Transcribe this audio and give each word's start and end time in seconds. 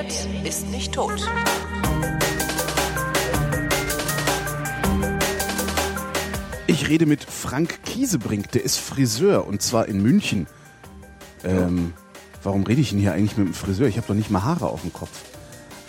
redet, 0.00 0.28
ist 0.44 0.68
nicht 0.70 0.92
tot. 0.92 1.28
Ich 6.66 6.88
rede 6.88 7.06
mit 7.06 7.24
Frank 7.24 7.82
Kiesebrink, 7.84 8.50
der 8.52 8.64
ist 8.64 8.78
Friseur 8.78 9.46
und 9.46 9.62
zwar 9.62 9.88
in 9.88 10.02
München. 10.02 10.46
Ähm, 11.44 11.94
warum 12.42 12.64
rede 12.64 12.80
ich 12.80 12.90
denn 12.90 12.98
hier 12.98 13.12
eigentlich 13.12 13.36
mit 13.36 13.48
dem 13.48 13.54
Friseur? 13.54 13.88
Ich 13.88 13.96
habe 13.96 14.06
doch 14.06 14.14
nicht 14.14 14.30
mal 14.30 14.44
Haare 14.44 14.66
auf 14.66 14.82
dem 14.82 14.92
Kopf. 14.92 15.10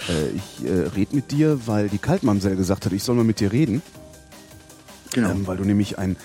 Äh, 0.10 0.30
ich 0.30 0.66
äh, 0.66 0.88
rede 0.96 1.16
mit 1.16 1.32
dir, 1.32 1.68
weil 1.68 1.90
die 1.90 1.98
Kaltmamsell 1.98 2.56
gesagt 2.56 2.86
hat, 2.86 2.94
ich 2.94 3.04
soll 3.04 3.16
mal 3.16 3.24
mit 3.24 3.40
dir 3.40 3.52
reden. 3.52 3.82
Genau. 5.14 5.30
Ähm, 5.30 5.48
weil 5.48 5.58
du 5.58 5.66
nämlich 5.66 5.98
ein 5.98 6.16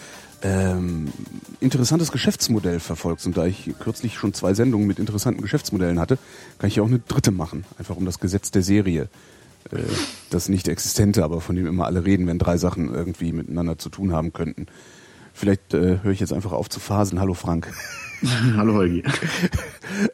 ähm, 0.43 1.13
interessantes 1.61 2.13
Geschäftsmodell 2.13 2.81
verfolgst. 2.81 3.27
Und 3.27 3.37
da 3.37 3.47
ich 3.47 3.73
kürzlich 3.81 4.15
schon 4.15 4.35
zwei 4.35 4.55
Sendungen 4.55 4.87
mit 4.87 4.99
interessanten 4.99 5.43
Geschäftsmodellen 5.43 5.99
hatte, 5.99 6.19
kann 6.59 6.69
ich 6.69 6.77
ja 6.77 6.83
auch 6.83 6.89
eine 6.89 7.01
dritte 7.01 7.31
machen. 7.31 7.65
Einfach 7.79 7.97
um 7.97 8.05
das 8.05 8.21
Gesetz 8.21 8.51
der 8.51 8.63
Serie. 8.63 9.09
Äh, 9.71 9.79
das 10.31 10.49
nicht 10.49 10.69
existente, 10.69 11.25
aber 11.25 11.41
von 11.41 11.57
dem 11.57 11.67
immer 11.67 11.87
alle 11.87 12.05
reden, 12.05 12.27
wenn 12.27 12.39
drei 12.39 12.57
Sachen 12.57 12.93
irgendwie 12.93 13.33
miteinander 13.33 13.79
zu 13.79 13.89
tun 13.89 14.13
haben 14.13 14.33
könnten. 14.33 14.67
Vielleicht 15.33 15.75
äh, 15.75 15.99
höre 16.03 16.13
ich 16.13 16.21
jetzt 16.21 16.33
einfach 16.33 16.53
auf 16.53 16.69
zu 16.71 16.81
faseln. 16.81 17.21
Hallo 17.21 17.35
Frank. 17.35 17.73
Hallo 18.57 18.75
Holgi. 18.75 19.03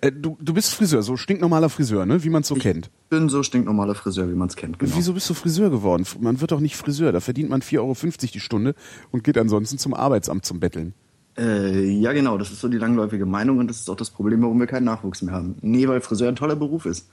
Äh, 0.01 0.13
du, 0.13 0.37
du 0.41 0.55
bist 0.55 0.75
Friseur, 0.75 1.03
so 1.03 1.17
stinknormaler 1.17 1.69
Friseur, 1.69 2.07
ne? 2.07 2.23
wie 2.25 2.31
man 2.31 2.43
es 2.43 2.49
so 2.49 2.55
kennt. 2.55 2.87
Ich 3.05 3.09
bin 3.11 3.29
so 3.29 3.43
stinknormaler 3.43 3.95
Friseur, 3.95 4.29
wie 4.29 4.35
man 4.35 4.49
es 4.49 4.57
kennt. 4.57 4.79
Genau. 4.79 4.93
Wieso 4.97 5.13
bist 5.15 5.29
du 5.31 5.35
Friseur 5.35 5.71
geworden? 5.71 6.05
Man 6.21 6.41
wird 6.41 6.53
doch 6.53 6.61
nicht 6.61 6.77
Friseur, 6.77 7.13
da 7.13 7.21
verdient 7.21 7.51
man 7.51 7.63
4,50 7.63 7.79
Euro 7.79 7.95
die 8.33 8.41
Stunde 8.41 8.75
und 9.11 9.25
geht 9.25 9.39
ansonsten 9.39 9.79
zum 9.79 9.95
Arbeitsamt 9.95 10.45
zum 10.45 10.61
Betteln. 10.61 10.95
Äh, 11.39 11.89
ja, 11.91 12.13
genau, 12.13 12.37
das 12.37 12.51
ist 12.53 12.61
so 12.61 12.69
die 12.69 12.77
langläufige 12.79 13.25
Meinung 13.25 13.59
und 13.59 13.69
das 13.69 13.79
ist 13.81 13.89
auch 13.89 13.97
das 13.97 14.11
Problem, 14.11 14.43
warum 14.43 14.59
wir 14.61 14.67
keinen 14.67 14.85
Nachwuchs 14.85 15.23
mehr 15.23 15.35
haben. 15.35 15.57
Nee, 15.63 15.89
weil 15.89 16.01
Friseur 16.01 16.29
ein 16.29 16.37
toller 16.37 16.57
Beruf 16.57 16.85
ist. 16.87 17.09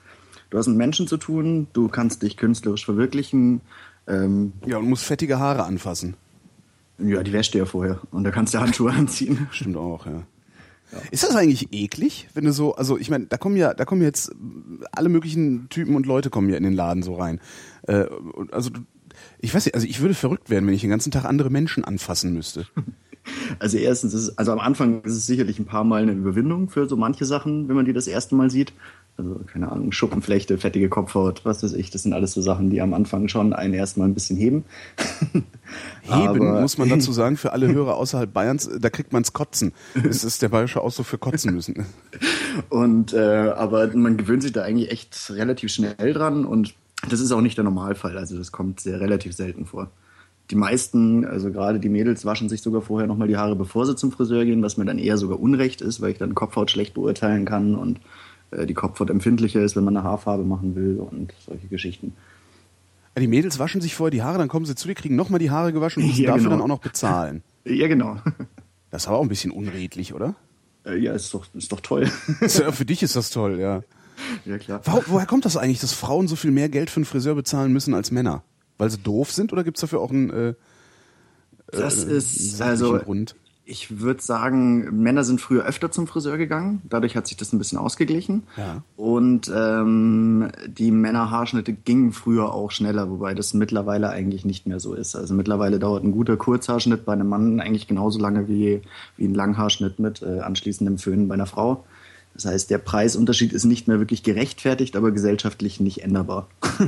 Du 0.50 0.58
hast 0.58 0.68
mit 0.68 0.78
Menschen 0.78 1.08
zu 1.08 1.18
tun, 1.18 1.68
du 1.74 1.88
kannst 1.88 2.24
dich 2.24 2.36
künstlerisch 2.36 2.84
verwirklichen. 2.84 3.62
Ähm, 4.08 4.54
Ja, 4.66 4.78
und 4.78 4.90
musst 4.90 5.06
fettige 5.06 5.40
Haare 5.40 5.64
anfassen. 5.64 6.16
ja, 6.98 7.24
die 7.24 7.32
wäscht 7.32 7.54
dir 7.54 7.60
ja 7.60 7.66
vorher 7.66 8.02
und 8.12 8.24
da 8.24 8.32
kannst 8.32 8.54
du 8.54 8.60
Handschuhe 8.60 8.92
anziehen. 8.98 9.48
Stimmt 9.52 9.78
auch, 9.78 10.06
ja. 10.06 10.24
Ist 11.12 11.24
das 11.24 11.36
eigentlich 11.36 11.72
eklig, 11.72 12.30
wenn 12.34 12.46
du 12.46 12.52
so, 12.52 12.76
also 12.76 12.98
ich 12.98 13.10
meine, 13.10 13.28
da 13.28 13.38
kommen 13.38 13.58
ja, 13.58 13.74
da 13.74 13.86
kommen 13.86 14.02
jetzt 14.02 14.32
alle 14.92 15.10
möglichen 15.10 15.70
Typen 15.70 15.96
und 15.96 16.06
Leute 16.06 16.30
kommen 16.30 16.50
ja 16.50 16.58
in 16.58 16.64
den 16.64 16.74
Laden 16.74 17.04
so 17.04 17.16
rein. 17.16 17.40
Äh, 17.84 18.06
also 18.52 18.72
ich 19.40 19.54
weiß 19.54 19.66
nicht, 19.66 19.76
also 19.76 19.88
ich 19.88 20.02
würde 20.02 20.14
verrückt 20.14 20.50
werden, 20.50 20.66
wenn 20.68 20.74
ich 20.74 20.82
den 20.82 20.90
ganzen 20.90 21.12
Tag 21.12 21.26
andere 21.26 21.50
Menschen 21.50 21.84
anfassen 21.84 22.34
müsste. 22.34 22.68
Also 23.60 23.78
erstens 23.78 24.14
ist 24.16 24.40
also 24.40 24.52
am 24.52 24.60
Anfang 24.60 25.04
ist 25.04 25.14
es 25.14 25.28
sicherlich 25.28 25.60
ein 25.60 25.66
paar 25.66 25.84
Mal 25.84 26.02
eine 26.02 26.14
Überwindung 26.14 26.70
für 26.70 26.88
so 26.88 26.98
manche 26.98 27.26
Sachen, 27.26 27.68
wenn 27.68 27.76
man 27.76 27.86
die 27.86 27.94
das 27.94 28.08
erste 28.08 28.34
Mal 28.34 28.50
sieht. 28.50 28.74
Also, 29.20 29.42
keine 29.52 29.70
Ahnung, 29.70 29.92
Schuppenflechte, 29.92 30.58
fettige 30.58 30.88
Kopfhaut, 30.88 31.44
was 31.44 31.62
weiß 31.62 31.74
ich, 31.74 31.90
das 31.92 32.04
sind 32.04 32.14
alles 32.14 32.32
so 32.32 32.42
Sachen, 32.42 32.70
die 32.70 32.80
am 32.80 32.94
Anfang 32.94 33.28
schon 33.28 33.52
einen 33.52 33.74
erstmal 33.74 34.08
ein 34.08 34.14
bisschen 34.14 34.38
heben. 34.38 34.64
Heben, 36.04 36.42
Aber- 36.48 36.62
muss 36.62 36.78
man 36.78 36.88
dazu 36.88 37.12
sagen, 37.12 37.36
für 37.36 37.52
alle 37.52 37.68
Hörer 37.74 37.98
außerhalb 37.98 38.32
Bayerns, 38.32 38.70
da 38.80 38.90
kriegt 38.90 39.12
man's 39.12 39.34
Kotzen. 39.34 39.74
Das 40.02 40.24
ist 40.24 40.42
der 40.42 40.48
bayerische 40.48 40.80
Ausdruck 40.80 41.08
für 41.08 41.18
kotzen 41.18 41.54
müssen. 41.54 41.86
Und 42.70 43.12
äh, 43.14 43.20
aber 43.56 43.94
man 43.94 44.16
gewöhnt 44.16 44.42
sich 44.42 44.54
da 44.54 44.64
eigentlich 44.64 44.90
echt 44.90 45.32
relativ 45.32 45.70
schnell 45.72 46.14
dran 46.14 46.46
und 46.46 46.74
das 47.10 47.20
ist 47.20 47.32
auch 47.34 47.42
nicht 47.42 47.58
der 47.58 47.66
Normalfall. 47.66 48.18
Also 48.18 48.38
das 48.38 48.52
kommt 48.54 48.80
sehr 48.80 49.02
relativ 49.02 49.34
selten 49.36 49.66
vor. 49.66 49.92
Die 50.50 50.56
meisten, 50.56 51.26
also 51.26 51.52
gerade 51.52 51.80
die 51.80 51.90
Mädels, 51.90 52.26
waschen 52.26 52.50
sich 52.50 52.62
sogar 52.62 52.82
vorher 52.82 53.08
nochmal 53.08 53.28
die 53.28 53.38
Haare, 53.38 53.56
bevor 53.56 53.86
sie 53.86 53.96
zum 53.96 54.12
Friseur 54.12 54.46
gehen, 54.46 54.64
was 54.64 54.78
mir 54.78 54.86
dann 54.86 54.98
eher 54.98 55.18
sogar 55.18 55.40
Unrecht 55.40 55.82
ist, 55.82 56.02
weil 56.02 56.12
ich 56.12 56.18
dann 56.18 56.34
Kopfhaut 56.36 56.72
schlecht 56.72 56.94
beurteilen 56.96 57.46
kann 57.46 57.76
und 57.76 57.98
äh, 57.98 58.02
die 58.52 58.74
Kopfhaut 58.74 59.10
empfindlicher 59.10 59.62
ist, 59.62 59.76
wenn 59.76 59.84
man 59.84 59.96
eine 59.98 60.04
Haarfarbe 60.06 60.44
machen 60.44 60.76
will 60.76 60.98
und 61.00 61.34
solche 61.46 61.68
Geschichten. 61.68 62.14
Die 63.18 63.28
Mädels 63.28 63.60
waschen 63.60 63.82
sich 63.82 63.96
vorher 63.96 64.12
die 64.12 64.22
Haare, 64.24 64.38
dann 64.38 64.48
kommen 64.48 64.66
sie 64.66 64.76
zu 64.76 64.88
dir, 64.88 64.96
kriegen 64.96 65.16
nochmal 65.16 65.40
die 65.40 65.52
Haare 65.52 65.74
gewaschen 65.74 66.04
und 66.04 66.10
müssen 66.10 66.22
Ja, 66.24 66.30
dafür 66.32 66.44
genau. 66.46 66.56
dann 66.56 66.62
auch 66.64 66.68
noch 66.68 66.80
bezahlen. 66.80 67.44
Ja, 67.66 67.88
genau. 67.88 68.16
Das 68.90 69.04
ist 69.04 69.08
aber 69.10 69.18
auch 69.18 69.22
ein 69.22 69.28
bisschen 69.30 69.52
unredlich, 69.52 70.14
oder? 70.14 70.34
Äh, 70.86 70.98
ja, 70.98 71.14
ist 71.14 71.34
doch, 71.34 71.46
ist 71.54 71.72
doch 71.72 71.82
toll. 71.82 72.10
Ja- 72.42 72.72
Für 72.72 72.86
dich 72.86 73.04
ist 73.04 73.16
das 73.16 73.30
toll, 73.30 73.60
ja. 73.60 73.84
ja, 74.46 74.58
klar. 74.58 74.82
Wo, 74.86 75.04
woher 75.08 75.26
kommt 75.28 75.46
das 75.46 75.58
eigentlich, 75.58 75.80
dass 75.80 75.94
Frauen 75.94 76.28
so 76.28 76.36
viel 76.38 76.52
mehr 76.52 76.70
Geld 76.70 76.90
für 76.90 76.98
einen 76.98 77.06
Friseur 77.06 77.36
bezahlen 77.36 77.74
müssen 77.74 77.94
als 77.94 78.10
Männer? 78.12 78.44
Weil 78.78 78.90
sie 78.90 78.98
doof 78.98 79.32
sind 79.32 79.52
oder 79.54 79.64
gibt's 79.66 79.82
dafür 79.82 80.00
auch 80.00 80.10
einen 80.10 80.30
äh, 80.30 80.54
Das 81.72 82.06
äh, 82.06 82.16
ist, 82.18 82.62
also, 82.62 82.98
Grund? 82.98 83.36
Ich 83.70 84.00
würde 84.00 84.22
sagen, 84.22 85.02
Männer 85.02 85.24
sind 85.24 85.40
früher 85.40 85.64
öfter 85.64 85.92
zum 85.92 86.08
Friseur 86.08 86.38
gegangen. 86.38 86.82
Dadurch 86.90 87.16
hat 87.16 87.28
sich 87.28 87.38
das 87.38 87.54
ein 87.54 87.60
bisschen 87.60 87.78
ausgeglichen. 87.78 88.44
Ja. 88.58 88.84
Und 88.98 89.52
ähm, 89.56 90.50
die 90.68 90.92
Männerhaarschnitte 90.92 91.74
gingen 91.74 92.12
früher 92.12 92.54
auch 92.54 92.72
schneller, 92.72 93.10
wobei 93.10 93.36
das 93.36 93.54
mittlerweile 93.54 94.10
eigentlich 94.10 94.44
nicht 94.44 94.66
mehr 94.66 94.80
so 94.80 94.96
ist. 94.96 95.16
Also 95.16 95.34
mittlerweile 95.34 95.78
dauert 95.78 96.04
ein 96.04 96.12
guter 96.12 96.36
Kurzhaarschnitt 96.36 97.06
bei 97.06 97.14
einem 97.14 97.30
Mann 97.30 97.60
eigentlich 97.60 97.88
genauso 97.88 98.20
lange 98.20 98.48
wie, 98.48 98.82
wie 99.18 99.26
ein 99.26 99.36
Langhaarschnitt 99.36 100.00
mit 100.00 100.24
äh, 100.24 100.40
anschließendem 100.40 100.98
Föhnen 100.98 101.28
bei 101.28 101.36
einer 101.36 101.46
Frau. 101.46 101.84
Das 102.34 102.46
heißt, 102.46 102.70
der 102.70 102.78
Preisunterschied 102.80 103.54
ist 103.54 103.66
nicht 103.66 103.88
mehr 103.88 104.00
wirklich 104.00 104.24
gerechtfertigt, 104.24 104.96
aber 104.96 105.12
gesellschaftlich 105.12 105.80
nicht 105.80 106.04
änderbar. 106.04 106.48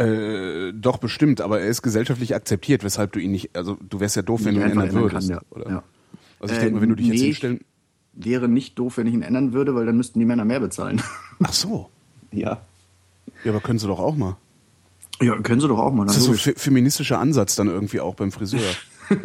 Äh, 0.00 0.72
doch 0.74 0.98
bestimmt, 0.98 1.40
aber 1.40 1.58
er 1.58 1.66
ist 1.66 1.82
gesellschaftlich 1.82 2.32
akzeptiert, 2.32 2.84
weshalb 2.84 3.10
du 3.10 3.18
ihn 3.18 3.32
nicht, 3.32 3.56
also 3.56 3.76
du 3.80 3.98
wärst 3.98 4.14
ja 4.14 4.22
doof, 4.22 4.44
wenn 4.44 4.54
du 4.54 4.60
ihn 4.60 4.70
ändern 4.70 4.92
würdest. 4.92 5.28
kann, 5.28 5.38
ja. 5.38 5.40
Oder? 5.50 5.68
Ja. 5.68 5.82
Also 6.40 6.52
ich 6.54 6.58
Äh, 6.58 6.62
denke 6.64 6.76
mal, 6.76 6.82
wenn 6.82 6.88
du 6.90 6.94
dich 6.96 7.06
jetzt 7.06 7.18
nee, 7.20 7.26
hinstellen. 7.26 7.60
Wäre 8.14 8.48
nicht 8.48 8.78
doof, 8.78 8.96
wenn 8.96 9.06
ich 9.06 9.14
ihn 9.14 9.22
ändern 9.22 9.52
würde, 9.52 9.74
weil 9.74 9.86
dann 9.86 9.96
müssten 9.96 10.18
die 10.18 10.24
Männer 10.24 10.44
mehr 10.44 10.60
bezahlen. 10.60 11.00
Ach 11.42 11.52
so. 11.52 11.88
ja. 12.32 12.60
Ja, 13.44 13.52
aber 13.52 13.60
können 13.60 13.78
sie 13.78 13.86
doch 13.86 14.00
auch 14.00 14.16
mal. 14.16 14.36
Ja, 15.20 15.36
können 15.42 15.60
sie 15.60 15.68
doch 15.68 15.78
auch 15.78 15.92
mal. 15.92 16.06
Das 16.06 16.16
ist 16.16 16.24
so 16.24 16.32
ein 16.32 16.36
fe- 16.38 16.54
feministischer 16.56 17.18
Ansatz 17.20 17.54
dann 17.56 17.68
irgendwie 17.68 18.00
auch 18.00 18.14
beim 18.14 18.32
Friseur. 18.32 18.60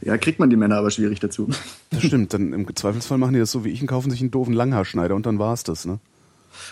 Ja, 0.00 0.16
kriegt 0.16 0.38
man 0.38 0.48
die 0.48 0.56
Männer 0.56 0.76
aber 0.76 0.90
schwierig 0.92 1.18
dazu. 1.18 1.48
Das 1.90 2.04
stimmt, 2.04 2.32
dann 2.32 2.52
im 2.52 2.76
Zweifelsfall 2.76 3.18
machen 3.18 3.32
die 3.34 3.40
das 3.40 3.50
so 3.50 3.64
wie 3.64 3.70
ich 3.70 3.80
und 3.80 3.88
kaufen 3.88 4.10
sich 4.10 4.20
einen 4.20 4.30
doofen 4.30 4.54
Langhaarschneider 4.54 5.16
und 5.16 5.26
dann 5.26 5.40
war's 5.40 5.64
das, 5.64 5.84
ne? 5.84 5.98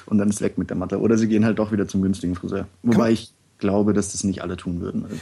Und 0.06 0.18
dann 0.18 0.28
ist 0.30 0.40
weg 0.40 0.56
mit 0.56 0.70
der 0.70 0.76
Matte. 0.76 1.00
Oder 1.00 1.18
sie 1.18 1.26
gehen 1.26 1.44
halt 1.44 1.58
doch 1.58 1.72
wieder 1.72 1.88
zum 1.88 2.00
günstigen 2.02 2.36
Friseur. 2.36 2.68
Wobei 2.84 3.10
ich 3.10 3.32
glaube, 3.58 3.92
dass 3.92 4.12
das 4.12 4.22
nicht 4.22 4.42
alle 4.42 4.56
tun 4.56 4.80
würden. 4.80 5.04
Also. 5.04 5.16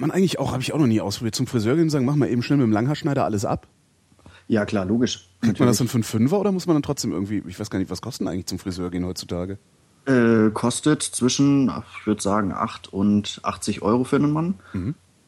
Kann 0.00 0.08
man 0.08 0.16
eigentlich 0.16 0.38
auch, 0.38 0.52
habe 0.52 0.62
ich 0.62 0.72
auch 0.72 0.78
noch 0.78 0.86
nie 0.86 1.00
ausprobiert, 1.00 1.34
zum 1.34 1.46
Friseur 1.46 1.74
gehen 1.74 1.84
und 1.84 1.90
sagen, 1.90 2.04
mach 2.04 2.16
mal 2.16 2.28
eben 2.28 2.42
schnell 2.42 2.58
mit 2.58 2.66
dem 2.66 2.72
Langhaarschneider 2.72 3.24
alles 3.24 3.44
ab? 3.44 3.66
Ja, 4.48 4.64
klar, 4.64 4.84
logisch. 4.84 5.28
Kriegt 5.42 5.60
man 5.60 5.68
das 5.68 5.78
dann 5.78 5.88
für 5.88 5.96
einen 5.96 6.04
Fünfer 6.04 6.40
oder 6.40 6.50
muss 6.50 6.66
man 6.66 6.74
dann 6.74 6.82
trotzdem 6.82 7.12
irgendwie, 7.12 7.42
ich 7.46 7.60
weiß 7.60 7.70
gar 7.70 7.78
nicht, 7.78 7.90
was 7.90 8.00
kosten 8.02 8.26
eigentlich 8.26 8.46
zum 8.46 8.58
Friseur 8.58 8.90
gehen 8.90 9.06
heutzutage? 9.06 9.58
äh, 10.06 10.50
kostet 10.52 11.02
zwischen, 11.02 11.70
ich 12.00 12.06
würde 12.06 12.22
sagen, 12.22 12.52
8 12.52 12.92
und 12.92 13.40
80 13.42 13.82
Euro 13.82 14.04
für 14.04 14.16
einen 14.16 14.32
Mann. 14.32 14.54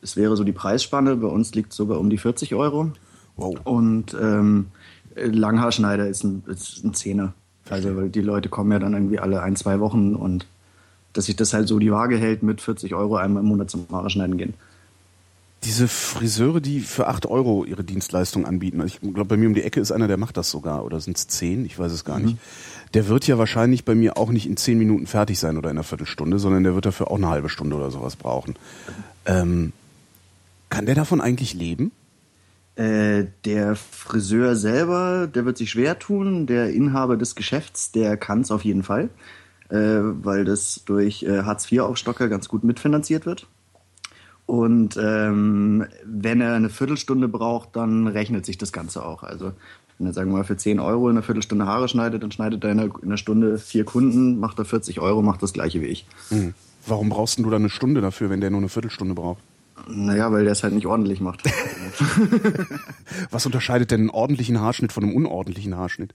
Es 0.00 0.16
wäre 0.16 0.36
so 0.36 0.44
die 0.44 0.52
Preisspanne. 0.52 1.16
Bei 1.16 1.28
uns 1.28 1.54
liegt 1.54 1.72
sogar 1.72 1.98
um 1.98 2.10
die 2.10 2.18
40 2.18 2.54
Euro. 2.54 2.92
Wow. 3.36 3.58
Und 3.64 4.16
ähm, 4.20 4.66
Langhaarschneider 5.14 6.08
ist 6.08 6.24
ein, 6.24 6.42
ist 6.46 6.84
ein 6.84 6.94
Zehner. 6.94 7.34
Also, 7.70 7.96
weil 7.96 8.08
die 8.08 8.20
Leute 8.20 8.48
kommen 8.48 8.72
ja 8.72 8.78
dann 8.78 8.92
irgendwie 8.92 9.18
alle 9.18 9.42
ein, 9.42 9.56
zwei 9.56 9.78
Wochen 9.80 10.14
und 10.14 10.46
dass 11.12 11.26
sich 11.26 11.36
das 11.36 11.52
halt 11.52 11.68
so 11.68 11.78
die 11.78 11.92
Waage 11.92 12.16
hält 12.16 12.42
mit 12.42 12.60
40 12.60 12.94
Euro 12.94 13.16
einmal 13.16 13.42
im 13.42 13.48
Monat 13.48 13.70
zum 13.70 13.86
Haare 13.90 14.10
schneiden 14.10 14.36
gehen. 14.36 14.54
Diese 15.64 15.86
Friseure, 15.86 16.60
die 16.60 16.80
für 16.80 17.06
8 17.06 17.26
Euro 17.26 17.64
ihre 17.64 17.84
Dienstleistung 17.84 18.46
anbieten, 18.46 18.80
also 18.80 18.94
ich 18.94 19.00
glaube, 19.00 19.26
bei 19.26 19.36
mir 19.36 19.46
um 19.46 19.54
die 19.54 19.62
Ecke 19.62 19.78
ist 19.78 19.92
einer, 19.92 20.08
der 20.08 20.16
macht 20.16 20.36
das 20.36 20.50
sogar, 20.50 20.84
oder 20.84 21.00
sind 21.00 21.16
es 21.16 21.28
10? 21.28 21.66
Ich 21.66 21.78
weiß 21.78 21.92
es 21.92 22.04
gar 22.04 22.18
nicht. 22.18 22.36
Der 22.94 23.06
wird 23.06 23.26
ja 23.28 23.38
wahrscheinlich 23.38 23.84
bei 23.84 23.94
mir 23.94 24.16
auch 24.16 24.30
nicht 24.30 24.46
in 24.46 24.56
10 24.56 24.76
Minuten 24.76 25.06
fertig 25.06 25.38
sein 25.38 25.56
oder 25.56 25.70
in 25.70 25.76
einer 25.76 25.84
Viertelstunde, 25.84 26.40
sondern 26.40 26.64
der 26.64 26.74
wird 26.74 26.86
dafür 26.86 27.10
auch 27.10 27.16
eine 27.16 27.28
halbe 27.28 27.48
Stunde 27.48 27.76
oder 27.76 27.92
sowas 27.92 28.16
brauchen. 28.16 28.56
Ähm, 29.24 29.72
kann 30.68 30.86
der 30.86 30.96
davon 30.96 31.20
eigentlich 31.20 31.54
leben? 31.54 31.92
Äh, 32.74 33.26
der 33.44 33.76
Friseur 33.76 34.56
selber, 34.56 35.26
der 35.26 35.44
wird 35.44 35.58
sich 35.58 35.70
schwer 35.70 35.98
tun. 35.98 36.46
Der 36.46 36.70
Inhaber 36.70 37.16
des 37.16 37.34
Geschäfts, 37.34 37.92
der 37.92 38.16
kann 38.16 38.40
es 38.40 38.50
auf 38.50 38.64
jeden 38.64 38.82
Fall, 38.82 39.10
weil 39.76 40.44
das 40.44 40.82
durch 40.84 41.22
äh, 41.22 41.42
Hartz-IV-Aufstocker 41.42 42.28
ganz 42.28 42.48
gut 42.48 42.64
mitfinanziert 42.64 43.26
wird. 43.26 43.46
Und 44.46 44.98
ähm, 45.00 45.86
wenn 46.04 46.40
er 46.40 46.54
eine 46.54 46.68
Viertelstunde 46.68 47.28
braucht, 47.28 47.76
dann 47.76 48.06
rechnet 48.06 48.44
sich 48.44 48.58
das 48.58 48.72
Ganze 48.72 49.04
auch. 49.04 49.22
Also 49.22 49.52
wenn 49.98 50.08
er, 50.08 50.12
sagen 50.12 50.30
wir 50.30 50.38
mal, 50.38 50.44
für 50.44 50.56
10 50.56 50.80
Euro 50.80 51.08
in 51.08 51.16
einer 51.16 51.22
Viertelstunde 51.22 51.66
Haare 51.66 51.88
schneidet, 51.88 52.22
dann 52.22 52.32
schneidet 52.32 52.64
er 52.64 52.72
in 52.72 52.80
einer, 52.80 52.94
in 52.96 53.08
einer 53.08 53.16
Stunde 53.16 53.58
vier 53.58 53.84
Kunden, 53.84 54.40
macht 54.40 54.58
er 54.58 54.64
40 54.64 55.00
Euro, 55.00 55.22
macht 55.22 55.42
das 55.42 55.52
gleiche 55.52 55.80
wie 55.80 55.86
ich. 55.86 56.06
Hm. 56.28 56.54
Warum 56.86 57.08
brauchst 57.08 57.38
du 57.38 57.44
dann 57.44 57.62
eine 57.62 57.70
Stunde 57.70 58.00
dafür, 58.00 58.28
wenn 58.28 58.40
der 58.40 58.50
nur 58.50 58.58
eine 58.58 58.68
Viertelstunde 58.68 59.14
braucht? 59.14 59.40
Naja, 59.88 60.30
weil 60.32 60.44
der 60.44 60.52
es 60.52 60.62
halt 60.62 60.74
nicht 60.74 60.86
ordentlich 60.86 61.20
macht. 61.20 61.42
Was 63.30 63.46
unterscheidet 63.46 63.90
denn 63.90 64.00
einen 64.00 64.10
ordentlichen 64.10 64.60
Haarschnitt 64.60 64.92
von 64.92 65.04
einem 65.04 65.14
unordentlichen 65.14 65.76
Haarschnitt? 65.76 66.14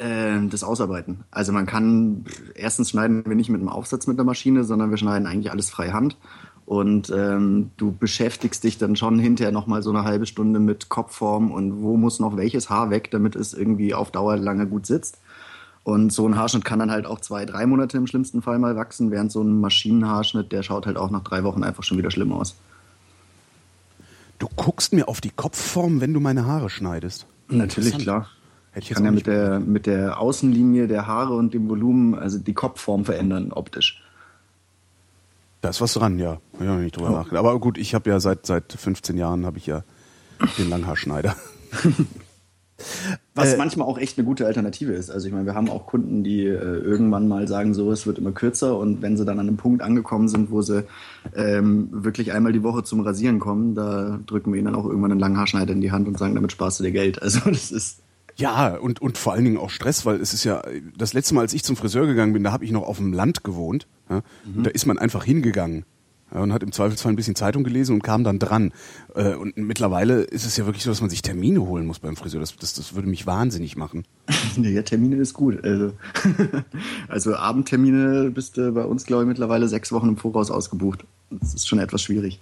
Ähm, 0.00 0.48
das 0.48 0.62
Ausarbeiten. 0.62 1.24
Also 1.32 1.50
man 1.52 1.66
kann, 1.66 2.24
erstens 2.54 2.90
schneiden 2.90 3.24
wir 3.26 3.34
nicht 3.34 3.50
mit 3.50 3.60
einem 3.60 3.68
Aufsatz 3.68 4.06
mit 4.06 4.16
der 4.16 4.24
Maschine, 4.24 4.62
sondern 4.62 4.90
wir 4.90 4.96
schneiden 4.96 5.26
eigentlich 5.26 5.50
alles 5.50 5.70
freihand. 5.70 6.16
Und 6.66 7.10
ähm, 7.10 7.70
du 7.78 7.90
beschäftigst 7.90 8.62
dich 8.62 8.78
dann 8.78 8.94
schon 8.94 9.18
hinterher 9.18 9.50
nochmal 9.50 9.82
so 9.82 9.90
eine 9.90 10.04
halbe 10.04 10.26
Stunde 10.26 10.60
mit 10.60 10.88
Kopfform 10.88 11.50
und 11.50 11.82
wo 11.82 11.96
muss 11.96 12.20
noch 12.20 12.36
welches 12.36 12.70
Haar 12.70 12.90
weg, 12.90 13.10
damit 13.10 13.34
es 13.34 13.54
irgendwie 13.54 13.92
auf 13.92 14.12
Dauer 14.12 14.36
lange 14.36 14.68
gut 14.68 14.86
sitzt. 14.86 15.18
Und 15.82 16.12
so 16.12 16.28
ein 16.28 16.36
Haarschnitt 16.36 16.64
kann 16.64 16.78
dann 16.78 16.92
halt 16.92 17.06
auch 17.06 17.18
zwei, 17.20 17.44
drei 17.44 17.66
Monate 17.66 17.96
im 17.96 18.06
schlimmsten 18.06 18.40
Fall 18.40 18.60
mal 18.60 18.76
wachsen, 18.76 19.10
während 19.10 19.32
so 19.32 19.42
ein 19.42 19.58
Maschinenhaarschnitt, 19.60 20.52
der 20.52 20.62
schaut 20.62 20.86
halt 20.86 20.96
auch 20.96 21.10
nach 21.10 21.24
drei 21.24 21.42
Wochen 21.42 21.64
einfach 21.64 21.82
schon 21.82 21.98
wieder 21.98 22.10
schlimm 22.12 22.32
aus. 22.32 22.56
Du 24.38 24.46
guckst 24.54 24.92
mir 24.92 25.08
auf 25.08 25.20
die 25.20 25.30
Kopfform, 25.30 26.00
wenn 26.00 26.12
du 26.12 26.20
meine 26.20 26.46
Haare 26.46 26.70
schneidest. 26.70 27.26
Natürlich, 27.48 27.98
klar. 27.98 28.28
Hätte 28.78 28.90
ich 28.90 28.94
kann 28.94 29.04
ja 29.04 29.10
mit 29.10 29.26
der, 29.26 29.58
mit 29.58 29.86
der 29.86 30.20
Außenlinie 30.20 30.86
der 30.86 31.08
Haare 31.08 31.34
und 31.34 31.52
dem 31.52 31.68
Volumen, 31.68 32.14
also 32.14 32.38
die 32.38 32.54
Kopfform 32.54 33.04
verändern 33.04 33.50
optisch. 33.52 34.02
Da 35.62 35.70
ist 35.70 35.80
was 35.80 35.94
dran, 35.94 36.20
ja. 36.20 36.38
Hab 36.54 36.60
ich 36.60 36.68
nicht 36.68 36.96
drüber 36.96 37.10
Oh. 37.10 37.12
nachgedacht. 37.14 37.38
Aber 37.44 37.58
gut, 37.58 37.76
ich 37.76 37.94
habe 37.96 38.08
ja 38.08 38.20
seit 38.20 38.46
seit 38.46 38.72
15 38.72 39.16
Jahren 39.16 39.44
habe 39.46 39.58
ich 39.58 39.66
ja 39.66 39.82
den 40.58 40.70
Langhaarschneider. 40.70 41.34
Was 43.34 43.54
Äh, 43.54 43.56
manchmal 43.56 43.88
auch 43.88 43.98
echt 43.98 44.16
eine 44.18 44.24
gute 44.24 44.46
Alternative 44.46 44.92
ist. 44.92 45.10
Also 45.10 45.26
ich 45.26 45.32
meine, 45.32 45.46
wir 45.46 45.54
haben 45.56 45.68
auch 45.68 45.86
Kunden, 45.86 46.22
die 46.22 46.44
äh, 46.44 46.52
irgendwann 46.54 47.26
mal 47.26 47.48
sagen, 47.48 47.74
so 47.74 47.90
es 47.90 48.06
wird 48.06 48.18
immer 48.18 48.30
kürzer 48.30 48.78
und 48.78 49.02
wenn 49.02 49.16
sie 49.16 49.24
dann 49.24 49.40
an 49.40 49.48
einem 49.48 49.56
Punkt 49.56 49.82
angekommen 49.82 50.28
sind, 50.28 50.52
wo 50.52 50.62
sie 50.62 50.84
ähm, 51.34 51.88
wirklich 51.90 52.32
einmal 52.32 52.52
die 52.52 52.62
Woche 52.62 52.84
zum 52.84 53.00
Rasieren 53.00 53.40
kommen, 53.40 53.74
da 53.74 54.20
drücken 54.26 54.52
wir 54.52 54.58
ihnen 54.60 54.66
dann 54.66 54.76
auch 54.76 54.86
irgendwann 54.86 55.10
einen 55.10 55.18
Langhaarschneider 55.20 55.72
in 55.72 55.80
die 55.80 55.90
Hand 55.90 56.06
und 56.06 56.18
sagen, 56.18 56.36
damit 56.36 56.52
sparst 56.52 56.78
du 56.78 56.84
dir 56.84 56.92
Geld. 56.92 57.20
Also 57.20 57.40
das 57.50 57.72
ist 57.72 57.98
Ja, 58.38 58.76
und, 58.76 59.02
und 59.02 59.18
vor 59.18 59.32
allen 59.32 59.44
Dingen 59.44 59.58
auch 59.58 59.70
Stress, 59.70 60.06
weil 60.06 60.20
es 60.20 60.32
ist 60.32 60.44
ja, 60.44 60.62
das 60.96 61.12
letzte 61.12 61.34
Mal, 61.34 61.40
als 61.42 61.52
ich 61.52 61.64
zum 61.64 61.76
Friseur 61.76 62.06
gegangen 62.06 62.32
bin, 62.32 62.44
da 62.44 62.52
habe 62.52 62.64
ich 62.64 62.70
noch 62.70 62.84
auf 62.84 62.98
dem 62.98 63.12
Land 63.12 63.42
gewohnt. 63.42 63.88
Ja, 64.08 64.22
Und 64.44 64.64
da 64.64 64.70
ist 64.70 64.86
man 64.86 64.98
einfach 64.98 65.24
hingegangen 65.24 65.84
ja, 66.32 66.40
und 66.40 66.52
hat 66.52 66.62
im 66.62 66.72
Zweifelsfall 66.72 67.12
ein 67.12 67.16
bisschen 67.16 67.34
Zeitung 67.34 67.64
gelesen 67.64 67.94
und 67.94 68.02
kam 68.02 68.22
dann 68.22 68.38
dran. 68.38 68.72
Äh, 69.14 69.34
und 69.34 69.56
mittlerweile 69.56 70.22
ist 70.22 70.44
es 70.44 70.56
ja 70.56 70.66
wirklich 70.66 70.84
so, 70.84 70.90
dass 70.90 71.00
man 71.00 71.10
sich 71.10 71.22
Termine 71.22 71.60
holen 71.60 71.86
muss 71.86 71.98
beim 71.98 72.16
Friseur. 72.16 72.40
Das, 72.40 72.54
das, 72.56 72.74
das 72.74 72.94
würde 72.94 73.08
mich 73.08 73.26
wahnsinnig 73.26 73.76
machen. 73.76 74.04
Ja, 74.56 74.82
Termine 74.82 75.16
ist 75.16 75.34
gut. 75.34 75.62
Also, 75.64 75.92
also 77.08 77.36
Abendtermine 77.36 78.30
bist 78.30 78.56
du 78.56 78.72
bei 78.72 78.84
uns, 78.84 79.06
glaube 79.06 79.22
ich, 79.22 79.28
mittlerweile 79.28 79.68
sechs 79.68 79.92
Wochen 79.92 80.08
im 80.08 80.16
Voraus 80.16 80.50
ausgebucht. 80.50 81.04
Das 81.30 81.54
ist 81.54 81.68
schon 81.68 81.78
etwas 81.78 82.02
schwierig. 82.02 82.40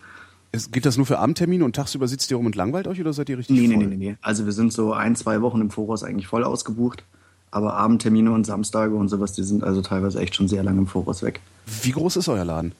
Es, 0.52 0.70
geht 0.70 0.86
das 0.86 0.96
nur 0.96 1.06
für 1.06 1.18
Abendtermine 1.18 1.64
und 1.64 1.76
tagsüber 1.76 2.08
sitzt 2.08 2.30
ihr 2.30 2.36
rum 2.36 2.46
und 2.46 2.56
langweilt 2.56 2.86
euch 2.86 3.00
oder 3.00 3.12
seid 3.12 3.28
ihr 3.28 3.38
richtig 3.38 3.56
Nee, 3.58 3.68
voll? 3.68 3.76
nee, 3.78 3.96
nee, 3.96 3.96
nee. 3.96 4.16
Also 4.22 4.46
wir 4.46 4.52
sind 4.52 4.72
so 4.72 4.92
ein, 4.92 5.16
zwei 5.16 5.42
Wochen 5.42 5.60
im 5.60 5.70
Voraus 5.70 6.02
eigentlich 6.02 6.26
voll 6.28 6.44
ausgebucht. 6.44 7.04
Aber 7.50 7.74
Abendtermine 7.74 8.32
und 8.32 8.44
Samstage 8.44 8.94
und 8.94 9.08
sowas, 9.08 9.32
die 9.32 9.42
sind 9.42 9.64
also 9.64 9.80
teilweise 9.80 10.20
echt 10.20 10.34
schon 10.34 10.48
sehr 10.48 10.62
lange 10.62 10.78
im 10.78 10.86
Voraus 10.86 11.22
weg. 11.22 11.40
Wie 11.82 11.92
groß 11.92 12.16
ist 12.16 12.28
euer 12.28 12.44
Laden? 12.44 12.72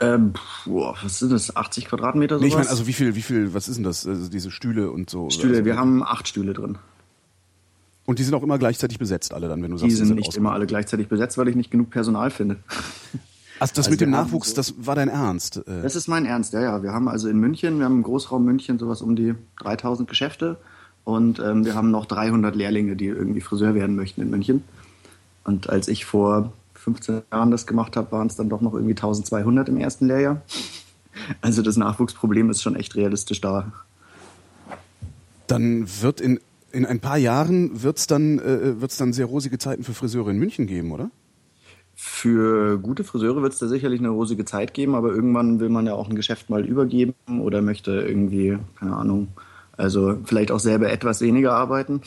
Ähm, 0.00 0.32
boah, 0.64 0.96
was 1.02 1.18
sind 1.18 1.30
das? 1.32 1.54
80 1.54 1.86
Quadratmeter 1.86 2.36
sowas? 2.36 2.42
Nee, 2.42 2.48
ich 2.48 2.56
meine, 2.56 2.68
also 2.70 2.86
wie 2.86 2.92
viel, 2.92 3.14
wie 3.14 3.22
viel, 3.22 3.54
was 3.54 3.68
ist 3.68 3.76
denn 3.76 3.84
das? 3.84 4.06
Also 4.06 4.28
diese 4.28 4.50
Stühle 4.50 4.90
und 4.90 5.10
so. 5.10 5.30
Stühle, 5.30 5.54
also, 5.58 5.64
wir 5.64 5.76
haben 5.76 6.02
acht 6.02 6.26
Stühle 6.26 6.54
drin. 6.54 6.78
Und 8.04 8.18
die 8.18 8.24
sind 8.24 8.34
auch 8.34 8.42
immer 8.42 8.58
gleichzeitig 8.58 8.98
besetzt, 8.98 9.32
alle 9.32 9.48
dann, 9.48 9.62
wenn 9.62 9.70
du 9.70 9.76
Die 9.76 9.82
sagst, 9.82 9.96
sind 9.98 10.06
sind 10.08 10.16
nicht 10.16 10.36
immer 10.36 10.52
alle 10.52 10.66
gleichzeitig 10.66 11.08
besetzt, 11.08 11.38
weil 11.38 11.48
ich 11.48 11.54
nicht 11.54 11.70
genug 11.70 11.90
Personal 11.90 12.30
finde. 12.30 12.56
Also 13.62 13.72
das 13.74 13.86
Also 13.86 13.90
mit 13.90 14.00
dem 14.00 14.10
Nachwuchs, 14.10 14.50
so- 14.50 14.56
das 14.56 14.74
war 14.78 14.94
dein 14.94 15.08
Ernst. 15.08 15.58
Äh, 15.66 15.82
Das 15.82 15.96
ist 15.96 16.08
mein 16.08 16.26
Ernst, 16.26 16.52
ja, 16.52 16.60
ja. 16.60 16.82
Wir 16.82 16.92
haben 16.92 17.08
also 17.08 17.28
in 17.28 17.38
München, 17.38 17.78
wir 17.78 17.84
haben 17.86 17.96
im 17.96 18.02
Großraum 18.02 18.44
München 18.44 18.78
sowas 18.78 19.00
um 19.02 19.16
die 19.16 19.34
3000 19.60 20.08
Geschäfte 20.08 20.58
und 21.04 21.38
ähm, 21.40 21.64
wir 21.64 21.74
haben 21.74 21.90
noch 21.90 22.06
300 22.06 22.54
Lehrlinge, 22.56 22.96
die 22.96 23.06
irgendwie 23.06 23.40
Friseur 23.40 23.74
werden 23.74 23.96
möchten 23.96 24.20
in 24.22 24.30
München. 24.30 24.64
Und 25.44 25.68
als 25.70 25.88
ich 25.88 26.04
vor 26.04 26.52
15 26.74 27.22
Jahren 27.32 27.50
das 27.50 27.66
gemacht 27.66 27.96
habe, 27.96 28.10
waren 28.12 28.26
es 28.26 28.36
dann 28.36 28.48
doch 28.48 28.60
noch 28.60 28.74
irgendwie 28.74 28.92
1200 28.94 29.68
im 29.68 29.76
ersten 29.78 30.06
Lehrjahr. 30.06 30.42
Also 31.40 31.62
das 31.62 31.76
Nachwuchsproblem 31.76 32.50
ist 32.50 32.62
schon 32.62 32.74
echt 32.76 32.94
realistisch 32.96 33.40
da. 33.40 33.70
dann 35.46 35.86
wird 36.00 36.20
in, 36.20 36.40
in 36.72 36.86
ein 36.86 37.00
paar 37.00 37.18
Jahren 37.18 37.82
wird's 37.82 38.06
dann, 38.06 38.38
äh, 38.38 38.80
wird's 38.80 38.96
dann 38.96 39.12
sehr 39.12 39.26
rosige 39.26 39.58
Zeiten 39.58 39.84
für 39.84 39.92
Friseure 39.94 40.30
in 40.30 40.38
München 40.38 40.66
geben, 40.66 40.90
oder? 40.92 41.10
Für 41.94 42.78
gute 42.78 43.04
Friseure 43.04 43.42
wird 43.42 43.52
es 43.52 43.58
da 43.58 43.68
sicherlich 43.68 44.00
eine 44.00 44.08
rosige 44.08 44.44
Zeit 44.44 44.74
geben, 44.74 44.94
aber 44.94 45.12
irgendwann 45.12 45.60
will 45.60 45.68
man 45.68 45.86
ja 45.86 45.94
auch 45.94 46.08
ein 46.08 46.16
Geschäft 46.16 46.50
mal 46.50 46.64
übergeben 46.64 47.14
oder 47.40 47.62
möchte 47.62 47.92
irgendwie, 47.92 48.58
keine 48.78 48.96
Ahnung, 48.96 49.28
also 49.76 50.18
vielleicht 50.24 50.50
auch 50.50 50.60
selber 50.60 50.90
etwas 50.90 51.20
weniger 51.20 51.52
arbeiten 51.52 52.00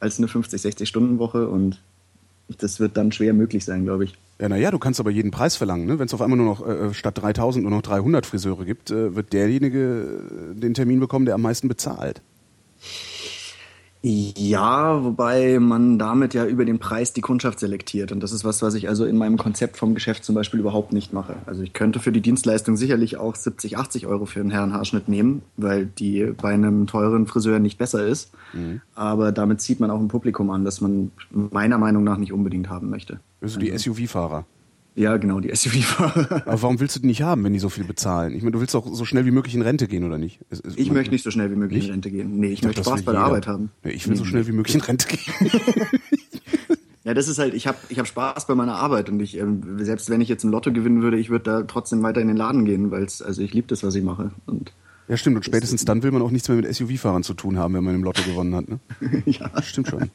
als 0.00 0.18
eine 0.18 0.28
50, 0.28 0.60
60 0.60 0.88
Stunden 0.88 1.18
Woche 1.18 1.48
und 1.48 1.80
das 2.58 2.78
wird 2.78 2.96
dann 2.96 3.12
schwer 3.12 3.32
möglich 3.34 3.64
sein, 3.64 3.84
glaube 3.84 4.04
ich. 4.04 4.14
Ja, 4.40 4.48
naja, 4.48 4.70
du 4.70 4.78
kannst 4.78 5.00
aber 5.00 5.10
jeden 5.10 5.30
Preis 5.30 5.56
verlangen. 5.56 5.86
Ne? 5.86 5.98
Wenn 5.98 6.06
es 6.06 6.14
auf 6.14 6.20
einmal 6.20 6.36
nur 6.36 6.46
noch 6.46 6.66
äh, 6.66 6.92
statt 6.94 7.18
3000 7.20 7.64
nur 7.64 7.70
noch 7.70 7.82
300 7.82 8.26
Friseure 8.26 8.64
gibt, 8.64 8.90
äh, 8.90 9.16
wird 9.16 9.32
derjenige 9.32 10.20
äh, 10.54 10.60
den 10.60 10.74
Termin 10.74 11.00
bekommen, 11.00 11.24
der 11.24 11.34
am 11.34 11.42
meisten 11.42 11.68
bezahlt. 11.68 12.20
Ja, 14.08 15.02
wobei 15.02 15.58
man 15.58 15.98
damit 15.98 16.32
ja 16.32 16.46
über 16.46 16.64
den 16.64 16.78
Preis 16.78 17.12
die 17.12 17.22
Kundschaft 17.22 17.58
selektiert. 17.58 18.12
Und 18.12 18.22
das 18.22 18.30
ist 18.30 18.44
was, 18.44 18.62
was 18.62 18.74
ich 18.74 18.88
also 18.88 19.04
in 19.04 19.16
meinem 19.16 19.36
Konzept 19.36 19.76
vom 19.76 19.94
Geschäft 19.94 20.24
zum 20.24 20.36
Beispiel 20.36 20.60
überhaupt 20.60 20.92
nicht 20.92 21.12
mache. 21.12 21.34
Also 21.44 21.62
ich 21.62 21.72
könnte 21.72 21.98
für 21.98 22.12
die 22.12 22.20
Dienstleistung 22.20 22.76
sicherlich 22.76 23.16
auch 23.16 23.34
70, 23.34 23.78
80 23.78 24.06
Euro 24.06 24.24
für 24.24 24.38
einen 24.38 24.50
Herrenhaarschnitt 24.50 25.08
nehmen, 25.08 25.42
weil 25.56 25.86
die 25.86 26.24
bei 26.40 26.54
einem 26.54 26.86
teuren 26.86 27.26
Friseur 27.26 27.58
nicht 27.58 27.78
besser 27.78 28.06
ist. 28.06 28.30
Aber 28.94 29.32
damit 29.32 29.60
zieht 29.60 29.80
man 29.80 29.90
auch 29.90 29.98
ein 29.98 30.06
Publikum 30.06 30.50
an, 30.50 30.64
das 30.64 30.80
man 30.80 31.10
meiner 31.30 31.78
Meinung 31.78 32.04
nach 32.04 32.16
nicht 32.16 32.32
unbedingt 32.32 32.68
haben 32.68 32.90
möchte. 32.90 33.18
Also 33.40 33.58
die 33.58 33.76
SUV-Fahrer. 33.76 34.44
Ja, 34.98 35.18
genau, 35.18 35.40
die 35.40 35.54
SUV-Fahrer. 35.54 36.42
Aber 36.46 36.62
warum 36.62 36.80
willst 36.80 36.96
du 36.96 37.00
die 37.00 37.06
nicht 37.06 37.20
haben, 37.22 37.44
wenn 37.44 37.52
die 37.52 37.58
so 37.58 37.68
viel 37.68 37.84
bezahlen? 37.84 38.34
Ich 38.34 38.40
meine, 38.42 38.52
du 38.52 38.60
willst 38.60 38.74
doch 38.74 38.86
so 38.92 39.04
schnell 39.04 39.26
wie 39.26 39.30
möglich 39.30 39.54
in 39.54 39.60
Rente 39.60 39.88
gehen, 39.88 40.04
oder 40.04 40.16
nicht? 40.16 40.40
Es- 40.48 40.60
es- 40.60 40.74
Ich 40.76 40.90
möchte 40.90 41.12
nicht 41.12 41.22
so 41.22 41.30
schnell 41.30 41.50
wie 41.50 41.54
möglich 41.56 41.80
Nicht? 41.80 41.88
in 41.88 41.92
Rente 41.94 42.10
gehen. 42.10 42.38
Nee, 42.40 42.46
ich, 42.48 42.60
dachte, 42.62 42.68
möchte 42.78 42.82
Spaß 42.84 43.02
bei 43.02 43.12
der 43.12 43.20
jeder. 43.20 43.26
Arbeit 43.28 43.46
haben. 43.46 43.70
Ja, 43.84 43.90
ich 43.90 44.08
will 44.08 44.16
so 44.16 44.24
Nee, 44.24 44.30
schnell 44.30 44.46
wie 44.46 44.52
möglich 44.52 44.74
in 44.74 44.80
Rente 44.80 45.06
gehen. 45.08 45.50
Ja, 47.04 47.14
das 47.14 47.28
ist 47.28 47.38
halt, 47.38 47.54
ich 47.54 47.68
habe 47.68 47.78
ich 47.88 48.00
hab 48.00 48.08
Spaß 48.08 48.48
bei 48.48 48.56
meiner 48.56 48.74
Arbeit 48.74 49.08
und 49.10 49.20
ich, 49.20 49.38
ähm, 49.38 49.62
selbst 49.78 50.10
wenn 50.10 50.20
ich 50.20 50.28
jetzt 50.28 50.42
im 50.42 50.50
Lotto 50.50 50.72
gewinnen 50.72 51.02
würde, 51.02 51.16
ich 51.18 51.30
würde 51.30 51.44
da 51.44 51.62
trotzdem 51.62 52.02
weiter 52.02 52.20
in 52.20 52.26
den 52.26 52.36
Laden 52.36 52.64
gehen, 52.64 52.90
weil 52.90 53.02
also 53.04 53.40
ich 53.42 53.54
liebe 53.54 53.68
das, 53.68 53.84
was 53.84 53.94
ich 53.94 54.02
mache. 54.02 54.32
Und 54.46 54.72
Ja, 55.06 55.16
stimmt. 55.16 55.36
Und 55.36 55.44
spätestens 55.44 55.84
dann 55.84 56.02
will 56.02 56.10
man 56.10 56.20
auch 56.20 56.32
nichts 56.32 56.48
mehr 56.48 56.56
mit 56.56 56.66
SUV-Fahrern 56.74 57.22
zu 57.22 57.34
tun 57.34 57.58
haben, 57.58 57.74
wenn 57.74 57.84
man 57.84 57.94
im 57.94 58.02
Lotto 58.02 58.22
gewonnen 58.22 58.56
hat. 58.56 58.68
Ne? 58.68 58.80
ja. 59.26 59.62
Stimmt 59.62 59.86
schon. 59.86 60.10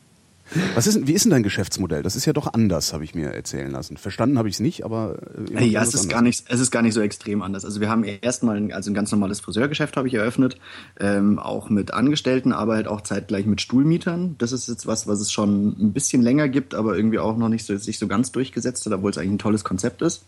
Was 0.76 0.88
ist, 0.88 1.08
wie 1.08 1.14
ist 1.14 1.24
denn 1.24 1.32
dein 1.32 1.44
Geschäftsmodell? 1.44 2.04
Das 2.04 2.16
ist 2.16 2.26
ja 2.26 2.34
doch 2.34 2.54
anders, 2.54 2.94
habe 2.94 3.04
ich 3.04 3.16
mir 3.16 3.34
erzählen 3.34 3.72
lassen. 3.72 3.98
Verstanden 3.98 4.38
habe 4.38 4.50
ich 4.50 4.56
es 4.56 4.60
nicht, 4.60 4.84
aber 4.84 5.18
äh, 5.56 5.66
ja, 5.66 5.82
es 5.82 5.90
ist 5.90 6.02
anders. 6.02 6.10
gar 6.10 6.22
nicht, 6.22 6.46
es 6.50 6.60
ist 6.60 6.72
gar 6.72 6.82
nicht 6.82 6.94
so 6.94 7.02
extrem 7.02 7.42
anders. 7.42 7.64
Also 7.64 7.80
wir 7.80 7.90
haben 7.90 8.04
erstmal 8.04 8.58
ein, 8.58 8.74
also 8.74 8.92
ein 8.92 8.94
ganz 8.94 9.12
normales 9.12 9.40
Friseurgeschäft 9.40 9.96
habe 9.98 10.08
ich 10.08 10.14
eröffnet, 10.14 10.58
ähm, 11.00 11.40
auch 11.40 11.70
mit 11.70 11.94
Angestellten, 11.94 12.52
aber 12.52 12.76
halt 12.76 12.88
auch 12.88 13.02
zeitgleich 13.02 13.46
mit 13.46 13.62
Stuhlmietern. 13.62 14.36
Das 14.38 14.52
ist 14.52 14.68
jetzt 14.68 14.88
was, 14.88 15.08
was 15.08 15.22
es 15.22 15.32
schon 15.32 15.70
ein 15.80 15.94
bisschen 15.94 16.22
länger 16.22 16.50
gibt, 16.50 16.76
aber 16.76 16.96
irgendwie 16.96 17.20
auch 17.20 17.38
noch 17.38 17.50
nicht 17.50 17.66
so, 17.66 17.78
sich 17.78 17.98
so 17.98 18.08
ganz 18.08 18.32
durchgesetzt 18.32 18.86
hat, 18.86 18.94
obwohl 18.94 19.12
es 19.12 19.18
eigentlich 19.18 19.32
ein 19.32 19.40
tolles 19.40 19.64
Konzept 19.64 20.02
ist. 20.02 20.26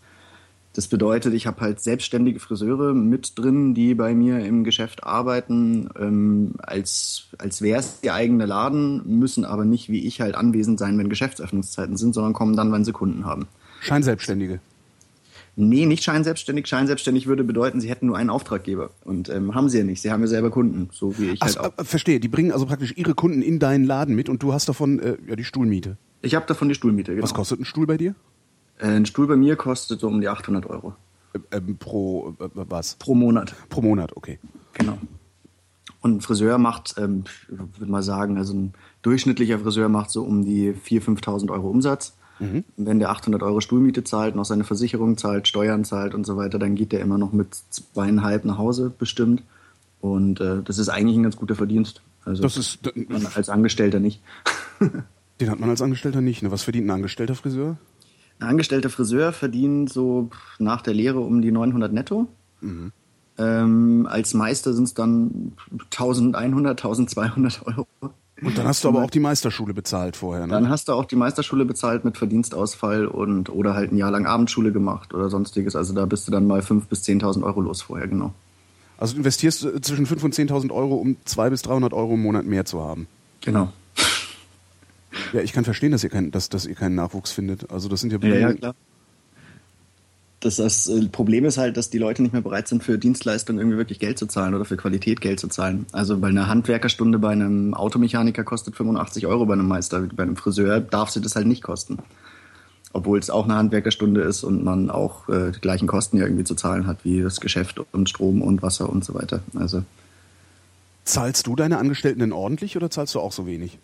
Das 0.74 0.88
bedeutet, 0.88 1.34
ich 1.34 1.46
habe 1.46 1.60
halt 1.60 1.80
selbstständige 1.80 2.40
Friseure 2.40 2.94
mit 2.94 3.38
drin, 3.38 3.74
die 3.74 3.94
bei 3.94 4.12
mir 4.12 4.40
im 4.40 4.64
Geschäft 4.64 5.04
arbeiten, 5.04 5.88
ähm, 5.96 6.54
als, 6.58 7.28
als 7.38 7.62
wäre 7.62 7.78
es 7.78 7.98
ihr 8.02 8.12
eigener 8.12 8.46
Laden, 8.46 9.18
müssen 9.20 9.44
aber 9.44 9.64
nicht 9.64 9.88
wie 9.88 10.04
ich 10.04 10.20
halt 10.20 10.34
anwesend 10.34 10.80
sein, 10.80 10.98
wenn 10.98 11.08
Geschäftsöffnungszeiten 11.08 11.96
sind, 11.96 12.12
sondern 12.12 12.32
kommen 12.32 12.56
dann, 12.56 12.72
wenn 12.72 12.84
sie 12.84 12.90
Kunden 12.90 13.24
haben. 13.24 13.46
Scheinselbstständige. 13.80 14.58
Nee, 15.56 15.86
nicht 15.86 16.02
scheinselbstständig. 16.02 16.66
Scheinselbstständig 16.66 17.28
würde 17.28 17.44
bedeuten, 17.44 17.80
sie 17.80 17.88
hätten 17.88 18.06
nur 18.06 18.16
einen 18.16 18.30
Auftraggeber. 18.30 18.90
Und 19.04 19.28
ähm, 19.28 19.54
haben 19.54 19.68
sie 19.68 19.78
ja 19.78 19.84
nicht. 19.84 20.02
Sie 20.02 20.10
haben 20.10 20.22
ja 20.22 20.26
selber 20.26 20.50
Kunden, 20.50 20.88
so 20.92 21.16
wie 21.18 21.30
ich 21.30 21.42
Ach, 21.42 21.46
halt 21.46 21.58
auch. 21.58 21.78
äh, 21.78 21.84
verstehe. 21.84 22.18
Die 22.18 22.26
bringen 22.26 22.50
also 22.50 22.66
praktisch 22.66 22.94
ihre 22.96 23.14
Kunden 23.14 23.42
in 23.42 23.60
deinen 23.60 23.84
Laden 23.84 24.16
mit 24.16 24.28
und 24.28 24.42
du 24.42 24.52
hast 24.52 24.68
davon 24.68 24.98
äh, 24.98 25.16
ja 25.28 25.36
die 25.36 25.44
Stuhlmiete. 25.44 25.96
Ich 26.22 26.34
habe 26.34 26.46
davon 26.46 26.68
die 26.68 26.74
Stuhlmiete, 26.74 27.12
genau. 27.12 27.22
Was 27.22 27.34
kostet 27.34 27.60
ein 27.60 27.64
Stuhl 27.64 27.86
bei 27.86 27.96
dir? 27.96 28.16
Äh, 28.78 28.88
ein 28.88 29.06
Stuhl 29.06 29.26
bei 29.26 29.36
mir 29.36 29.56
kostet 29.56 30.00
so 30.00 30.08
um 30.08 30.20
die 30.20 30.28
800 30.28 30.66
Euro 30.66 30.94
Äh, 31.32 31.56
ähm, 31.56 31.76
pro 31.78 32.34
äh, 32.40 32.48
was? 32.54 32.94
pro 32.96 33.14
Monat. 33.14 33.54
Pro 33.68 33.82
Monat, 33.82 34.16
okay. 34.16 34.38
Genau. 34.74 34.98
Und 36.00 36.16
ein 36.16 36.20
Friseur 36.20 36.58
macht, 36.58 36.96
ähm, 36.98 37.24
ich 37.48 37.80
würde 37.80 37.90
mal 37.90 38.02
sagen, 38.02 38.36
also 38.36 38.52
ein 38.54 38.74
durchschnittlicher 39.02 39.58
Friseur 39.58 39.88
macht 39.88 40.10
so 40.10 40.22
um 40.22 40.44
die 40.44 40.72
4.000, 40.72 41.20
5.000 41.20 41.50
Euro 41.50 41.70
Umsatz. 41.70 42.14
Mhm. 42.40 42.64
Wenn 42.76 42.98
der 42.98 43.10
800 43.10 43.42
Euro 43.42 43.60
Stuhlmiete 43.60 44.04
zahlt, 44.04 44.34
noch 44.34 44.44
seine 44.44 44.64
Versicherung 44.64 45.16
zahlt, 45.16 45.48
Steuern 45.48 45.84
zahlt 45.84 46.14
und 46.14 46.26
so 46.26 46.36
weiter, 46.36 46.58
dann 46.58 46.74
geht 46.74 46.92
der 46.92 47.00
immer 47.00 47.16
noch 47.16 47.32
mit 47.32 47.54
zweieinhalb 47.70 48.44
nach 48.44 48.58
Hause 48.58 48.92
bestimmt. 48.96 49.42
Und 50.00 50.40
äh, 50.40 50.62
das 50.62 50.78
ist 50.78 50.88
eigentlich 50.88 51.16
ein 51.16 51.22
ganz 51.22 51.36
guter 51.36 51.54
Verdienst. 51.54 52.02
Also 52.24 52.42
Das 52.42 52.56
ist, 52.56 52.80
man 53.08 53.26
als 53.34 53.48
Angestellter 53.48 54.00
nicht. 54.00 54.20
den 55.40 55.50
hat 55.50 55.60
man 55.60 55.70
als 55.70 55.80
Angestellter 55.80 56.20
nicht. 56.20 56.42
Ne? 56.42 56.50
Was 56.50 56.64
verdient 56.64 56.86
ein 56.86 56.90
Angestellter 56.90 57.34
Friseur? 57.34 57.78
Ein 58.38 58.48
angestellter 58.48 58.90
Friseur 58.90 59.32
verdient 59.32 59.92
so 59.92 60.30
nach 60.58 60.82
der 60.82 60.94
Lehre 60.94 61.20
um 61.20 61.40
die 61.40 61.52
900 61.52 61.92
netto. 61.92 62.26
Ähm, 63.38 64.06
als 64.10 64.34
Meister 64.34 64.72
sind 64.74 64.84
es 64.84 64.94
dann 64.94 65.52
1100, 65.92 66.84
1200 66.84 67.66
Euro. 67.66 67.86
Und 68.42 68.58
dann 68.58 68.66
hast 68.66 68.84
du 68.84 68.88
aber 68.88 69.02
auch 69.02 69.10
die 69.10 69.20
Meisterschule 69.20 69.74
bezahlt 69.74 70.16
vorher. 70.16 70.46
Ne? 70.46 70.52
Dann 70.52 70.68
hast 70.68 70.88
du 70.88 70.92
auch 70.92 71.04
die 71.04 71.16
Meisterschule 71.16 71.64
bezahlt 71.64 72.04
mit 72.04 72.18
Verdienstausfall 72.18 73.06
und 73.06 73.48
oder 73.48 73.74
halt 73.74 73.92
ein 73.92 73.96
Jahr 73.96 74.10
lang 74.10 74.26
Abendschule 74.26 74.72
gemacht 74.72 75.14
oder 75.14 75.30
sonstiges. 75.30 75.76
Also 75.76 75.94
da 75.94 76.04
bist 76.04 76.26
du 76.26 76.32
dann 76.32 76.46
mal 76.46 76.60
5.000 76.60 76.82
bis 76.88 77.02
10.000 77.04 77.44
Euro 77.44 77.60
los 77.60 77.82
vorher, 77.82 78.08
genau. 78.08 78.34
Also 78.98 79.14
du 79.14 79.18
investierst 79.18 79.64
äh, 79.64 79.80
zwischen 79.80 80.06
5.000 80.06 80.24
und 80.24 80.34
10.000 80.34 80.72
Euro, 80.72 80.96
um 80.96 81.16
200 81.24 81.50
bis 81.52 81.62
300 81.62 81.92
Euro 81.92 82.14
im 82.14 82.22
Monat 82.22 82.44
mehr 82.44 82.64
zu 82.64 82.82
haben. 82.82 83.06
Genau. 83.40 83.72
Ja, 85.32 85.40
ich 85.40 85.52
kann 85.52 85.64
verstehen, 85.64 85.92
dass 85.92 86.04
ihr, 86.04 86.10
kein, 86.10 86.30
dass, 86.30 86.48
dass 86.48 86.66
ihr 86.66 86.74
keinen 86.74 86.94
Nachwuchs 86.94 87.32
findet. 87.32 87.70
Also 87.70 87.88
das 87.88 88.00
sind 88.00 88.12
ja, 88.12 88.18
ja, 88.22 88.34
ja 88.34 88.52
klar. 88.54 88.74
Das, 90.40 90.56
das 90.56 90.88
äh, 90.88 91.08
Problem 91.08 91.46
ist 91.46 91.56
halt, 91.56 91.76
dass 91.78 91.88
die 91.88 91.98
Leute 91.98 92.22
nicht 92.22 92.32
mehr 92.32 92.42
bereit 92.42 92.68
sind, 92.68 92.84
für 92.84 92.98
Dienstleistungen 92.98 93.58
irgendwie 93.58 93.78
wirklich 93.78 93.98
Geld 93.98 94.18
zu 94.18 94.26
zahlen 94.26 94.54
oder 94.54 94.66
für 94.66 94.76
Qualität 94.76 95.22
Geld 95.22 95.40
zu 95.40 95.48
zahlen. 95.48 95.86
Also 95.92 96.18
bei 96.18 96.28
einer 96.28 96.48
Handwerkerstunde 96.48 97.18
bei 97.18 97.30
einem 97.30 97.72
Automechaniker 97.72 98.44
kostet 98.44 98.76
85 98.76 99.26
Euro 99.26 99.46
bei 99.46 99.54
einem 99.54 99.68
Meister. 99.68 100.06
Bei 100.14 100.22
einem 100.22 100.36
Friseur 100.36 100.80
darf 100.80 101.08
sie 101.10 101.22
das 101.22 101.34
halt 101.34 101.46
nicht 101.46 101.62
kosten. 101.62 101.98
Obwohl 102.92 103.18
es 103.18 103.30
auch 103.30 103.44
eine 103.44 103.56
Handwerkerstunde 103.56 104.20
ist 104.20 104.44
und 104.44 104.62
man 104.62 104.90
auch 104.90 105.28
äh, 105.30 105.50
die 105.50 105.60
gleichen 105.60 105.88
Kosten 105.88 106.18
ja 106.18 106.24
irgendwie 106.24 106.44
zu 106.44 106.54
zahlen 106.54 106.86
hat, 106.86 107.04
wie 107.04 107.22
das 107.22 107.40
Geschäft 107.40 107.80
und 107.92 108.08
Strom 108.08 108.42
und 108.42 108.62
Wasser 108.62 108.90
und 108.90 109.04
so 109.04 109.14
weiter. 109.14 109.40
Also 109.58 109.82
Zahlst 111.04 111.46
du 111.46 111.56
deine 111.56 111.78
Angestellten 111.78 112.20
denn 112.20 112.32
ordentlich 112.32 112.76
oder 112.76 112.90
zahlst 112.90 113.14
du 113.14 113.20
auch 113.20 113.32
so 113.32 113.46
wenig? 113.46 113.78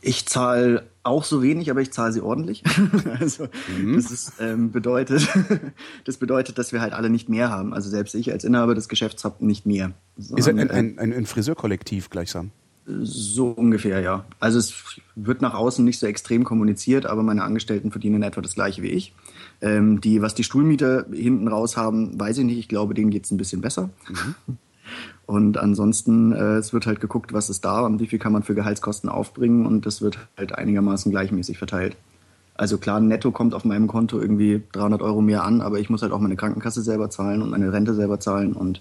Ich 0.00 0.26
zahle 0.26 0.84
auch 1.02 1.24
so 1.24 1.42
wenig, 1.42 1.70
aber 1.70 1.80
ich 1.80 1.90
zahle 1.92 2.12
sie 2.12 2.20
ordentlich. 2.20 2.62
also 3.20 3.48
mhm. 3.76 3.96
das 3.96 4.10
ist, 4.10 4.32
ähm, 4.40 4.70
bedeutet, 4.70 5.28
das 6.04 6.18
bedeutet, 6.18 6.58
dass 6.58 6.72
wir 6.72 6.80
halt 6.80 6.92
alle 6.92 7.10
nicht 7.10 7.28
mehr 7.28 7.50
haben. 7.50 7.72
Also 7.74 7.90
selbst 7.90 8.14
ich 8.14 8.32
als 8.32 8.44
Inhaber 8.44 8.74
des 8.74 8.88
Geschäfts 8.88 9.24
habe 9.24 9.44
nicht 9.44 9.66
mehr. 9.66 9.92
Ist 10.16 10.48
ein, 10.48 10.58
ein, 10.58 10.98
ein, 10.98 11.12
ein 11.12 11.26
Friseurkollektiv 11.26 12.10
gleichsam? 12.10 12.50
So 12.86 13.48
ungefähr, 13.48 14.00
ja. 14.00 14.24
Also 14.40 14.58
es 14.58 15.00
wird 15.14 15.42
nach 15.42 15.54
außen 15.54 15.84
nicht 15.84 15.98
so 15.98 16.06
extrem 16.06 16.44
kommuniziert, 16.44 17.04
aber 17.04 17.22
meine 17.22 17.42
Angestellten 17.42 17.90
verdienen 17.90 18.22
etwa 18.22 18.40
das 18.40 18.54
gleiche 18.54 18.82
wie 18.82 18.88
ich. 18.88 19.14
Ähm, 19.60 20.00
die, 20.00 20.22
was 20.22 20.34
die 20.34 20.44
Stuhlmieter 20.44 21.06
hinten 21.12 21.48
raus 21.48 21.76
haben, 21.76 22.18
weiß 22.18 22.38
ich 22.38 22.44
nicht. 22.44 22.58
Ich 22.58 22.68
glaube, 22.68 22.94
denen 22.94 23.10
geht 23.10 23.24
es 23.24 23.30
ein 23.30 23.36
bisschen 23.36 23.60
besser. 23.60 23.90
Mhm. 24.08 24.56
Und 25.28 25.58
ansonsten, 25.58 26.32
äh, 26.32 26.56
es 26.56 26.72
wird 26.72 26.86
halt 26.86 27.00
geguckt, 27.00 27.34
was 27.34 27.50
ist 27.50 27.62
da 27.62 27.82
und 27.82 28.00
wie 28.00 28.06
viel 28.06 28.18
kann 28.18 28.32
man 28.32 28.44
für 28.44 28.54
Gehaltskosten 28.54 29.10
aufbringen 29.10 29.66
und 29.66 29.84
das 29.84 30.00
wird 30.00 30.18
halt 30.38 30.54
einigermaßen 30.54 31.10
gleichmäßig 31.12 31.58
verteilt. 31.58 31.98
Also 32.54 32.78
klar, 32.78 32.98
netto 32.98 33.30
kommt 33.30 33.52
auf 33.52 33.66
meinem 33.66 33.88
Konto 33.88 34.18
irgendwie 34.18 34.62
300 34.72 35.02
Euro 35.02 35.20
mehr 35.20 35.44
an, 35.44 35.60
aber 35.60 35.80
ich 35.80 35.90
muss 35.90 36.00
halt 36.00 36.12
auch 36.12 36.18
meine 36.18 36.36
Krankenkasse 36.36 36.80
selber 36.80 37.10
zahlen 37.10 37.42
und 37.42 37.50
meine 37.50 37.70
Rente 37.74 37.92
selber 37.92 38.18
zahlen 38.20 38.54
und 38.54 38.80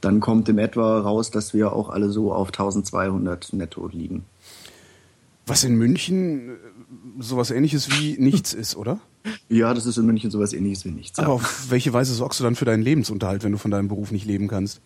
dann 0.00 0.18
kommt 0.18 0.48
im 0.48 0.58
etwa 0.58 0.98
raus, 0.98 1.30
dass 1.30 1.54
wir 1.54 1.72
auch 1.72 1.88
alle 1.88 2.10
so 2.10 2.32
auf 2.32 2.48
1200 2.48 3.52
netto 3.52 3.86
liegen. 3.86 4.24
Was 5.46 5.62
in 5.62 5.76
München 5.76 6.48
äh, 6.48 6.52
sowas 7.20 7.52
ähnliches 7.52 7.92
wie 7.92 8.16
nichts 8.18 8.54
ist, 8.54 8.74
oder? 8.74 8.98
Ja, 9.48 9.72
das 9.72 9.86
ist 9.86 9.98
in 9.98 10.06
München 10.06 10.32
sowas 10.32 10.52
ähnliches 10.52 10.84
wie 10.84 10.90
nichts. 10.90 11.20
Aber 11.20 11.28
ja. 11.28 11.34
auf 11.34 11.70
welche 11.70 11.92
Weise 11.92 12.12
sorgst 12.12 12.40
du 12.40 12.44
dann 12.44 12.56
für 12.56 12.64
deinen 12.64 12.82
Lebensunterhalt, 12.82 13.44
wenn 13.44 13.52
du 13.52 13.58
von 13.58 13.70
deinem 13.70 13.86
Beruf 13.86 14.10
nicht 14.10 14.26
leben 14.26 14.48
kannst? 14.48 14.80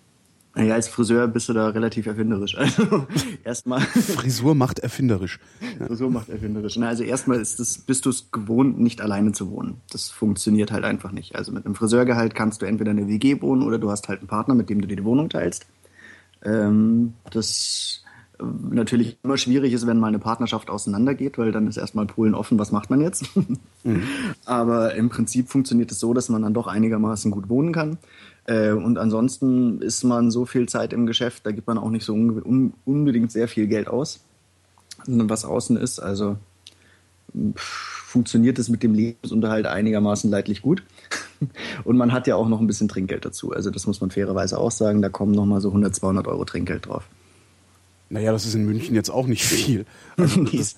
Ja, 0.57 0.75
als 0.75 0.87
Friseur 0.87 1.27
bist 1.27 1.49
du 1.49 1.53
da 1.53 1.69
relativ 1.69 2.07
erfinderisch. 2.07 2.57
Also 2.65 3.07
erstmal. 3.45 3.81
Frisur 3.81 4.55
macht 4.55 4.79
erfinderisch. 4.79 5.39
Frisur 5.87 6.11
macht 6.11 6.29
erfinderisch. 6.29 6.77
Na, 6.77 6.89
also 6.89 7.03
erstmal 7.03 7.41
ist 7.41 7.61
das, 7.61 7.79
bist 7.79 8.07
du 8.07 8.11
es 8.11 8.31
gewohnt, 8.31 8.79
nicht 8.79 9.01
alleine 9.01 9.33
zu 9.33 9.51
wohnen. 9.51 9.81
Das 9.91 10.11
funktioniert 10.11 10.73
halt 10.73 10.85
einfach 10.85 11.13
nicht. 11.13 11.35
Also 11.35 11.53
mit 11.53 11.67
einem 11.67 11.75
Friseurgehalt 11.75 12.35
kannst 12.35 12.63
du 12.63 12.67
entweder 12.67 12.93
eine 12.93 13.09
WG 13.09 13.41
wohnen 13.43 13.63
oder 13.63 13.79
du 13.79 13.91
hast 13.91 14.09
halt 14.09 14.21
einen 14.21 14.29
Partner, 14.29 14.55
mit 14.55 14.71
dem 14.71 14.81
du 14.81 14.87
dir 14.87 14.97
die 14.97 15.05
Wohnung 15.05 15.29
teilst. 15.29 15.67
Ähm, 16.45 17.15
das 17.31 18.05
äh, 18.39 18.45
natürlich 18.71 19.19
immer 19.23 19.37
schwierig 19.37 19.73
ist, 19.73 19.87
wenn 19.87 19.99
mal 19.99 20.09
eine 20.09 20.19
Partnerschaft 20.19 20.71
auseinandergeht, 20.71 21.39
weil 21.39 21.53
dann 21.53 21.67
ist 21.67 21.77
erstmal 21.77 22.07
Polen 22.07 22.35
offen, 22.35 22.59
was 22.59 22.73
macht 22.73 22.91
man 22.91 23.01
jetzt? 23.01 23.25
Mhm. 23.87 24.03
Aber 24.47 24.95
im 24.95 25.11
Prinzip 25.11 25.51
funktioniert 25.51 25.93
es 25.93 26.01
so, 26.01 26.15
dass 26.15 26.31
man 26.31 26.41
dann 26.41 26.55
doch 26.55 26.67
einigermaßen 26.69 27.31
gut 27.31 27.51
wohnen 27.51 27.71
kann. 27.71 27.99
Äh, 28.47 28.73
und 28.73 28.99
ansonsten 28.99 29.81
ist 29.81 30.05
man 30.05 30.31
so 30.31 30.45
viel 30.45 30.69
Zeit 30.69 30.93
im 30.93 31.07
Geschäft, 31.07 31.47
da 31.47 31.53
gibt 31.53 31.67
man 31.67 31.79
auch 31.79 31.91
nicht 31.91 32.05
so 32.05 32.13
un 32.13 32.75
unbedingt 32.85 33.33
sehr 33.33 33.49
viel 33.49 33.67
Geld 33.67 33.89
aus, 33.89 34.21
was 35.07 35.45
außen 35.45 35.77
ist. 35.77 35.99
Also 36.01 36.37
pff, 37.35 37.95
funktioniert 38.15 38.59
es 38.59 38.69
mit 38.69 38.83
dem 38.83 38.95
Lebensunterhalt 38.95 39.67
einigermaßen 39.67 40.31
leidlich 40.31 40.63
gut. 40.63 40.83
Und 41.85 41.97
man 41.97 42.13
hat 42.13 42.27
ja 42.27 42.37
auch 42.37 42.49
noch 42.49 42.61
ein 42.61 42.67
bisschen 42.67 42.89
Trinkgeld 42.89 43.25
dazu. 43.25 43.53
Also 43.53 43.71
das 43.71 43.87
muss 43.87 44.01
man 44.01 44.11
fairerweise 44.11 44.59
auch 44.59 44.71
sagen. 44.71 45.03
Da 45.03 45.09
kommen 45.09 45.33
noch 45.33 45.47
mal 45.47 45.61
so 45.61 45.69
100, 45.69 45.95
200 45.95 46.29
Euro 46.29 46.45
Trinkgeld 46.45 46.87
drauf. 46.87 47.09
Naja, 48.11 48.31
das 48.31 48.47
ist 48.47 48.55
in 48.55 48.67
München 48.67 48.95
jetzt 48.95 49.11
auch 49.11 49.27
nicht 49.27 49.45
viel. 49.45 49.87
Also 50.17 50.45
das, 50.45 50.77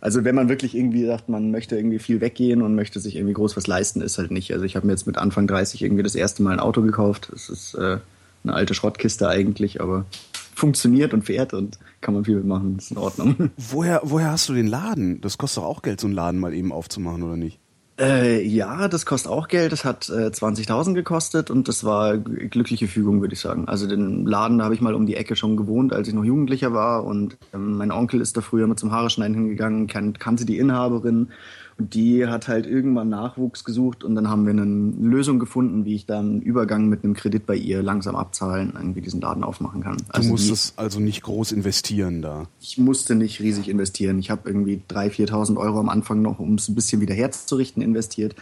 also 0.00 0.24
wenn 0.24 0.34
man 0.34 0.48
wirklich 0.48 0.76
irgendwie 0.76 1.06
sagt, 1.06 1.28
man 1.28 1.50
möchte 1.50 1.76
irgendwie 1.76 1.98
viel 1.98 2.20
weggehen 2.20 2.62
und 2.62 2.74
möchte 2.74 3.00
sich 3.00 3.16
irgendwie 3.16 3.34
groß 3.34 3.56
was 3.56 3.66
leisten, 3.66 4.00
ist 4.00 4.18
halt 4.18 4.30
nicht. 4.30 4.52
Also 4.52 4.64
ich 4.64 4.76
habe 4.76 4.86
mir 4.86 4.92
jetzt 4.92 5.06
mit 5.06 5.18
Anfang 5.18 5.46
30 5.46 5.82
irgendwie 5.82 6.02
das 6.02 6.14
erste 6.14 6.42
Mal 6.42 6.52
ein 6.52 6.60
Auto 6.60 6.82
gekauft. 6.82 7.28
Das 7.32 7.48
ist 7.48 7.74
äh, 7.74 7.98
eine 8.42 8.54
alte 8.54 8.74
Schrottkiste 8.74 9.28
eigentlich, 9.28 9.80
aber 9.80 10.06
funktioniert 10.54 11.14
und 11.14 11.22
fährt 11.22 11.52
und 11.52 11.78
kann 12.00 12.14
man 12.14 12.24
viel 12.24 12.36
mitmachen. 12.36 12.76
Das 12.76 12.86
ist 12.86 12.90
in 12.92 12.98
Ordnung. 12.98 13.50
Woher, 13.56 14.00
woher 14.04 14.30
hast 14.30 14.48
du 14.48 14.54
den 14.54 14.66
Laden? 14.66 15.20
Das 15.20 15.38
kostet 15.38 15.62
doch 15.62 15.68
auch 15.68 15.82
Geld, 15.82 16.00
so 16.00 16.06
einen 16.06 16.14
Laden 16.14 16.40
mal 16.40 16.54
eben 16.54 16.72
aufzumachen, 16.72 17.22
oder 17.22 17.36
nicht? 17.36 17.58
Äh, 17.96 18.42
ja, 18.42 18.88
das 18.88 19.06
kostet 19.06 19.30
auch 19.30 19.46
Geld. 19.46 19.70
Das 19.70 19.84
hat 19.84 20.08
äh, 20.08 20.26
20.000 20.26 20.94
gekostet 20.94 21.50
und 21.50 21.68
das 21.68 21.84
war 21.84 22.18
glückliche 22.18 22.88
Fügung, 22.88 23.20
würde 23.20 23.34
ich 23.34 23.40
sagen. 23.40 23.68
Also 23.68 23.86
den 23.86 24.26
Laden, 24.26 24.58
da 24.58 24.64
habe 24.64 24.74
ich 24.74 24.80
mal 24.80 24.94
um 24.94 25.06
die 25.06 25.14
Ecke 25.14 25.36
schon 25.36 25.56
gewohnt, 25.56 25.92
als 25.92 26.08
ich 26.08 26.14
noch 26.14 26.24
Jugendlicher 26.24 26.72
war 26.72 27.04
und 27.04 27.36
ähm, 27.52 27.76
mein 27.76 27.92
Onkel 27.92 28.20
ist 28.20 28.36
da 28.36 28.40
früher 28.40 28.66
mit 28.66 28.80
zum 28.80 28.90
Haareschneiden 28.90 29.34
hingegangen, 29.34 29.86
kan 29.86 30.12
kannte 30.14 30.44
die 30.44 30.58
Inhaberin 30.58 31.28
und 31.76 31.94
die 31.94 32.26
hat 32.26 32.46
halt 32.46 32.66
irgendwann 32.66 33.08
Nachwuchs 33.08 33.64
gesucht 33.64 34.04
und 34.04 34.14
dann 34.14 34.28
haben 34.28 34.46
wir 34.46 34.52
eine 34.52 34.64
Lösung 34.64 35.38
gefunden, 35.38 35.84
wie 35.84 35.94
ich 35.94 36.06
dann 36.06 36.40
Übergang 36.40 36.88
mit 36.88 37.02
einem 37.02 37.14
Kredit 37.14 37.46
bei 37.46 37.56
ihr 37.56 37.82
langsam 37.82 38.14
abzahlen, 38.14 38.74
irgendwie 38.76 39.00
diesen 39.00 39.20
Laden 39.20 39.42
aufmachen 39.42 39.82
kann. 39.82 39.96
Also 40.08 40.28
du 40.28 40.32
musstest 40.32 40.74
die, 40.74 40.78
also 40.78 41.00
nicht 41.00 41.22
groß 41.22 41.52
investieren 41.52 42.22
da. 42.22 42.46
Ich 42.60 42.78
musste 42.78 43.16
nicht 43.16 43.40
riesig 43.40 43.68
investieren. 43.68 44.18
Ich 44.18 44.30
habe 44.30 44.48
irgendwie 44.48 44.82
3.000, 44.88 45.30
4.000 45.30 45.56
Euro 45.56 45.80
am 45.80 45.88
Anfang 45.88 46.22
noch, 46.22 46.38
um 46.38 46.54
es 46.54 46.68
ein 46.68 46.74
bisschen 46.76 47.00
wieder 47.00 47.14
herzurichten, 47.14 47.82
investiert. 47.82 48.36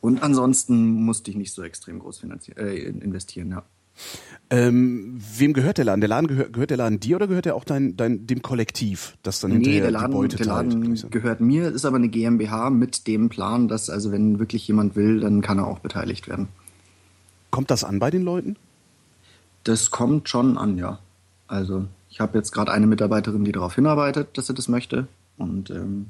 Und 0.00 0.22
ansonsten 0.22 0.92
musste 0.92 1.30
ich 1.30 1.36
nicht 1.36 1.52
so 1.52 1.62
extrem 1.62 1.98
groß 1.98 2.24
äh, 2.56 2.88
investieren, 2.88 3.50
ja. 3.50 3.64
Ähm, 4.48 5.18
wem 5.36 5.54
gehört 5.54 5.78
der 5.78 5.84
Laden? 5.84 6.00
Der 6.00 6.08
Laden 6.08 6.28
gehört, 6.28 6.52
gehört 6.52 6.70
der 6.70 6.76
Laden 6.76 7.00
dir 7.00 7.16
oder 7.16 7.26
gehört 7.26 7.46
er 7.46 7.56
auch 7.56 7.64
dein, 7.64 7.96
dein, 7.96 8.28
dem 8.28 8.42
Kollektiv, 8.42 9.16
das 9.22 9.40
dann 9.40 9.58
nee, 9.58 9.80
der 9.80 9.90
Laden, 9.90 10.12
die 10.12 10.16
Beute 10.16 10.36
der 10.36 10.46
Laden 10.46 10.94
teilt, 10.94 11.10
gehört 11.10 11.40
mir, 11.40 11.72
ist 11.72 11.84
aber 11.84 11.96
eine 11.96 12.08
GmbH 12.08 12.70
mit 12.70 13.08
dem 13.08 13.28
Plan, 13.28 13.66
dass 13.66 13.90
also 13.90 14.12
wenn 14.12 14.38
wirklich 14.38 14.68
jemand 14.68 14.94
will, 14.94 15.20
dann 15.20 15.40
kann 15.40 15.58
er 15.58 15.66
auch 15.66 15.80
beteiligt 15.80 16.28
werden. 16.28 16.48
Kommt 17.50 17.72
das 17.72 17.82
an 17.82 17.98
bei 17.98 18.10
den 18.10 18.22
Leuten? 18.22 18.56
Das 19.64 19.90
kommt 19.90 20.28
schon 20.28 20.58
an, 20.58 20.78
ja. 20.78 21.00
Also 21.48 21.86
ich 22.08 22.20
habe 22.20 22.38
jetzt 22.38 22.52
gerade 22.52 22.70
eine 22.70 22.86
Mitarbeiterin, 22.86 23.44
die 23.44 23.52
darauf 23.52 23.74
hinarbeitet, 23.74 24.38
dass 24.38 24.46
sie 24.46 24.54
das 24.54 24.68
möchte. 24.68 25.08
Und 25.38 25.70
ähm, 25.70 26.06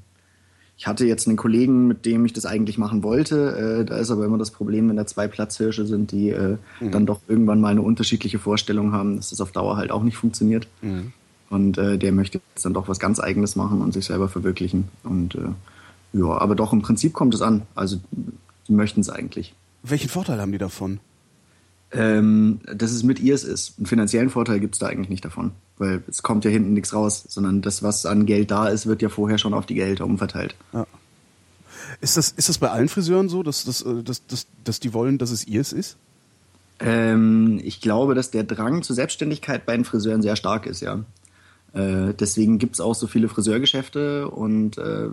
ich 0.79 0.87
hatte 0.87 1.07
jetzt 1.07 1.27
einen 1.27 1.37
Kollegen, 1.37 1.87
mit 1.87 2.05
dem 2.05 2.25
ich 2.27 2.33
das 2.33 2.47
eigentlich 2.47 2.77
machen 2.77 3.03
wollte. 3.03 3.81
Äh, 3.81 3.85
da 3.85 3.97
ist 3.97 4.11
aber 4.11 4.25
immer 4.25 4.39
das 4.39 4.51
Problem, 4.51 4.89
wenn 4.89 4.97
da 4.97 5.07
zwei 5.07 5.27
Platzhirsche 5.27 5.87
sind, 5.87 6.13
die 6.13 6.31
äh, 6.31 6.59
mhm. 6.81 6.91
dann 6.91 7.07
doch 7.07 7.21
irgendwann 7.29 7.61
mal 7.61 7.71
eine 7.71 7.83
unterschiedliche 7.83 8.39
Vorstellung 8.39 8.93
haben, 8.93 9.17
dass 9.17 9.31
das 9.31 9.41
auf 9.41 9.53
Dauer 9.53 9.77
halt 9.77 9.91
auch 9.91 10.03
nicht 10.03 10.17
funktioniert. 10.17 10.69
Mhm. 10.83 11.13
Und 11.49 11.79
äh, 11.79 11.97
der 11.97 12.13
möchte 12.13 12.41
jetzt 12.55 12.65
dann 12.65 12.75
doch 12.75 12.89
was 12.89 12.99
ganz 12.99 13.21
Eigenes 13.21 13.57
machen 13.57 13.81
und 13.81 13.93
sich 13.93 14.05
selber 14.05 14.29
verwirklichen. 14.29 14.89
Und 15.03 15.37
äh, 15.37 15.49
ja, 16.13 16.27
aber 16.27 16.55
doch 16.55 16.73
im 16.73 16.83
Prinzip 16.83 17.13
kommt 17.13 17.35
es 17.35 17.43
an. 17.43 17.63
Also 17.75 17.99
die 18.69 18.73
möchten 18.73 19.01
es 19.01 19.09
eigentlich. 19.09 19.55
Welchen 19.83 20.09
Vorteil 20.09 20.41
haben 20.41 20.53
die 20.53 20.59
davon? 20.59 20.99
ähm, 21.93 22.61
dass 22.73 22.93
es 22.93 23.03
mit 23.03 23.21
ihr 23.21 23.35
ist. 23.35 23.75
Einen 23.79 23.87
finanziellen 23.87 24.31
Vorteil 24.31 24.61
gibt 24.61 24.75
es 24.75 24.79
da 24.79 24.87
eigentlich 24.87 25.09
nicht 25.09 25.25
davon, 25.25 25.53
weil 25.79 26.03
es 26.09 26.23
kommt 26.23 26.45
ja 26.45 26.51
hinten 26.51 26.73
nichts 26.73 26.93
raus, 26.93 27.25
sondern 27.29 27.63
das, 27.63 27.83
was 27.83 28.07
an 28.07 28.27
Geld 28.27 28.51
da 28.51 28.69
ist, 28.69 28.87
wird 28.87 29.03
ja 29.03 29.09
vorher 29.09 29.39
schon 29.39 29.55
auf 29.55 29.67
die 29.67 29.75
Gehälter 29.75 30.05
umverteilt. 30.05 30.55
Ja. 30.73 30.87
Ist 32.01 32.17
das, 32.17 32.31
ist 32.31 32.49
das 32.49 32.59
bei 32.59 32.71
allen 32.71 32.89
Friseuren 32.89 33.29
so, 33.29 33.43
dass, 33.43 33.65
dass, 33.65 33.83
äh, 33.83 34.03
dass, 34.03 34.27
dass, 34.27 34.47
dass 34.65 34.81
die 34.81 34.93
wollen, 34.93 35.19
dass 35.19 35.31
es 35.31 35.47
ihrs 35.47 35.73
ist? 35.73 35.97
Ähm, 36.79 37.61
ich 37.63 37.81
glaube, 37.81 38.15
dass 38.15 38.31
der 38.31 38.45
Drang 38.45 38.83
zur 38.83 38.97
Selbstständigkeit 38.97 39.65
bei 39.65 39.77
den 39.77 39.85
Friseuren 39.85 40.23
sehr 40.23 40.37
stark 40.37 40.67
ist, 40.67 40.81
ja. 40.81 41.05
Äh, 41.73 42.15
deswegen 42.15 42.59
gibt 42.59 42.75
es 42.75 42.81
auch 42.81 42.95
so 42.95 43.07
viele 43.07 43.29
Friseurgeschäfte 43.29 44.29
und 44.29 44.79
äh, 44.79 45.09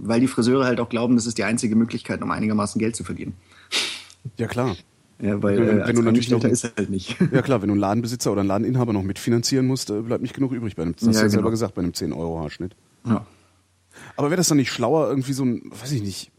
weil 0.00 0.20
die 0.20 0.26
Friseure 0.26 0.64
halt 0.64 0.80
auch 0.80 0.88
glauben, 0.88 1.16
das 1.16 1.26
ist 1.26 1.38
die 1.38 1.44
einzige 1.44 1.76
Möglichkeit, 1.76 2.22
um 2.22 2.30
einigermaßen 2.30 2.78
Geld 2.78 2.96
zu 2.96 3.04
verdienen. 3.04 3.34
Ja, 4.36 4.46
klar. 4.46 4.76
Ja, 5.20 5.42
weil 5.42 5.58
wenn, 5.58 5.80
äh, 5.80 5.86
wenn 5.88 5.96
du 5.96 6.02
natürlich 6.02 6.30
noch, 6.30 6.44
ist 6.44 6.64
halt 6.64 6.90
nicht. 6.90 7.16
Ja 7.32 7.42
klar, 7.42 7.60
wenn 7.60 7.68
du 7.68 7.72
einen 7.72 7.80
Ladenbesitzer 7.80 8.30
oder 8.30 8.40
einen 8.40 8.48
Ladeninhaber 8.48 8.92
noch 8.92 9.02
mitfinanzieren 9.02 9.66
musst, 9.66 9.90
äh, 9.90 10.00
bleibt 10.00 10.22
nicht 10.22 10.34
genug 10.34 10.52
übrig 10.52 10.76
bei 10.76 10.82
einem, 10.82 10.94
das 10.94 11.06
hast 11.06 11.06
ja, 11.06 11.12
du 11.12 11.16
ja 11.16 11.22
genau. 11.22 11.32
selber 11.32 11.50
gesagt, 11.50 11.74
bei 11.74 11.82
einem 11.82 11.92
10-Euro-Haarschnitt. 11.92 12.76
Ja. 13.04 13.26
Aber 14.16 14.30
wäre 14.30 14.36
das 14.36 14.48
dann 14.48 14.58
nicht 14.58 14.70
schlauer, 14.70 15.08
irgendwie 15.08 15.32
so 15.32 15.44
ein, 15.44 15.70
weiß 15.70 15.92
ich 15.92 16.02
nicht, 16.02 16.30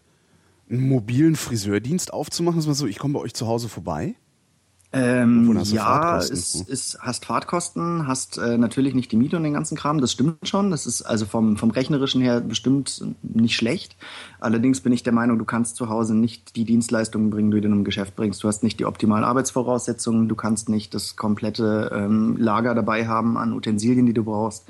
einen 0.69 0.87
mobilen 0.87 1.35
Friseurdienst 1.35 2.13
aufzumachen, 2.13 2.59
dass 2.59 2.67
man 2.67 2.75
so, 2.75 2.87
ich 2.87 2.99
komme 2.99 3.15
bei 3.15 3.19
euch 3.19 3.33
zu 3.33 3.47
Hause 3.47 3.67
vorbei? 3.69 4.15
Ähm, 4.91 5.55
ja, 5.65 6.17
es 6.17 6.55
ist, 6.55 6.97
hast 6.99 7.25
Fahrtkosten, 7.25 8.07
hast 8.07 8.39
äh, 8.39 8.57
natürlich 8.57 8.95
nicht 8.95 9.11
die 9.11 9.17
Miete 9.17 9.37
und 9.37 9.43
den 9.43 9.53
ganzen 9.53 9.77
Kram, 9.77 10.01
das 10.01 10.13
stimmt 10.13 10.47
schon. 10.47 10.71
Das 10.71 10.87
ist 10.87 11.03
also 11.03 11.27
vom, 11.27 11.57
vom 11.57 11.69
Rechnerischen 11.69 12.21
her 12.21 12.41
bestimmt 12.41 13.03
nicht 13.21 13.55
schlecht. 13.55 13.95
Allerdings 14.39 14.81
bin 14.81 14.91
ich 14.91 15.03
der 15.03 15.13
Meinung, 15.13 15.37
du 15.37 15.45
kannst 15.45 15.75
zu 15.75 15.89
Hause 15.89 16.15
nicht 16.15 16.55
die 16.55 16.65
Dienstleistungen 16.65 17.29
bringen, 17.29 17.51
die 17.51 17.61
du 17.61 17.67
in 17.67 17.73
einem 17.73 17.83
Geschäft 17.83 18.15
bringst. 18.15 18.43
Du 18.43 18.47
hast 18.47 18.63
nicht 18.63 18.79
die 18.79 18.85
optimalen 18.85 19.25
Arbeitsvoraussetzungen, 19.25 20.27
du 20.27 20.35
kannst 20.35 20.69
nicht 20.69 20.95
das 20.95 21.15
komplette 21.15 21.91
ähm, 21.93 22.37
Lager 22.37 22.73
dabei 22.73 23.07
haben 23.07 23.37
an 23.37 23.53
Utensilien, 23.53 24.07
die 24.07 24.13
du 24.13 24.23
brauchst. 24.23 24.65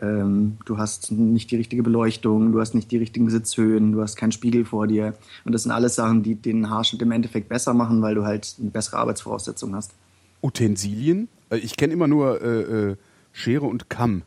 Ähm, 0.00 0.56
du 0.64 0.78
hast 0.78 1.12
nicht 1.12 1.50
die 1.50 1.56
richtige 1.56 1.82
Beleuchtung, 1.82 2.52
du 2.52 2.60
hast 2.60 2.74
nicht 2.74 2.90
die 2.90 2.96
richtigen 2.96 3.28
Sitzhöhen, 3.28 3.92
du 3.92 4.00
hast 4.00 4.16
keinen 4.16 4.32
Spiegel 4.32 4.64
vor 4.64 4.86
dir. 4.86 5.14
Und 5.44 5.52
das 5.52 5.64
sind 5.64 5.72
alles 5.72 5.94
Sachen, 5.94 6.22
die 6.22 6.36
den 6.36 6.70
Haarschnitt 6.70 7.02
im 7.02 7.12
Endeffekt 7.12 7.48
besser 7.48 7.74
machen, 7.74 8.00
weil 8.00 8.14
du 8.14 8.24
halt 8.24 8.54
bessere 8.58 8.98
Arbeitsvoraussetzung 9.68 9.74
hast. 9.74 9.92
Utensilien? 10.42 11.28
Äh, 11.50 11.56
Ich 11.58 11.76
kenne 11.76 11.92
immer 11.92 12.08
nur 12.08 12.40
äh, 12.42 12.90
äh, 12.90 12.96
Schere 13.32 13.66
und 13.66 13.88
Kamm. 13.90 14.22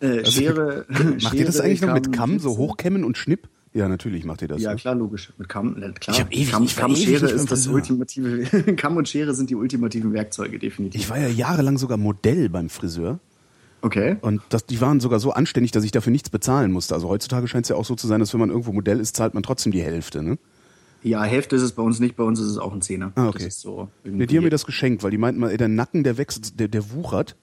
Äh, 0.00 0.18
Also, 0.18 0.30
Schere. 0.32 0.86
Macht 1.22 1.34
ihr 1.34 1.44
das 1.46 1.56
Schere, 1.56 1.64
eigentlich 1.66 1.82
noch 1.82 1.94
mit 1.94 2.12
Kamm, 2.12 2.38
so 2.38 2.56
hochkämmen 2.56 3.04
und 3.04 3.16
Schnipp? 3.16 3.48
Ja, 3.74 3.88
natürlich 3.88 4.26
macht 4.26 4.42
ihr 4.42 4.48
das. 4.48 4.60
Ja, 4.60 4.70
ne? 4.72 4.76
klar, 4.76 4.94
logisch. 4.94 5.32
Mit 5.38 5.48
Kamm, 5.48 5.76
klar. 5.98 6.14
Ich 6.14 6.20
hab 6.20 6.30
ewig- 6.30 6.50
Kamm, 6.50 6.64
ich 6.64 6.76
Kamm 6.76 6.94
Schere 6.94 7.24
ist 7.30 7.50
das 7.50 7.60
Friseur. 7.60 7.74
ultimative. 7.74 8.74
Kamm 8.76 8.98
und 8.98 9.08
Schere 9.08 9.32
sind 9.34 9.48
die 9.48 9.54
ultimativen 9.54 10.12
Werkzeuge, 10.12 10.58
definitiv. 10.58 11.00
Ich 11.00 11.08
war 11.08 11.18
ja 11.18 11.28
jahrelang 11.28 11.78
sogar 11.78 11.96
Modell 11.96 12.50
beim 12.50 12.68
Friseur. 12.68 13.18
okay. 13.80 14.16
Und 14.20 14.42
das, 14.50 14.66
die 14.66 14.78
waren 14.82 15.00
sogar 15.00 15.20
so 15.20 15.30
anständig, 15.32 15.70
dass 15.72 15.84
ich 15.84 15.90
dafür 15.90 16.10
nichts 16.12 16.28
bezahlen 16.28 16.70
musste. 16.70 16.94
Also 16.94 17.08
heutzutage 17.08 17.48
scheint 17.48 17.64
es 17.64 17.70
ja 17.70 17.76
auch 17.76 17.86
so 17.86 17.94
zu 17.94 18.06
sein, 18.06 18.20
dass 18.20 18.34
wenn 18.34 18.40
man 18.40 18.50
irgendwo 18.50 18.72
Modell 18.72 19.00
ist, 19.00 19.16
zahlt 19.16 19.32
man 19.32 19.42
trotzdem 19.42 19.72
die 19.72 19.80
Hälfte. 19.82 20.22
Ne? 20.22 20.36
Ja, 21.02 21.22
Hälfte 21.24 21.56
ist 21.56 21.62
es 21.62 21.72
bei 21.72 21.82
uns 21.82 22.00
nicht, 22.00 22.16
bei 22.16 22.24
uns 22.24 22.38
ist 22.38 22.46
es 22.46 22.58
auch 22.58 22.72
ein 22.72 22.82
Zehner. 22.82 23.12
Ah, 23.16 23.28
okay. 23.28 23.44
Das 23.44 23.60
so 23.60 23.88
Nee, 24.04 24.26
die 24.26 24.36
haben 24.36 24.44
mir 24.44 24.50
das 24.50 24.66
geschenkt, 24.66 25.02
weil 25.02 25.10
die 25.10 25.18
meinten 25.18 25.40
mal, 25.40 25.50
ey, 25.50 25.56
der 25.56 25.68
Nacken, 25.68 26.04
der 26.04 26.18
wächst, 26.18 26.60
der, 26.60 26.68
der 26.68 26.92
wuchert. 26.92 27.36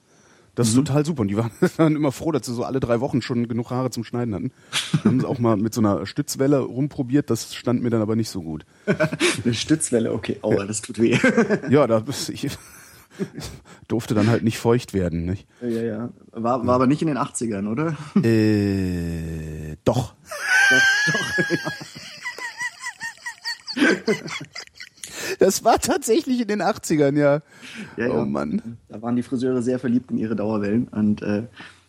Das 0.56 0.68
ist 0.68 0.76
total 0.76 1.06
super. 1.06 1.22
Und 1.22 1.30
die 1.30 1.38
waren, 1.38 1.52
waren 1.78 1.96
immer 1.96 2.12
froh, 2.12 2.32
dass 2.32 2.46
sie 2.46 2.54
so 2.54 2.64
alle 2.64 2.80
drei 2.80 3.00
Wochen 3.00 3.22
schon 3.22 3.48
genug 3.48 3.72
Haare 3.72 3.92
zum 3.92 4.04
Schneiden 4.04 4.34
hatten. 4.34 4.52
haben 5.04 5.20
sie 5.20 5.28
auch 5.28 5.40
mal 5.40 5.58
mit 5.58 5.74
so 5.74 5.82
einer 5.82 6.06
Stützwelle 6.06 6.60
rumprobiert, 6.60 7.30
das 7.30 7.54
stand 7.54 7.82
mir 7.82 7.90
dann 7.90 8.02
aber 8.02 8.16
nicht 8.16 8.30
so 8.30 8.42
gut. 8.42 8.66
Eine 9.44 9.54
Stützwelle, 9.54 10.12
okay. 10.14 10.38
Aua, 10.42 10.66
das 10.66 10.82
tut 10.82 11.00
weh. 11.00 11.18
Ja, 11.70 11.88
da 11.88 12.04
ich 12.30 12.48
durfte 13.88 14.14
dann 14.14 14.30
halt 14.30 14.44
nicht 14.44 14.58
feucht 14.58 14.94
werden. 14.94 15.26
Nicht? 15.26 15.48
ja, 15.62 15.82
ja. 15.82 16.10
War, 16.32 16.66
war 16.66 16.76
aber 16.76 16.88
nicht 16.88 17.02
in 17.02 17.08
den 17.08 17.18
80ern, 17.18 17.70
oder? 17.70 17.98
Äh, 18.24 19.76
doch. 19.84 20.14
Das 25.40 25.64
war 25.64 25.80
tatsächlich 25.80 26.40
in 26.42 26.48
den 26.48 26.62
80ern, 26.62 27.18
ja. 27.18 27.42
Ja, 27.98 28.08
ja. 28.08 28.22
Oh 28.22 28.26
Mann. 28.26 28.78
Da 28.88 29.02
waren 29.02 29.16
die 29.16 29.24
Friseure 29.24 29.62
sehr 29.62 29.80
verliebt 29.80 30.12
in 30.12 30.18
ihre 30.18 30.36
Dauerwellen 30.36 30.88
und 30.88 31.22
äh, 31.22 31.44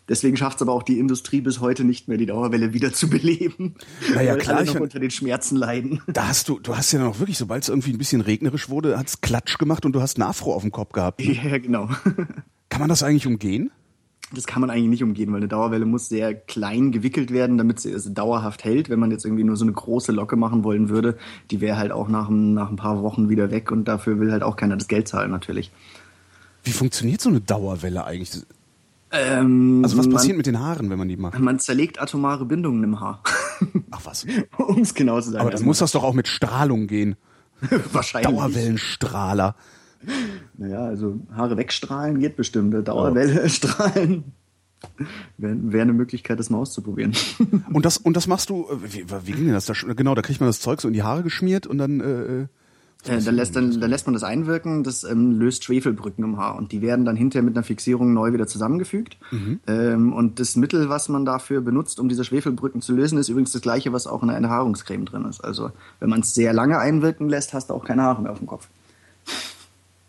deswegen 0.09 0.35
schafft 0.37 0.57
es 0.57 0.61
aber 0.63 0.73
auch 0.73 0.83
die 0.83 0.99
Industrie 0.99 1.39
bis 1.41 1.59
heute 1.59 1.83
nicht 1.83 2.07
mehr, 2.07 2.17
die 2.17 2.25
Dauerwelle 2.25 2.73
wieder 2.73 2.91
zu 2.93 3.09
beleben. 3.09 3.75
Naja, 4.13 4.35
klar, 4.35 4.57
alle 4.57 4.65
noch 4.73 4.79
unter 4.81 4.99
den 4.99 5.11
Schmerzen 5.11 5.55
leiden. 5.55 6.01
Da 6.07 6.27
hast 6.27 6.49
du, 6.49 6.59
du 6.59 6.75
hast 6.75 6.91
ja 6.91 6.99
noch 6.99 7.19
wirklich, 7.19 7.37
sobald 7.37 7.63
es 7.63 7.69
irgendwie 7.69 7.91
ein 7.91 7.97
bisschen 7.97 8.21
regnerisch 8.21 8.69
wurde, 8.69 8.97
hat's 8.97 9.21
Klatsch 9.21 9.57
gemacht 9.57 9.85
und 9.85 9.93
du 9.93 10.01
hast 10.01 10.17
einen 10.19 10.27
Afro 10.27 10.53
auf 10.53 10.63
dem 10.63 10.71
Kopf 10.71 10.91
gehabt. 10.93 11.19
ne? 11.23 11.33
Ja, 11.33 11.57
genau. 11.57 11.89
Kann 12.69 12.79
man 12.79 12.89
das 12.89 13.03
eigentlich 13.03 13.27
umgehen? 13.27 13.71
Das 14.33 14.45
kann 14.47 14.61
man 14.61 14.69
eigentlich 14.69 14.89
nicht 14.89 15.03
umgehen, 15.03 15.29
weil 15.31 15.37
eine 15.37 15.47
Dauerwelle 15.49 15.85
muss 15.85 16.07
sehr 16.07 16.33
klein 16.33 16.91
gewickelt 16.91 17.31
werden, 17.31 17.57
damit 17.57 17.79
sie 17.81 17.91
es 17.91 18.13
dauerhaft 18.13 18.63
hält. 18.63 18.89
Wenn 18.89 18.99
man 18.99 19.11
jetzt 19.11 19.25
irgendwie 19.25 19.43
nur 19.43 19.57
so 19.57 19.65
eine 19.65 19.73
große 19.73 20.11
Locke 20.13 20.37
machen 20.37 20.63
wollen 20.63 20.87
würde, 20.89 21.17
die 21.51 21.59
wäre 21.59 21.77
halt 21.77 21.91
auch 21.91 22.07
nach, 22.07 22.29
ein- 22.29 22.53
nach 22.53 22.69
ein 22.69 22.77
paar 22.77 23.01
Wochen 23.03 23.27
wieder 23.29 23.51
weg 23.51 23.71
und 23.71 23.85
dafür 23.89 24.19
will 24.19 24.31
halt 24.31 24.43
auch 24.43 24.55
keiner 24.55 24.77
das 24.77 24.87
Geld 24.87 25.07
zahlen 25.09 25.31
natürlich. 25.31 25.71
Wie 26.63 26.71
funktioniert 26.71 27.19
so 27.21 27.29
eine 27.29 27.41
Dauerwelle 27.41 28.05
eigentlich? 28.05 28.41
Ähm, 29.11 29.81
Also 29.83 29.97
was 29.97 30.05
man, 30.05 30.15
passiert 30.15 30.37
mit 30.37 30.45
den 30.45 30.59
Haaren, 30.59 30.89
wenn 30.89 30.97
man 30.97 31.09
die 31.09 31.17
macht? 31.17 31.37
Man 31.37 31.59
zerlegt 31.59 32.01
atomare 32.01 32.45
Bindungen 32.45 32.83
im 32.83 32.99
Haar. 33.01 33.21
Ach 33.91 34.01
was. 34.05 34.25
um 34.57 34.79
es 34.79 34.93
genau 34.93 35.19
zu 35.19 35.31
sagen. 35.31 35.41
Aber 35.41 35.51
dann 35.51 35.65
muss 35.65 35.79
das 35.79 35.91
doch 35.91 36.03
auch 36.03 36.13
mit 36.13 36.29
Strahlung 36.29 36.87
gehen. 36.87 37.17
wahrscheinlich. 37.91 38.31
Dauerwellenstrahler. 38.31 39.55
Naja, 40.57 40.85
also 40.85 41.19
Haare 41.33 41.57
wegstrahlen 41.57 42.19
geht 42.19 42.35
bestimmt. 42.35 42.87
Dauerwelle 42.87 43.47
strahlen 43.49 44.23
wäre 45.37 45.55
wär 45.61 45.81
eine 45.81 45.93
Möglichkeit, 45.93 46.39
das 46.39 46.49
mal 46.49 46.57
auszuprobieren. 46.57 47.13
Und 47.73 47.85
das, 47.85 47.97
und 47.97 48.17
das 48.17 48.27
machst 48.27 48.49
du, 48.49 48.67
äh, 48.69 48.93
wie, 48.93 49.05
wie 49.25 49.31
ging 49.31 49.45
denn 49.45 49.53
das? 49.53 49.65
Da, 49.65 49.73
genau, 49.93 50.15
da 50.15 50.21
kriegt 50.21 50.39
man 50.39 50.49
das 50.49 50.59
Zeug 50.59 50.81
so 50.81 50.87
in 50.87 50.93
die 50.93 51.03
Haare 51.03 51.23
geschmiert 51.23 51.67
und 51.67 51.77
dann, 51.77 51.99
äh, 51.99 52.41
äh, 52.41 52.47
Äh, 53.07 53.19
dann, 53.21 53.35
lässt, 53.35 53.55
dann, 53.55 53.79
dann 53.79 53.89
lässt 53.89 54.05
man 54.05 54.13
das 54.13 54.23
einwirken, 54.23 54.83
das 54.83 55.03
ähm, 55.03 55.39
löst 55.39 55.63
Schwefelbrücken 55.63 56.23
im 56.23 56.37
Haar 56.37 56.55
und 56.55 56.71
die 56.71 56.81
werden 56.81 57.03
dann 57.03 57.15
hinterher 57.15 57.43
mit 57.43 57.55
einer 57.55 57.63
Fixierung 57.63 58.13
neu 58.13 58.31
wieder 58.31 58.45
zusammengefügt. 58.45 59.17
Ähm, 59.65 60.13
und 60.13 60.39
das 60.39 60.55
Mittel, 60.55 60.87
was 60.89 61.09
man 61.09 61.25
dafür 61.25 61.61
benutzt, 61.61 61.99
um 61.99 62.09
diese 62.09 62.23
Schwefelbrücken 62.23 62.81
zu 62.81 62.93
lösen, 62.93 63.17
ist 63.17 63.29
übrigens 63.29 63.53
das 63.53 63.61
gleiche, 63.63 63.91
was 63.91 64.05
auch 64.05 64.21
in 64.21 64.27
der 64.27 64.37
Enthaarungscreme 64.37 65.05
drin 65.05 65.25
ist. 65.25 65.43
Also 65.43 65.71
wenn 65.99 66.09
man 66.09 66.19
es 66.19 66.35
sehr 66.35 66.53
lange 66.53 66.77
einwirken 66.77 67.27
lässt, 67.27 67.53
hast 67.53 67.71
du 67.71 67.73
auch 67.73 67.85
keine 67.85 68.03
Haare 68.03 68.21
mehr 68.21 68.31
auf 68.31 68.37
dem 68.37 68.47
Kopf. 68.47 68.67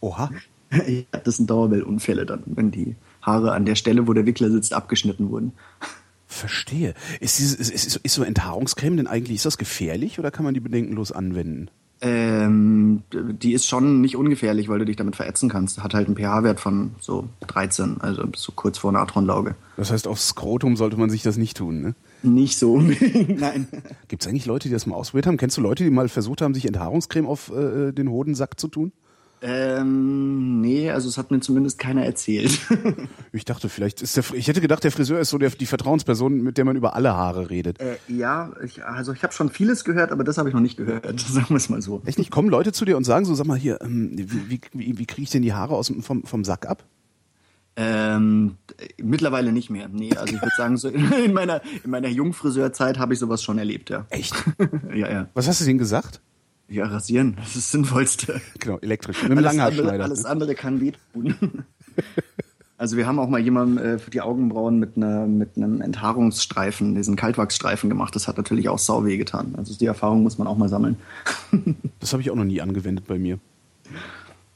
Oha. 0.02 0.30
ja, 0.86 1.18
das 1.24 1.36
sind 1.38 1.48
Dauerwellunfälle 1.48 2.26
dann, 2.26 2.42
wenn 2.46 2.70
die 2.70 2.96
Haare 3.22 3.52
an 3.52 3.64
der 3.64 3.76
Stelle, 3.76 4.06
wo 4.06 4.12
der 4.12 4.26
Wickler 4.26 4.50
sitzt, 4.50 4.74
abgeschnitten 4.74 5.30
wurden. 5.30 5.52
Verstehe. 6.26 6.94
Ist, 7.20 7.38
dieses, 7.38 7.54
ist, 7.56 7.70
ist, 7.70 7.96
ist 7.96 8.14
so 8.14 8.22
Enthaarungscreme 8.22 8.96
denn 8.96 9.06
eigentlich, 9.06 9.36
ist 9.36 9.46
das 9.46 9.58
gefährlich 9.58 10.18
oder 10.18 10.30
kann 10.30 10.44
man 10.44 10.54
die 10.54 10.60
bedenkenlos 10.60 11.12
anwenden? 11.12 11.70
Ähm, 12.04 13.04
die 13.12 13.52
ist 13.52 13.68
schon 13.68 14.00
nicht 14.00 14.16
ungefährlich, 14.16 14.68
weil 14.68 14.80
du 14.80 14.86
dich 14.86 14.96
damit 14.96 15.14
verätzen 15.14 15.48
kannst. 15.48 15.84
Hat 15.84 15.94
halt 15.94 16.08
einen 16.08 16.16
pH-Wert 16.16 16.58
von 16.58 16.96
so 16.98 17.28
13, 17.46 18.00
also 18.00 18.24
so 18.34 18.50
kurz 18.56 18.78
vor 18.78 18.90
Natronlauge. 18.90 19.54
Das 19.76 19.92
heißt, 19.92 20.08
aufs 20.08 20.28
Skrotum 20.28 20.76
sollte 20.76 20.96
man 20.96 21.10
sich 21.10 21.22
das 21.22 21.36
nicht 21.36 21.58
tun, 21.58 21.80
ne? 21.80 21.94
Nicht 22.24 22.58
so 22.58 22.74
unbedingt, 22.74 23.38
nein. 23.40 23.68
Gibt 24.08 24.22
es 24.22 24.28
eigentlich 24.28 24.46
Leute, 24.46 24.66
die 24.66 24.74
das 24.74 24.86
mal 24.86 24.96
ausprobiert 24.96 25.28
haben? 25.28 25.36
Kennst 25.36 25.56
du 25.58 25.60
Leute, 25.60 25.84
die 25.84 25.90
mal 25.90 26.08
versucht 26.08 26.42
haben, 26.42 26.54
sich 26.54 26.66
Enthaarungscreme 26.66 27.26
auf 27.26 27.52
äh, 27.52 27.92
den 27.92 28.10
Hodensack 28.10 28.58
zu 28.58 28.66
tun? 28.66 28.90
Ähm, 29.44 30.61
nee, 30.61 30.88
also 30.90 31.09
es 31.09 31.18
hat 31.18 31.31
mir 31.33 31.40
zumindest 31.40 31.78
keiner 31.78 32.05
erzählt. 32.05 32.59
Ich 33.35 33.46
dachte, 33.46 33.70
vielleicht 33.70 34.02
ist 34.02 34.14
der, 34.14 34.22
Fr- 34.24 34.35
ich 34.35 34.46
hätte 34.46 34.61
gedacht, 34.61 34.85
der 34.85 34.92
Friseur 34.92 35.18
ist 35.18 35.31
so 35.31 35.38
der, 35.38 35.48
die 35.50 35.64
Vertrauensperson, 35.64 36.42
mit 36.42 36.59
der 36.59 36.66
man 36.66 36.76
über 36.76 36.94
alle 36.94 37.14
Haare 37.16 37.48
redet. 37.48 37.81
äh, 37.81 37.96
ja, 38.07 38.52
ich, 38.62 38.85
also 38.85 39.12
ich 39.14 39.22
habe 39.22 39.33
schon 39.33 39.48
vieles 39.48 39.85
gehört, 39.85 40.12
aber 40.12 40.22
das 40.22 40.37
habe 40.37 40.50
ich 40.50 40.55
noch 40.55 40.61
nicht 40.61 40.76
gehört, 40.76 41.18
sagen 41.20 41.46
wir 41.48 41.57
es 41.57 41.70
mal 41.70 41.81
so. 41.81 42.02
Echt 42.05 42.18
nicht? 42.18 42.31
Kommen 42.31 42.50
Leute 42.50 42.72
zu 42.72 42.85
dir 42.85 42.96
und 42.98 43.05
sagen 43.05 43.24
so, 43.24 43.35
sag 43.35 43.46
mal 43.46 43.57
hier, 43.59 43.81
ähm, 43.81 44.11
wie, 44.14 44.61
wie, 44.74 44.98
wie, 44.98 45.07
kriege 45.07 45.22
ich 45.22 45.31
denn 45.31 45.40
die 45.42 45.55
Haare 45.55 45.74
aus, 45.74 45.90
vom, 46.02 46.24
vom 46.24 46.44
Sack 46.44 46.66
ab? 46.66 46.85
Ähm, 47.74 48.57
äh, 48.76 48.88
mittlerweile 49.02 49.50
nicht 49.50 49.70
mehr. 49.70 49.88
Nee, 49.88 50.14
also 50.14 50.35
ich 50.35 50.42
würde 50.42 50.55
sagen, 50.57 50.76
so 50.76 50.88
in 50.88 51.33
meiner, 51.33 51.62
in 51.83 51.90
meiner 51.90 52.09
Jungfriseurzeit 52.09 52.98
habe 52.98 53.14
ich 53.14 53.18
sowas 53.18 53.42
schon 53.42 53.57
erlebt, 53.59 53.88
ja. 53.88 54.05
Echt? 54.11 54.35
ja, 54.94 55.11
ja. 55.11 55.28
Was 55.33 55.48
hast 55.48 55.62
du 55.62 55.64
denen 55.64 55.78
gesagt? 55.78 56.20
Ja, 56.68 56.87
rasieren, 56.87 57.37
das 57.37 57.48
ist 57.48 57.57
das 57.57 57.70
Sinnvollste. 57.72 58.40
Genau, 58.59 58.79
elektrisch. 58.79 59.22
Mit 59.22 59.33
einem 59.33 59.44
Alles 59.44 59.59
andere, 59.59 60.03
alles 60.03 60.25
andere 60.25 60.55
kann 60.55 60.81
wehtun. 60.81 61.64
Also 62.83 62.96
wir 62.96 63.07
haben 63.07 63.20
auch 63.20 63.29
mal 63.29 63.38
jemandem 63.38 63.79
äh, 63.79 63.98
für 64.01 64.11
die 64.11 64.20
Augenbrauen 64.20 64.81
mit, 64.81 64.96
einer, 64.96 65.29
mit 65.29 65.57
einem 65.57 65.81
Enthaarungsstreifen, 65.81 66.96
diesen 66.96 67.14
Kaltwachsstreifen 67.14 67.88
gemacht. 67.88 68.16
Das 68.16 68.27
hat 68.27 68.38
natürlich 68.38 68.68
auch 68.68 68.81
sau 68.81 69.05
weh 69.05 69.18
getan. 69.18 69.55
Also 69.57 69.79
die 69.79 69.87
Erfahrung 69.87 70.25
muss 70.25 70.37
man 70.37 70.48
auch 70.48 70.57
mal 70.57 70.68
sammeln. 70.68 70.96
Das 72.01 72.12
habe 72.12 72.22
ich 72.22 72.33
auch 72.33 72.35
noch 72.35 72.42
nie 72.42 72.61
angewendet 72.61 73.07
bei 73.07 73.20
mir. 73.20 73.38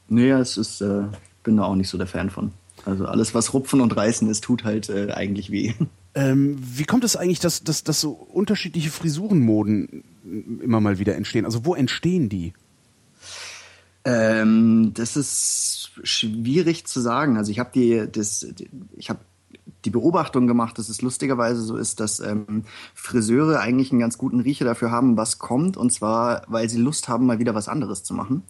nee, 0.09 0.29
es 0.31 0.57
ist, 0.57 0.81
äh, 0.81 1.03
bin 1.43 1.55
da 1.55 1.63
auch 1.63 1.75
nicht 1.75 1.87
so 1.87 1.97
der 1.97 2.07
Fan 2.07 2.29
von. 2.29 2.51
Also 2.83 3.05
alles, 3.05 3.33
was 3.33 3.53
rupfen 3.53 3.79
und 3.79 3.95
reißen 3.95 4.29
ist, 4.29 4.43
tut 4.43 4.65
halt 4.65 4.89
äh, 4.89 5.13
eigentlich 5.13 5.49
weh. 5.49 5.73
Ähm, 6.13 6.57
wie 6.59 6.83
kommt 6.83 7.05
es 7.05 7.15
eigentlich, 7.15 7.39
dass, 7.39 7.63
dass, 7.63 7.85
dass 7.85 8.01
so 8.01 8.11
unterschiedliche 8.11 8.89
Frisurenmoden 8.89 10.03
immer 10.61 10.79
mal 10.81 10.99
wieder 10.99 11.15
entstehen? 11.15 11.45
Also 11.45 11.65
wo 11.65 11.75
entstehen 11.75 12.29
die? 12.29 12.53
Ähm, 14.05 14.91
das 14.93 15.17
ist 15.17 15.91
schwierig 16.03 16.85
zu 16.85 17.01
sagen. 17.01 17.37
Also 17.37 17.51
ich 17.51 17.59
habe 17.59 17.71
die, 17.73 18.05
das, 18.11 18.39
die- 18.51 18.69
ich 18.95 19.09
habe 19.09 19.19
die 19.85 19.89
Beobachtung 19.89 20.47
gemacht, 20.47 20.77
dass 20.77 20.89
es 20.89 21.01
lustigerweise 21.01 21.61
so 21.61 21.75
ist, 21.75 21.99
dass 21.99 22.19
ähm, 22.19 22.63
Friseure 22.93 23.59
eigentlich 23.59 23.91
einen 23.91 23.99
ganz 23.99 24.17
guten 24.17 24.39
Riecher 24.39 24.65
dafür 24.65 24.91
haben, 24.91 25.17
was 25.17 25.39
kommt, 25.39 25.77
und 25.77 25.91
zwar, 25.91 26.43
weil 26.47 26.69
sie 26.69 26.77
Lust 26.79 27.07
haben, 27.09 27.25
mal 27.25 27.39
wieder 27.39 27.53
was 27.55 27.67
anderes 27.67 28.03
zu 28.03 28.13
machen. 28.13 28.43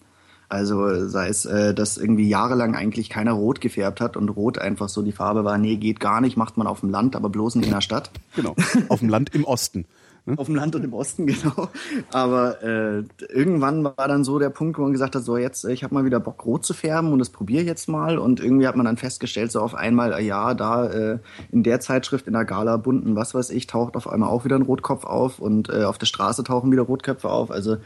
Also 0.49 1.07
sei 1.09 1.27
es, 1.27 1.45
äh, 1.45 1.73
dass 1.73 1.97
irgendwie 1.97 2.29
jahrelang 2.29 2.75
eigentlich 2.75 3.09
keiner 3.09 3.33
rot 3.33 3.59
gefärbt 3.59 3.99
hat 3.99 4.15
und 4.15 4.29
rot 4.29 4.59
einfach 4.59 4.87
so 4.89 5.01
die 5.01 5.11
Farbe 5.11 5.43
war, 5.43 5.57
nee, 5.57 5.75
geht 5.75 5.99
gar 5.99 6.21
nicht, 6.21 6.37
macht 6.37 6.55
man 6.55 6.67
auf 6.67 6.79
dem 6.79 6.89
Land, 6.89 7.15
aber 7.15 7.29
bloß 7.29 7.55
nicht 7.55 7.65
in 7.67 7.73
der 7.73 7.81
Stadt. 7.81 8.11
Genau, 8.35 8.55
auf 8.89 8.99
dem 8.99 9.09
Land 9.09 9.33
im 9.35 9.43
Osten. 9.43 9.85
Ne? 10.27 10.37
Auf 10.37 10.47
dem 10.47 10.55
Land 10.55 10.75
und 10.75 10.83
im 10.83 10.93
Osten, 10.93 11.25
genau. 11.25 11.69
Aber 12.11 12.61
äh, 12.61 13.03
irgendwann 13.29 13.83
war 13.83 13.95
dann 13.95 14.25
so 14.25 14.39
der 14.39 14.49
Punkt, 14.49 14.77
wo 14.77 14.83
man 14.83 14.91
gesagt 14.91 15.15
hat, 15.15 15.23
so 15.23 15.37
jetzt, 15.37 15.63
äh, 15.63 15.71
ich 15.71 15.83
habe 15.83 15.93
mal 15.93 16.03
wieder 16.03 16.19
Bock, 16.19 16.45
rot 16.45 16.65
zu 16.65 16.73
färben 16.73 17.13
und 17.13 17.19
das 17.19 17.29
probiere 17.29 17.63
jetzt 17.63 17.87
mal. 17.87 18.17
Und 18.17 18.41
irgendwie 18.41 18.67
hat 18.67 18.75
man 18.75 18.85
dann 18.85 18.97
festgestellt, 18.97 19.51
so 19.51 19.61
auf 19.61 19.73
einmal, 19.73 20.13
äh, 20.13 20.23
ja, 20.23 20.53
da 20.53 20.87
äh, 20.87 21.19
in 21.51 21.63
der 21.63 21.79
Zeitschrift, 21.79 22.27
in 22.27 22.33
der 22.33 22.43
Gala, 22.43 22.75
bunten, 22.75 23.15
was 23.15 23.33
weiß 23.33 23.51
ich, 23.51 23.67
taucht 23.67 23.95
auf 23.95 24.09
einmal 24.09 24.29
auch 24.29 24.43
wieder 24.43 24.57
ein 24.57 24.63
Rotkopf 24.63 25.05
auf 25.05 25.39
und 25.39 25.69
äh, 25.69 25.85
auf 25.85 25.97
der 25.97 26.07
Straße 26.07 26.43
tauchen 26.43 26.71
wieder 26.71 26.83
Rotköpfe 26.83 27.29
auf. 27.29 27.49
Also 27.49 27.77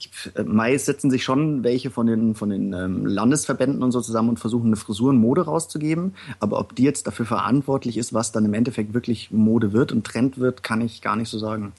ich, 0.00 0.10
äh, 0.34 0.42
meist 0.42 0.86
setzen 0.86 1.10
sich 1.10 1.24
schon 1.24 1.62
welche 1.62 1.90
von 1.90 2.06
den, 2.06 2.34
von 2.34 2.50
den 2.50 2.72
ähm, 2.72 3.06
Landesverbänden 3.06 3.82
und 3.82 3.92
so 3.92 4.00
zusammen 4.00 4.30
und 4.30 4.38
versuchen 4.38 4.66
eine 4.66 4.76
Frisurenmode 4.76 5.42
rauszugeben. 5.42 6.14
Aber 6.38 6.58
ob 6.58 6.74
die 6.74 6.82
jetzt 6.82 7.06
dafür 7.06 7.26
verantwortlich 7.26 7.96
ist, 7.96 8.14
was 8.14 8.32
dann 8.32 8.44
im 8.44 8.54
Endeffekt 8.54 8.94
wirklich 8.94 9.30
Mode 9.30 9.72
wird 9.72 9.92
und 9.92 10.06
Trend 10.06 10.38
wird, 10.38 10.62
kann 10.62 10.80
ich 10.80 11.02
gar 11.02 11.16
nicht 11.16 11.28
so 11.28 11.38
sagen. 11.38 11.72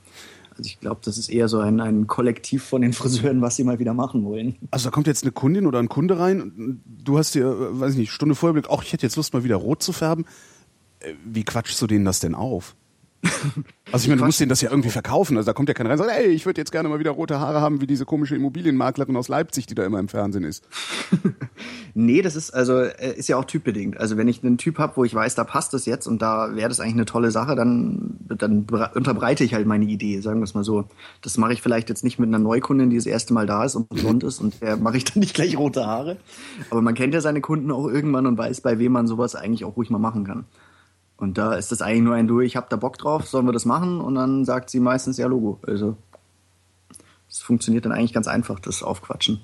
Also 0.51 0.67
ich 0.67 0.79
glaube, 0.79 1.01
das 1.03 1.17
ist 1.17 1.29
eher 1.29 1.47
so 1.47 1.59
ein, 1.59 1.79
ein 1.79 2.07
Kollektiv 2.07 2.63
von 2.63 2.81
den 2.81 2.93
Friseuren, 2.93 3.41
was 3.41 3.55
sie 3.55 3.63
mal 3.63 3.79
wieder 3.79 3.93
machen 3.93 4.23
wollen. 4.23 4.55
Also 4.69 4.89
da 4.89 4.91
kommt 4.91 5.07
jetzt 5.07 5.23
eine 5.23 5.31
Kundin 5.31 5.65
oder 5.65 5.79
ein 5.79 5.89
Kunde 5.89 6.19
rein 6.19 6.41
und 6.41 6.81
du 6.85 7.17
hast 7.17 7.35
dir, 7.35 7.45
äh, 7.45 7.79
weiß 7.79 7.93
ich 7.93 7.99
nicht, 7.99 8.11
Stunde 8.11 8.35
vorher 8.35 8.51
überlegt, 8.51 8.71
ach, 8.71 8.83
ich 8.83 8.93
hätte 8.93 9.05
jetzt 9.05 9.15
Lust 9.15 9.33
mal 9.33 9.43
wieder 9.43 9.55
rot 9.55 9.81
zu 9.81 9.93
färben. 9.93 10.25
Äh, 10.99 11.13
wie 11.25 11.43
quatschst 11.43 11.81
du 11.81 11.87
denen 11.87 12.05
das 12.05 12.19
denn 12.19 12.35
auf? 12.35 12.75
Also 13.91 14.05
ich 14.05 14.07
meine, 14.07 14.19
du 14.19 14.25
musst 14.25 14.39
denen 14.39 14.47
das 14.47 14.61
ja 14.61 14.69
irgendwie 14.69 14.89
verkaufen. 14.89 15.35
Also 15.35 15.47
da 15.47 15.53
kommt 15.53 15.67
ja 15.67 15.73
keiner 15.73 15.89
rein 15.89 15.99
und 15.99 16.05
sagt, 16.05 16.17
ey, 16.17 16.27
ich 16.27 16.45
würde 16.45 16.61
jetzt 16.61 16.71
gerne 16.71 16.87
mal 16.87 16.99
wieder 16.99 17.11
rote 17.11 17.41
Haare 17.41 17.59
haben, 17.59 17.81
wie 17.81 17.87
diese 17.87 18.05
komische 18.05 18.37
Immobilienmaklerin 18.37 19.17
aus 19.17 19.27
Leipzig, 19.27 19.65
die 19.65 19.75
da 19.75 19.83
immer 19.83 19.99
im 19.99 20.07
Fernsehen 20.07 20.45
ist. 20.45 20.65
nee, 21.93 22.21
das 22.21 22.37
ist 22.37 22.51
also 22.51 22.79
äh, 22.79 23.17
ist 23.17 23.27
ja 23.27 23.35
auch 23.35 23.43
typbedingt. 23.43 23.99
Also 23.99 24.15
wenn 24.15 24.29
ich 24.29 24.43
einen 24.43 24.57
Typ 24.57 24.77
habe, 24.77 24.95
wo 24.95 25.03
ich 25.03 25.13
weiß, 25.13 25.35
da 25.35 25.43
passt 25.43 25.73
das 25.73 25.85
jetzt 25.85 26.07
und 26.07 26.21
da 26.21 26.55
wäre 26.55 26.69
das 26.69 26.79
eigentlich 26.79 26.93
eine 26.93 27.05
tolle 27.05 27.31
Sache, 27.31 27.55
dann, 27.55 28.15
dann 28.29 28.65
unterbreite 28.93 29.43
ich 29.43 29.53
halt 29.53 29.67
meine 29.67 29.85
Idee, 29.85 30.21
sagen 30.21 30.39
wir 30.39 30.45
es 30.45 30.53
mal 30.53 30.63
so. 30.63 30.85
Das 31.21 31.37
mache 31.37 31.51
ich 31.51 31.61
vielleicht 31.61 31.89
jetzt 31.89 32.05
nicht 32.05 32.17
mit 32.17 32.29
einer 32.29 32.39
Neukundin, 32.39 32.91
die 32.91 32.95
das 32.95 33.05
erste 33.05 33.33
Mal 33.33 33.45
da 33.45 33.65
ist 33.65 33.75
und 33.75 33.89
blond 33.89 34.23
ist 34.23 34.39
und 34.39 34.61
der 34.61 34.77
mache 34.77 34.95
ich 34.95 35.03
dann 35.03 35.19
nicht 35.19 35.33
gleich 35.33 35.57
rote 35.57 35.85
Haare. 35.85 36.15
Aber 36.69 36.81
man 36.81 36.93
kennt 36.93 37.13
ja 37.13 37.19
seine 37.19 37.41
Kunden 37.41 37.71
auch 37.71 37.87
irgendwann 37.87 38.25
und 38.25 38.37
weiß, 38.37 38.61
bei 38.61 38.79
wem 38.79 38.93
man 38.93 39.07
sowas 39.07 39.35
eigentlich 39.35 39.65
auch 39.65 39.75
ruhig 39.75 39.89
mal 39.89 39.99
machen 39.99 40.23
kann. 40.23 40.45
Und 41.21 41.37
da 41.37 41.53
ist 41.53 41.71
das 41.71 41.83
eigentlich 41.83 42.01
nur 42.01 42.15
ein 42.15 42.27
Du, 42.27 42.41
ich 42.41 42.55
hab 42.55 42.71
da 42.71 42.77
Bock 42.77 42.97
drauf, 42.97 43.27
sollen 43.27 43.45
wir 43.45 43.51
das 43.51 43.63
machen? 43.63 44.01
Und 44.01 44.15
dann 44.15 44.43
sagt 44.43 44.71
sie 44.71 44.79
meistens 44.79 45.17
ja 45.17 45.27
Logo. 45.27 45.59
Also 45.67 45.95
es 47.29 47.37
funktioniert 47.37 47.85
dann 47.85 47.91
eigentlich 47.91 48.11
ganz 48.11 48.27
einfach, 48.27 48.59
das 48.59 48.81
Aufquatschen. 48.81 49.39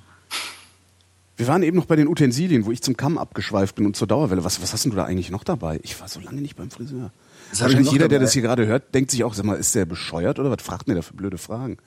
Wir 1.36 1.48
waren 1.48 1.62
eben 1.62 1.78
noch 1.78 1.86
bei 1.86 1.96
den 1.96 2.08
Utensilien, 2.08 2.66
wo 2.66 2.72
ich 2.72 2.82
zum 2.82 2.98
Kamm 2.98 3.20
abgeschweift 3.20 3.76
bin 3.76 3.86
und 3.86 3.96
zur 3.96 4.08
Dauerwelle. 4.08 4.44
Was, 4.44 4.60
was 4.60 4.74
hast 4.74 4.86
denn 4.86 4.92
du 4.92 4.98
da 4.98 5.06
eigentlich 5.06 5.30
noch 5.30 5.44
dabei? 5.44 5.80
Ich 5.84 6.02
war 6.02 6.08
so 6.08 6.20
lange 6.20 6.42
nicht 6.42 6.56
beim 6.56 6.72
Friseur. 6.72 7.12
Das 7.52 7.62
Wahrscheinlich 7.62 7.92
jeder, 7.92 8.06
dabei. 8.06 8.10
der 8.10 8.20
das 8.22 8.34
hier 8.34 8.42
gerade 8.42 8.66
hört, 8.66 8.96
denkt 8.96 9.12
sich 9.12 9.24
auch, 9.24 9.36
sag 9.36 9.46
mal, 9.46 9.54
ist 9.54 9.76
der 9.76 9.86
bescheuert 9.86 10.40
oder 10.40 10.50
was 10.50 10.64
fragt 10.64 10.88
mir 10.88 10.96
da 10.96 11.04
für 11.04 11.14
blöde 11.14 11.38
Fragen? 11.38 11.78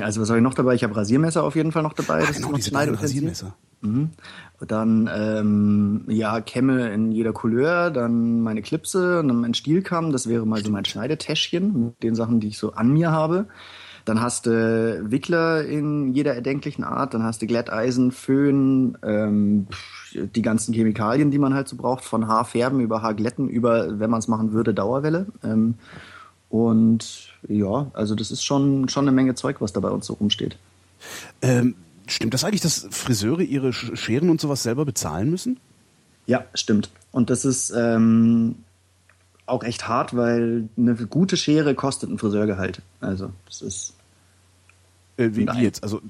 Also 0.00 0.20
was 0.20 0.28
habe 0.28 0.38
ich 0.38 0.42
noch 0.42 0.54
dabei? 0.54 0.74
Ich 0.74 0.84
habe 0.84 0.96
Rasiermesser 0.96 1.42
auf 1.44 1.54
jeden 1.54 1.72
Fall 1.72 1.82
noch 1.82 1.92
dabei. 1.92 2.22
Ah, 2.22 2.26
das 2.26 2.36
genau, 2.36 2.56
ist 2.56 2.72
noch 2.72 2.80
diese 2.80 3.02
Rasiermesser. 3.02 3.54
Mhm. 3.82 4.10
Dann 4.66 5.08
ähm, 5.12 6.04
ja 6.08 6.40
Kämme 6.40 6.92
in 6.92 7.12
jeder 7.12 7.32
Couleur, 7.32 7.90
dann 7.90 8.40
meine 8.42 8.62
Klipse 8.62 9.20
und 9.20 9.28
dann 9.28 9.40
mein 9.40 9.54
Stielkamm. 9.54 10.12
Das 10.12 10.28
wäre 10.28 10.46
mal 10.46 10.62
so 10.62 10.70
mein 10.70 10.84
Schneidetäschchen 10.84 11.86
mit 11.86 12.02
den 12.02 12.14
Sachen, 12.14 12.40
die 12.40 12.48
ich 12.48 12.58
so 12.58 12.72
an 12.72 12.92
mir 12.92 13.10
habe. 13.10 13.46
Dann 14.04 14.20
hast 14.20 14.46
du 14.46 15.10
Wickler 15.10 15.64
in 15.64 16.12
jeder 16.14 16.34
erdenklichen 16.34 16.84
Art. 16.84 17.14
Dann 17.14 17.22
hast 17.22 17.42
du 17.42 17.46
Glätteisen, 17.46 18.12
Föhn, 18.12 18.98
ähm, 19.02 19.66
die 20.14 20.42
ganzen 20.42 20.74
Chemikalien, 20.74 21.30
die 21.30 21.38
man 21.38 21.54
halt 21.54 21.68
so 21.68 21.76
braucht, 21.76 22.04
von 22.04 22.26
Haarfärben 22.26 22.80
über 22.80 23.02
Haarglätten 23.02 23.48
über, 23.48 23.98
wenn 23.98 24.10
man 24.10 24.18
es 24.18 24.28
machen 24.28 24.52
würde, 24.52 24.74
Dauerwelle. 24.74 25.26
Ähm, 25.44 25.74
und 26.50 27.28
ja, 27.48 27.90
also 27.94 28.14
das 28.14 28.30
ist 28.30 28.44
schon, 28.44 28.88
schon 28.88 29.04
eine 29.04 29.12
Menge 29.12 29.34
Zeug, 29.36 29.60
was 29.60 29.72
da 29.72 29.80
bei 29.80 29.88
uns 29.88 30.06
so 30.06 30.14
rumsteht. 30.14 30.58
Ähm, 31.40 31.76
stimmt 32.06 32.34
das 32.34 32.44
eigentlich, 32.44 32.60
dass 32.60 32.88
Friseure 32.90 33.42
ihre 33.42 33.72
Scheren 33.72 34.28
und 34.28 34.40
sowas 34.40 34.62
selber 34.62 34.84
bezahlen 34.84 35.30
müssen? 35.30 35.58
Ja, 36.26 36.44
stimmt. 36.54 36.90
Und 37.12 37.30
das 37.30 37.44
ist 37.44 37.70
ähm, 37.70 38.56
auch 39.46 39.62
echt 39.62 39.88
hart, 39.88 40.14
weil 40.16 40.68
eine 40.76 40.94
gute 40.94 41.36
Schere 41.36 41.74
kostet 41.74 42.10
ein 42.10 42.18
Friseurgehalt. 42.18 42.82
Also 43.00 43.30
das 43.46 43.62
ist. 43.62 43.94
Äh, 45.16 45.30
wie, 45.32 45.46
wie 45.46 45.62
jetzt? 45.62 45.82
Also 45.82 46.00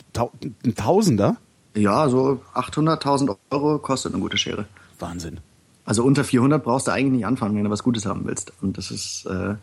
ein 0.64 0.74
Tausender? 0.74 1.37
Ja, 1.74 2.09
so 2.09 2.42
800.000 2.55 3.37
Euro 3.50 3.79
kostet 3.79 4.12
eine 4.12 4.22
gute 4.22 4.38
Schere. 4.38 4.64
Wahnsinn. 4.98 5.38
Also 5.85 6.03
unter 6.05 6.24
400 6.24 6.62
brauchst 6.62 6.87
du 6.87 6.92
eigentlich 6.92 7.12
nicht 7.12 7.26
anfangen, 7.26 7.57
wenn 7.57 7.64
du 7.64 7.70
was 7.70 7.83
Gutes 7.83 8.07
haben 8.07 8.24
willst. 8.24 8.53
Und 8.61 8.79
das 8.79 8.90
ist 8.90 9.26
äh, 9.26 9.55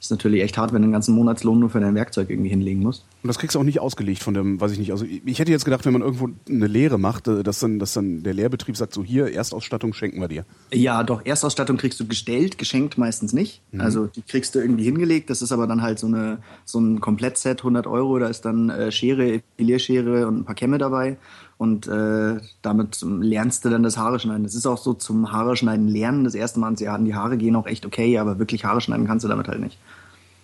ist 0.00 0.10
natürlich 0.10 0.42
echt 0.42 0.56
hart, 0.56 0.72
wenn 0.72 0.82
du 0.82 0.86
einen 0.86 0.92
ganzen 0.92 1.14
Monatslohn 1.14 1.58
nur 1.58 1.70
für 1.70 1.80
dein 1.80 1.94
Werkzeug 1.94 2.30
irgendwie 2.30 2.50
hinlegen 2.50 2.80
musst. 2.80 3.04
Und 3.22 3.28
das 3.28 3.38
kriegst 3.38 3.56
du 3.56 3.58
auch 3.58 3.64
nicht 3.64 3.80
ausgelegt 3.80 4.22
von 4.22 4.32
dem, 4.32 4.60
weiß 4.60 4.70
ich 4.72 4.78
nicht. 4.78 4.92
Also 4.92 5.04
ich 5.04 5.38
hätte 5.38 5.50
jetzt 5.50 5.64
gedacht, 5.64 5.84
wenn 5.86 5.92
man 5.92 6.02
irgendwo 6.02 6.28
eine 6.48 6.66
Lehre 6.68 6.98
macht, 6.98 7.26
äh, 7.26 7.42
dass 7.42 7.58
dann, 7.58 7.78
dass 7.80 7.94
dann 7.94 8.22
der 8.22 8.32
Lehrbetrieb 8.32 8.76
sagt, 8.76 8.94
so 8.94 9.02
hier, 9.02 9.32
Erstausstattung 9.32 9.92
schenken 9.92 10.20
wir 10.20 10.28
dir. 10.28 10.44
Ja, 10.72 11.02
doch, 11.02 11.26
Erstausstattung 11.26 11.78
kriegst 11.78 11.98
du 11.98 12.06
gestellt, 12.06 12.58
geschenkt 12.58 12.96
meistens 12.96 13.32
nicht. 13.32 13.60
Mhm. 13.72 13.80
Also 13.80 14.06
die 14.06 14.22
kriegst 14.22 14.54
du 14.54 14.60
irgendwie 14.60 14.84
hingelegt. 14.84 15.30
Das 15.30 15.42
ist 15.42 15.50
aber 15.50 15.66
dann 15.66 15.82
halt 15.82 15.98
so, 15.98 16.06
eine, 16.06 16.38
so 16.64 16.78
ein 16.78 17.00
Komplettset, 17.00 17.60
100 17.60 17.88
Euro. 17.88 18.20
Da 18.20 18.28
ist 18.28 18.42
dann 18.42 18.70
äh, 18.70 18.92
Schere, 18.92 19.32
Epilierschere 19.32 20.28
und 20.28 20.38
ein 20.38 20.44
paar 20.44 20.54
Kämme 20.54 20.78
dabei. 20.78 21.16
Und 21.58 21.88
äh, 21.88 22.38
damit 22.62 23.02
lernst 23.02 23.64
du 23.64 23.68
dann 23.68 23.82
das 23.82 23.98
Haare 23.98 24.20
schneiden. 24.20 24.44
Das 24.44 24.54
ist 24.54 24.64
auch 24.64 24.78
so 24.78 24.94
zum 24.94 25.32
Haare 25.32 25.56
schneiden 25.56 25.88
lernen. 25.88 26.22
Das 26.22 26.36
erste 26.36 26.60
Mal 26.60 26.72
ja, 26.78 26.96
die 26.98 27.14
Haare 27.16 27.36
gehen 27.36 27.56
auch 27.56 27.66
echt 27.66 27.84
okay, 27.84 28.16
aber 28.18 28.38
wirklich 28.38 28.64
Haare 28.64 28.80
schneiden 28.80 29.06
kannst 29.08 29.24
du 29.24 29.28
damit 29.28 29.48
halt 29.48 29.60
nicht. 29.60 29.76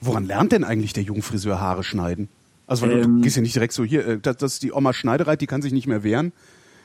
Woran 0.01 0.27
lernt 0.27 0.51
denn 0.51 0.65
eigentlich 0.65 0.93
der 0.93 1.05
Jungfriseur 1.05 1.61
Haare 1.61 1.85
schneiden? 1.85 2.29
Also 2.67 2.87
weil 2.87 3.03
ähm, 3.03 3.17
du 3.17 3.23
gehst 3.23 3.37
ja 3.37 3.43
nicht 3.43 3.55
direkt 3.55 3.73
so 3.73 3.85
hier, 3.85 4.07
äh, 4.07 4.19
das, 4.19 4.39
das 4.39 4.55
ist 4.55 4.63
die 4.65 4.73
Oma 4.73 4.93
Schneidereit, 4.93 5.41
die 5.41 5.47
kann 5.47 5.63
sich 5.63 5.73
nicht 5.73 5.87
mehr 5.87 6.03
wehren. 6.03 6.33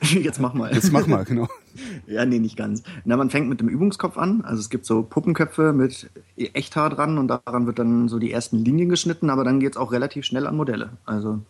Jetzt 0.02 0.40
mach 0.40 0.54
mal. 0.54 0.72
Jetzt 0.72 0.92
mach 0.92 1.06
mal, 1.06 1.24
genau. 1.24 1.48
ja, 2.06 2.24
nee, 2.24 2.38
nicht 2.38 2.56
ganz. 2.56 2.82
Na, 3.04 3.16
man 3.16 3.30
fängt 3.30 3.48
mit 3.48 3.60
dem 3.60 3.68
Übungskopf 3.68 4.16
an. 4.16 4.42
Also 4.42 4.60
es 4.60 4.70
gibt 4.70 4.86
so 4.86 5.02
Puppenköpfe 5.02 5.72
mit 5.72 6.08
Echthaar 6.36 6.90
dran 6.90 7.18
und 7.18 7.28
daran 7.28 7.66
wird 7.66 7.78
dann 7.78 8.08
so 8.08 8.18
die 8.18 8.32
ersten 8.32 8.58
Linien 8.58 8.88
geschnitten, 8.88 9.28
aber 9.28 9.44
dann 9.44 9.60
geht's 9.60 9.76
auch 9.76 9.92
relativ 9.92 10.24
schnell 10.24 10.46
an 10.46 10.56
Modelle. 10.56 10.90
Also 11.04 11.40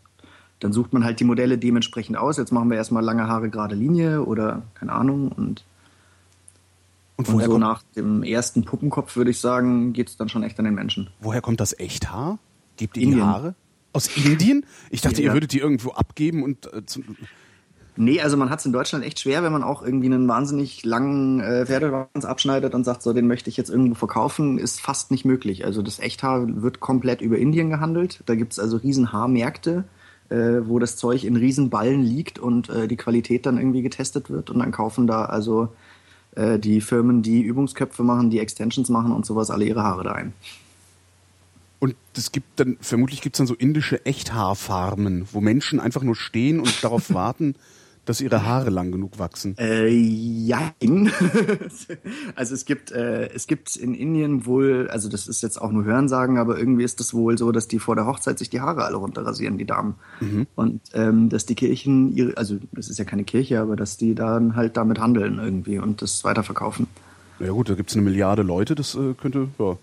dann 0.61 0.73
sucht 0.73 0.93
man 0.93 1.05
halt 1.05 1.19
die 1.21 1.25
Modelle 1.25 1.59
dementsprechend 1.59 2.17
aus. 2.17 2.37
Jetzt 2.37 2.53
machen 2.53 2.71
wir 2.71 2.77
erstmal 2.77 3.03
lange 3.03 3.27
Haare, 3.27 3.51
gerade 3.51 3.75
Linie 3.75 4.23
oder 4.25 4.63
keine 4.75 4.93
Ahnung. 4.93 5.33
Und, 5.33 5.65
und, 7.17 7.29
und 7.29 7.43
so 7.43 7.59
nach 7.59 7.83
dem 7.97 8.23
ersten 8.23 8.65
Puppenkopf 8.65 9.17
würde 9.17 9.31
ich 9.31 9.41
sagen, 9.41 9.93
geht 9.93 10.09
es 10.09 10.17
dann 10.17 10.29
schon 10.29 10.43
echt 10.43 10.59
an 10.59 10.67
den 10.67 10.75
Menschen. 10.75 11.11
Woher 11.21 11.41
kommt 11.41 11.61
das 11.61 11.79
Echthaar? 11.79 12.39
Gibt 12.77 12.97
ihr 12.97 13.15
die 13.15 13.21
Haare? 13.21 13.55
Aus 13.93 14.15
Indien? 14.17 14.65
Ich 14.91 15.01
dachte, 15.01 15.21
ja. 15.21 15.29
ihr 15.29 15.33
würdet 15.33 15.53
die 15.53 15.59
irgendwo 15.59 15.91
abgeben 15.91 16.45
und 16.45 16.73
äh, 16.73 16.83
Nee, 17.97 18.21
also 18.21 18.37
man 18.37 18.49
hat 18.49 18.61
es 18.61 18.67
in 18.67 18.73
Deutschland 18.73 19.05
echt 19.05 19.21
schwer, 19.21 19.43
wenn 19.43 19.53
man 19.53 19.63
auch 19.63 19.83
irgendwie 19.83 20.07
einen 20.07 20.27
wahnsinnig 20.27 20.85
langen 20.85 21.41
äh, 21.41 21.67
Pferdeschwanz 21.67 22.25
abschneidet 22.25 22.75
und 22.75 22.85
sagt, 22.85 23.03
so, 23.03 23.13
den 23.13 23.27
möchte 23.27 23.51
ich 23.51 23.59
jetzt 23.59 23.69
irgendwo 23.69 23.95
verkaufen, 23.95 24.59
ist 24.59 24.81
fast 24.81 25.11
nicht 25.11 25.25
möglich. 25.25 25.67
Also 25.67 25.83
das 25.83 25.99
Echthaar 25.99 26.63
wird 26.63 26.81
komplett 26.81 27.21
über 27.21 27.37
Indien 27.37 27.69
gehandelt. 27.69 28.23
Da 28.27 28.37
gibt 28.37 28.53
es 28.53 28.59
also 28.59 28.79
riesen 28.79 29.13
Haarmärkte 29.13 29.85
äh, 30.31 30.67
wo 30.67 30.79
das 30.79 30.97
Zeug 30.97 31.25
in 31.25 31.37
Riesenballen 31.37 32.03
liegt 32.03 32.39
und 32.39 32.69
äh, 32.71 32.89
die 32.89 32.97
Qualität 32.97 33.47
dann 33.47 33.59
irgendwie 33.59 33.83
getestet 33.83 34.31
wird. 34.31 34.51
Und 34.51 34.61
dann 34.61 34.71
kaufen 34.71 35.07
da 35.07 35.25
also 35.25 35.69
äh, 36.37 36.59
die 36.59 36.81
Firmen, 36.81 37.23
die 37.23 37.43
Übungsköpfe 37.43 38.03
machen, 38.03 38.31
die 38.31 38.39
Extensions 38.39 38.89
machen 38.89 39.13
und 39.13 39.27
sowas, 39.27 39.51
alle 39.51 39.65
ihre 39.65 39.83
Haare 39.83 40.05
da 40.05 40.13
ein. 40.13 40.33
Und 41.81 41.97
es 42.17 42.31
gibt 42.31 42.61
dann, 42.61 42.77
vermutlich 42.81 43.23
gibt 43.23 43.37
es 43.37 43.39
dann 43.39 43.47
so 43.47 43.55
indische 43.55 44.05
Echthaarfarmen, 44.05 45.27
wo 45.33 45.41
Menschen 45.41 45.81
einfach 45.81 46.03
nur 46.03 46.15
stehen 46.15 46.61
und 46.61 46.85
darauf 46.85 47.13
warten, 47.15 47.57
dass 48.05 48.21
ihre 48.21 48.45
Haare 48.45 48.71
lang 48.71 48.93
genug 48.93 49.19
wachsen? 49.19 49.57
Äh, 49.59 49.89
jein. 49.89 51.13
also 52.35 52.55
es 52.55 52.65
gibt, 52.65 52.93
äh, 52.93 53.29
es 53.35 53.47
gibt 53.47 53.77
in 53.77 53.95
Indien 53.95 54.47
wohl, 54.47 54.89
also 54.91 55.09
das 55.09 55.29
ist 55.29 55.43
jetzt 55.43 55.61
auch 55.61 55.71
nur 55.71 55.85
Hörensagen, 55.85 56.39
aber 56.39 56.59
irgendwie 56.59 56.85
ist 56.85 57.01
es 57.01 57.15
wohl 57.15 57.39
so, 57.39 57.53
dass 57.53 57.69
die 57.69 57.79
vor 57.79 57.95
der 57.95 58.07
Hochzeit 58.07 58.39
sich 58.39 58.51
die 58.51 58.61
Haare 58.61 58.85
alle 58.85 58.97
runterrasieren, 58.97 59.59
die 59.59 59.67
Damen. 59.67 59.95
Mhm. 60.21 60.47
Und 60.55 60.81
ähm, 60.95 61.29
dass 61.29 61.47
die 61.47 61.55
Kirchen, 61.55 62.13
ihre, 62.17 62.37
also 62.37 62.57
das 62.73 62.89
ist 62.89 62.99
ja 62.99 63.05
keine 63.05 63.25
Kirche, 63.25 63.61
aber 63.61 63.77
dass 63.77 63.97
die 63.97 64.15
dann 64.15 64.57
halt 64.57 64.77
damit 64.77 64.99
handeln 64.99 65.39
irgendwie 65.39 65.79
und 65.79 66.03
das 66.03 66.25
weiterverkaufen. 66.25 66.87
Ja 67.39 67.53
gut, 67.53 67.71
da 67.71 67.75
gibt 67.75 67.91
es 67.91 67.97
eine 67.97 68.05
Milliarde 68.05 68.43
Leute, 68.43 68.75
das 68.75 68.95
äh, 68.95 69.15
könnte, 69.15 69.49
ja, 69.59 69.77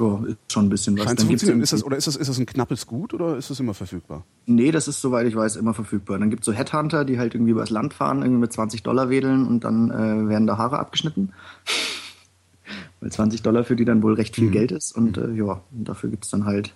ja, 0.00 0.20
ist 0.26 0.38
schon 0.52 0.66
ein 0.66 0.68
bisschen 0.68 0.98
was. 0.98 1.14
Dann 1.14 1.28
gibt's 1.28 1.42
ist 1.42 1.72
das, 1.72 1.84
oder 1.84 1.96
ist 1.96 2.06
das, 2.06 2.16
ist 2.16 2.28
das 2.28 2.38
ein 2.38 2.46
knappes 2.46 2.86
Gut 2.86 3.14
oder 3.14 3.36
ist 3.36 3.50
das 3.50 3.60
immer 3.60 3.74
verfügbar? 3.74 4.24
Nee, 4.46 4.70
das 4.70 4.88
ist, 4.88 5.00
soweit 5.00 5.26
ich 5.26 5.36
weiß, 5.36 5.56
immer 5.56 5.74
verfügbar. 5.74 6.18
Dann 6.18 6.30
gibt 6.30 6.42
es 6.42 6.46
so 6.46 6.52
Headhunter, 6.52 7.04
die 7.04 7.18
halt 7.18 7.34
irgendwie 7.34 7.52
übers 7.52 7.70
Land 7.70 7.94
fahren, 7.94 8.22
irgendwie 8.22 8.40
mit 8.40 8.52
20 8.52 8.82
Dollar 8.82 9.10
wedeln 9.10 9.46
und 9.46 9.64
dann 9.64 9.90
äh, 9.90 10.28
werden 10.28 10.46
da 10.46 10.56
Haare 10.58 10.78
abgeschnitten. 10.78 11.32
Weil 13.00 13.12
20 13.12 13.42
Dollar 13.42 13.64
für 13.64 13.76
die 13.76 13.84
dann 13.84 14.02
wohl 14.02 14.14
recht 14.14 14.34
viel 14.34 14.48
mhm. 14.48 14.52
Geld 14.52 14.72
ist 14.72 14.92
und 14.92 15.16
äh, 15.16 15.30
ja, 15.32 15.60
dafür 15.70 16.10
gibt 16.10 16.24
es 16.24 16.30
dann 16.30 16.44
halt 16.44 16.74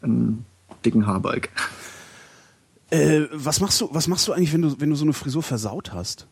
einen 0.00 0.44
dicken 0.84 1.06
Haarbalg. 1.06 1.50
Äh, 2.90 3.22
was 3.32 3.60
machst 3.60 3.80
du, 3.80 3.88
was 3.92 4.08
machst 4.08 4.28
du 4.28 4.32
eigentlich, 4.32 4.52
wenn 4.52 4.62
du, 4.62 4.80
wenn 4.80 4.90
du 4.90 4.96
so 4.96 5.04
eine 5.04 5.12
Frisur 5.12 5.42
versaut 5.42 5.92
hast? 5.92 6.26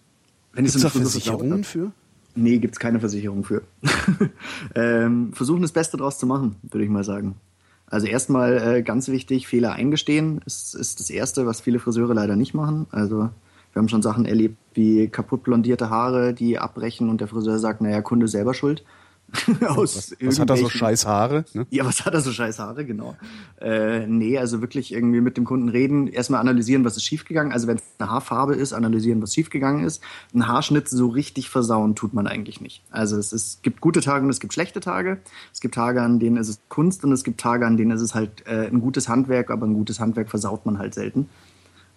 Wenn 0.52 0.64
Gibt's 0.64 0.80
so 0.80 0.88
da 0.88 0.90
Versicherungen 0.90 1.64
für? 1.64 1.92
Nee, 2.34 2.58
gibt 2.58 2.74
es 2.74 2.78
keine 2.78 3.00
Versicherung 3.00 3.44
für. 3.44 3.62
ähm, 4.74 5.32
versuchen 5.32 5.62
das 5.62 5.72
Beste 5.72 5.96
draus 5.96 6.18
zu 6.18 6.26
machen, 6.26 6.56
würde 6.62 6.84
ich 6.84 6.90
mal 6.90 7.04
sagen. 7.04 7.34
Also 7.86 8.06
erstmal 8.06 8.76
äh, 8.76 8.82
ganz 8.82 9.08
wichtig, 9.08 9.48
Fehler 9.48 9.72
eingestehen 9.72 10.40
ist, 10.46 10.74
ist 10.74 11.00
das 11.00 11.10
Erste, 11.10 11.46
was 11.46 11.60
viele 11.60 11.80
Friseure 11.80 12.14
leider 12.14 12.36
nicht 12.36 12.54
machen. 12.54 12.86
Also 12.92 13.30
wir 13.72 13.80
haben 13.80 13.88
schon 13.88 14.02
Sachen 14.02 14.26
erlebt 14.26 14.56
wie 14.74 15.08
kaputt 15.08 15.42
blondierte 15.42 15.90
Haare, 15.90 16.32
die 16.32 16.58
abbrechen 16.58 17.08
und 17.08 17.20
der 17.20 17.28
Friseur 17.28 17.58
sagt, 17.58 17.80
naja, 17.80 18.00
Kunde 18.00 18.28
selber 18.28 18.54
schuld. 18.54 18.84
was, 19.60 20.16
was 20.20 20.38
hat 20.38 20.50
er 20.50 20.56
so 20.56 20.68
scheiß 20.68 21.06
Haare? 21.06 21.44
Ne? 21.54 21.66
Ja, 21.70 21.84
was 21.84 22.04
hat 22.04 22.14
er 22.14 22.20
so 22.20 22.32
scheiß 22.32 22.58
Haare, 22.58 22.84
genau. 22.84 23.16
Äh, 23.60 24.06
nee, 24.06 24.38
also 24.38 24.60
wirklich 24.60 24.92
irgendwie 24.92 25.20
mit 25.20 25.36
dem 25.36 25.44
Kunden 25.44 25.68
reden, 25.68 26.08
erstmal 26.08 26.40
analysieren, 26.40 26.84
was 26.84 26.96
ist 26.96 27.04
schiefgegangen. 27.04 27.52
Also 27.52 27.66
wenn 27.66 27.76
es 27.76 27.82
eine 27.98 28.10
Haarfarbe 28.10 28.54
ist, 28.54 28.72
analysieren, 28.72 29.22
was 29.22 29.34
schiefgegangen 29.34 29.84
ist. 29.84 30.02
Ein 30.34 30.46
Haarschnitt 30.46 30.88
so 30.88 31.08
richtig 31.08 31.50
versauen 31.50 31.94
tut 31.94 32.14
man 32.14 32.26
eigentlich 32.26 32.60
nicht. 32.60 32.82
Also 32.90 33.16
es, 33.16 33.32
ist, 33.32 33.42
es 33.42 33.62
gibt 33.62 33.80
gute 33.80 34.00
Tage 34.00 34.24
und 34.24 34.30
es 34.30 34.40
gibt 34.40 34.52
schlechte 34.52 34.80
Tage. 34.80 35.18
Es 35.52 35.60
gibt 35.60 35.74
Tage, 35.74 36.02
an 36.02 36.18
denen 36.18 36.36
ist 36.36 36.48
es 36.48 36.60
Kunst 36.68 37.04
und 37.04 37.12
es 37.12 37.24
gibt 37.24 37.40
Tage, 37.40 37.66
an 37.66 37.76
denen 37.76 37.90
ist 37.92 38.02
es 38.02 38.14
halt 38.14 38.46
äh, 38.46 38.66
ein 38.66 38.80
gutes 38.80 39.08
Handwerk, 39.08 39.50
aber 39.50 39.66
ein 39.66 39.74
gutes 39.74 40.00
Handwerk 40.00 40.30
versaut 40.30 40.66
man 40.66 40.78
halt 40.78 40.94
selten. 40.94 41.28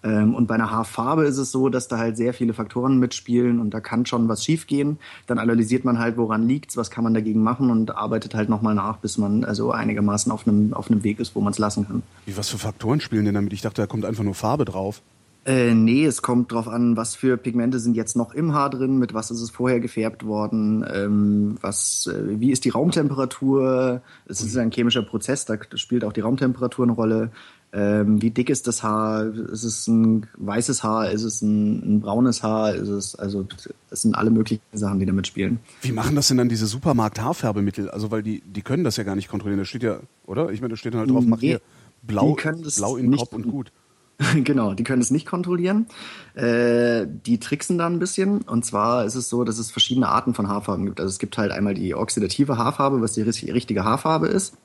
Ähm, 0.04 0.36
und 0.36 0.48
bei 0.48 0.56
einer 0.56 0.70
Haarfarbe 0.70 1.24
ist 1.24 1.38
es 1.38 1.52
so, 1.52 1.70
dass 1.70 1.88
da 1.88 1.98
halt 1.98 2.18
sehr 2.18 2.34
viele 2.34 2.54
Faktoren 2.54 3.00
mitspielen 3.00 3.60
und 3.60 3.74
da 3.74 3.80
kann 3.80 4.06
schon 4.06 4.28
was 4.28 4.44
schiefgehen. 4.44 4.98
Dann 5.28 5.40
analysiert 5.40 5.86
man 5.86 6.00
halt, 6.00 6.18
woran 6.18 6.48
liegt's, 6.48 6.76
was 6.76 6.92
kann 6.92 7.04
man 7.04 7.14
dagegen 7.14 7.42
machen 7.42 7.70
und 7.70 7.96
arbeitet 7.96 8.36
halt 8.36 8.50
nochmal 8.50 8.76
nach, 8.76 8.98
bis 8.98 9.18
man 9.18 9.44
also 9.46 9.72
einigermaßen 9.72 10.32
auf 10.32 10.48
einem, 10.48 10.74
auf 10.74 10.92
einem 10.92 11.04
Weg 11.04 11.20
ist, 11.20 11.36
wo 11.36 11.42
man 11.42 11.52
es 11.52 11.60
lassen 11.60 11.88
kann. 11.88 12.04
Wie, 12.26 12.36
was 12.36 12.50
für 12.50 12.58
Faktoren 12.58 13.00
spielen 13.00 13.26
denn 13.26 13.36
damit? 13.36 13.54
Ich 13.54 13.62
dachte, 13.62 13.82
da 13.82 13.88
kommt 13.88 14.06
einfach 14.06 14.24
nur 14.24 14.36
Farbe 14.36 14.66
drauf. 14.66 15.02
Äh, 15.46 15.74
nee, 15.74 16.06
es 16.06 16.22
kommt 16.22 16.54
drauf 16.54 16.70
an, 16.70 16.96
was 16.96 17.16
für 17.16 17.36
Pigmente 17.36 17.78
sind 17.80 17.98
jetzt 17.98 18.16
noch 18.16 18.34
im 18.34 18.54
Haar 18.54 18.70
drin, 18.70 18.98
mit 18.98 19.14
was 19.14 19.30
ist 19.30 19.42
es 19.42 19.50
vorher 19.50 19.82
gefärbt 19.82 20.26
worden, 20.26 20.86
ähm, 20.94 21.58
was, 21.60 22.08
äh, 22.08 22.40
wie 22.40 22.52
ist 22.52 22.64
die 22.64 22.70
Raumtemperatur, 22.70 24.02
es 24.26 24.40
ist 24.40 24.56
ein 24.56 24.72
chemischer 24.72 25.02
Prozess, 25.02 25.44
da 25.44 25.58
spielt 25.76 26.06
auch 26.06 26.14
die 26.14 26.22
Raumtemperatur 26.22 26.86
eine 26.86 26.94
Rolle, 26.94 27.32
ähm, 27.74 28.22
wie 28.22 28.30
dick 28.30 28.52
ist 28.52 28.68
das 28.68 28.84
Haar, 28.84 29.26
ist 29.26 29.64
es 29.64 29.88
ein 29.88 30.28
weißes 30.38 30.84
Haar, 30.84 31.10
ist 31.10 31.24
es 31.24 31.42
ein, 31.42 31.96
ein 31.96 32.02
braunes 32.02 32.44
Haar, 32.44 32.76
ist 32.76 32.88
es, 32.88 33.16
also 33.16 33.48
es 33.90 34.02
sind 34.02 34.14
alle 34.14 34.30
möglichen 34.30 34.62
Sachen, 34.74 35.00
die 35.00 35.08
damit 35.08 35.26
spielen. 35.26 35.60
Wie 35.82 35.92
machen 35.92 36.16
das 36.16 36.28
denn 36.28 36.38
dann 36.38 36.50
diese 36.50 36.68
Supermarkt-Haarfärbemittel? 36.68 37.90
Also 37.90 38.12
weil 38.12 38.22
die, 38.22 38.42
die 38.42 38.62
können 38.62 38.84
das 38.84 38.98
ja 38.98 39.04
gar 39.04 39.16
nicht 39.16 39.28
kontrollieren, 39.28 39.60
da 39.60 39.66
steht 39.66 39.82
ja, 39.82 40.00
oder? 40.28 40.52
Ich 40.52 40.62
meine, 40.62 40.74
da 40.74 40.78
steht 40.78 40.94
dann 40.94 41.02
halt 41.02 41.10
drauf, 41.10 41.26
mach 41.26 41.40
hier 41.40 41.62
blau, 42.04 42.38
blau 42.78 42.96
in 42.98 43.16
Kopf 43.16 43.34
und 43.34 43.48
gut. 43.48 43.72
genau, 44.44 44.76
die 44.76 44.84
können 44.84 45.02
es 45.02 45.12
nicht 45.12 45.26
kontrollieren. 45.26 45.88
Äh, 46.36 47.08
die 47.08 47.40
tricksen 47.40 47.80
da 47.80 47.88
ein 47.88 48.00
bisschen. 48.00 48.42
Und 48.42 48.66
zwar 48.66 49.06
ist 49.06 49.16
es 49.16 49.30
so, 49.30 49.44
dass 49.44 49.58
es 49.58 49.72
verschiedene 49.72 50.10
Arten 50.10 50.34
von 50.34 50.48
Haarfarben 50.48 50.86
gibt. 50.86 51.00
Also 51.00 51.10
es 51.10 51.20
gibt 51.20 51.38
halt 51.38 51.52
einmal 51.52 51.74
die 51.74 51.96
oxidative 51.96 52.58
Haarfarbe, 52.58 53.02
was 53.02 53.14
die 53.14 53.22
richtige 53.24 53.84
Haarfarbe 53.84 54.28
ist. 54.28 54.56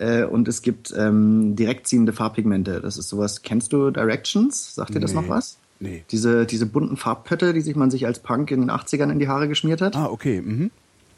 Äh, 0.00 0.24
und 0.24 0.48
es 0.48 0.62
gibt 0.62 0.94
ähm, 0.96 1.54
direkt 1.56 1.86
ziehende 1.86 2.14
Farbpigmente. 2.14 2.80
Das 2.80 2.96
ist 2.96 3.10
sowas, 3.10 3.42
kennst 3.42 3.72
du 3.72 3.90
Directions? 3.90 4.74
Sagt 4.74 4.94
dir 4.94 5.00
das 5.00 5.12
noch 5.12 5.28
was? 5.28 5.58
Nee. 5.78 6.04
Diese, 6.10 6.46
diese 6.46 6.64
bunten 6.64 6.96
Farbpötte, 6.96 7.52
die 7.52 7.60
sich 7.60 7.76
man 7.76 7.90
sich 7.90 8.06
als 8.06 8.18
Punk 8.18 8.50
in 8.50 8.60
den 8.60 8.70
80ern 8.70 9.10
in 9.10 9.18
die 9.18 9.28
Haare 9.28 9.46
geschmiert 9.46 9.82
hat. 9.82 9.96
Ah, 9.96 10.06
okay. 10.06 10.40
Mhm. 10.40 10.70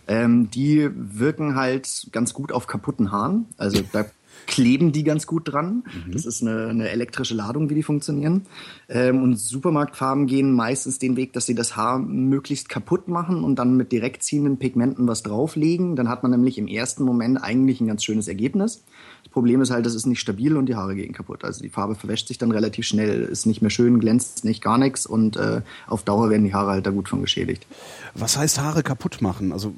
Ähm, 0.08 0.50
die 0.50 0.90
wirken 0.92 1.54
halt 1.54 2.08
ganz 2.10 2.34
gut 2.34 2.50
auf 2.50 2.66
kaputten 2.66 3.12
Haaren. 3.12 3.46
Also 3.56 3.82
da 3.92 4.04
kleben 4.46 4.92
die 4.92 5.05
ganz 5.05 5.26
gut 5.26 5.52
dran. 5.52 5.85
Mhm. 6.07 6.12
Das 6.12 6.26
ist 6.26 6.42
eine, 6.42 6.68
eine, 6.68 6.88
elektrische 6.88 7.35
Ladung, 7.35 7.70
wie 7.70 7.74
die 7.74 7.83
funktionieren. 7.83 8.42
Ähm, 8.88 9.22
und 9.22 9.37
Supermarktfarben 9.37 10.26
gehen 10.26 10.52
meistens 10.52 10.98
den 10.98 11.16
Weg, 11.16 11.33
dass 11.33 11.46
sie 11.46 11.55
das 11.55 11.76
Haar 11.76 11.98
möglichst 11.98 12.68
kaputt 12.68 13.09
machen 13.09 13.44
und 13.44 13.57
dann 13.57 13.76
mit 13.76 13.92
direkt 13.92 14.22
ziehenden 14.22 14.59
Pigmenten 14.59 15.07
was 15.07 15.22
drauflegen. 15.22 15.96
Dann 15.96 16.09
hat 16.09 16.22
man 16.22 16.33
nämlich 16.33 16.59
im 16.59 16.68
ersten 16.68 17.05
Moment 17.05 17.42
eigentlich 17.42 17.81
ein 17.81 17.87
ganz 17.87 18.05
schönes 18.05 18.28
Ergebnis. 18.28 18.83
Das 19.24 19.33
Problem 19.33 19.61
ist 19.61 19.70
halt, 19.70 19.87
das 19.87 19.94
ist 19.94 20.07
nicht 20.07 20.20
stabil 20.20 20.57
und 20.57 20.66
die 20.66 20.74
Haare 20.74 20.94
gehen 20.94 21.12
kaputt. 21.12 21.44
Also 21.44 21.62
die 21.62 21.68
Farbe 21.68 21.94
verwäscht 21.94 22.28
sich 22.28 22.38
dann 22.38 22.50
relativ 22.50 22.87
schnell, 22.87 23.22
ist 23.22 23.46
nicht 23.46 23.62
mehr 23.62 23.70
schön, 23.70 24.00
glänzt 24.00 24.44
nicht 24.44 24.62
gar 24.62 24.78
nichts 24.78 25.07
und 25.07 25.37
äh, 25.37 25.62
auf 25.87 26.02
Dauer 26.02 26.31
werden 26.31 26.44
die 26.44 26.55
Haare 26.55 26.72
halt 26.72 26.87
da 26.87 26.90
gut 26.90 27.09
von 27.09 27.20
geschädigt. 27.20 27.66
Was 28.14 28.37
heißt 28.37 28.61
Haare 28.61 28.83
kaputt 28.83 29.22
machen? 29.22 29.52
Also 29.52 29.74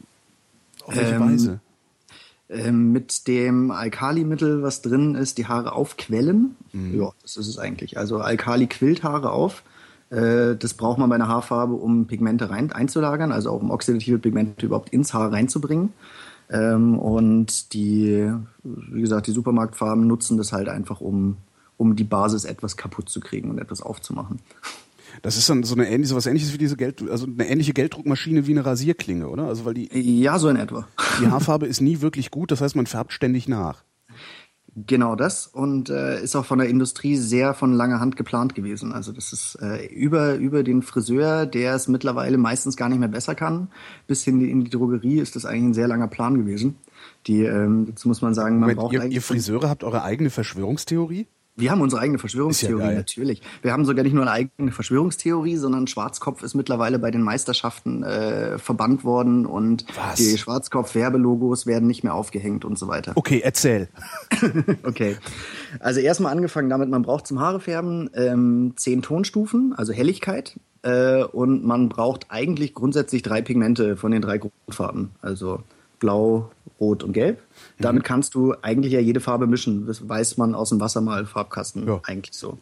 auf 0.84 0.96
welche 0.96 1.14
ähm, 1.14 1.20
Weise? 1.20 1.60
Ähm, 2.50 2.92
mit 2.92 3.26
dem 3.26 3.70
Alkalimittel, 3.70 4.62
was 4.62 4.82
drin 4.82 5.14
ist, 5.14 5.38
die 5.38 5.46
Haare 5.46 5.72
aufquellen. 5.72 6.56
Mhm. 6.72 7.00
Ja, 7.00 7.12
das 7.22 7.38
ist 7.38 7.48
es 7.48 7.58
eigentlich. 7.58 7.96
Also 7.96 8.18
Alkali 8.18 8.66
quillt 8.66 9.02
Haare 9.02 9.30
auf. 9.30 9.62
Äh, 10.10 10.54
das 10.56 10.74
braucht 10.74 10.98
man 10.98 11.08
bei 11.08 11.14
einer 11.14 11.28
Haarfarbe, 11.28 11.74
um 11.74 12.06
Pigmente 12.06 12.50
rein 12.50 12.70
einzulagern, 12.70 13.32
also 13.32 13.50
auch 13.50 13.62
um 13.62 13.70
oxidative 13.70 14.18
Pigmente 14.18 14.66
überhaupt 14.66 14.90
ins 14.90 15.14
Haar 15.14 15.32
reinzubringen. 15.32 15.92
Ähm, 16.50 16.98
und 16.98 17.72
die, 17.72 18.30
wie 18.62 19.00
gesagt, 19.00 19.26
die 19.26 19.32
Supermarktfarben 19.32 20.06
nutzen 20.06 20.36
das 20.36 20.52
halt 20.52 20.68
einfach, 20.68 21.00
um, 21.00 21.38
um 21.78 21.96
die 21.96 22.04
Basis 22.04 22.44
etwas 22.44 22.76
kaputt 22.76 23.08
zu 23.08 23.20
kriegen 23.20 23.50
und 23.50 23.58
etwas 23.58 23.80
aufzumachen. 23.80 24.40
Das 25.22 25.36
ist 25.36 25.48
dann 25.48 25.62
so 25.62 25.74
eine 25.74 25.88
ähnliche, 25.88 26.10
so 26.10 26.16
was 26.16 26.26
ähnliches 26.26 26.52
wie 26.52 26.58
diese 26.58 26.76
Geld, 26.76 27.08
also 27.10 27.26
eine 27.26 27.48
ähnliche 27.48 27.72
Gelddruckmaschine 27.72 28.46
wie 28.46 28.52
eine 28.52 28.64
Rasierklinge, 28.64 29.28
oder? 29.28 29.44
Also 29.44 29.64
weil 29.64 29.74
die 29.74 30.20
ja 30.20 30.38
so 30.38 30.48
in 30.48 30.56
etwa. 30.56 30.86
Die 31.20 31.28
Haarfarbe 31.28 31.66
ist 31.66 31.80
nie 31.80 32.00
wirklich 32.00 32.30
gut, 32.30 32.50
das 32.50 32.60
heißt, 32.60 32.76
man 32.76 32.86
färbt 32.86 33.12
ständig 33.12 33.48
nach. 33.48 33.84
Genau 34.76 35.14
das 35.14 35.46
und 35.46 35.88
äh, 35.88 36.20
ist 36.20 36.34
auch 36.34 36.44
von 36.44 36.58
der 36.58 36.68
Industrie 36.68 37.16
sehr 37.16 37.54
von 37.54 37.74
langer 37.74 38.00
Hand 38.00 38.16
geplant 38.16 38.56
gewesen. 38.56 38.92
Also 38.92 39.12
das 39.12 39.32
ist 39.32 39.56
äh, 39.62 39.86
über 39.86 40.34
über 40.34 40.64
den 40.64 40.82
Friseur, 40.82 41.46
der 41.46 41.76
es 41.76 41.86
mittlerweile 41.86 42.38
meistens 42.38 42.76
gar 42.76 42.88
nicht 42.88 42.98
mehr 42.98 43.08
besser 43.08 43.36
kann, 43.36 43.68
bis 44.08 44.24
hin 44.24 44.40
in 44.40 44.64
die 44.64 44.70
Drogerie 44.70 45.20
ist 45.20 45.36
das 45.36 45.46
eigentlich 45.46 45.62
ein 45.62 45.74
sehr 45.74 45.86
langer 45.86 46.08
Plan 46.08 46.36
gewesen. 46.36 46.74
Die 47.28 47.44
ähm, 47.44 47.86
dazu 47.86 48.08
muss 48.08 48.20
man 48.20 48.34
sagen, 48.34 48.56
man 48.56 48.62
Moment, 48.62 48.78
braucht 48.80 48.94
ihr, 48.94 49.02
eigentlich 49.02 49.14
ihr 49.14 49.22
Friseure 49.22 49.68
habt 49.68 49.84
eure 49.84 50.02
eigene 50.02 50.30
Verschwörungstheorie? 50.30 51.28
Wir 51.56 51.70
haben 51.70 51.82
unsere 51.82 52.02
eigene 52.02 52.18
Verschwörungstheorie, 52.18 52.82
ja 52.82 52.92
natürlich. 52.92 53.40
Wir 53.62 53.72
haben 53.72 53.84
sogar 53.84 54.02
nicht 54.02 54.12
nur 54.12 54.22
eine 54.22 54.32
eigene 54.32 54.72
Verschwörungstheorie, 54.72 55.56
sondern 55.56 55.86
Schwarzkopf 55.86 56.42
ist 56.42 56.54
mittlerweile 56.54 56.98
bei 56.98 57.12
den 57.12 57.22
Meisterschaften 57.22 58.02
äh, 58.02 58.58
verbannt 58.58 59.04
worden 59.04 59.46
und 59.46 59.86
Was? 59.94 60.16
die 60.16 60.36
Schwarzkopf-Werbelogos 60.36 61.66
werden 61.66 61.86
nicht 61.86 62.02
mehr 62.02 62.14
aufgehängt 62.14 62.64
und 62.64 62.76
so 62.76 62.88
weiter. 62.88 63.12
Okay, 63.14 63.40
erzähl. 63.44 63.88
okay. 64.82 65.16
Also 65.78 66.00
erstmal 66.00 66.32
angefangen 66.32 66.68
damit, 66.68 66.88
man 66.88 67.02
braucht 67.02 67.28
zum 67.28 67.38
Haarefärben 67.38 68.10
ähm, 68.14 68.72
zehn 68.74 69.02
Tonstufen, 69.02 69.74
also 69.76 69.92
Helligkeit. 69.92 70.58
Äh, 70.82 71.22
und 71.22 71.64
man 71.64 71.88
braucht 71.88 72.26
eigentlich 72.30 72.74
grundsätzlich 72.74 73.22
drei 73.22 73.42
Pigmente 73.42 73.96
von 73.96 74.10
den 74.10 74.22
drei 74.22 74.38
Grundfarben. 74.38 75.12
Also 75.22 75.62
blau, 76.00 76.50
rot 76.80 77.04
und 77.04 77.12
gelb. 77.12 77.43
Damit 77.78 78.02
mhm. 78.02 78.06
kannst 78.06 78.34
du 78.34 78.54
eigentlich 78.62 78.92
ja 78.92 79.00
jede 79.00 79.20
Farbe 79.20 79.46
mischen. 79.46 79.86
Das 79.86 80.08
weiß 80.08 80.36
man 80.36 80.54
aus 80.54 80.68
dem 80.68 80.80
Wassermal-Farbkasten 80.80 81.86
ja. 81.86 82.00
eigentlich 82.04 82.36
so. 82.36 82.58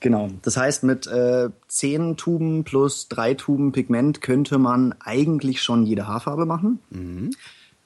Genau. 0.00 0.30
Das 0.42 0.56
heißt, 0.56 0.84
mit 0.84 1.06
äh, 1.06 1.48
zehn 1.68 2.16
Tuben 2.16 2.64
plus 2.64 3.08
drei 3.08 3.34
Tuben 3.34 3.72
Pigment 3.72 4.20
könnte 4.20 4.58
man 4.58 4.94
eigentlich 5.00 5.62
schon 5.62 5.86
jede 5.86 6.06
Haarfarbe 6.06 6.44
machen. 6.44 6.80
Mhm. 6.90 7.30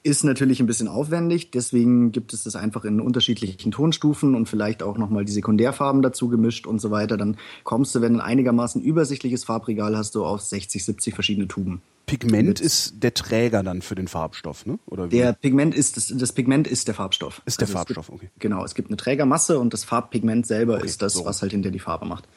Ist 0.05 0.23
natürlich 0.23 0.59
ein 0.59 0.67
bisschen 0.67 0.87
aufwendig, 0.87 1.49
deswegen 1.49 2.11
gibt 2.11 2.31
es 2.31 2.43
das 2.43 2.55
einfach 2.55 2.85
in 2.85 3.01
unterschiedlichen 3.01 3.71
Tonstufen 3.71 4.35
und 4.35 4.47
vielleicht 4.47 4.83
auch 4.83 4.99
nochmal 4.99 5.25
die 5.25 5.31
Sekundärfarben 5.31 6.03
dazu 6.03 6.29
gemischt 6.29 6.67
und 6.67 6.79
so 6.79 6.91
weiter. 6.91 7.17
Dann 7.17 7.37
kommst 7.63 7.95
du, 7.95 8.01
wenn 8.01 8.13
du 8.13 8.19
ein 8.19 8.25
einigermaßen 8.25 8.83
übersichtliches 8.83 9.45
Farbregal 9.45 9.97
hast, 9.97 10.13
du 10.13 10.23
auf 10.23 10.41
60, 10.41 10.85
70 10.85 11.15
verschiedene 11.15 11.47
Tuben. 11.47 11.81
Pigment 12.05 12.59
ist 12.59 13.01
der 13.01 13.15
Träger 13.15 13.63
dann 13.63 13.81
für 13.81 13.95
den 13.95 14.07
Farbstoff, 14.07 14.67
ne? 14.67 14.77
Oder 14.85 15.09
wie? 15.09 15.17
Der 15.17 15.33
Pigment 15.33 15.73
ist 15.73 15.97
das, 15.97 16.13
das 16.15 16.33
Pigment 16.33 16.67
ist 16.67 16.87
der 16.87 16.93
Farbstoff. 16.93 17.41
Ist 17.47 17.59
der 17.59 17.67
also 17.67 17.73
Farbstoff, 17.79 18.05
gibt, 18.11 18.19
okay. 18.19 18.29
Genau, 18.37 18.63
es 18.63 18.75
gibt 18.75 18.89
eine 18.89 18.97
Trägermasse 18.97 19.57
und 19.57 19.73
das 19.73 19.85
Farbpigment 19.85 20.45
selber 20.45 20.75
okay, 20.75 20.85
ist 20.85 21.01
das, 21.01 21.13
so. 21.13 21.25
was 21.25 21.41
halt 21.41 21.51
hinter 21.51 21.71
die 21.71 21.79
Farbe 21.79 22.05
macht. 22.05 22.27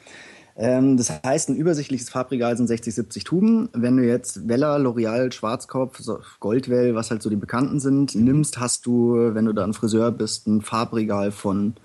Ähm, 0.59 0.97
das 0.97 1.09
heißt, 1.23 1.49
ein 1.49 1.55
übersichtliches 1.55 2.09
Farbregal 2.09 2.57
sind 2.57 2.67
60, 2.67 2.93
70 2.93 3.23
Tuben. 3.23 3.69
Wenn 3.71 3.95
du 3.95 4.05
jetzt 4.05 4.47
Vella, 4.49 4.75
L'Oreal, 4.75 5.31
Schwarzkopf, 5.31 6.01
Goldwell, 6.41 6.95
was 6.95 7.11
halt 7.11 7.23
so 7.23 7.29
die 7.29 7.37
bekannten 7.37 7.79
sind, 7.79 8.13
nimmst, 8.13 8.59
hast 8.59 8.85
du, 8.85 9.33
wenn 9.33 9.45
du 9.45 9.53
da 9.53 9.63
ein 9.63 9.73
Friseur 9.73 10.11
bist, 10.11 10.47
ein 10.47 10.61
Farbregal 10.61 11.31
von 11.31 11.75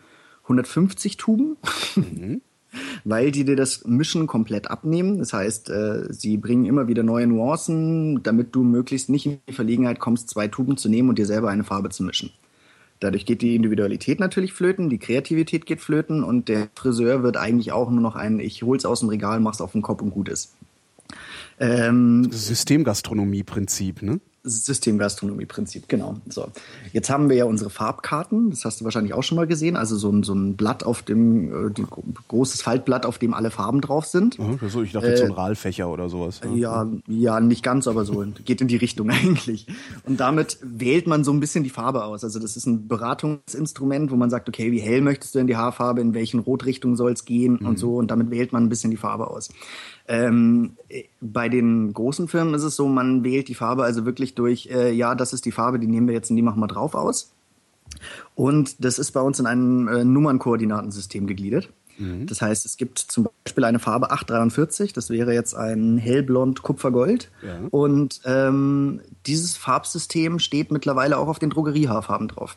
150 0.42 1.16
Tuben. 1.16 1.56
Mhm. 1.94 2.40
weil 3.04 3.30
die 3.30 3.44
dir 3.44 3.54
das 3.54 3.84
Mischen 3.84 4.26
komplett 4.26 4.70
abnehmen. 4.70 5.18
Das 5.18 5.32
heißt, 5.32 5.70
äh, 5.70 6.12
sie 6.12 6.36
bringen 6.36 6.64
immer 6.64 6.88
wieder 6.88 7.04
neue 7.04 7.28
Nuancen, 7.28 8.22
damit 8.24 8.54
du 8.54 8.64
möglichst 8.64 9.08
nicht 9.08 9.26
in 9.26 9.38
die 9.48 9.52
Verlegenheit 9.52 10.00
kommst, 10.00 10.30
zwei 10.30 10.48
Tuben 10.48 10.76
zu 10.76 10.88
nehmen 10.88 11.08
und 11.08 11.18
dir 11.18 11.26
selber 11.26 11.50
eine 11.50 11.62
Farbe 11.62 11.90
zu 11.90 12.02
mischen. 12.02 12.30
Dadurch 13.00 13.26
geht 13.26 13.42
die 13.42 13.54
Individualität 13.54 14.20
natürlich 14.20 14.52
flöten, 14.52 14.88
die 14.88 14.98
Kreativität 14.98 15.66
geht 15.66 15.80
flöten 15.80 16.24
und 16.24 16.48
der 16.48 16.68
Friseur 16.74 17.22
wird 17.22 17.36
eigentlich 17.36 17.72
auch 17.72 17.90
nur 17.90 18.00
noch 18.00 18.16
ein, 18.16 18.40
ich 18.40 18.62
hol's 18.62 18.84
aus 18.84 19.00
dem 19.00 19.08
Regal, 19.08 19.40
mach's 19.40 19.60
auf 19.60 19.72
den 19.72 19.82
Kopf 19.82 20.00
und 20.00 20.10
gut 20.10 20.28
ist. 20.28 20.54
Ähm, 21.58 22.28
Systemgastronomie-Prinzip, 22.30 24.02
ne? 24.02 24.20
Systemgastronomie-Prinzip, 24.44 25.88
genau. 25.88 26.16
So. 26.28 26.48
Jetzt 26.92 27.08
haben 27.08 27.30
wir 27.30 27.36
ja 27.36 27.46
unsere 27.46 27.70
Farbkarten, 27.70 28.50
das 28.50 28.66
hast 28.66 28.80
du 28.80 28.84
wahrscheinlich 28.84 29.14
auch 29.14 29.22
schon 29.22 29.36
mal 29.36 29.46
gesehen, 29.46 29.74
also 29.74 29.96
so 29.96 30.10
ein, 30.10 30.22
so 30.22 30.34
ein 30.34 30.56
Blatt 30.56 30.84
auf 30.84 31.02
dem, 31.02 31.68
äh, 31.68 31.70
die, 31.70 31.84
großes 32.28 32.60
Faltblatt, 32.60 33.06
auf 33.06 33.18
dem 33.18 33.32
alle 33.32 33.50
Farben 33.50 33.80
drauf 33.80 34.04
sind. 34.04 34.38
Oh, 34.38 34.58
so, 34.68 34.82
ich 34.82 34.92
dachte 34.92 35.12
äh, 35.12 35.16
so 35.16 35.24
ein 35.24 35.32
Rahlfächer 35.32 35.88
oder 35.88 36.10
sowas. 36.10 36.42
Ja, 36.54 36.86
ja, 37.06 37.40
nicht 37.40 37.62
ganz, 37.62 37.88
aber 37.88 38.04
so, 38.04 38.22
geht 38.44 38.60
in 38.60 38.68
die 38.68 38.76
Richtung 38.76 39.08
eigentlich. 39.24 39.66
Und 40.04 40.20
damit 40.20 40.58
wählt 40.62 41.06
man 41.06 41.24
so 41.24 41.32
ein 41.32 41.40
bisschen 41.40 41.64
die 41.64 41.70
Farbe 41.70 42.04
aus. 42.04 42.22
Also 42.22 42.38
das 42.38 42.56
ist 42.56 42.66
ein 42.66 42.86
Beratungsinstrument, 42.86 44.10
wo 44.10 44.16
man 44.16 44.28
sagt, 44.28 44.48
okay, 44.50 44.72
wie 44.72 44.80
hell 44.80 45.00
möchtest 45.00 45.34
du 45.34 45.38
denn 45.38 45.46
die 45.46 45.56
Haarfarbe, 45.56 46.02
in 46.02 46.12
welchen 46.12 46.40
Rotrichtung 46.40 46.96
soll 46.96 47.12
es 47.12 47.24
gehen 47.24 47.58
mhm. 47.60 47.66
und 47.66 47.78
so, 47.78 47.96
und 47.96 48.10
damit 48.10 48.30
wählt 48.30 48.52
man 48.52 48.64
ein 48.64 48.68
bisschen 48.68 48.90
die 48.90 48.98
Farbe 48.98 49.28
aus. 49.28 49.48
Ähm, 50.06 50.76
bei 51.22 51.48
den 51.48 51.94
großen 51.94 52.28
Firmen 52.28 52.52
ist 52.52 52.62
es 52.62 52.76
so, 52.76 52.86
man 52.88 53.24
wählt 53.24 53.48
die 53.48 53.54
Farbe 53.54 53.84
also 53.84 54.04
wirklich 54.34 54.66
durch, 54.66 54.74
äh, 54.74 54.92
ja, 54.92 55.14
das 55.14 55.32
ist 55.32 55.44
die 55.44 55.52
Farbe, 55.52 55.78
die 55.78 55.86
nehmen 55.86 56.06
wir 56.06 56.14
jetzt 56.14 56.30
und 56.30 56.36
die 56.36 56.42
machen 56.42 56.60
wir 56.60 56.68
drauf 56.68 56.94
aus. 56.94 57.32
Und 58.34 58.84
das 58.84 58.98
ist 58.98 59.12
bei 59.12 59.20
uns 59.20 59.38
in 59.38 59.46
einem 59.46 59.88
äh, 59.88 60.04
Nummernkoordinatensystem 60.04 61.26
gegliedert. 61.26 61.68
Mhm. 61.98 62.26
Das 62.26 62.42
heißt, 62.42 62.66
es 62.66 62.76
gibt 62.76 62.98
zum 62.98 63.28
Beispiel 63.44 63.64
eine 63.64 63.78
Farbe 63.78 64.10
843, 64.10 64.92
das 64.92 65.10
wäre 65.10 65.32
jetzt 65.32 65.54
ein 65.54 65.96
hellblond 65.96 66.62
Kupfergold. 66.62 67.30
Ja. 67.42 67.68
Und 67.70 68.20
ähm, 68.24 69.00
dieses 69.26 69.56
Farbsystem 69.56 70.38
steht 70.38 70.72
mittlerweile 70.72 71.18
auch 71.18 71.28
auf 71.28 71.38
den 71.38 71.50
Drogeriehaarfarben 71.50 72.28
drauf. 72.28 72.56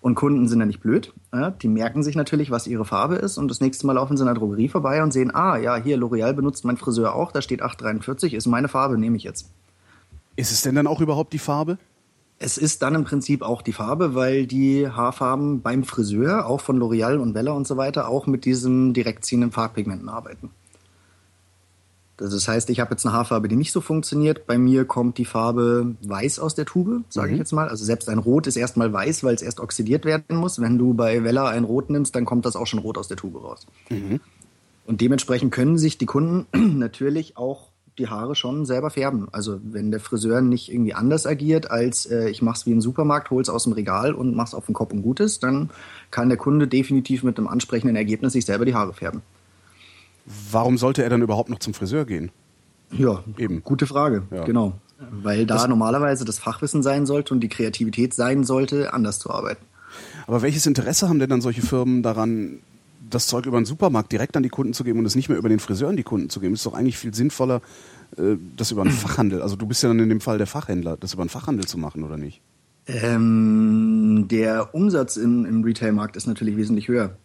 Und 0.00 0.14
Kunden 0.14 0.46
sind 0.46 0.60
ja 0.60 0.66
nicht 0.66 0.80
blöd. 0.80 1.12
Ja? 1.32 1.50
Die 1.50 1.66
merken 1.66 2.04
sich 2.04 2.14
natürlich, 2.14 2.52
was 2.52 2.68
ihre 2.68 2.84
Farbe 2.84 3.16
ist. 3.16 3.38
Und 3.38 3.48
das 3.48 3.60
nächste 3.60 3.88
Mal 3.88 3.94
laufen 3.94 4.16
sie 4.16 4.22
in 4.22 4.26
der 4.26 4.36
Drogerie 4.36 4.68
vorbei 4.68 5.02
und 5.02 5.12
sehen, 5.12 5.34
ah, 5.34 5.56
ja, 5.56 5.74
hier, 5.76 5.98
L'Oreal 5.98 6.32
benutzt 6.32 6.64
mein 6.64 6.76
Friseur 6.76 7.14
auch. 7.14 7.32
Da 7.32 7.42
steht 7.42 7.60
843, 7.60 8.34
ist 8.34 8.46
meine 8.46 8.68
Farbe, 8.68 8.98
nehme 8.98 9.16
ich 9.16 9.24
jetzt. 9.24 9.50
Ist 10.36 10.52
es 10.52 10.62
denn 10.62 10.74
dann 10.74 10.86
auch 10.86 11.00
überhaupt 11.00 11.32
die 11.32 11.38
Farbe? 11.38 11.78
Es 12.38 12.58
ist 12.58 12.82
dann 12.82 12.94
im 12.94 13.04
Prinzip 13.04 13.40
auch 13.42 13.62
die 13.62 13.72
Farbe, 13.72 14.14
weil 14.14 14.46
die 14.46 14.88
Haarfarben 14.88 15.62
beim 15.62 15.84
Friseur, 15.84 16.46
auch 16.46 16.60
von 16.60 16.78
L'Oreal 16.78 17.16
und 17.16 17.34
Wella 17.34 17.52
und 17.52 17.66
so 17.66 17.78
weiter, 17.78 18.08
auch 18.08 18.26
mit 18.26 18.44
diesem 18.44 18.92
direkt 18.92 19.24
ziehenden 19.24 19.52
Farbpigmenten 19.52 20.10
arbeiten. 20.10 20.50
Das 22.18 22.48
heißt, 22.48 22.70
ich 22.70 22.80
habe 22.80 22.92
jetzt 22.92 23.04
eine 23.04 23.14
Haarfarbe, 23.14 23.48
die 23.48 23.56
nicht 23.56 23.72
so 23.72 23.80
funktioniert. 23.80 24.46
Bei 24.46 24.56
mir 24.56 24.86
kommt 24.86 25.18
die 25.18 25.26
Farbe 25.26 25.96
weiß 26.02 26.38
aus 26.38 26.54
der 26.54 26.64
Tube, 26.64 27.04
sage 27.10 27.28
mhm. 27.28 27.34
ich 27.34 27.38
jetzt 27.40 27.52
mal. 27.52 27.68
Also 27.68 27.84
selbst 27.84 28.08
ein 28.08 28.18
Rot 28.18 28.46
ist 28.46 28.56
erstmal 28.56 28.92
weiß, 28.92 29.22
weil 29.22 29.34
es 29.34 29.42
erst 29.42 29.60
oxidiert 29.60 30.06
werden 30.06 30.36
muss. 30.36 30.60
Wenn 30.60 30.78
du 30.78 30.94
bei 30.94 31.24
Wella 31.24 31.48
ein 31.48 31.64
Rot 31.64 31.90
nimmst, 31.90 32.14
dann 32.14 32.24
kommt 32.24 32.46
das 32.46 32.56
auch 32.56 32.66
schon 32.66 32.78
rot 32.78 32.96
aus 32.96 33.08
der 33.08 33.18
Tube 33.18 33.42
raus. 33.42 33.66
Mhm. 33.90 34.20
Und 34.86 35.00
dementsprechend 35.00 35.52
können 35.52 35.76
sich 35.76 35.98
die 35.98 36.06
Kunden 36.06 36.46
natürlich 36.78 37.36
auch 37.36 37.68
die 37.98 38.08
Haare 38.08 38.34
schon 38.34 38.66
selber 38.66 38.90
färben. 38.90 39.28
Also 39.32 39.58
wenn 39.62 39.90
der 39.90 40.00
Friseur 40.00 40.40
nicht 40.40 40.70
irgendwie 40.72 40.94
anders 40.94 41.26
agiert, 41.26 41.70
als 41.70 42.06
äh, 42.06 42.28
ich 42.28 42.42
mach's 42.42 42.66
wie 42.66 42.72
im 42.72 42.80
Supermarkt, 42.80 43.30
hol's 43.30 43.48
aus 43.48 43.64
dem 43.64 43.72
Regal 43.72 44.14
und 44.14 44.34
mach's 44.34 44.54
auf 44.54 44.66
den 44.66 44.74
Kopf 44.74 44.92
und 44.92 45.02
gut 45.02 45.20
ist, 45.20 45.42
dann 45.42 45.70
kann 46.10 46.28
der 46.28 46.38
Kunde 46.38 46.68
definitiv 46.68 47.22
mit 47.22 47.38
einem 47.38 47.48
ansprechenden 47.48 47.96
Ergebnis 47.96 48.34
sich 48.34 48.44
selber 48.44 48.64
die 48.64 48.74
Haare 48.74 48.92
färben. 48.92 49.22
Warum 50.50 50.76
sollte 50.76 51.02
er 51.02 51.10
dann 51.10 51.22
überhaupt 51.22 51.50
noch 51.50 51.58
zum 51.58 51.72
Friseur 51.72 52.04
gehen? 52.04 52.30
Ja, 52.90 53.22
eben. 53.38 53.62
Gute 53.62 53.86
Frage, 53.86 54.22
ja. 54.30 54.44
genau. 54.44 54.74
Weil 55.10 55.46
da 55.46 55.54
das 55.54 55.68
normalerweise 55.68 56.24
das 56.24 56.38
Fachwissen 56.38 56.82
sein 56.82 57.06
sollte 57.06 57.34
und 57.34 57.40
die 57.40 57.48
Kreativität 57.48 58.14
sein 58.14 58.44
sollte, 58.44 58.92
anders 58.92 59.18
zu 59.18 59.30
arbeiten. 59.30 59.64
Aber 60.26 60.42
welches 60.42 60.66
Interesse 60.66 61.08
haben 61.08 61.18
denn 61.18 61.30
dann 61.30 61.40
solche 61.40 61.62
Firmen 61.62 62.02
daran, 62.02 62.60
das 63.08 63.26
Zeug 63.26 63.46
über 63.46 63.60
den 63.60 63.64
Supermarkt 63.64 64.12
direkt 64.12 64.36
an 64.36 64.42
die 64.42 64.48
Kunden 64.48 64.72
zu 64.72 64.84
geben 64.84 64.98
und 64.98 65.06
es 65.06 65.14
nicht 65.14 65.28
mehr 65.28 65.38
über 65.38 65.48
den 65.48 65.58
Friseur 65.58 65.88
an 65.88 65.96
die 65.96 66.02
Kunden 66.02 66.30
zu 66.30 66.40
geben? 66.40 66.54
Ist 66.54 66.66
doch 66.66 66.74
eigentlich 66.74 66.98
viel 66.98 67.14
sinnvoller, 67.14 67.60
äh, 68.16 68.36
das 68.56 68.70
über 68.70 68.82
einen 68.82 68.90
Fachhandel, 68.92 69.42
also 69.42 69.56
du 69.56 69.66
bist 69.66 69.82
ja 69.82 69.88
dann 69.88 69.98
in 70.00 70.08
dem 70.08 70.20
Fall 70.20 70.38
der 70.38 70.46
Fachhändler, 70.46 70.96
das 70.96 71.14
über 71.14 71.22
einen 71.22 71.30
Fachhandel 71.30 71.66
zu 71.66 71.78
machen, 71.78 72.02
oder 72.02 72.16
nicht? 72.16 72.40
Ähm, 72.88 74.26
der 74.30 74.74
Umsatz 74.74 75.16
in, 75.16 75.44
im 75.44 75.64
Retailmarkt 75.64 76.16
ist 76.16 76.26
natürlich 76.26 76.56
wesentlich 76.56 76.88
höher. 76.88 77.16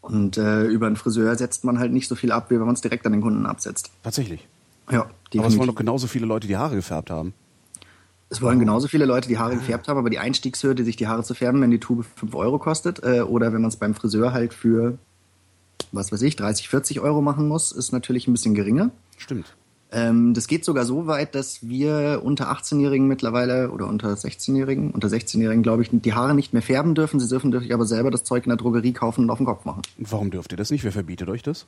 Und 0.00 0.36
äh, 0.36 0.64
über 0.64 0.86
einen 0.86 0.96
Friseur 0.96 1.34
setzt 1.36 1.64
man 1.64 1.78
halt 1.78 1.92
nicht 1.92 2.08
so 2.08 2.14
viel 2.14 2.32
ab, 2.32 2.50
wie 2.50 2.56
wenn 2.56 2.66
man 2.66 2.74
es 2.74 2.82
direkt 2.82 3.06
an 3.06 3.12
den 3.12 3.22
Kunden 3.22 3.46
absetzt. 3.46 3.90
Tatsächlich. 4.02 4.46
Ja, 4.90 5.04
definitiv. 5.04 5.40
Aber 5.40 5.48
es 5.48 5.56
wollen 5.56 5.68
doch 5.68 5.74
genauso 5.74 6.08
viele 6.08 6.26
Leute 6.26 6.46
die 6.46 6.56
Haare 6.56 6.74
gefärbt 6.74 7.10
haben. 7.10 7.32
Es 8.30 8.42
wollen 8.42 8.58
genauso 8.58 8.88
viele 8.88 9.04
Leute 9.04 9.28
die 9.28 9.38
Haare 9.38 9.54
gefärbt 9.54 9.86
haben, 9.86 9.98
aber 9.98 10.10
die 10.10 10.18
Einstiegshürde, 10.18 10.84
sich 10.84 10.96
die 10.96 11.06
Haare 11.06 11.22
zu 11.22 11.34
färben, 11.34 11.60
wenn 11.60 11.70
die 11.70 11.78
Tube 11.78 12.04
5 12.16 12.34
Euro 12.34 12.58
kostet, 12.58 13.02
äh, 13.02 13.20
oder 13.20 13.52
wenn 13.52 13.60
man 13.60 13.68
es 13.68 13.76
beim 13.76 13.94
Friseur 13.94 14.32
halt 14.32 14.54
für, 14.54 14.98
was 15.92 16.10
weiß 16.10 16.22
ich, 16.22 16.36
30, 16.36 16.68
40 16.68 17.00
Euro 17.00 17.20
machen 17.20 17.46
muss, 17.46 17.70
ist 17.70 17.92
natürlich 17.92 18.26
ein 18.26 18.32
bisschen 18.32 18.54
geringer. 18.54 18.90
Stimmt. 19.18 19.54
Ähm, 19.94 20.34
das 20.34 20.48
geht 20.48 20.64
sogar 20.64 20.84
so 20.84 21.06
weit, 21.06 21.36
dass 21.36 21.68
wir 21.68 22.22
unter 22.24 22.50
18-Jährigen 22.50 23.06
mittlerweile 23.06 23.70
oder 23.70 23.86
unter 23.86 24.12
16-Jährigen, 24.12 24.90
unter 24.90 25.06
16-Jährigen, 25.06 25.62
glaube 25.62 25.82
ich, 25.82 25.90
die 25.92 26.14
Haare 26.14 26.34
nicht 26.34 26.52
mehr 26.52 26.62
färben 26.62 26.96
dürfen. 26.96 27.20
Sie 27.20 27.28
dürfen 27.28 27.56
sich 27.60 27.72
aber 27.72 27.86
selber 27.86 28.10
das 28.10 28.24
Zeug 28.24 28.44
in 28.44 28.50
der 28.50 28.56
Drogerie 28.56 28.92
kaufen 28.92 29.24
und 29.24 29.30
auf 29.30 29.38
den 29.38 29.46
Kopf 29.46 29.64
machen. 29.64 29.82
Warum 29.98 30.32
dürft 30.32 30.50
ihr 30.52 30.58
das 30.58 30.72
nicht? 30.72 30.82
Wer 30.82 30.90
verbietet 30.90 31.28
euch 31.28 31.44
das? 31.44 31.66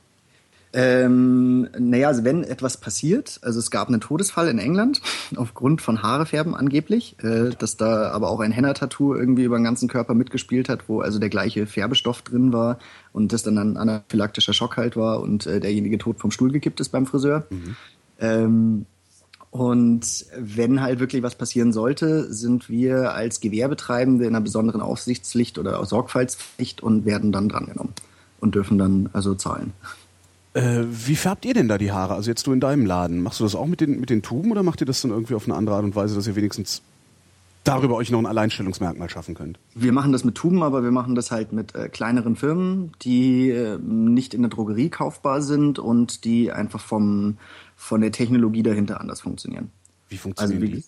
Ähm, 0.73 1.69
naja, 1.77 2.09
also 2.09 2.23
wenn 2.23 2.43
etwas 2.43 2.77
passiert, 2.77 3.39
also 3.41 3.59
es 3.59 3.71
gab 3.71 3.87
einen 3.87 4.01
Todesfall 4.01 4.49
in 4.49 4.59
England 4.59 5.01
aufgrund 5.35 5.81
von 5.81 6.03
Haarefärben 6.03 6.55
angeblich, 6.55 7.15
äh, 7.23 7.51
dass 7.57 7.77
da 7.77 8.11
aber 8.11 8.29
auch 8.29 8.41
ein 8.41 8.51
Henna-Tattoo 8.51 9.15
irgendwie 9.15 9.43
über 9.43 9.57
den 9.57 9.63
ganzen 9.63 9.87
Körper 9.87 10.13
mitgespielt 10.13 10.69
hat, 10.69 10.89
wo 10.89 11.01
also 11.01 11.19
der 11.19 11.29
gleiche 11.29 11.67
Färbestoff 11.67 12.21
drin 12.21 12.51
war 12.51 12.79
und 13.13 13.33
das 13.33 13.43
dann 13.43 13.57
ein 13.57 13.77
anaphylaktischer 13.77 14.53
Schock 14.53 14.77
halt 14.77 14.97
war 14.97 15.21
und 15.21 15.47
äh, 15.47 15.59
derjenige 15.59 15.97
tot 15.97 16.19
vom 16.19 16.31
Stuhl 16.31 16.51
gekippt 16.51 16.79
ist 16.79 16.89
beim 16.89 17.05
Friseur. 17.05 17.47
Mhm. 17.49 17.75
Ähm, 18.19 18.85
und 19.49 20.25
wenn 20.37 20.81
halt 20.81 20.99
wirklich 20.99 21.23
was 21.23 21.35
passieren 21.35 21.71
sollte, 21.71 22.31
sind 22.31 22.69
wir 22.69 23.13
als 23.13 23.39
Gewerbetreibende 23.39 24.25
in 24.25 24.35
einer 24.35 24.43
besonderen 24.43 24.81
Aufsichtspflicht 24.81 25.57
oder 25.57 25.83
Sorgfaltspflicht 25.85 26.83
und 26.83 27.05
werden 27.05 27.31
dann 27.31 27.47
drangenommen 27.47 27.93
und 28.39 28.55
dürfen 28.55 28.77
dann 28.77 29.09
also 29.13 29.33
zahlen. 29.33 29.73
Äh, 30.57 30.85
wie 30.89 31.15
färbt 31.15 31.45
ihr 31.45 31.53
denn 31.53 31.67
da 31.67 31.77
die 31.77 31.91
Haare? 31.91 32.15
Also 32.15 32.31
jetzt 32.31 32.47
du 32.47 32.51
in 32.51 32.59
deinem 32.59 32.87
Laden, 32.87 33.21
machst 33.21 33.39
du 33.39 33.43
das 33.43 33.53
auch 33.53 33.67
mit 33.67 33.79
den, 33.79 33.99
mit 33.99 34.09
den 34.09 34.23
Tuben 34.23 34.49
oder 34.51 34.63
macht 34.63 34.81
ihr 34.81 34.87
das 34.87 35.01
dann 35.01 35.11
irgendwie 35.11 35.35
auf 35.35 35.45
eine 35.45 35.53
andere 35.53 35.75
Art 35.75 35.83
und 35.83 35.95
Weise, 35.95 36.15
dass 36.15 36.25
ihr 36.25 36.35
wenigstens 36.35 36.81
darüber 37.63 37.95
euch 37.95 38.09
noch 38.09 38.17
ein 38.17 38.25
Alleinstellungsmerkmal 38.25 39.07
schaffen 39.07 39.35
könnt? 39.35 39.59
Wir 39.75 39.91
machen 39.91 40.11
das 40.13 40.23
mit 40.23 40.33
Tuben, 40.33 40.63
aber 40.63 40.81
wir 40.81 40.89
machen 40.89 41.13
das 41.13 41.29
halt 41.29 41.53
mit 41.53 41.75
äh, 41.75 41.89
kleineren 41.89 42.35
Firmen, 42.35 42.91
die 43.03 43.51
äh, 43.51 43.77
nicht 43.77 44.33
in 44.33 44.41
der 44.41 44.49
Drogerie 44.49 44.89
kaufbar 44.89 45.43
sind 45.43 45.77
und 45.77 46.25
die 46.25 46.51
einfach 46.51 46.81
vom 46.81 47.37
von 47.75 48.01
der 48.01 48.11
Technologie 48.11 48.63
dahinter 48.63 48.99
anders 48.99 49.21
funktionieren. 49.21 49.69
Wie 50.09 50.17
funktionieren 50.17 50.63
also, 50.63 50.73
wie, 50.73 50.77
die? 50.77 50.85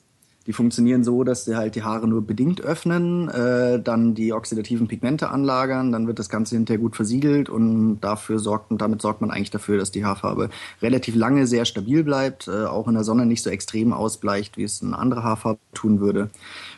Die 0.50 0.54
funktionieren 0.54 1.04
so, 1.04 1.24
dass 1.24 1.46
sie 1.46 1.56
halt 1.56 1.76
die 1.76 1.84
Haare 1.84 2.08
nur 2.08 2.24
bedingt 2.26 2.60
öffnen, 2.60 3.30
äh, 3.30 3.80
dann 3.80 4.16
die 4.16 4.34
oxidativen 4.34 4.88
Pigmente 4.88 5.30
anlagern, 5.30 5.92
dann 5.92 6.08
wird 6.08 6.18
das 6.18 6.28
Ganze 6.28 6.56
hinterher 6.56 6.80
gut 6.80 6.96
versiegelt 6.96 7.50
und 7.50 8.00
dafür 8.00 8.40
sorgt 8.40 8.72
und 8.72 8.82
damit 8.82 9.00
sorgt 9.00 9.22
man 9.22 9.30
eigentlich 9.30 9.52
dafür, 9.52 9.78
dass 9.78 9.92
die 9.92 10.04
Haarfarbe 10.04 10.50
relativ 10.82 11.14
lange 11.16 11.46
sehr 11.46 11.66
stabil 11.66 12.04
bleibt, 12.04 12.48
äh, 12.48 12.66
auch 12.66 12.88
in 12.88 12.96
der 12.96 13.04
Sonne 13.04 13.28
nicht 13.28 13.44
so 13.44 13.52
extrem 13.52 13.94
ausbleicht, 13.94 14.58
wie 14.58 14.64
es 14.64 14.82
eine 14.82 14.98
andere 14.98 15.22
Haarfarbe 15.22 15.60
tun 15.76 16.00
würde. 16.00 16.32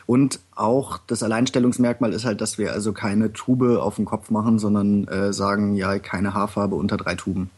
Und 0.04 0.40
auch 0.54 0.98
das 1.06 1.22
Alleinstellungsmerkmal 1.22 2.12
ist 2.12 2.26
halt, 2.26 2.42
dass 2.42 2.58
wir 2.58 2.72
also 2.72 2.92
keine 2.92 3.32
Tube 3.32 3.78
auf 3.80 3.96
den 3.96 4.04
Kopf 4.04 4.28
machen, 4.28 4.58
sondern 4.58 5.08
äh, 5.08 5.32
sagen, 5.32 5.76
ja, 5.76 5.98
keine 5.98 6.34
Haarfarbe 6.34 6.74
unter 6.74 6.98
drei 6.98 7.14
Tuben. 7.14 7.48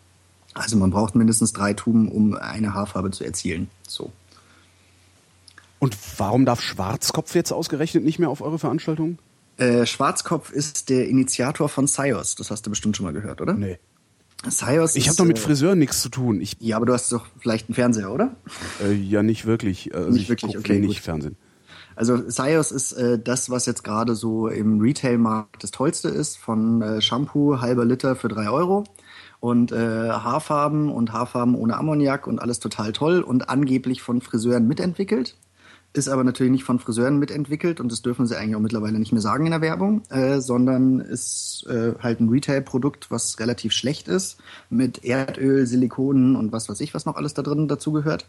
Also 0.54 0.76
man 0.76 0.92
braucht 0.92 1.16
mindestens 1.16 1.52
drei 1.52 1.74
Tuben, 1.74 2.08
um 2.08 2.36
eine 2.36 2.72
Haarfarbe 2.72 3.10
zu 3.10 3.24
erzielen. 3.24 3.68
So. 3.88 4.12
Und 5.84 5.98
warum 6.16 6.46
darf 6.46 6.62
Schwarzkopf 6.62 7.34
jetzt 7.34 7.52
ausgerechnet 7.52 8.04
nicht 8.04 8.18
mehr 8.18 8.30
auf 8.30 8.40
eure 8.40 8.58
Veranstaltung? 8.58 9.18
Äh, 9.58 9.84
Schwarzkopf 9.84 10.50
ist 10.50 10.88
der 10.88 11.08
Initiator 11.08 11.68
von 11.68 11.86
Sios. 11.86 12.36
Das 12.36 12.50
hast 12.50 12.64
du 12.64 12.70
bestimmt 12.70 12.96
schon 12.96 13.04
mal 13.04 13.12
gehört, 13.12 13.42
oder? 13.42 13.52
Nee. 13.52 13.78
Sios 14.48 14.96
ich 14.96 15.08
habe 15.08 15.18
doch 15.18 15.26
mit 15.26 15.36
äh, 15.36 15.42
Friseuren 15.42 15.78
nichts 15.78 16.00
zu 16.00 16.08
tun. 16.08 16.40
Ich, 16.40 16.56
ja, 16.58 16.76
aber 16.76 16.86
du 16.86 16.94
hast 16.94 17.12
doch 17.12 17.26
vielleicht 17.38 17.68
einen 17.68 17.74
Fernseher, 17.74 18.10
oder? 18.10 18.34
Äh, 18.82 18.94
ja, 18.94 19.22
nicht 19.22 19.44
wirklich. 19.44 19.94
Also 19.94 20.08
nicht 20.08 20.30
wirklich, 20.30 20.56
okay. 20.56 20.78
Nicht 20.78 21.02
Fernsehen. 21.02 21.36
Also 21.96 22.30
Sios 22.30 22.72
ist 22.72 22.92
äh, 22.92 23.18
das, 23.18 23.50
was 23.50 23.66
jetzt 23.66 23.84
gerade 23.84 24.14
so 24.14 24.48
im 24.48 24.80
Retail-Markt 24.80 25.62
das 25.62 25.70
Tollste 25.70 26.08
ist, 26.08 26.38
von 26.38 26.80
äh, 26.80 27.02
Shampoo 27.02 27.60
halber 27.60 27.84
Liter 27.84 28.16
für 28.16 28.28
drei 28.28 28.48
Euro 28.48 28.84
und 29.38 29.70
äh, 29.70 29.76
Haarfarben 29.76 30.88
und 30.88 31.12
Haarfarben 31.12 31.54
ohne 31.54 31.76
Ammoniak 31.76 32.26
und 32.26 32.38
alles 32.38 32.58
total 32.58 32.92
toll 32.92 33.20
und 33.20 33.50
angeblich 33.50 34.00
von 34.00 34.22
Friseuren 34.22 34.66
mitentwickelt. 34.66 35.36
Ist 35.96 36.08
aber 36.08 36.24
natürlich 36.24 36.50
nicht 36.50 36.64
von 36.64 36.80
Friseuren 36.80 37.20
mitentwickelt 37.20 37.78
und 37.78 37.92
das 37.92 38.02
dürfen 38.02 38.26
sie 38.26 38.36
eigentlich 38.36 38.56
auch 38.56 38.60
mittlerweile 38.60 38.98
nicht 38.98 39.12
mehr 39.12 39.20
sagen 39.20 39.46
in 39.46 39.52
der 39.52 39.60
Werbung, 39.60 40.02
äh, 40.10 40.40
sondern 40.40 40.98
ist 40.98 41.64
äh, 41.68 41.92
halt 42.00 42.18
ein 42.18 42.28
Retail-Produkt, 42.28 43.12
was 43.12 43.38
relativ 43.38 43.72
schlecht 43.72 44.08
ist, 44.08 44.38
mit 44.70 45.04
Erdöl, 45.04 45.66
Silikonen 45.66 46.34
und 46.34 46.50
was 46.50 46.68
weiß 46.68 46.80
ich, 46.80 46.94
was 46.94 47.06
noch 47.06 47.14
alles 47.14 47.34
da 47.34 47.42
drin 47.42 47.68
dazugehört. 47.68 48.26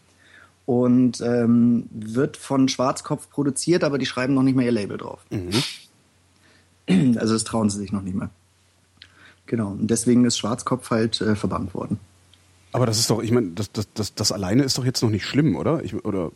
Und 0.68 1.22
ähm, 1.22 1.90
wird 1.92 2.38
von 2.38 2.70
Schwarzkopf 2.70 3.32
produziert, 3.32 3.84
aber 3.84 3.98
die 3.98 4.06
schreiben 4.06 4.36
noch 4.36 4.44
nicht 4.44 4.56
mehr 4.56 4.68
ihr 4.68 4.72
Label 4.72 4.98
drauf. 4.98 5.26
Mhm. 5.32 7.18
Also 7.18 7.34
das 7.34 7.46
trauen 7.46 7.72
sie 7.72 7.80
sich 7.80 7.92
noch 7.92 8.04
nicht 8.04 8.16
mehr. 8.16 8.30
Genau, 9.48 9.72
und 9.72 9.88
deswegen 9.88 10.24
ist 10.26 10.38
Schwarzkopf 10.38 10.92
halt 10.92 11.20
äh, 11.22 11.36
verbannt 11.36 11.74
worden. 11.74 12.00
Aber 12.74 12.86
das 12.86 13.00
ist 13.00 13.10
doch, 13.10 13.24
ich 13.24 13.32
meine, 13.32 13.52
das, 13.56 13.72
das, 13.72 13.88
das, 13.96 14.14
das 14.14 14.32
alleine 14.32 14.62
ist 14.64 14.78
doch 14.78 14.86
jetzt 14.86 15.02
noch 15.02 15.10
nicht 15.10 15.26
schlimm, 15.26 15.56
oder? 15.56 15.84
Ich, 15.84 15.96
oder 16.06 16.32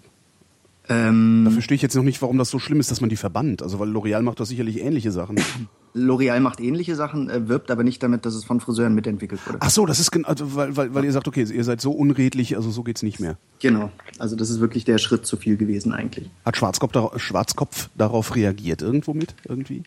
ähm, 0.90 1.44
da 1.46 1.52
verstehe 1.52 1.76
ich 1.76 1.82
jetzt 1.84 1.96
noch 1.96 2.04
nicht, 2.04 2.22
warum 2.22 2.38
das 2.40 2.50
so 2.50 2.58
schlimm 2.58 2.80
ist, 2.80 2.90
dass 2.90 3.00
man 3.00 3.10
die 3.10 3.16
verbannt. 3.16 3.62
Also 3.62 3.80
weil 3.80 3.90
L'Oreal 3.90 4.24
macht 4.24 4.40
doch 4.40 4.46
sicherlich 4.46 4.82
ähnliche 4.82 5.12
Sachen. 5.12 5.40
L'Oreal 5.96 6.40
macht 6.40 6.60
ähnliche 6.60 6.96
Sachen, 6.96 7.30
äh, 7.30 7.48
wirbt 7.48 7.72
aber 7.72 7.84
nicht 7.84 8.02
damit, 8.02 8.26
dass 8.26 8.34
es 8.34 8.44
von 8.44 8.60
Friseuren 8.60 8.96
mitentwickelt 8.96 9.46
wurde. 9.48 9.60
Ach 9.62 9.70
so, 9.70 9.86
das 9.86 10.00
ist 10.00 10.16
also, 10.26 10.56
weil, 10.56 10.76
weil, 10.76 10.94
weil 10.94 11.06
ihr 11.06 11.12
sagt, 11.12 11.28
okay, 11.28 11.44
ihr 11.44 11.64
seid 11.64 11.82
so 11.82 11.92
unredlich, 11.92 12.56
also 12.56 12.72
so 12.72 12.84
geht's 12.84 13.04
nicht 13.04 13.20
mehr. 13.20 13.38
Genau, 13.60 13.92
also 14.18 14.36
das 14.36 14.50
ist 14.50 14.60
wirklich 14.60 14.84
der 14.84 14.98
Schritt 14.98 15.26
zu 15.26 15.38
viel 15.38 15.58
gewesen 15.58 15.94
eigentlich. 15.94 16.30
Hat 16.46 16.58
Schwarzkopf, 16.58 17.20
Schwarzkopf 17.20 17.90
darauf 17.96 18.36
reagiert 18.36 18.82
irgendwo 18.82 19.14
mit 19.14 19.36
irgendwie? 19.48 19.84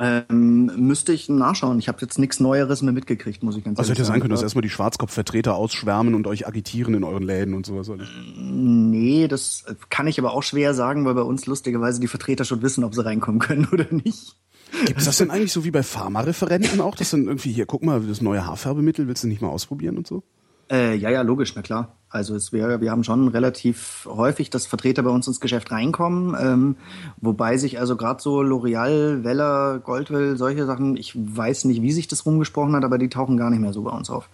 Ähm, 0.00 0.66
müsste 0.76 1.12
ich 1.12 1.28
nachschauen. 1.28 1.78
Ich 1.80 1.88
habe 1.88 1.98
jetzt 2.00 2.18
nichts 2.18 2.38
Neueres 2.38 2.82
mehr 2.82 2.92
mitgekriegt, 2.92 3.42
muss 3.42 3.56
ich 3.56 3.64
ganz 3.64 3.78
also 3.78 3.90
ehrlich 3.90 3.98
sagen. 3.98 4.04
Also 4.04 4.12
hätte 4.12 4.12
sein 4.12 4.20
können, 4.20 4.30
dass 4.30 4.42
erstmal 4.42 4.62
die 4.62 4.70
Schwarzkopfvertreter 4.70 5.56
ausschwärmen 5.56 6.14
und 6.14 6.26
euch 6.28 6.46
agitieren 6.46 6.94
in 6.94 7.02
euren 7.02 7.24
Läden 7.24 7.54
und 7.54 7.66
sowas. 7.66 7.90
Alles. 7.90 8.08
Nee, 8.36 9.26
das 9.26 9.64
kann 9.90 10.06
ich 10.06 10.18
aber 10.20 10.34
auch 10.34 10.44
schwer 10.44 10.72
sagen, 10.72 11.04
weil 11.04 11.14
bei 11.14 11.22
uns 11.22 11.46
lustigerweise 11.46 12.00
die 12.00 12.06
Vertreter 12.06 12.44
schon 12.44 12.62
wissen, 12.62 12.84
ob 12.84 12.94
sie 12.94 13.04
reinkommen 13.04 13.40
können 13.40 13.66
oder 13.72 13.86
nicht. 13.90 14.36
Gibt 14.84 15.00
es 15.00 15.06
das 15.06 15.18
denn 15.18 15.30
eigentlich 15.30 15.52
so 15.52 15.64
wie 15.64 15.70
bei 15.70 15.82
Pharmareferenten 15.82 16.80
auch, 16.80 16.94
dass 16.94 17.10
dann 17.10 17.26
irgendwie 17.26 17.50
hier, 17.50 17.66
guck 17.66 17.82
mal, 17.82 18.00
das 18.00 18.20
neue 18.20 18.46
Haarfärbemittel, 18.46 19.08
willst 19.08 19.24
du 19.24 19.28
nicht 19.28 19.42
mal 19.42 19.48
ausprobieren 19.48 19.96
und 19.96 20.06
so? 20.06 20.22
Äh, 20.70 20.94
ja, 20.96 21.10
ja, 21.10 21.22
logisch, 21.22 21.54
na 21.56 21.62
klar. 21.62 21.97
Also 22.10 22.34
es 22.34 22.52
wäre, 22.52 22.80
wir 22.80 22.90
haben 22.90 23.04
schon 23.04 23.28
relativ 23.28 24.08
häufig, 24.10 24.48
dass 24.48 24.66
Vertreter 24.66 25.02
bei 25.02 25.10
uns 25.10 25.26
ins 25.26 25.40
Geschäft 25.40 25.70
reinkommen, 25.70 26.34
ähm, 26.40 26.76
wobei 27.20 27.58
sich 27.58 27.78
also 27.78 27.96
gerade 27.96 28.22
so 28.22 28.40
L'Oreal, 28.40 29.24
Weller, 29.24 29.78
Goldwell, 29.78 30.36
solche 30.38 30.64
Sachen, 30.64 30.96
ich 30.96 31.12
weiß 31.14 31.64
nicht, 31.64 31.82
wie 31.82 31.92
sich 31.92 32.08
das 32.08 32.24
rumgesprochen 32.24 32.74
hat, 32.74 32.84
aber 32.84 32.96
die 32.96 33.10
tauchen 33.10 33.36
gar 33.36 33.50
nicht 33.50 33.60
mehr 33.60 33.74
so 33.74 33.82
bei 33.82 33.90
uns 33.90 34.08
auf. 34.08 34.30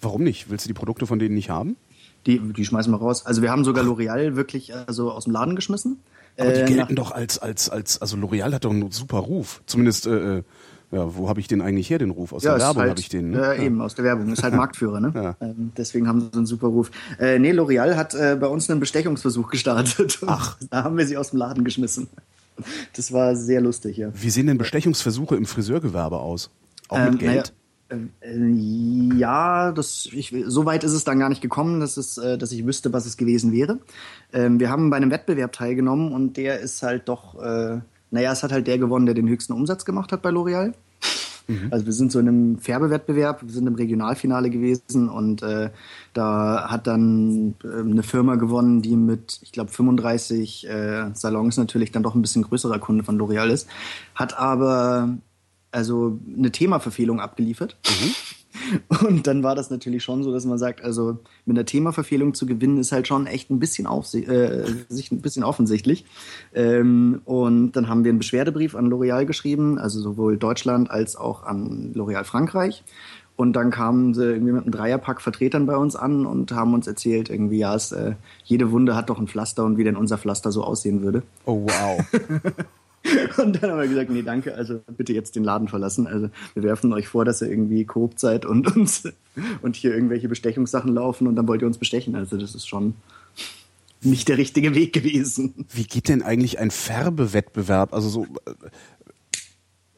Warum 0.00 0.24
nicht? 0.24 0.50
Willst 0.50 0.66
du 0.66 0.68
die 0.68 0.74
Produkte 0.74 1.06
von 1.06 1.18
denen 1.20 1.36
nicht 1.36 1.48
haben? 1.48 1.76
Die, 2.26 2.40
die 2.40 2.64
schmeißen 2.64 2.92
wir 2.92 2.98
raus. 2.98 3.24
Also 3.24 3.40
wir 3.42 3.50
haben 3.50 3.64
sogar 3.64 3.84
L'Oreal 3.84 4.34
wirklich 4.34 4.74
also 4.74 5.12
aus 5.12 5.24
dem 5.24 5.32
Laden 5.32 5.54
geschmissen. 5.54 6.00
Aber 6.36 6.50
die 6.50 6.60
äh, 6.60 6.66
gelten 6.66 6.96
doch 6.96 7.12
als, 7.12 7.38
als, 7.38 7.70
als, 7.70 8.00
also 8.02 8.16
L'Oreal 8.16 8.52
hat 8.52 8.64
doch 8.64 8.70
einen 8.70 8.90
super 8.90 9.18
Ruf. 9.18 9.62
Zumindest 9.66 10.06
äh, 10.06 10.38
äh 10.38 10.42
ja, 10.94 11.16
wo 11.16 11.28
habe 11.28 11.40
ich 11.40 11.48
den 11.48 11.60
eigentlich 11.60 11.90
her, 11.90 11.98
den 11.98 12.10
Ruf? 12.10 12.32
Aus 12.32 12.42
ja, 12.42 12.52
der 12.52 12.60
Werbung 12.60 12.82
halt, 12.82 12.90
habe 12.90 13.00
ich 13.00 13.08
den. 13.08 13.30
Ne? 13.30 13.38
Äh, 13.38 13.56
ja. 13.58 13.62
Eben, 13.64 13.80
aus 13.80 13.94
der 13.94 14.04
Werbung. 14.04 14.32
Ist 14.32 14.42
halt 14.42 14.54
Marktführer, 14.54 15.00
ne? 15.00 15.12
Ja. 15.14 15.36
Ähm, 15.40 15.72
deswegen 15.76 16.08
haben 16.08 16.20
sie 16.20 16.28
so 16.32 16.38
einen 16.38 16.46
super 16.46 16.68
Ruf. 16.68 16.90
Äh, 17.18 17.38
nee, 17.38 17.52
L'Oreal 17.52 17.96
hat 17.96 18.14
äh, 18.14 18.36
bei 18.38 18.46
uns 18.46 18.68
einen 18.68 18.80
Bestechungsversuch 18.80 19.50
gestartet. 19.50 20.18
Ach. 20.26 20.56
Da 20.70 20.84
haben 20.84 20.96
wir 20.96 21.06
sie 21.06 21.16
aus 21.16 21.30
dem 21.30 21.38
Laden 21.38 21.64
geschmissen. 21.64 22.08
Das 22.94 23.12
war 23.12 23.34
sehr 23.36 23.60
lustig, 23.60 23.96
ja. 23.96 24.10
Wie 24.14 24.30
sehen 24.30 24.46
denn 24.46 24.58
Bestechungsversuche 24.58 25.36
im 25.36 25.46
Friseurgewerbe 25.46 26.18
aus? 26.18 26.50
Auch 26.88 26.98
mit 26.98 27.14
ähm, 27.14 27.18
Geld? 27.18 27.34
Naja, 27.34 27.98
äh, 28.22 29.16
ja, 29.16 29.72
das, 29.72 30.08
ich, 30.12 30.34
so 30.46 30.64
weit 30.64 30.84
ist 30.84 30.92
es 30.92 31.04
dann 31.04 31.18
gar 31.18 31.28
nicht 31.28 31.40
gekommen, 31.40 31.80
dass, 31.80 31.96
es, 31.96 32.18
äh, 32.18 32.38
dass 32.38 32.52
ich 32.52 32.66
wüsste, 32.66 32.92
was 32.92 33.06
es 33.06 33.16
gewesen 33.16 33.52
wäre. 33.52 33.78
Ähm, 34.32 34.60
wir 34.60 34.70
haben 34.70 34.90
bei 34.90 34.96
einem 34.96 35.10
Wettbewerb 35.10 35.52
teilgenommen 35.52 36.12
und 36.12 36.36
der 36.36 36.60
ist 36.60 36.82
halt 36.82 37.08
doch, 37.08 37.40
äh, 37.40 37.80
naja, 38.10 38.32
es 38.32 38.42
hat 38.42 38.52
halt 38.52 38.66
der 38.66 38.78
gewonnen, 38.78 39.06
der 39.06 39.14
den 39.14 39.28
höchsten 39.28 39.52
Umsatz 39.52 39.84
gemacht 39.84 40.12
hat 40.12 40.22
bei 40.22 40.30
L'Oreal. 40.30 40.72
Mhm. 41.46 41.68
Also 41.70 41.86
wir 41.86 41.92
sind 41.92 42.12
so 42.12 42.18
in 42.18 42.28
einem 42.28 42.58
Färbewettbewerb, 42.58 43.42
wir 43.42 43.52
sind 43.52 43.66
im 43.66 43.74
Regionalfinale 43.74 44.50
gewesen 44.50 45.08
und 45.08 45.42
äh, 45.42 45.70
da 46.12 46.70
hat 46.70 46.86
dann 46.86 47.54
äh, 47.64 47.80
eine 47.80 48.02
Firma 48.02 48.36
gewonnen, 48.36 48.82
die 48.82 48.96
mit, 48.96 49.40
ich 49.42 49.52
glaube, 49.52 49.70
35 49.70 50.68
äh, 50.68 51.10
Salons 51.14 51.56
natürlich 51.56 51.92
dann 51.92 52.02
doch 52.02 52.14
ein 52.14 52.22
bisschen 52.22 52.42
größerer 52.42 52.78
Kunde 52.78 53.04
von 53.04 53.18
L'Oreal 53.18 53.48
ist, 53.48 53.68
hat 54.14 54.38
aber 54.38 55.16
also 55.70 56.18
eine 56.36 56.52
Themaverfehlung 56.52 57.20
abgeliefert. 57.20 57.76
Mhm. 57.86 58.14
Und 59.02 59.26
dann 59.26 59.42
war 59.42 59.54
das 59.54 59.70
natürlich 59.70 60.04
schon 60.04 60.22
so, 60.22 60.32
dass 60.32 60.44
man 60.44 60.58
sagt, 60.58 60.82
also 60.82 61.18
mit 61.44 61.56
einer 61.56 61.66
Themaverfehlung 61.66 62.34
zu 62.34 62.46
gewinnen, 62.46 62.78
ist 62.78 62.92
halt 62.92 63.08
schon 63.08 63.26
echt 63.26 63.50
ein 63.50 63.58
bisschen, 63.58 63.86
äh, 63.86 64.64
ein 64.66 65.20
bisschen 65.20 65.44
offensichtlich. 65.44 66.04
Ähm, 66.54 67.20
und 67.24 67.72
dann 67.72 67.88
haben 67.88 68.04
wir 68.04 68.10
einen 68.10 68.18
Beschwerdebrief 68.18 68.74
an 68.74 68.88
L'Oréal 68.88 69.26
geschrieben, 69.26 69.78
also 69.78 70.00
sowohl 70.00 70.36
Deutschland 70.36 70.90
als 70.90 71.16
auch 71.16 71.42
an 71.44 71.92
L'Oréal 71.94 72.24
Frankreich. 72.24 72.84
Und 73.36 73.54
dann 73.54 73.72
kamen 73.72 74.14
sie 74.14 74.24
irgendwie 74.24 74.52
mit 74.52 74.62
einem 74.62 74.70
Dreierpack 74.70 75.20
Vertretern 75.20 75.66
bei 75.66 75.76
uns 75.76 75.96
an 75.96 76.24
und 76.24 76.52
haben 76.52 76.72
uns 76.72 76.86
erzählt, 76.86 77.30
irgendwie, 77.30 77.58
ja, 77.58 77.74
es, 77.74 77.90
äh, 77.90 78.14
jede 78.44 78.70
Wunde 78.70 78.94
hat 78.94 79.10
doch 79.10 79.18
ein 79.18 79.26
Pflaster 79.26 79.64
und 79.64 79.76
wie 79.76 79.84
denn 79.84 79.96
unser 79.96 80.18
Pflaster 80.18 80.52
so 80.52 80.62
aussehen 80.62 81.02
würde. 81.02 81.24
Oh, 81.44 81.66
wow. 81.66 82.04
Und 83.36 83.62
dann 83.62 83.70
haben 83.70 83.80
wir 83.80 83.88
gesagt, 83.88 84.10
nee, 84.10 84.22
danke, 84.22 84.54
also 84.54 84.80
bitte 84.96 85.12
jetzt 85.12 85.36
den 85.36 85.44
Laden 85.44 85.68
verlassen. 85.68 86.06
Also 86.06 86.30
wir 86.54 86.62
werfen 86.62 86.92
euch 86.92 87.08
vor, 87.08 87.24
dass 87.24 87.42
ihr 87.42 87.50
irgendwie 87.50 87.84
korrupt 87.84 88.18
seid 88.18 88.46
und 88.46 88.74
uns 88.76 89.04
und 89.62 89.76
hier 89.76 89.94
irgendwelche 89.94 90.28
Bestechungssachen 90.28 90.92
laufen 90.94 91.26
und 91.26 91.36
dann 91.36 91.46
wollt 91.46 91.62
ihr 91.62 91.66
uns 91.66 91.78
bestechen. 91.78 92.14
Also 92.14 92.36
das 92.36 92.54
ist 92.54 92.66
schon 92.66 92.94
nicht 94.00 94.28
der 94.28 94.38
richtige 94.38 94.74
Weg 94.74 94.92
gewesen. 94.92 95.66
Wie 95.72 95.84
geht 95.84 96.08
denn 96.08 96.22
eigentlich 96.22 96.58
ein 96.58 96.70
Färbewettbewerb? 96.70 97.92
Also 97.92 98.08
so, 98.08 98.24
äh, 98.46 98.54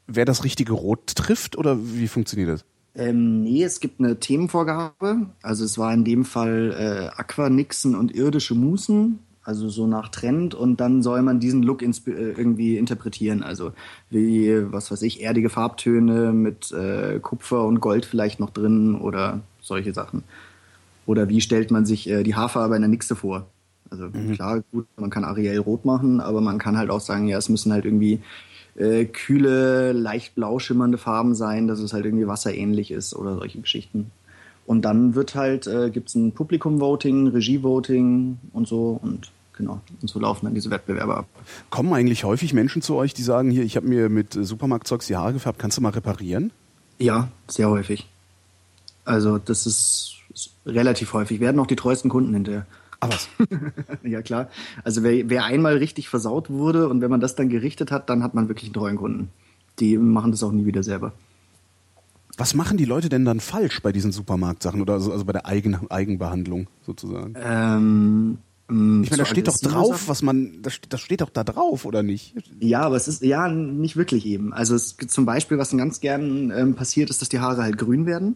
wer 0.06 0.24
das 0.24 0.44
richtige 0.44 0.72
Rot 0.72 1.14
trifft 1.14 1.56
oder 1.56 1.78
wie 1.80 2.08
funktioniert 2.08 2.50
das? 2.50 2.64
Ähm, 2.94 3.42
nee, 3.42 3.62
es 3.62 3.80
gibt 3.80 4.00
eine 4.00 4.18
Themenvorgabe. 4.18 5.26
Also 5.42 5.64
es 5.64 5.76
war 5.76 5.92
in 5.92 6.04
dem 6.04 6.24
Fall 6.24 6.72
äh, 6.72 7.20
Aquanixen 7.20 7.94
und 7.94 8.14
irdische 8.14 8.54
Musen 8.54 9.20
also 9.46 9.68
so 9.68 9.86
nach 9.86 10.08
Trend 10.08 10.54
und 10.56 10.80
dann 10.80 11.02
soll 11.02 11.22
man 11.22 11.38
diesen 11.38 11.62
Look 11.62 11.80
äh, 11.80 11.90
irgendwie 12.08 12.76
interpretieren. 12.76 13.44
Also 13.44 13.72
wie, 14.10 14.72
was 14.72 14.90
weiß 14.90 15.02
ich, 15.02 15.22
erdige 15.22 15.50
Farbtöne 15.50 16.32
mit 16.32 16.72
äh, 16.72 17.20
Kupfer 17.20 17.64
und 17.64 17.80
Gold 17.80 18.06
vielleicht 18.06 18.40
noch 18.40 18.50
drin 18.50 18.96
oder 18.96 19.40
solche 19.60 19.94
Sachen. 19.94 20.24
Oder 21.06 21.28
wie 21.28 21.40
stellt 21.40 21.70
man 21.70 21.86
sich 21.86 22.10
äh, 22.10 22.24
die 22.24 22.34
Haarfarbe 22.34 22.74
einer 22.74 22.88
Nixe 22.88 23.14
vor? 23.14 23.46
Also 23.88 24.06
mhm. 24.06 24.32
klar, 24.32 24.64
gut, 24.72 24.88
man 24.96 25.10
kann 25.10 25.22
Ariel 25.22 25.60
rot 25.60 25.84
machen, 25.84 26.20
aber 26.20 26.40
man 26.40 26.58
kann 26.58 26.76
halt 26.76 26.90
auch 26.90 27.00
sagen, 27.00 27.28
ja, 27.28 27.38
es 27.38 27.48
müssen 27.48 27.72
halt 27.72 27.84
irgendwie 27.84 28.20
äh, 28.74 29.04
kühle, 29.04 29.92
leicht 29.92 30.34
blau 30.34 30.58
schimmernde 30.58 30.98
Farben 30.98 31.36
sein, 31.36 31.68
dass 31.68 31.78
es 31.78 31.92
halt 31.92 32.04
irgendwie 32.04 32.26
wasserähnlich 32.26 32.90
ist 32.90 33.14
oder 33.14 33.36
solche 33.36 33.60
Geschichten. 33.60 34.10
Und 34.66 34.82
dann 34.84 35.14
wird 35.14 35.36
halt, 35.36 35.68
äh, 35.68 35.90
gibt 35.90 36.08
es 36.08 36.16
ein 36.16 36.32
Publikum-Voting, 36.32 37.28
Regie-Voting 37.28 38.38
und 38.52 38.66
so 38.66 38.98
und 39.00 39.30
genau. 39.56 39.80
Und 40.00 40.08
so 40.08 40.20
laufen 40.20 40.46
dann 40.46 40.54
diese 40.54 40.70
Wettbewerbe 40.70 41.16
ab. 41.16 41.28
Kommen 41.70 41.92
eigentlich 41.92 42.24
häufig 42.24 42.52
Menschen 42.52 42.82
zu 42.82 42.94
euch, 42.94 43.14
die 43.14 43.22
sagen, 43.22 43.50
hier, 43.50 43.64
ich 43.64 43.76
habe 43.76 43.88
mir 43.88 44.08
mit 44.08 44.32
Supermarktzeugs 44.32 45.06
die 45.06 45.16
Haare 45.16 45.32
gefärbt, 45.32 45.58
kannst 45.58 45.76
du 45.76 45.82
mal 45.82 45.90
reparieren? 45.90 46.52
Ja, 46.98 47.28
sehr 47.48 47.68
häufig. 47.68 48.08
Also 49.04 49.38
das 49.38 49.66
ist, 49.66 50.16
ist 50.32 50.50
relativ 50.64 51.12
häufig. 51.12 51.40
Werden 51.40 51.60
auch 51.60 51.66
die 51.66 51.76
treuesten 51.76 52.10
Kunden 52.10 52.34
hinterher. 52.34 52.66
Ah, 53.00 53.08
was? 53.08 53.28
ja, 54.02 54.22
klar. 54.22 54.48
Also 54.84 55.02
wer, 55.02 55.28
wer 55.28 55.44
einmal 55.44 55.76
richtig 55.76 56.08
versaut 56.08 56.50
wurde 56.50 56.88
und 56.88 57.00
wenn 57.00 57.10
man 57.10 57.20
das 57.20 57.34
dann 57.34 57.48
gerichtet 57.48 57.90
hat, 57.90 58.08
dann 58.08 58.22
hat 58.22 58.34
man 58.34 58.48
wirklich 58.48 58.68
einen 58.68 58.74
treuen 58.74 58.96
Kunden. 58.96 59.30
Die 59.80 59.98
machen 59.98 60.30
das 60.30 60.42
auch 60.42 60.52
nie 60.52 60.64
wieder 60.64 60.82
selber. 60.82 61.12
Was 62.38 62.54
machen 62.54 62.76
die 62.76 62.84
Leute 62.84 63.08
denn 63.08 63.24
dann 63.24 63.40
falsch 63.40 63.80
bei 63.80 63.92
diesen 63.92 64.12
Supermarktsachen 64.12 64.80
oder 64.80 64.94
also, 64.94 65.12
also 65.12 65.24
bei 65.24 65.32
der 65.32 65.46
Eigen, 65.46 65.90
Eigenbehandlung 65.90 66.68
sozusagen? 66.84 67.34
Ähm, 67.42 68.38
ich 68.68 68.74
meine, 68.74 69.16
da 69.18 69.24
steht 69.24 69.46
doch 69.46 69.58
drauf, 69.58 70.08
was 70.08 70.22
man, 70.22 70.60
das, 70.60 70.80
das 70.88 71.00
steht 71.00 71.20
doch 71.20 71.30
da 71.30 71.44
drauf, 71.44 71.84
oder 71.84 72.02
nicht? 72.02 72.34
Ja, 72.58 72.80
aber 72.80 72.96
es 72.96 73.06
ist, 73.06 73.22
ja, 73.22 73.48
nicht 73.48 73.96
wirklich 73.96 74.26
eben. 74.26 74.52
Also 74.52 74.74
es 74.74 74.96
gibt 74.96 75.12
zum 75.12 75.24
Beispiel, 75.24 75.56
was 75.56 75.70
dann 75.70 75.78
ganz 75.78 76.00
gern 76.00 76.50
ähm, 76.50 76.74
passiert, 76.74 77.08
ist, 77.08 77.22
dass 77.22 77.28
die 77.28 77.38
Haare 77.38 77.62
halt 77.62 77.78
grün 77.78 78.06
werden. 78.06 78.34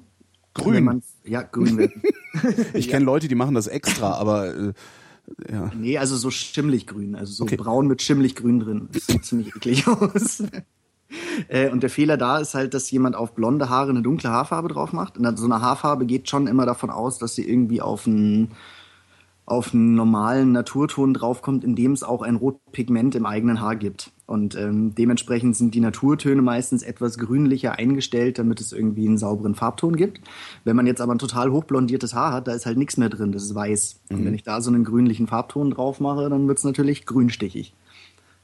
Grün? 0.54 0.84
Man, 0.84 1.02
ja, 1.24 1.42
grün 1.42 1.78
werden. 1.78 2.02
ich 2.74 2.88
kenne 2.88 3.04
Leute, 3.04 3.26
die 3.26 3.34
machen 3.34 3.56
das 3.56 3.66
extra, 3.66 4.12
aber 4.12 4.54
äh, 4.54 4.72
ja. 5.50 5.72
Nee, 5.76 5.98
also 5.98 6.16
so 6.16 6.30
schimmlig 6.30 6.86
grün, 6.86 7.16
also 7.16 7.32
so 7.32 7.44
okay. 7.44 7.56
braun 7.56 7.88
mit 7.88 8.00
schimmlig 8.00 8.36
grün 8.36 8.60
drin. 8.60 8.88
Das 8.92 9.06
sieht 9.06 9.24
ziemlich 9.24 9.48
eklig 9.48 9.86
aus. 9.88 10.44
Äh, 11.48 11.70
und 11.70 11.82
der 11.82 11.90
Fehler 11.90 12.16
da 12.16 12.38
ist 12.38 12.54
halt, 12.54 12.72
dass 12.72 12.88
jemand 12.92 13.16
auf 13.16 13.34
blonde 13.34 13.68
Haare 13.68 13.90
eine 13.90 14.00
dunkle 14.00 14.30
Haarfarbe 14.30 14.68
drauf 14.68 14.92
macht. 14.92 15.18
Und 15.18 15.36
so 15.38 15.44
eine 15.44 15.60
Haarfarbe 15.60 16.06
geht 16.06 16.28
schon 16.28 16.46
immer 16.46 16.66
davon 16.66 16.88
aus, 16.88 17.18
dass 17.18 17.34
sie 17.34 17.48
irgendwie 17.48 17.80
auf 17.80 18.06
ein 18.06 18.52
auf 19.50 19.74
einen 19.74 19.96
normalen 19.96 20.52
Naturton 20.52 21.12
draufkommt, 21.12 21.64
in 21.64 21.74
dem 21.74 21.90
es 21.90 22.04
auch 22.04 22.22
ein 22.22 22.36
Rotpigment 22.36 23.16
im 23.16 23.26
eigenen 23.26 23.60
Haar 23.60 23.74
gibt. 23.74 24.12
Und 24.26 24.54
ähm, 24.54 24.94
dementsprechend 24.94 25.56
sind 25.56 25.74
die 25.74 25.80
Naturtöne 25.80 26.40
meistens 26.40 26.84
etwas 26.84 27.18
grünlicher 27.18 27.72
eingestellt, 27.72 28.38
damit 28.38 28.60
es 28.60 28.72
irgendwie 28.72 29.08
einen 29.08 29.18
sauberen 29.18 29.56
Farbton 29.56 29.96
gibt. 29.96 30.20
Wenn 30.62 30.76
man 30.76 30.86
jetzt 30.86 31.00
aber 31.00 31.12
ein 31.12 31.18
total 31.18 31.50
hochblondiertes 31.50 32.14
Haar 32.14 32.32
hat, 32.32 32.46
da 32.46 32.52
ist 32.52 32.64
halt 32.64 32.78
nichts 32.78 32.96
mehr 32.96 33.08
drin, 33.08 33.32
das 33.32 33.42
ist 33.42 33.56
weiß. 33.56 34.02
Mhm. 34.08 34.16
Und 34.16 34.24
wenn 34.26 34.34
ich 34.34 34.44
da 34.44 34.60
so 34.60 34.70
einen 34.70 34.84
grünlichen 34.84 35.26
Farbton 35.26 35.72
drauf 35.72 35.98
mache, 35.98 36.30
dann 36.30 36.46
wird 36.46 36.58
es 36.58 36.64
natürlich 36.64 37.04
grünstichig. 37.04 37.74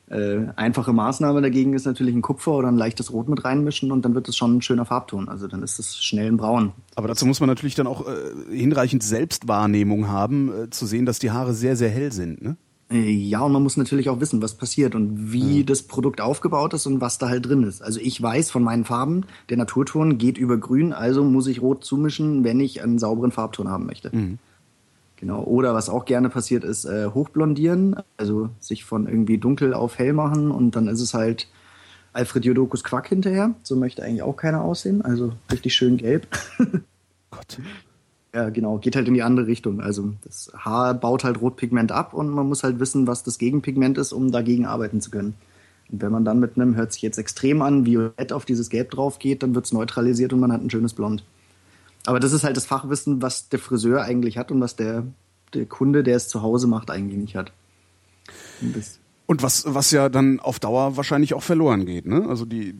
Äh, 0.09 0.46
einfache 0.54 0.92
Maßnahme 0.92 1.42
dagegen 1.42 1.74
ist 1.74 1.84
natürlich 1.84 2.14
ein 2.14 2.22
Kupfer 2.22 2.52
oder 2.52 2.68
ein 2.68 2.76
leichtes 2.76 3.12
Rot 3.12 3.28
mit 3.28 3.44
reinmischen 3.44 3.90
und 3.90 4.04
dann 4.04 4.14
wird 4.14 4.28
es 4.28 4.36
schon 4.36 4.57
ein 4.57 4.62
schöner 4.62 4.84
Farbton. 4.84 5.28
Also 5.28 5.48
dann 5.48 5.62
ist 5.62 5.80
es 5.80 6.02
schnell 6.02 6.28
ein 6.28 6.36
Braun. 6.36 6.72
Aber 6.94 7.09
dazu 7.09 7.26
muss 7.26 7.40
man 7.40 7.48
natürlich 7.48 7.74
dann 7.74 7.88
auch 7.88 8.07
äh, 8.07 8.57
hinreichend 8.57 9.02
Selbstwahrnehmung 9.02 10.09
haben, 10.09 10.52
äh, 10.52 10.70
zu 10.70 10.86
sehen, 10.86 11.07
dass 11.07 11.18
die 11.18 11.32
Haare 11.32 11.54
sehr, 11.54 11.74
sehr 11.74 11.90
hell 11.90 12.12
sind. 12.12 12.40
Ne? 12.40 12.57
Äh, 12.88 13.11
ja, 13.11 13.40
und 13.40 13.52
man 13.52 13.64
muss 13.64 13.76
natürlich 13.76 14.09
auch 14.09 14.20
wissen, 14.20 14.40
was 14.42 14.54
passiert 14.54 14.94
und 14.94 15.32
wie 15.32 15.59
ja. 15.59 15.64
das 15.64 15.82
Produkt 15.82 16.20
aufgebaut 16.20 16.72
ist 16.74 16.86
und 16.86 17.00
was 17.00 17.18
da 17.18 17.28
halt 17.28 17.46
drin 17.46 17.64
ist. 17.64 17.82
Also 17.82 17.98
ich 18.00 18.22
weiß 18.22 18.50
von 18.52 18.62
meinen 18.62 18.84
Farben, 18.84 19.24
der 19.48 19.57
Naturton 19.57 20.18
geht 20.18 20.38
über 20.38 20.57
grün, 20.57 20.92
also 20.92 21.24
muss 21.24 21.48
ich 21.48 21.61
rot 21.61 21.84
zumischen, 21.84 22.44
wenn 22.44 22.61
ich 22.61 22.82
einen 22.82 22.98
sauberen 22.98 23.32
Farbton 23.32 23.68
haben 23.68 23.86
möchte. 23.86 24.14
Mhm. 24.14 24.38
Genau. 25.16 25.42
Oder 25.42 25.74
was 25.74 25.88
auch 25.88 26.04
gerne 26.04 26.28
passiert 26.28 26.62
ist, 26.62 26.84
äh, 26.84 27.06
hochblondieren, 27.06 27.96
also 28.18 28.50
sich 28.60 28.84
von 28.84 29.06
irgendwie 29.06 29.38
dunkel 29.38 29.72
auf 29.72 29.98
hell 29.98 30.12
machen 30.12 30.50
und 30.50 30.76
dann 30.76 30.88
ist 30.88 31.00
es 31.00 31.14
halt 31.14 31.48
Alfred 32.12 32.44
Jodokus 32.44 32.84
Quack 32.84 33.08
hinterher. 33.08 33.54
So 33.62 33.76
möchte 33.76 34.02
eigentlich 34.02 34.22
auch 34.22 34.36
keiner 34.36 34.62
aussehen. 34.62 35.02
Also 35.02 35.32
richtig 35.50 35.74
schön 35.74 35.96
gelb. 35.96 36.26
Gott. 37.30 37.58
Ja, 38.34 38.50
genau. 38.50 38.78
Geht 38.78 38.96
halt 38.96 39.08
in 39.08 39.14
die 39.14 39.22
andere 39.22 39.46
Richtung. 39.46 39.80
Also 39.80 40.12
das 40.24 40.50
Haar 40.56 40.94
baut 40.94 41.24
halt 41.24 41.40
Rotpigment 41.40 41.92
ab 41.92 42.14
und 42.14 42.28
man 42.28 42.46
muss 42.46 42.62
halt 42.62 42.80
wissen, 42.80 43.06
was 43.06 43.22
das 43.22 43.38
Gegenpigment 43.38 43.98
ist, 43.98 44.12
um 44.12 44.32
dagegen 44.32 44.66
arbeiten 44.66 45.00
zu 45.00 45.10
können. 45.10 45.34
Und 45.90 46.02
wenn 46.02 46.12
man 46.12 46.24
dann 46.24 46.40
mit 46.40 46.56
einem, 46.56 46.74
hört 46.74 46.92
sich 46.92 47.02
jetzt 47.02 47.18
extrem 47.18 47.62
an, 47.62 47.86
Violett 47.86 48.32
auf 48.32 48.44
dieses 48.44 48.70
Gelb 48.70 48.90
drauf 48.90 49.18
geht, 49.18 49.42
dann 49.42 49.54
wird 49.54 49.66
es 49.66 49.72
neutralisiert 49.72 50.32
und 50.32 50.40
man 50.40 50.52
hat 50.52 50.62
ein 50.62 50.70
schönes 50.70 50.94
Blond. 50.94 51.22
Aber 52.07 52.20
das 52.20 52.32
ist 52.32 52.44
halt 52.44 52.57
das 52.57 52.66
Fachwissen, 52.66 53.20
was 53.20 53.48
der 53.48 53.59
Friseur 53.59 54.02
eigentlich 54.02 54.38
hat 54.38 54.50
und 54.50 54.61
was 54.61 54.76
der, 54.76 55.04
der 55.54 55.66
Kunde, 55.66 56.02
der 56.02 56.16
es 56.16 56.28
zu 56.28 56.42
Hause 56.42 56.66
macht, 56.66 56.90
eigentlich 56.90 57.18
nicht 57.18 57.36
hat. 57.36 57.52
Und, 59.26 59.42
was, 59.42 59.64
was 59.66 59.90
ja 59.90 60.09
dann 60.09 60.40
auf 60.40 60.59
Dauer 60.61 60.96
wahrscheinlich 60.96 61.34
auch 61.34 61.42
verloren 61.42 61.84
geht, 61.84 62.07
ne? 62.07 62.26
Also 62.28 62.44
die, 62.44 62.74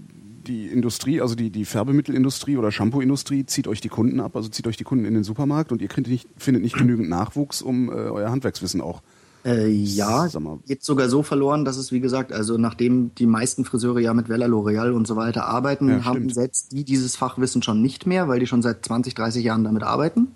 die 0.47 0.69
Industrie, 0.69 1.21
also 1.21 1.35
die, 1.35 1.51
die 1.51 1.65
Färbemittelindustrie 1.65 2.57
oder 2.57 2.71
Shampoo-Industrie 2.71 3.47
zieht 3.47 3.67
euch 3.69 3.81
die 3.81 3.89
Kunden 3.89 4.21
ab, 4.21 4.37
also 4.37 4.49
zieht 4.49 4.67
euch 4.67 4.77
die 4.77 4.85
Kunden 4.85 5.05
in 5.05 5.15
den 5.15 5.25
Supermarkt 5.25 5.73
und 5.73 5.83
ihr 5.83 5.91
findet 5.91 6.13
nicht, 6.13 6.29
findet 6.37 6.63
nicht 6.63 6.77
genügend 6.77 7.09
Nachwuchs, 7.09 7.63
um 7.63 7.89
äh, 7.89 7.93
euer 7.93 8.31
Handwerkswissen 8.31 8.81
auch 8.81 9.01
äh, 9.01 9.26
ja, 9.69 10.29
geht 10.67 10.83
sogar 10.83 11.09
so 11.09 11.23
verloren, 11.23 11.65
dass 11.65 11.77
es, 11.77 11.93
wie 11.93 12.01
gesagt, 12.01 12.33
also 12.33 12.59
nachdem 12.59 13.15
die 13.15 13.27
meisten 13.27 13.65
Friseure 13.65 14.01
ja 14.01 14.13
mit 14.13 14.29
Vella, 14.29 14.47
L'Oreal 14.47 14.91
und 14.91 15.07
so 15.07 15.17
weiter 15.17 15.47
arbeiten, 15.47 15.89
ja, 15.89 16.05
haben 16.05 16.31
selbst 16.31 16.73
die 16.73 16.85
dieses 16.85 17.17
Fachwissen 17.17 17.63
schon 17.63 17.81
nicht 17.81 18.07
mehr, 18.07 18.29
weil 18.29 18.41
die 18.41 18.47
schon 18.47 18.63
seit 18.63 18.85
20, 18.85 19.15
30 19.15 19.45
Jahren 19.45 19.65
damit 19.65 19.83
arbeiten. 19.83 20.29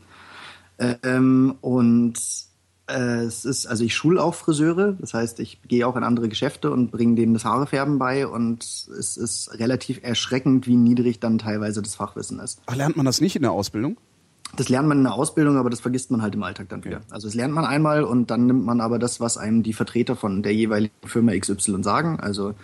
Ähm, 0.78 1.56
und 1.60 2.14
äh, 2.90 3.24
es 3.24 3.44
ist, 3.44 3.66
also 3.66 3.84
ich 3.84 3.94
schule 3.94 4.22
auch 4.22 4.34
Friseure, 4.34 4.92
das 4.92 5.14
heißt, 5.14 5.40
ich 5.40 5.60
gehe 5.62 5.86
auch 5.86 5.96
in 5.96 6.04
andere 6.04 6.28
Geschäfte 6.28 6.70
und 6.70 6.90
bringe 6.90 7.14
denen 7.14 7.34
das 7.34 7.44
Haarefärben 7.44 7.98
bei 7.98 8.26
und 8.26 8.62
es 8.62 9.16
ist 9.16 9.58
relativ 9.58 10.00
erschreckend, 10.02 10.66
wie 10.66 10.76
niedrig 10.76 11.20
dann 11.20 11.38
teilweise 11.38 11.82
das 11.82 11.94
Fachwissen 11.94 12.40
ist. 12.40 12.60
Ach, 12.66 12.76
lernt 12.76 12.96
man 12.96 13.06
das 13.06 13.20
nicht 13.20 13.36
in 13.36 13.42
der 13.42 13.52
Ausbildung? 13.52 13.96
Das 14.56 14.68
lernt 14.68 14.88
man 14.88 14.98
in 14.98 15.04
der 15.04 15.14
Ausbildung, 15.14 15.56
aber 15.56 15.70
das 15.70 15.80
vergisst 15.80 16.10
man 16.10 16.22
halt 16.22 16.34
im 16.34 16.42
Alltag 16.42 16.68
dann 16.68 16.84
wieder. 16.84 17.00
Also 17.10 17.28
das 17.28 17.34
lernt 17.34 17.54
man 17.54 17.64
einmal 17.64 18.02
und 18.04 18.30
dann 18.30 18.46
nimmt 18.46 18.64
man 18.64 18.80
aber 18.80 18.98
das, 18.98 19.20
was 19.20 19.38
einem 19.38 19.62
die 19.62 19.72
Vertreter 19.72 20.16
von 20.16 20.42
der 20.42 20.54
jeweiligen 20.54 20.94
Firma 21.06 21.32
XY 21.36 21.82
sagen. 21.82 22.18
Also 22.20 22.54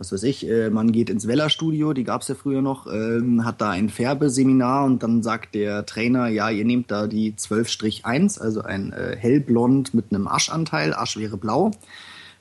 was 0.00 0.12
weiß 0.12 0.22
ich, 0.22 0.48
äh, 0.48 0.70
man 0.70 0.92
geht 0.92 1.10
ins 1.10 1.26
Weller-Studio, 1.26 1.92
die 1.92 2.04
gab 2.04 2.22
es 2.22 2.28
ja 2.28 2.34
früher 2.34 2.62
noch, 2.62 2.86
äh, 2.86 3.20
hat 3.42 3.60
da 3.60 3.70
ein 3.70 3.90
Färbeseminar 3.90 4.86
und 4.86 5.02
dann 5.02 5.22
sagt 5.22 5.54
der 5.54 5.84
Trainer, 5.84 6.28
ja, 6.28 6.48
ihr 6.48 6.64
nehmt 6.64 6.90
da 6.90 7.06
die 7.06 7.34
12-1, 7.34 8.40
also 8.40 8.62
ein 8.62 8.94
äh, 8.94 9.14
hellblond 9.18 9.92
mit 9.92 10.06
einem 10.10 10.26
Aschanteil, 10.26 10.94
Asch 10.94 11.18
wäre 11.18 11.36
blau, 11.36 11.72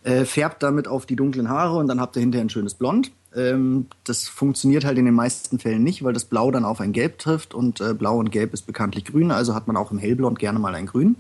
äh, 0.03 0.23
färbt 0.23 0.63
damit 0.63 0.87
auf 0.87 1.05
die 1.05 1.17
dunklen 1.17 1.49
Haare 1.49 1.77
und 1.77 1.87
dann 1.87 1.99
habt 1.99 2.15
ihr 2.15 2.21
hinterher 2.21 2.45
ein 2.45 2.49
schönes 2.49 2.75
Blond. 2.75 3.11
Ähm, 3.36 3.88
das 4.05 4.27
funktioniert 4.27 4.86
halt 4.86 4.97
in 4.97 5.05
den 5.05 5.13
meisten 5.13 5.59
Fällen 5.59 5.84
nicht, 5.84 6.03
weil 6.03 6.13
das 6.13 6.25
Blau 6.25 6.49
dann 6.51 6.65
auf 6.65 6.82
ein 6.82 6.93
Gelb 6.93 7.19
trifft 7.19 7.53
und 7.53 7.80
äh, 7.80 7.93
Blau 7.93 8.17
und 8.17 8.32
Gelb 8.32 8.53
ist 8.53 8.65
bekanntlich 8.65 9.05
grün, 9.05 9.32
also 9.32 9.53
hat 9.53 9.67
man 9.67 9.77
auch 9.77 9.91
im 9.91 9.99
Hellblond 9.99 10.39
gerne 10.39 10.59
mal 10.59 10.73
ein 10.73 10.88
Grün. 10.88 11.15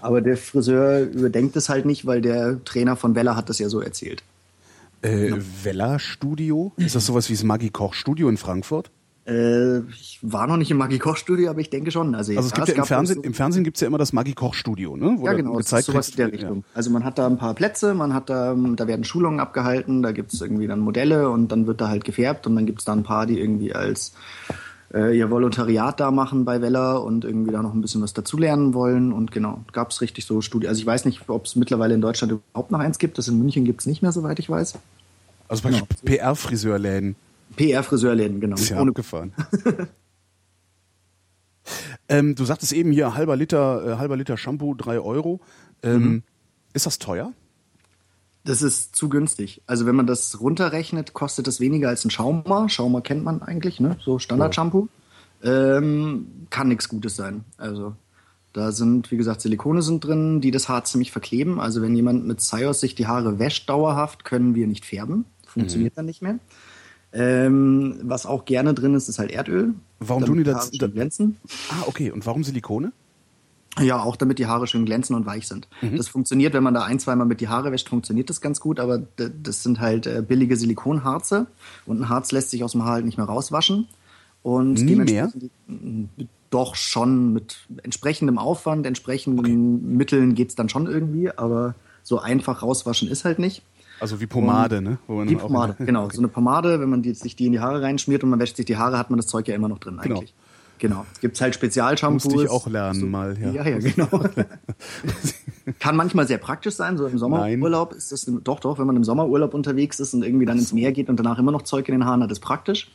Aber 0.00 0.20
der 0.20 0.36
Friseur 0.36 1.00
überdenkt 1.00 1.56
es 1.56 1.68
halt 1.68 1.84
nicht, 1.84 2.06
weil 2.06 2.20
der 2.20 2.64
Trainer 2.64 2.96
von 2.96 3.14
Weller 3.14 3.34
hat 3.34 3.48
das 3.48 3.58
ja 3.58 3.68
so 3.68 3.80
erzählt. 3.80 4.22
Äh, 5.02 5.32
Weller 5.62 5.98
Studio? 5.98 6.72
Ist 6.76 6.94
das 6.94 7.06
sowas 7.06 7.28
wie 7.28 7.34
das 7.34 7.42
Maggi 7.42 7.70
Koch 7.70 7.94
Studio 7.94 8.28
in 8.28 8.36
Frankfurt? 8.36 8.90
Äh, 9.26 9.80
ich 9.90 10.18
war 10.22 10.46
noch 10.46 10.56
nicht 10.56 10.70
im 10.70 10.78
Maggi 10.78 10.98
Koch 10.98 11.16
Studio, 11.16 11.50
aber 11.50 11.60
ich 11.60 11.70
denke 11.70 11.90
schon. 11.90 12.14
Also, 12.14 12.32
also 12.32 12.48
es 12.48 12.54
gibt 12.54 12.68
ja, 12.68 12.74
im 12.74 12.84
Fernsehen, 12.84 13.16
so 13.16 13.22
im 13.22 13.34
Fernsehen 13.34 13.64
gibt's 13.64 13.80
ja 13.80 13.86
immer 13.86 13.98
das 13.98 14.12
Maggi 14.12 14.32
Koch 14.32 14.54
Studio, 14.54 14.96
ne? 14.96 15.16
Wo 15.18 15.26
ja, 15.26 15.34
genau, 15.34 15.54
gezeigt 15.54 15.86
sowas 15.86 16.08
in 16.10 16.16
der 16.16 16.32
Richtung. 16.32 16.58
Ja. 16.58 16.64
Also 16.74 16.90
man 16.90 17.04
hat 17.04 17.18
da 17.18 17.26
ein 17.26 17.36
paar 17.36 17.54
Plätze, 17.54 17.94
man 17.94 18.14
hat 18.14 18.30
da, 18.30 18.54
da 18.54 18.86
werden 18.86 19.04
Schulungen 19.04 19.40
abgehalten, 19.40 20.02
da 20.02 20.12
gibt's 20.12 20.40
irgendwie 20.40 20.66
dann 20.66 20.80
Modelle 20.80 21.30
und 21.30 21.52
dann 21.52 21.66
wird 21.66 21.80
da 21.80 21.88
halt 21.88 22.04
gefärbt 22.04 22.46
und 22.46 22.56
dann 22.56 22.66
gibt's 22.66 22.84
da 22.84 22.92
ein 22.92 23.02
paar, 23.02 23.26
die 23.26 23.38
irgendwie 23.38 23.74
als 23.74 24.14
äh, 24.92 25.16
ihr 25.16 25.30
Volontariat 25.30 26.00
da 26.00 26.10
machen 26.10 26.44
bei 26.44 26.60
Weller 26.60 27.04
und 27.04 27.24
irgendwie 27.24 27.52
da 27.52 27.62
noch 27.62 27.74
ein 27.74 27.80
bisschen 27.80 28.02
was 28.02 28.12
dazulernen 28.12 28.74
wollen. 28.74 29.12
Und 29.12 29.32
genau, 29.32 29.60
gab's 29.72 30.00
richtig 30.00 30.24
so 30.24 30.40
Studien. 30.40 30.68
Also 30.68 30.80
ich 30.80 30.86
weiß 30.86 31.04
nicht, 31.04 31.28
ob 31.28 31.46
es 31.46 31.56
mittlerweile 31.56 31.94
in 31.94 32.00
Deutschland 32.00 32.32
überhaupt 32.32 32.70
noch 32.70 32.80
eins 32.80 32.98
gibt. 32.98 33.18
Das 33.18 33.28
in 33.28 33.38
München 33.38 33.64
gibt's 33.64 33.86
nicht 33.86 34.02
mehr, 34.02 34.12
soweit 34.12 34.38
ich 34.38 34.50
weiß. 34.50 34.78
Also 35.48 35.62
bei 35.62 35.70
genau. 35.70 35.86
PR-Friseurläden. 36.04 37.16
PR-Friseurläden, 37.56 38.40
genau. 38.40 38.56
Ist 38.56 38.70
ja 38.70 38.80
Ohne 38.80 38.90
abgefahren. 38.90 39.32
ähm, 42.08 42.34
du 42.34 42.44
sagtest 42.44 42.72
eben 42.72 42.92
hier 42.92 43.14
halber 43.14 43.36
Liter, 43.36 43.86
äh, 43.86 43.96
halber 43.96 44.16
Liter 44.16 44.36
Shampoo, 44.36 44.74
drei 44.74 45.00
Euro. 45.00 45.40
Ähm, 45.82 46.02
mhm. 46.02 46.22
Ist 46.72 46.86
das 46.86 46.98
teuer? 46.98 47.32
Das 48.44 48.62
ist 48.62 48.96
zu 48.96 49.08
günstig. 49.08 49.62
Also 49.66 49.86
wenn 49.86 49.94
man 49.94 50.06
das 50.06 50.40
runterrechnet, 50.40 51.12
kostet 51.12 51.46
das 51.46 51.60
weniger 51.60 51.88
als 51.88 52.04
ein 52.04 52.10
Schaumer. 52.10 52.68
Schaumer 52.68 53.02
kennt 53.02 53.22
man 53.22 53.42
eigentlich, 53.42 53.80
ne? 53.80 53.96
So 54.02 54.18
Standard-Shampoo. 54.18 54.88
Ähm, 55.42 56.46
kann 56.48 56.68
nichts 56.68 56.88
Gutes 56.88 57.16
sein. 57.16 57.44
Also 57.58 57.94
da 58.52 58.72
sind, 58.72 59.10
wie 59.10 59.16
gesagt, 59.16 59.42
Silikone 59.42 59.82
sind 59.82 60.04
drin, 60.04 60.40
die 60.40 60.50
das 60.50 60.68
Haar 60.68 60.84
ziemlich 60.84 61.12
verkleben. 61.12 61.60
Also 61.60 61.82
wenn 61.82 61.94
jemand 61.94 62.26
mit 62.26 62.40
Zeios 62.40 62.80
sich 62.80 62.94
die 62.94 63.06
Haare 63.06 63.38
wäscht 63.38 63.68
dauerhaft, 63.68 64.24
können 64.24 64.54
wir 64.54 64.66
nicht 64.66 64.84
färben. 64.84 65.24
Funktioniert 65.46 65.94
mhm. 65.94 65.96
dann 65.96 66.06
nicht 66.06 66.22
mehr. 66.22 66.38
Ähm, 67.12 68.00
was 68.02 68.26
auch 68.26 68.44
gerne 68.44 68.74
drin 68.74 68.94
ist, 68.94 69.08
ist 69.08 69.18
halt 69.18 69.32
Erdöl. 69.32 69.74
Warum 69.98 70.24
tun 70.24 70.38
die 70.38 70.44
das? 70.44 70.70
Da, 70.70 70.86
glänzen. 70.86 71.38
Ah, 71.70 71.84
okay. 71.86 72.10
Und 72.10 72.24
warum 72.26 72.44
Silikone? 72.44 72.92
Ja, 73.78 74.02
auch 74.02 74.16
damit 74.16 74.38
die 74.38 74.46
Haare 74.46 74.66
schön 74.66 74.84
glänzen 74.84 75.14
und 75.14 75.26
weich 75.26 75.46
sind. 75.46 75.68
Mhm. 75.80 75.96
Das 75.96 76.08
funktioniert, 76.08 76.54
wenn 76.54 76.62
man 76.62 76.74
da 76.74 76.82
ein, 76.82 76.98
zweimal 76.98 77.26
mit 77.26 77.40
die 77.40 77.48
Haare 77.48 77.70
wäscht, 77.70 77.88
funktioniert 77.88 78.28
das 78.28 78.40
ganz 78.40 78.60
gut, 78.60 78.80
aber 78.80 78.98
das 78.98 79.62
sind 79.62 79.80
halt 79.80 80.06
äh, 80.06 80.24
billige 80.26 80.56
Silikonharze 80.56 81.46
und 81.86 82.00
ein 82.00 82.08
Harz 82.08 82.32
lässt 82.32 82.50
sich 82.50 82.64
aus 82.64 82.72
dem 82.72 82.84
Haar 82.84 82.94
halt 82.94 83.04
nicht 83.04 83.16
mehr 83.16 83.26
rauswaschen. 83.26 83.86
Und 84.42 84.74
Nie 84.74 84.96
mehr? 84.96 85.30
Doch 86.48 86.74
schon 86.74 87.32
mit 87.32 87.58
entsprechendem 87.82 88.38
Aufwand, 88.38 88.86
entsprechenden 88.86 89.38
okay. 89.38 89.54
Mitteln 89.54 90.34
geht's 90.34 90.54
dann 90.56 90.68
schon 90.68 90.86
irgendwie, 90.86 91.30
aber 91.30 91.74
so 92.02 92.18
einfach 92.18 92.62
rauswaschen 92.62 93.08
ist 93.08 93.24
halt 93.24 93.38
nicht. 93.38 93.62
Also 94.00 94.20
wie 94.20 94.26
Pomade, 94.26 94.78
und 94.78 94.84
ne? 94.84 94.98
wie 95.28 95.36
Pomade, 95.36 95.76
genau. 95.78 96.08
So 96.12 96.18
eine 96.18 96.28
Pomade, 96.28 96.80
wenn 96.80 96.88
man 96.88 97.02
die, 97.02 97.14
sich 97.14 97.36
die 97.36 97.46
in 97.46 97.52
die 97.52 97.60
Haare 97.60 97.82
reinschmiert 97.82 98.24
und 98.24 98.30
man 98.30 98.40
wäscht 98.40 98.56
sich 98.56 98.66
die 98.66 98.76
Haare, 98.76 98.98
hat 98.98 99.10
man 99.10 99.18
das 99.18 99.26
Zeug 99.26 99.46
ja 99.46 99.54
immer 99.54 99.68
noch 99.68 99.78
drin 99.78 99.98
genau. 100.02 100.16
eigentlich. 100.16 100.34
Genau. 100.80 101.04
Gibt 101.20 101.36
es 101.36 101.42
halt 101.42 101.54
Spezialshampoos. 101.54 102.24
Musste 102.24 102.42
ich 102.44 102.50
auch 102.50 102.66
lernen 102.66 103.00
so, 103.00 103.06
mal, 103.06 103.38
ja. 103.38 103.50
Ja, 103.50 103.68
ja, 103.68 103.78
genau. 103.78 104.08
Kann 105.78 105.94
manchmal 105.94 106.26
sehr 106.26 106.38
praktisch 106.38 106.74
sein, 106.74 106.96
so 106.96 107.06
im 107.06 107.18
Sommerurlaub 107.18 107.92
ist 107.92 108.12
das, 108.12 108.30
doch, 108.42 108.60
doch, 108.60 108.78
wenn 108.78 108.86
man 108.86 108.96
im 108.96 109.04
Sommerurlaub 109.04 109.52
unterwegs 109.52 110.00
ist 110.00 110.14
und 110.14 110.24
irgendwie 110.24 110.46
dann 110.46 110.58
ins 110.58 110.72
Meer 110.72 110.92
geht 110.92 111.10
und 111.10 111.18
danach 111.18 111.38
immer 111.38 111.52
noch 111.52 111.62
Zeug 111.62 111.86
in 111.88 111.92
den 111.92 112.06
Haaren 112.06 112.22
hat, 112.22 112.32
ist 112.32 112.40
praktisch. 112.40 112.90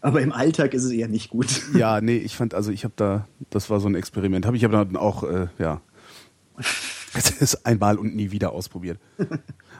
Aber 0.00 0.20
im 0.20 0.32
Alltag 0.32 0.74
ist 0.74 0.84
es 0.84 0.90
eher 0.90 1.08
nicht 1.08 1.30
gut. 1.30 1.46
Ja, 1.74 2.00
nee, 2.00 2.16
ich 2.16 2.36
fand, 2.36 2.54
also 2.54 2.70
ich 2.70 2.84
habe 2.84 2.94
da, 2.96 3.26
das 3.50 3.70
war 3.70 3.80
so 3.80 3.88
ein 3.88 3.94
Experiment, 3.94 4.46
habe 4.46 4.56
ich 4.56 4.64
aber 4.64 4.84
dann 4.84 4.96
auch, 4.96 5.22
äh, 5.22 5.46
ja, 5.58 5.80
das 7.14 7.30
ist 7.30 7.66
einmal 7.66 7.98
und 7.98 8.16
nie 8.16 8.32
wieder 8.32 8.52
ausprobiert. 8.52 8.98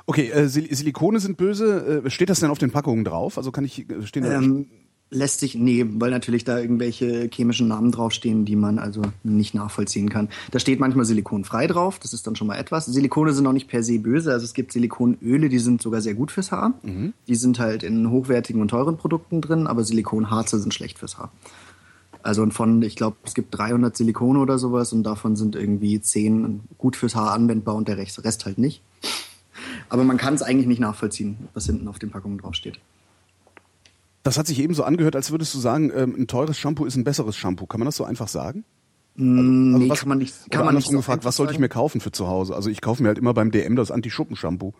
Okay, 0.08 0.30
äh, 0.30 0.48
Silikone 0.48 1.20
sind 1.20 1.36
böse. 1.36 2.02
Äh, 2.06 2.10
steht 2.10 2.30
das 2.30 2.40
denn 2.40 2.48
auf 2.48 2.56
den 2.56 2.70
Packungen 2.70 3.04
drauf? 3.04 3.36
Also 3.36 3.52
kann 3.52 3.66
ich 3.66 3.90
äh, 3.90 4.06
stehen 4.06 4.24
ähm, 4.24 4.66
Lässt 5.10 5.40
sich, 5.40 5.54
nee, 5.54 5.84
weil 5.86 6.10
natürlich 6.10 6.44
da 6.44 6.58
irgendwelche 6.58 7.28
chemischen 7.30 7.68
Namen 7.68 7.92
draufstehen, 7.92 8.46
die 8.46 8.56
man 8.56 8.78
also 8.78 9.02
nicht 9.22 9.54
nachvollziehen 9.54 10.08
kann. 10.08 10.30
Da 10.50 10.58
steht 10.58 10.80
manchmal 10.80 11.04
silikonfrei 11.04 11.66
drauf, 11.66 11.98
das 11.98 12.14
ist 12.14 12.26
dann 12.26 12.36
schon 12.36 12.46
mal 12.46 12.56
etwas. 12.56 12.86
Silikone 12.86 13.34
sind 13.34 13.46
auch 13.46 13.52
nicht 13.52 13.68
per 13.68 13.82
se 13.82 13.98
böse, 13.98 14.32
also 14.32 14.44
es 14.44 14.54
gibt 14.54 14.72
Silikonöle, 14.72 15.50
die 15.50 15.58
sind 15.58 15.82
sogar 15.82 16.00
sehr 16.00 16.14
gut 16.14 16.30
fürs 16.30 16.52
Haar. 16.52 16.74
Mhm. 16.82 17.12
Die 17.26 17.34
sind 17.36 17.58
halt 17.58 17.82
in 17.82 18.10
hochwertigen 18.10 18.62
und 18.62 18.68
teuren 18.68 18.96
Produkten 18.96 19.42
drin, 19.42 19.66
aber 19.66 19.84
Silikonharze 19.84 20.58
sind 20.58 20.72
schlecht 20.72 20.98
fürs 20.98 21.18
Haar. 21.18 21.32
Also 22.22 22.46
von, 22.50 22.82
ich 22.82 22.96
glaube, 22.96 23.16
es 23.24 23.34
gibt 23.34 23.56
300 23.56 23.96
Silikone 23.96 24.38
oder 24.38 24.58
sowas 24.58 24.92
und 24.92 25.04
davon 25.04 25.36
sind 25.36 25.54
irgendwie 25.54 26.00
10 26.00 26.60
gut 26.76 26.96
fürs 26.96 27.14
Haar 27.14 27.32
anwendbar 27.32 27.76
und 27.76 27.88
der 27.88 27.96
Rest 27.96 28.44
halt 28.44 28.58
nicht. 28.58 28.82
Aber 29.88 30.04
man 30.04 30.16
kann 30.16 30.34
es 30.34 30.42
eigentlich 30.42 30.66
nicht 30.66 30.80
nachvollziehen, 30.80 31.48
was 31.54 31.66
hinten 31.66 31.88
auf 31.88 31.98
den 31.98 32.10
Packungen 32.10 32.38
draufsteht. 32.38 32.80
Das 34.22 34.36
hat 34.36 34.46
sich 34.46 34.60
eben 34.60 34.74
so 34.74 34.84
angehört, 34.84 35.16
als 35.16 35.30
würdest 35.30 35.54
du 35.54 35.58
sagen, 35.58 35.90
ähm, 35.94 36.14
ein 36.18 36.26
teures 36.26 36.58
Shampoo 36.58 36.84
ist 36.84 36.96
ein 36.96 37.04
besseres 37.04 37.36
Shampoo. 37.36 37.66
Kann 37.66 37.80
man 37.80 37.86
das 37.86 37.96
so 37.96 38.04
einfach 38.04 38.28
sagen? 38.28 38.64
Mm, 39.14 39.38
also, 39.38 39.48
also 39.48 39.78
nee, 39.78 39.90
was, 39.90 40.00
kann 40.00 40.08
man 40.08 40.18
nicht. 40.18 40.50
Kann 40.50 40.64
man 40.64 40.74
nicht 40.74 40.88
so 40.88 40.96
gefragt, 40.96 41.24
was 41.24 41.36
sollte 41.36 41.52
ich 41.52 41.58
mir 41.58 41.68
kaufen 41.68 42.00
für 42.00 42.12
zu 42.12 42.28
Hause? 42.28 42.54
Also 42.54 42.68
ich 42.68 42.80
kaufe 42.80 43.02
mir 43.02 43.08
halt 43.08 43.18
immer 43.18 43.32
beim 43.32 43.50
DM 43.50 43.76
das 43.76 43.90
Anti-Schuppen-Shampoo. 43.90 44.74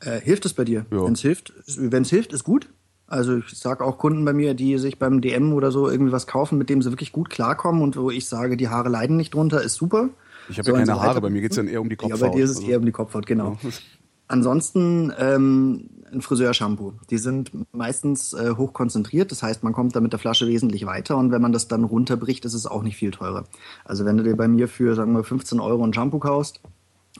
Äh, 0.00 0.20
hilft 0.20 0.46
es 0.46 0.54
bei 0.54 0.64
dir? 0.64 0.86
Ja. 0.90 1.04
Wenn 1.04 1.14
es 1.14 1.20
hilft, 1.20 1.52
wenn's 1.76 2.10
hilft, 2.10 2.32
ist 2.32 2.44
gut. 2.44 2.68
Also 3.08 3.38
ich 3.38 3.58
sage 3.58 3.84
auch 3.84 3.98
Kunden 3.98 4.24
bei 4.24 4.34
mir, 4.34 4.54
die 4.54 4.76
sich 4.78 4.98
beim 4.98 5.22
DM 5.22 5.54
oder 5.54 5.72
so 5.72 5.88
irgendwie 5.88 6.12
was 6.12 6.26
kaufen, 6.26 6.58
mit 6.58 6.68
dem 6.68 6.82
sie 6.82 6.90
wirklich 6.90 7.10
gut 7.10 7.30
klarkommen 7.30 7.82
und 7.82 7.96
wo 7.96 8.10
ich 8.10 8.28
sage, 8.28 8.56
die 8.56 8.68
Haare 8.68 8.90
leiden 8.90 9.16
nicht 9.16 9.34
drunter, 9.34 9.62
ist 9.62 9.76
super. 9.76 10.10
Ich 10.50 10.58
habe 10.58 10.70
ja 10.70 10.76
keine 10.76 11.00
Haare, 11.00 11.20
bei 11.20 11.30
mir 11.30 11.40
geht 11.40 11.52
es 11.52 11.56
dann 11.56 11.68
eher 11.68 11.80
um 11.80 11.88
die 11.88 11.96
Kopfhaut. 11.96 12.20
Ja, 12.20 12.28
bei 12.28 12.34
dir 12.34 12.44
ist 12.44 12.50
es 12.50 12.58
also. 12.58 12.68
eher 12.68 12.78
um 12.78 12.84
die 12.84 12.92
Kopfhaut, 12.92 13.26
genau. 13.26 13.58
Ansonsten 14.28 15.12
ähm, 15.18 15.88
ein 16.12 16.20
Friseurshampoo. 16.20 16.92
Die 17.10 17.18
sind 17.18 17.50
meistens 17.72 18.34
äh, 18.34 18.54
hoch 18.56 18.72
konzentriert, 18.72 19.32
das 19.32 19.42
heißt, 19.42 19.62
man 19.62 19.72
kommt 19.72 19.96
da 19.96 20.00
mit 20.00 20.12
der 20.12 20.18
Flasche 20.18 20.46
wesentlich 20.46 20.86
weiter 20.86 21.16
und 21.16 21.32
wenn 21.32 21.42
man 21.42 21.52
das 21.52 21.68
dann 21.68 21.84
runterbricht, 21.84 22.44
ist 22.44 22.54
es 22.54 22.66
auch 22.66 22.82
nicht 22.82 22.96
viel 22.96 23.10
teurer. 23.10 23.44
Also 23.84 24.04
wenn 24.04 24.16
du 24.16 24.22
dir 24.22 24.36
bei 24.36 24.48
mir 24.48 24.68
für, 24.68 24.94
sagen 24.94 25.12
wir, 25.12 25.24
15 25.24 25.60
Euro 25.60 25.82
ein 25.84 25.94
Shampoo 25.94 26.18
kaufst 26.18 26.60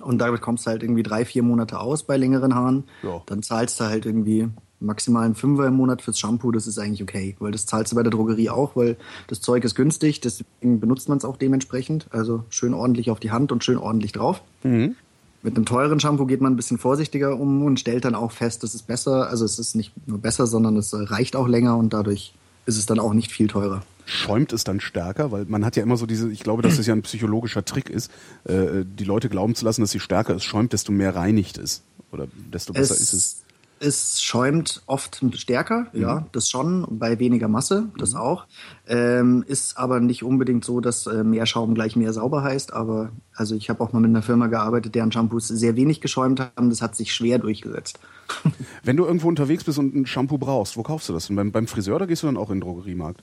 und 0.00 0.18
damit 0.18 0.40
kommst 0.40 0.66
du 0.66 0.70
halt 0.70 0.82
irgendwie 0.82 1.02
drei, 1.02 1.24
vier 1.24 1.42
Monate 1.42 1.80
aus 1.80 2.02
bei 2.02 2.16
längeren 2.16 2.54
Haaren, 2.54 2.84
ja. 3.02 3.22
dann 3.26 3.42
zahlst 3.42 3.80
du 3.80 3.84
halt 3.84 4.06
irgendwie 4.06 4.48
maximal 4.80 5.24
einen 5.24 5.34
Fünfer 5.34 5.66
im 5.66 5.74
Monat 5.74 6.02
fürs 6.02 6.18
Shampoo, 6.18 6.52
das 6.52 6.66
ist 6.66 6.78
eigentlich 6.78 7.02
okay, 7.02 7.36
weil 7.40 7.52
das 7.52 7.66
zahlst 7.66 7.92
du 7.92 7.96
bei 7.96 8.02
der 8.02 8.12
Drogerie 8.12 8.50
auch, 8.50 8.76
weil 8.76 8.96
das 9.26 9.40
Zeug 9.40 9.64
ist 9.64 9.74
günstig, 9.74 10.20
deswegen 10.20 10.78
benutzt 10.78 11.08
man 11.08 11.18
es 11.18 11.24
auch 11.24 11.36
dementsprechend, 11.36 12.06
also 12.10 12.44
schön 12.48 12.74
ordentlich 12.74 13.10
auf 13.10 13.18
die 13.18 13.30
Hand 13.30 13.50
und 13.50 13.64
schön 13.64 13.78
ordentlich 13.78 14.12
drauf. 14.12 14.42
Mhm. 14.62 14.94
Mit 15.42 15.56
einem 15.56 15.66
teuren 15.66 16.00
Shampoo 16.00 16.26
geht 16.26 16.40
man 16.40 16.52
ein 16.52 16.56
bisschen 16.56 16.78
vorsichtiger 16.78 17.38
um 17.38 17.64
und 17.64 17.78
stellt 17.78 18.04
dann 18.04 18.14
auch 18.14 18.32
fest, 18.32 18.64
es 18.64 18.74
ist 18.74 18.86
besser. 18.86 19.28
Also 19.28 19.44
es 19.44 19.58
ist 19.58 19.76
nicht 19.76 19.92
nur 20.06 20.18
besser, 20.18 20.46
sondern 20.46 20.76
es 20.76 20.92
reicht 20.92 21.36
auch 21.36 21.46
länger 21.46 21.76
und 21.76 21.92
dadurch 21.92 22.34
ist 22.66 22.76
es 22.76 22.86
dann 22.86 22.98
auch 22.98 23.14
nicht 23.14 23.30
viel 23.30 23.46
teurer. 23.46 23.82
Schäumt 24.04 24.52
es 24.52 24.64
dann 24.64 24.80
stärker? 24.80 25.30
Weil 25.30 25.44
man 25.46 25.64
hat 25.64 25.76
ja 25.76 25.82
immer 25.82 25.96
so 25.96 26.06
diese, 26.06 26.30
ich 26.30 26.40
glaube, 26.40 26.62
dass 26.62 26.76
das 26.76 26.86
ja 26.86 26.94
ein 26.94 27.02
psychologischer 27.02 27.64
Trick 27.64 27.88
ist, 27.88 28.10
äh, 28.44 28.84
die 28.84 29.04
Leute 29.04 29.28
glauben 29.28 29.54
zu 29.54 29.64
lassen, 29.64 29.80
dass 29.80 29.90
sie 29.90 30.00
stärker 30.00 30.34
ist, 30.34 30.44
schäumt, 30.44 30.72
desto 30.72 30.92
mehr 30.92 31.14
reinigt 31.14 31.58
es. 31.58 31.82
Oder 32.10 32.26
desto 32.52 32.72
besser 32.72 32.94
es, 32.94 33.00
ist 33.00 33.12
es. 33.12 33.37
Es 33.80 34.22
schäumt 34.22 34.82
oft 34.86 35.22
stärker, 35.34 35.86
mhm. 35.92 36.00
ja, 36.00 36.26
das 36.32 36.48
schon, 36.48 36.86
bei 36.90 37.18
weniger 37.18 37.48
Masse, 37.48 37.90
das 37.98 38.12
mhm. 38.12 38.18
auch. 38.18 38.46
Ähm, 38.86 39.44
ist 39.46 39.78
aber 39.78 40.00
nicht 40.00 40.22
unbedingt 40.22 40.64
so, 40.64 40.80
dass 40.80 41.06
äh, 41.06 41.24
mehr 41.24 41.46
Schaum 41.46 41.74
gleich 41.74 41.96
mehr 41.96 42.12
sauber 42.12 42.42
heißt. 42.42 42.72
Aber 42.72 43.12
also 43.34 43.54
ich 43.54 43.70
habe 43.70 43.82
auch 43.82 43.92
mal 43.92 44.00
mit 44.00 44.10
einer 44.10 44.22
Firma 44.22 44.46
gearbeitet, 44.48 44.94
deren 44.94 45.12
Shampoos 45.12 45.48
sehr 45.48 45.76
wenig 45.76 46.00
geschäumt 46.00 46.40
haben. 46.40 46.70
Das 46.70 46.82
hat 46.82 46.96
sich 46.96 47.12
schwer 47.14 47.38
durchgesetzt. 47.38 48.00
Wenn 48.82 48.96
du 48.96 49.04
irgendwo 49.04 49.28
unterwegs 49.28 49.64
bist 49.64 49.78
und 49.78 49.94
ein 49.94 50.06
Shampoo 50.06 50.38
brauchst, 50.38 50.76
wo 50.76 50.82
kaufst 50.82 51.08
du 51.08 51.12
das? 51.12 51.28
Beim, 51.28 51.52
beim 51.52 51.66
Friseur 51.66 51.96
oder 51.96 52.06
gehst 52.06 52.22
du 52.22 52.26
dann 52.26 52.36
auch 52.36 52.50
in 52.50 52.56
den 52.56 52.62
Drogeriemarkt? 52.62 53.22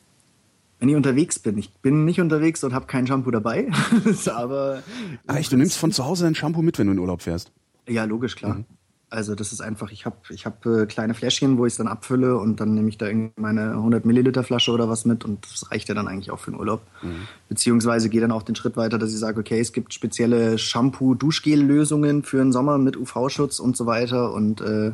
Wenn 0.80 0.90
ich 0.90 0.96
unterwegs 0.96 1.40
bin. 1.40 1.58
Ich 1.58 1.72
bin 1.82 2.06
nicht 2.06 2.20
unterwegs 2.20 2.64
und 2.64 2.74
habe 2.74 2.86
kein 2.86 3.08
Shampoo 3.08 3.32
dabei. 3.32 3.72
aber. 4.34 4.84
Ach 5.26 5.36
echt, 5.36 5.52
du 5.52 5.58
nimmst 5.58 5.78
von 5.78 5.92
zu 5.92 6.06
Hause 6.06 6.26
dein 6.26 6.36
Shampoo 6.36 6.62
mit, 6.62 6.78
wenn 6.78 6.88
du 6.88 6.94
in 6.94 7.00
Urlaub 7.00 7.22
fährst? 7.22 7.52
Ja, 7.88 8.04
logisch, 8.04 8.36
klar. 8.36 8.56
Mhm. 8.56 8.66
Also 9.10 9.36
das 9.36 9.54
ist 9.54 9.62
einfach, 9.62 9.92
ich 9.92 10.06
habe 10.06 10.18
ich 10.30 10.46
hab, 10.46 10.66
äh, 10.66 10.88
kleine 10.88 11.14
Fläschchen, 11.14 11.58
wo 11.58 11.66
ich 11.66 11.74
es 11.74 11.78
dann 11.78 11.88
abfülle 11.88 12.38
und 12.38 12.60
dann 12.60 12.74
nehme 12.74 12.90
ich 12.90 12.98
da 12.98 13.08
irgendwie 13.08 13.32
meine 13.40 13.72
100 13.72 14.04
Milliliter 14.04 14.44
Flasche 14.44 14.72
oder 14.72 14.90
was 14.90 15.06
mit 15.06 15.24
und 15.24 15.46
das 15.46 15.72
reicht 15.72 15.90
ja 15.90 15.96
dann 15.96 16.08
eigentlich 16.08 16.32
auch 16.32 16.40
für 16.40 16.52
den 16.52 16.60
Urlaub. 16.60 16.82
Mhm. 17.04 17.28
Beziehungsweise 17.48 18.10
gehe 18.10 18.22
dann 18.22 18.32
auch 18.32 18.44
den 18.44 18.56
Schritt 18.56 18.78
weiter, 18.78 18.98
dass 18.98 19.12
ich 19.12 19.20
sage, 19.20 19.40
okay, 19.40 19.60
es 19.60 19.74
gibt 19.74 19.94
spezielle 19.94 20.58
Shampoo-Duschgel-Lösungen 20.58 22.24
für 22.24 22.38
den 22.38 22.52
Sommer 22.52 22.78
mit 22.78 22.98
UV-Schutz 22.98 23.60
und 23.60 23.78
so 23.78 23.86
weiter 23.86 24.34
und 24.34 24.62
äh, 24.62 24.92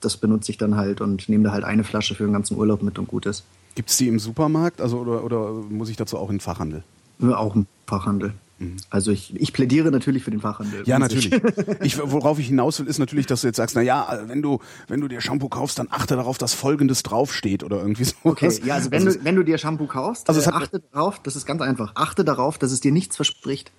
das 0.00 0.18
benutze 0.18 0.50
ich 0.50 0.58
dann 0.58 0.76
halt 0.76 1.00
und 1.00 1.28
nehme 1.28 1.44
da 1.44 1.52
halt 1.52 1.64
eine 1.64 1.84
Flasche 1.84 2.14
für 2.14 2.24
den 2.24 2.32
ganzen 2.34 2.58
Urlaub 2.58 2.82
mit 2.82 2.98
und 2.98 3.08
gut 3.08 3.24
ist. 3.26 3.44
Gibt 3.74 3.90
es 3.90 3.96
die 3.96 4.08
im 4.08 4.18
Supermarkt 4.18 4.80
also, 4.80 4.98
oder, 4.98 5.24
oder 5.24 5.52
muss 5.52 5.88
ich 5.88 5.96
dazu 5.96 6.18
auch 6.18 6.28
in 6.28 6.36
den 6.36 6.40
Fachhandel? 6.40 6.84
Auch 7.22 7.56
im 7.56 7.66
Fachhandel. 7.86 8.34
Mhm. 8.58 8.76
Also 8.90 9.10
ich, 9.10 9.34
ich 9.40 9.52
plädiere 9.52 9.90
natürlich 9.90 10.22
für 10.22 10.30
den 10.30 10.40
Fachhandel. 10.40 10.82
Ja, 10.86 10.98
natürlich. 10.98 11.30
Ich, 11.82 11.98
worauf 11.98 12.38
ich 12.38 12.46
hinaus 12.46 12.78
will, 12.78 12.86
ist 12.86 12.98
natürlich, 12.98 13.26
dass 13.26 13.40
du 13.42 13.48
jetzt 13.48 13.56
sagst, 13.56 13.74
na 13.74 13.82
ja, 13.82 14.22
wenn 14.26 14.42
du, 14.42 14.60
wenn 14.88 15.00
du 15.00 15.08
dir 15.08 15.20
Shampoo 15.20 15.48
kaufst, 15.48 15.78
dann 15.78 15.88
achte 15.90 16.16
darauf, 16.16 16.38
dass 16.38 16.54
Folgendes 16.54 17.02
draufsteht 17.02 17.62
oder 17.62 17.78
irgendwie 17.78 18.04
so. 18.04 18.14
Okay, 18.22 18.52
ja, 18.64 18.74
also 18.74 18.90
wenn, 18.90 19.06
also 19.06 19.18
du, 19.18 19.24
wenn 19.24 19.36
du 19.36 19.42
dir 19.42 19.58
Shampoo 19.58 19.86
kaufst, 19.86 20.28
also 20.28 20.40
äh, 20.40 20.52
achte 20.52 20.80
darauf, 20.80 21.20
das 21.20 21.36
ist 21.36 21.46
ganz 21.46 21.62
einfach, 21.62 21.92
achte 21.94 22.24
darauf, 22.24 22.58
dass 22.58 22.72
es 22.72 22.80
dir 22.80 22.92
nichts 22.92 23.16
verspricht. 23.16 23.72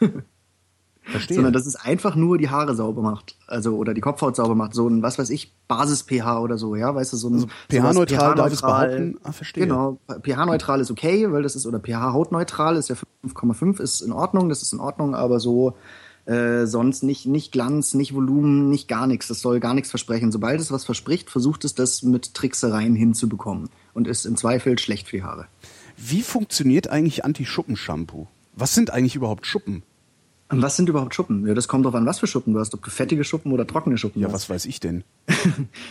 Verstehe. 1.04 1.34
Sondern 1.34 1.52
dass 1.52 1.66
es 1.66 1.74
einfach 1.74 2.14
nur 2.14 2.38
die 2.38 2.48
Haare 2.48 2.76
sauber 2.76 3.02
macht. 3.02 3.36
Also, 3.48 3.76
oder 3.76 3.92
die 3.92 4.00
Kopfhaut 4.00 4.36
sauber 4.36 4.54
macht. 4.54 4.72
So 4.74 4.88
ein, 4.88 5.02
was 5.02 5.18
weiß 5.18 5.30
ich, 5.30 5.52
Basis-pH 5.66 6.40
oder 6.40 6.58
so, 6.58 6.76
ja, 6.76 6.94
weißt 6.94 7.12
du, 7.12 7.16
so 7.16 7.28
ein. 7.28 7.34
Also 7.34 7.48
pH-neutral 7.70 8.34
darf 8.36 8.52
es 8.52 8.60
behaupten? 8.60 9.18
Ah, 9.24 9.32
verstehe. 9.32 9.66
Genau. 9.66 9.98
pH-neutral 10.22 10.80
ist 10.80 10.90
okay, 10.90 11.30
weil 11.32 11.42
das 11.42 11.56
ist, 11.56 11.66
oder 11.66 11.80
pH-hautneutral 11.80 12.76
ist 12.76 12.88
ja 12.88 12.96
5,5 13.26 13.80
ist 13.80 14.00
in 14.00 14.12
Ordnung, 14.12 14.48
das 14.48 14.62
ist 14.62 14.72
in 14.72 14.80
Ordnung, 14.80 15.14
aber 15.14 15.40
so, 15.40 15.74
äh, 16.24 16.66
sonst 16.66 17.02
nicht, 17.02 17.26
nicht 17.26 17.50
Glanz, 17.50 17.94
nicht 17.94 18.14
Volumen, 18.14 18.70
nicht 18.70 18.86
gar 18.86 19.08
nichts. 19.08 19.26
Das 19.26 19.40
soll 19.40 19.58
gar 19.58 19.74
nichts 19.74 19.90
versprechen. 19.90 20.30
Sobald 20.30 20.60
es 20.60 20.70
was 20.70 20.84
verspricht, 20.84 21.30
versucht 21.30 21.64
es 21.64 21.74
das 21.74 22.02
mit 22.02 22.34
Tricksereien 22.34 22.94
hinzubekommen 22.94 23.70
und 23.92 24.06
ist 24.06 24.24
im 24.24 24.36
Zweifel 24.36 24.78
schlecht 24.78 25.08
für 25.08 25.16
die 25.16 25.22
Haare. 25.24 25.46
Wie 25.96 26.22
funktioniert 26.22 26.88
eigentlich 26.88 27.24
Anti-Schuppen-Shampoo? 27.24 28.28
Was 28.54 28.74
sind 28.74 28.90
eigentlich 28.90 29.16
überhaupt 29.16 29.46
Schuppen? 29.46 29.82
Was 30.60 30.76
sind 30.76 30.88
überhaupt 30.88 31.14
Schuppen? 31.14 31.46
Ja, 31.46 31.54
das 31.54 31.66
kommt 31.66 31.86
drauf 31.86 31.94
an, 31.94 32.04
was 32.04 32.18
für 32.18 32.26
Schuppen 32.26 32.52
du 32.52 32.60
hast. 32.60 32.74
Ob 32.74 32.84
du 32.84 32.90
fettige 32.90 33.24
Schuppen 33.24 33.52
oder 33.52 33.66
trockene 33.66 33.96
Schuppen 33.96 34.20
ja, 34.20 34.26
hast. 34.28 34.32
Ja, 34.32 34.34
was 34.34 34.50
weiß 34.50 34.66
ich 34.66 34.80
denn? 34.80 35.04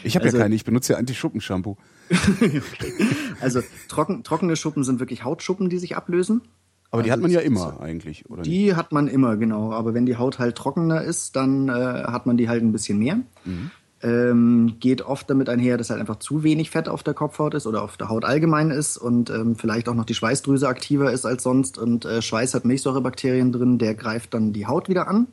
Ich 0.03 0.15
habe 0.15 0.25
also, 0.25 0.37
ja 0.37 0.43
keine, 0.43 0.55
ich 0.55 0.65
benutze 0.65 0.93
ja 0.93 0.99
Anti-Schuppen-Shampoo. 0.99 1.77
also 3.41 3.61
trocken, 3.87 4.23
trockene 4.23 4.55
Schuppen 4.55 4.83
sind 4.83 4.99
wirklich 4.99 5.23
Hautschuppen, 5.23 5.69
die 5.69 5.77
sich 5.77 5.95
ablösen. 5.95 6.41
Aber 6.89 7.03
die 7.03 7.11
also 7.11 7.21
hat 7.21 7.21
man 7.21 7.31
ja 7.31 7.39
immer 7.39 7.79
eigentlich, 7.79 8.29
oder? 8.29 8.43
Die 8.43 8.65
nicht? 8.65 8.75
hat 8.75 8.91
man 8.91 9.07
immer, 9.07 9.37
genau. 9.37 9.71
Aber 9.71 9.93
wenn 9.93 10.05
die 10.05 10.17
Haut 10.17 10.39
halt 10.39 10.55
trockener 10.57 11.01
ist, 11.01 11.35
dann 11.35 11.69
äh, 11.69 11.71
hat 11.71 12.25
man 12.25 12.37
die 12.37 12.49
halt 12.49 12.61
ein 12.63 12.71
bisschen 12.71 12.99
mehr. 12.99 13.19
Mhm 13.45 13.71
ähm, 14.03 14.77
geht 14.79 15.03
oft 15.03 15.29
damit 15.29 15.47
einher, 15.49 15.77
dass 15.77 15.89
halt 15.89 15.99
einfach 15.99 16.19
zu 16.19 16.43
wenig 16.43 16.71
Fett 16.71 16.89
auf 16.89 17.03
der 17.03 17.13
Kopfhaut 17.13 17.53
ist 17.53 17.67
oder 17.67 17.83
auf 17.83 17.97
der 17.97 18.09
Haut 18.09 18.25
allgemein 18.25 18.71
ist 18.71 18.97
und 18.97 19.29
ähm, 19.29 19.55
vielleicht 19.55 19.87
auch 19.89 19.93
noch 19.93 20.05
die 20.05 20.15
Schweißdrüse 20.15 20.67
aktiver 20.67 21.11
ist 21.11 21.25
als 21.25 21.43
sonst. 21.43 21.77
Und 21.77 22.05
äh, 22.05 22.21
Schweiß 22.21 22.53
hat 22.53 22.65
Milchsäurebakterien 22.65 23.51
drin, 23.51 23.77
der 23.77 23.93
greift 23.93 24.33
dann 24.33 24.53
die 24.53 24.65
Haut 24.65 24.89
wieder 24.89 25.07
an. 25.07 25.27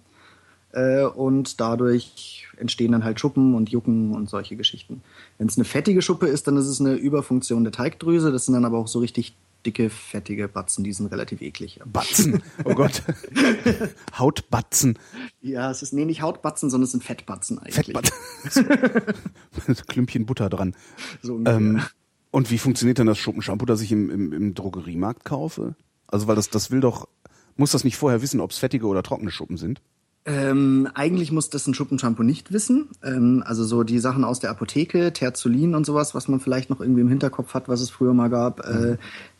Äh, 0.72 1.04
und 1.04 1.60
dadurch 1.60 2.46
entstehen 2.58 2.92
dann 2.92 3.04
halt 3.04 3.20
Schuppen 3.20 3.54
und 3.54 3.70
Jucken 3.70 4.14
und 4.14 4.28
solche 4.28 4.56
Geschichten. 4.56 5.02
Wenn 5.38 5.46
es 5.46 5.56
eine 5.56 5.64
fettige 5.64 6.02
Schuppe 6.02 6.26
ist, 6.26 6.46
dann 6.46 6.56
ist 6.56 6.66
es 6.66 6.80
eine 6.80 6.94
Überfunktion 6.94 7.64
der 7.64 7.72
Teigdrüse. 7.72 8.32
Das 8.32 8.46
sind 8.46 8.54
dann 8.54 8.64
aber 8.64 8.78
auch 8.78 8.88
so 8.88 8.98
richtig 8.98 9.34
dicke, 9.68 9.90
fettige 9.90 10.48
Batzen, 10.48 10.82
die 10.84 10.92
sind 10.92 11.06
relativ 11.08 11.42
eklig. 11.42 11.80
Batzen? 11.84 12.42
Oh 12.64 12.74
Gott. 12.74 13.02
Hautbatzen. 14.18 14.98
Ja, 15.40 15.70
es 15.70 15.82
ist, 15.82 15.92
nee, 15.92 16.04
nicht 16.04 16.22
Hautbatzen, 16.22 16.70
sondern 16.70 16.84
es 16.84 16.92
sind 16.92 17.04
Fettbatzen 17.04 17.58
eigentlich. 17.58 17.74
Fettbatzen. 17.74 18.66
Klümpchen 19.88 20.26
Butter 20.26 20.48
dran. 20.48 20.74
So 21.22 21.40
ähm, 21.44 21.82
und 22.30 22.50
wie 22.50 22.58
funktioniert 22.58 22.98
denn 22.98 23.06
das 23.06 23.18
Schuppenshampoo, 23.18 23.66
das 23.66 23.80
ich 23.80 23.92
im, 23.92 24.10
im, 24.10 24.32
im 24.32 24.54
Drogeriemarkt 24.54 25.24
kaufe? 25.24 25.74
Also, 26.06 26.26
weil 26.26 26.36
das, 26.36 26.48
das 26.48 26.70
will 26.70 26.80
doch, 26.80 27.08
muss 27.56 27.72
das 27.72 27.84
nicht 27.84 27.96
vorher 27.96 28.22
wissen, 28.22 28.40
ob 28.40 28.50
es 28.50 28.58
fettige 28.58 28.86
oder 28.86 29.02
trockene 29.02 29.30
Schuppen 29.30 29.58
sind? 29.58 29.80
Ähm, 30.28 30.88
eigentlich 30.92 31.32
muss 31.32 31.48
das 31.48 31.66
ein 31.66 31.72
Schuppenshampoo 31.72 32.22
nicht 32.22 32.52
wissen. 32.52 32.90
Ähm, 33.02 33.42
also 33.46 33.64
so 33.64 33.82
die 33.82 33.98
Sachen 33.98 34.24
aus 34.24 34.40
der 34.40 34.50
Apotheke, 34.50 35.12
Terzolin 35.14 35.74
und 35.74 35.86
sowas, 35.86 36.14
was 36.14 36.28
man 36.28 36.38
vielleicht 36.38 36.68
noch 36.68 36.80
irgendwie 36.80 37.00
im 37.00 37.08
Hinterkopf 37.08 37.54
hat, 37.54 37.68
was 37.68 37.80
es 37.80 37.88
früher 37.88 38.12
mal 38.12 38.28
gab, 38.28 38.60
äh, 38.66 38.72
mhm. 38.72 38.92
äh, 38.92 38.96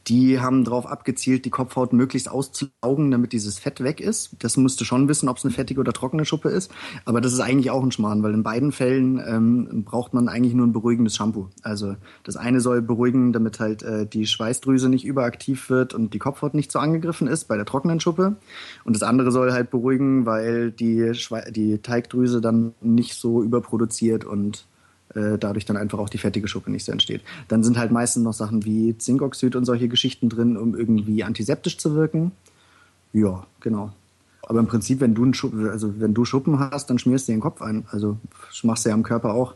die 0.06 0.40
haben 0.40 0.64
darauf 0.64 0.86
abgezielt, 0.86 1.44
die 1.44 1.50
Kopfhaut 1.50 1.92
möglichst 1.92 2.30
auszulaugen, 2.30 3.10
damit 3.10 3.32
dieses 3.32 3.58
Fett 3.58 3.82
weg 3.82 4.00
ist. 4.00 4.36
Das 4.38 4.56
musst 4.56 4.80
du 4.80 4.84
schon 4.84 5.08
wissen, 5.08 5.28
ob 5.28 5.36
es 5.36 5.44
eine 5.44 5.52
fettige 5.52 5.80
oder 5.80 5.92
trockene 5.92 6.24
Schuppe 6.24 6.48
ist. 6.48 6.70
Aber 7.04 7.20
das 7.20 7.32
ist 7.32 7.40
eigentlich 7.40 7.70
auch 7.70 7.82
ein 7.82 7.92
Schmarrn, 7.92 8.22
weil 8.22 8.32
in 8.32 8.42
beiden 8.42 8.72
Fällen 8.72 9.22
ähm, 9.26 9.84
braucht 9.84 10.14
man 10.14 10.28
eigentlich 10.28 10.54
nur 10.54 10.66
ein 10.66 10.72
beruhigendes 10.72 11.14
Shampoo. 11.16 11.48
Also 11.62 11.96
das 12.24 12.36
eine 12.36 12.60
soll 12.60 12.80
beruhigen, 12.80 13.32
damit 13.32 13.60
halt 13.60 13.82
äh, 13.82 14.06
die 14.06 14.26
Schweißdrüse 14.26 14.88
nicht 14.88 15.04
überaktiv 15.04 15.68
wird 15.68 15.92
und 15.92 16.14
die 16.14 16.18
Kopfhaut 16.18 16.54
nicht 16.54 16.72
so 16.72 16.78
angegriffen 16.78 17.28
ist 17.28 17.44
bei 17.44 17.56
der 17.56 17.66
trockenen 17.66 18.00
Schuppe. 18.00 18.36
Und 18.84 18.94
das 18.94 19.02
andere 19.02 19.30
soll 19.30 19.52
halt 19.52 19.70
beruhigen, 19.70 20.24
weil 20.24 20.70
die, 20.70 21.14
Schwe 21.14 21.44
die 21.50 21.78
Teigdrüse 21.78 22.40
dann 22.40 22.72
nicht 22.80 23.14
so 23.14 23.42
überproduziert 23.42 24.24
und 24.24 24.66
äh, 25.14 25.38
dadurch 25.38 25.64
dann 25.64 25.76
einfach 25.76 25.98
auch 25.98 26.08
die 26.08 26.18
fettige 26.18 26.48
Schuppe 26.48 26.70
nicht 26.70 26.84
so 26.84 26.92
entsteht. 26.92 27.22
Dann 27.48 27.62
sind 27.62 27.78
halt 27.78 27.90
meistens 27.90 28.24
noch 28.24 28.32
Sachen 28.32 28.64
wie 28.64 28.96
Zinkoxid 28.96 29.56
und 29.56 29.64
solche 29.64 29.88
Geschichten 29.88 30.28
drin, 30.28 30.56
um 30.56 30.74
irgendwie 30.74 31.24
antiseptisch 31.24 31.78
zu 31.78 31.94
wirken. 31.94 32.32
Ja, 33.12 33.46
genau. 33.60 33.92
Aber 34.42 34.60
im 34.60 34.66
Prinzip, 34.66 35.00
wenn 35.00 35.14
du, 35.14 35.24
einen 35.24 35.34
Schuppen, 35.34 35.68
also 35.68 36.00
wenn 36.00 36.14
du 36.14 36.24
Schuppen 36.24 36.58
hast, 36.58 36.88
dann 36.88 36.98
schmierst 36.98 37.28
du 37.28 37.32
den 37.32 37.40
Kopf 37.40 37.60
ein. 37.60 37.84
Also 37.90 38.16
machst 38.62 38.84
du 38.84 38.88
ja 38.88 38.94
am 38.94 39.02
Körper 39.02 39.34
auch. 39.34 39.54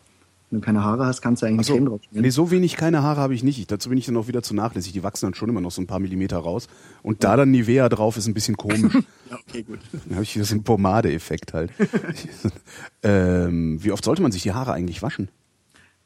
Wenn 0.51 0.61
du 0.61 0.67
keine 0.67 0.85
Haare 0.85 1.07
hast, 1.07 1.23
kannst 1.23 1.41
du 1.41 1.47
eigentlich 1.47 1.67
so, 1.67 1.73
Creme 1.73 1.87
drauf 1.87 2.01
schmieren. 2.03 2.25
Nee, 2.25 2.31
so 2.31 2.51
wenig 2.51 2.77
keine 2.77 3.03
Haare 3.03 3.23
habe 3.23 3.35
ich 3.35 3.43
nicht. 3.43 3.73
Dazu 3.73 3.89
bin 3.89 3.97
ich 3.97 4.05
dann 4.05 4.19
auch 4.19 4.29
wieder 4.29 4.43
zu 4.43 4.55
nachlässig. 4.55 4.93
Die 4.93 5.03
wachsen 5.03 5.25
dann 5.25 5.35
schon 5.35 5.49
immer 5.49 5.63
noch 5.63 5.71
so 5.71 5.81
ein 5.81 5.87
paar 5.87 5.99
Millimeter 5.99 6.37
raus. 6.37 6.69
Und 7.03 7.23
ja. 7.23 7.31
da 7.31 7.37
dann 7.39 7.53
Nivea 7.53 7.89
drauf 7.89 8.19
ist 8.19 8.27
ein 8.27 8.35
bisschen 8.35 8.59
komisch. 8.59 8.93
ja, 9.31 9.39
okay, 9.49 9.63
gut. 9.63 9.79
Dann 9.93 10.17
habe 10.17 10.25
ich 10.25 10.35
wieder 10.35 10.45
so 10.45 10.53
einen 10.55 10.63
Pomade-Effekt 10.63 11.55
halt. 11.55 11.71
ähm, 13.03 13.83
wie 13.83 13.93
oft 13.93 14.05
sollte 14.05 14.21
man 14.21 14.31
sich 14.31 14.43
die 14.43 14.53
Haare 14.53 14.75
eigentlich 14.75 15.01
waschen? 15.01 15.31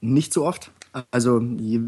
Nicht 0.01 0.33
so 0.33 0.45
oft. 0.45 0.71
Also 1.11 1.41
je, 1.41 1.81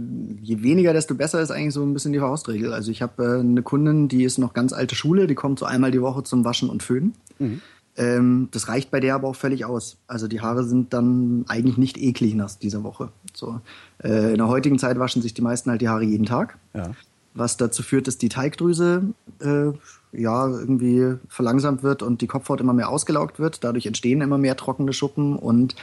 je, 0.42 0.62
weniger, 0.62 0.92
desto 0.92 1.14
besser 1.14 1.40
ist 1.40 1.50
eigentlich 1.50 1.72
so 1.72 1.82
ein 1.82 1.94
bisschen 1.94 2.12
die 2.12 2.18
Faustregel. 2.18 2.74
Also 2.74 2.90
ich 2.90 3.00
habe 3.00 3.24
äh, 3.24 3.40
eine 3.40 3.62
Kundin, 3.62 4.09
die 4.09 4.24
ist 4.24 4.38
noch 4.38 4.52
ganz 4.52 4.72
alte 4.72 4.94
Schule, 4.94 5.26
die 5.26 5.34
kommt 5.34 5.59
so 5.59 5.66
einmal 5.66 5.90
die 5.90 6.02
Woche 6.02 6.22
zum 6.24 6.44
Waschen 6.44 6.68
und 6.68 6.82
Föhnen. 6.82 7.14
Mhm. 7.38 7.62
Ähm, 7.96 8.48
das 8.52 8.68
reicht 8.68 8.90
bei 8.90 9.00
der 9.00 9.14
aber 9.14 9.28
auch 9.28 9.36
völlig 9.36 9.64
aus. 9.64 9.96
Also 10.06 10.28
die 10.28 10.40
Haare 10.40 10.64
sind 10.64 10.92
dann 10.92 11.44
eigentlich 11.48 11.78
nicht 11.78 11.98
eklig 11.98 12.34
nach 12.34 12.54
dieser 12.54 12.84
Woche. 12.84 13.11
So, 13.34 13.61
äh, 14.02 14.32
in 14.32 14.38
der 14.38 14.48
heutigen 14.48 14.78
Zeit 14.78 14.98
waschen 14.98 15.22
sich 15.22 15.34
die 15.34 15.42
meisten 15.42 15.70
halt 15.70 15.80
die 15.80 15.88
Haare 15.88 16.04
jeden 16.04 16.26
Tag. 16.26 16.59
Ja. 16.74 16.92
Was 17.34 17.56
dazu 17.56 17.82
führt, 17.82 18.06
dass 18.06 18.18
die 18.18 18.28
Teigdrüse 18.28 19.02
äh, 19.40 19.72
ja 20.12 20.48
irgendwie 20.48 21.16
verlangsamt 21.28 21.82
wird 21.82 22.02
und 22.02 22.20
die 22.20 22.26
Kopfhaut 22.26 22.61
immer 22.61 22.72
mehr 22.72 22.88
ausgelaugt 22.88 23.38
wird. 23.38 23.64
Dadurch 23.64 23.86
entstehen 23.86 24.20
immer 24.20 24.38
mehr 24.38 24.56
trockene 24.56 24.92
Schuppen 24.92 25.36
und 25.36 25.74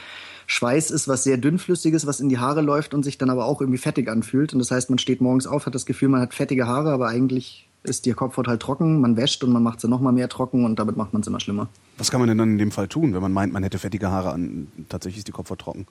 Schweiß 0.46 0.90
ist 0.90 1.08
was 1.08 1.24
sehr 1.24 1.36
dünnflüssiges, 1.36 2.06
was 2.06 2.20
in 2.20 2.28
die 2.28 2.38
Haare 2.38 2.60
läuft 2.60 2.94
und 2.94 3.02
sich 3.02 3.18
dann 3.18 3.30
aber 3.30 3.46
auch 3.46 3.60
irgendwie 3.60 3.78
fettig 3.78 4.08
anfühlt. 4.08 4.52
Und 4.52 4.60
das 4.60 4.70
heißt, 4.70 4.90
man 4.90 4.98
steht 4.98 5.20
morgens 5.20 5.46
auf, 5.46 5.66
hat 5.66 5.74
das 5.74 5.86
Gefühl, 5.86 6.08
man 6.08 6.20
hat 6.20 6.34
fettige 6.34 6.66
Haare, 6.66 6.92
aber 6.92 7.08
eigentlich 7.08 7.66
ist 7.82 8.06
die 8.06 8.12
Kopfhaut 8.12 8.48
halt 8.48 8.60
trocken, 8.60 9.00
man 9.00 9.16
wäscht 9.16 9.44
und 9.44 9.52
man 9.52 9.62
macht 9.62 9.80
sie 9.80 9.88
nochmal 9.88 10.12
mehr 10.12 10.28
trocken 10.28 10.64
und 10.64 10.78
damit 10.78 10.96
macht 10.96 11.12
man 11.12 11.22
es 11.22 11.28
immer 11.28 11.40
schlimmer. 11.40 11.68
Was 11.98 12.10
kann 12.10 12.20
man 12.20 12.28
denn 12.28 12.38
dann 12.38 12.52
in 12.52 12.58
dem 12.58 12.70
Fall 12.70 12.88
tun, 12.88 13.14
wenn 13.14 13.22
man 13.22 13.32
meint, 13.32 13.52
man 13.52 13.62
hätte 13.62 13.78
fettige 13.78 14.10
Haare 14.10 14.32
an, 14.32 14.68
tatsächlich 14.88 15.18
ist 15.18 15.28
die 15.28 15.32
Kopfhaut 15.32 15.60
trocken? 15.60 15.86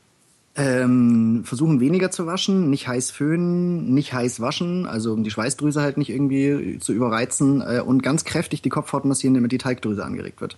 Ähm, 0.57 1.41
versuchen 1.43 1.81
weniger 1.81 2.11
zu 2.11 2.27
waschen, 2.27 2.69
nicht 2.69 2.87
heiß 2.87 3.11
föhnen, 3.11 3.93
nicht 3.93 4.13
heiß 4.13 4.39
waschen, 4.39 4.85
also 4.85 5.11
um 5.11 5.23
die 5.23 5.31
Schweißdrüse 5.31 5.81
halt 5.81 5.97
nicht 5.97 6.09
irgendwie 6.09 6.79
zu 6.79 6.93
überreizen 6.93 7.61
äh, 7.61 7.81
und 7.85 8.03
ganz 8.03 8.23
kräftig 8.23 8.61
die 8.61 8.69
Kopfhaut 8.69 9.03
massieren, 9.03 9.33
damit 9.33 9.51
die 9.51 9.57
Teigdrüse 9.57 10.05
angeregt 10.05 10.39
wird. 10.39 10.57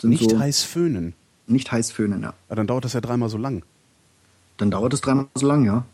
Sind 0.00 0.10
nicht 0.10 0.30
so 0.30 0.38
heiß 0.38 0.62
föhnen? 0.62 1.14
Nicht 1.50 1.72
heiß 1.72 1.90
föhnen, 1.90 2.22
ja. 2.22 2.34
ja. 2.48 2.56
Dann 2.56 2.66
dauert 2.66 2.84
das 2.84 2.92
ja 2.92 3.00
dreimal 3.00 3.28
so 3.28 3.38
lang. 3.38 3.64
Dann 4.56 4.70
dauert 4.70 4.94
es 4.94 5.00
dreimal 5.00 5.26
so 5.34 5.46
lang, 5.46 5.64
ja. 5.64 5.84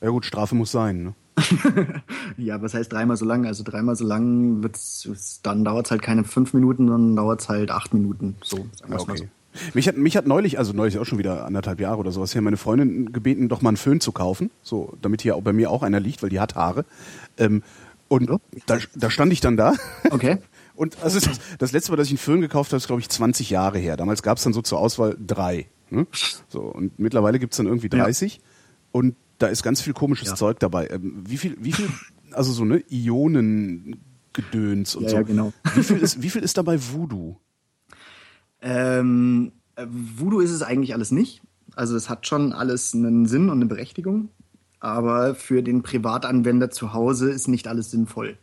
Ja 0.00 0.08
gut, 0.08 0.24
Strafe 0.24 0.54
muss 0.54 0.72
sein, 0.72 1.02
ne? 1.02 1.14
ja, 2.36 2.60
was 2.62 2.74
heißt 2.74 2.92
dreimal 2.92 3.16
so 3.16 3.24
lang? 3.24 3.46
Also 3.46 3.62
dreimal 3.62 3.96
so 3.96 4.06
lang 4.06 4.62
wird's, 4.62 5.40
dann 5.42 5.64
dauert 5.64 5.86
es 5.86 5.90
halt 5.90 6.02
keine 6.02 6.24
fünf 6.24 6.54
Minuten, 6.54 6.86
dann 6.86 7.16
dauert 7.16 7.40
es 7.40 7.48
halt 7.48 7.70
acht 7.70 7.94
Minuten. 7.94 8.36
So, 8.42 8.66
ja, 8.88 8.98
okay. 8.98 9.16
So. 9.16 9.24
Mich 9.74 9.88
hat, 9.88 9.96
mich 9.96 10.16
hat 10.16 10.26
neulich, 10.26 10.58
also 10.58 10.72
neulich 10.72 10.98
auch 10.98 11.04
schon 11.04 11.18
wieder 11.18 11.44
anderthalb 11.44 11.80
Jahre 11.80 11.98
oder 11.98 12.12
sowas, 12.12 12.32
hier 12.32 12.40
meine 12.40 12.56
Freundin 12.56 13.12
gebeten, 13.12 13.48
doch 13.48 13.62
mal 13.62 13.70
einen 13.70 13.76
Föhn 13.76 14.00
zu 14.00 14.12
kaufen, 14.12 14.50
so, 14.62 14.96
damit 15.02 15.22
hier 15.22 15.34
auch 15.34 15.42
bei 15.42 15.52
mir 15.52 15.70
auch 15.70 15.82
einer 15.82 16.00
liegt, 16.00 16.22
weil 16.22 16.30
die 16.30 16.40
hat 16.40 16.54
Haare. 16.54 16.84
Ähm, 17.36 17.62
und 18.08 18.30
da, 18.66 18.78
da 18.94 19.10
stand 19.10 19.32
ich 19.32 19.40
dann 19.40 19.56
da. 19.56 19.74
Okay. 20.10 20.38
Und 20.80 21.02
also 21.02 21.20
das, 21.20 21.38
das 21.58 21.72
letzte 21.72 21.92
Mal, 21.92 21.98
dass 21.98 22.06
ich 22.06 22.12
einen 22.12 22.18
Föhn 22.18 22.40
gekauft 22.40 22.70
habe, 22.70 22.78
ist, 22.78 22.86
glaube 22.86 23.02
ich, 23.02 23.10
20 23.10 23.50
Jahre 23.50 23.78
her. 23.78 23.98
Damals 23.98 24.22
gab 24.22 24.38
es 24.38 24.44
dann 24.44 24.54
so 24.54 24.62
zur 24.62 24.78
Auswahl 24.78 25.14
drei. 25.20 25.66
Ne? 25.90 26.06
So, 26.48 26.62
und 26.62 26.98
mittlerweile 26.98 27.38
gibt's 27.38 27.58
dann 27.58 27.66
irgendwie 27.66 27.90
30. 27.90 28.36
Ja. 28.36 28.40
Und 28.90 29.14
da 29.36 29.48
ist 29.48 29.62
ganz 29.62 29.82
viel 29.82 29.92
komisches 29.92 30.28
ja. 30.28 30.36
Zeug 30.36 30.58
dabei. 30.58 30.88
Ähm, 30.88 31.22
wie 31.26 31.36
viel, 31.36 31.58
wie 31.60 31.72
viel, 31.72 31.86
also 32.32 32.52
so 32.52 32.64
ne 32.64 32.82
Ionengedöns 32.88 34.94
und 34.94 35.02
ja, 35.02 35.10
so. 35.10 35.16
Ja, 35.16 35.22
genau. 35.22 35.52
Wie 35.74 35.82
viel 35.82 35.98
ist, 35.98 36.22
wie 36.22 36.30
viel 36.30 36.42
ist 36.42 36.56
dabei 36.56 36.78
Voodoo? 36.80 37.36
Ähm, 38.62 39.52
Voodoo 39.76 40.40
ist 40.40 40.50
es 40.50 40.62
eigentlich 40.62 40.94
alles 40.94 41.10
nicht. 41.10 41.42
Also 41.76 41.94
es 41.94 42.08
hat 42.08 42.26
schon 42.26 42.54
alles 42.54 42.94
einen 42.94 43.26
Sinn 43.26 43.50
und 43.50 43.58
eine 43.58 43.66
Berechtigung, 43.66 44.30
aber 44.78 45.34
für 45.34 45.62
den 45.62 45.82
Privatanwender 45.82 46.70
zu 46.70 46.94
Hause 46.94 47.30
ist 47.30 47.48
nicht 47.48 47.68
alles 47.68 47.90
sinnvoll. 47.90 48.38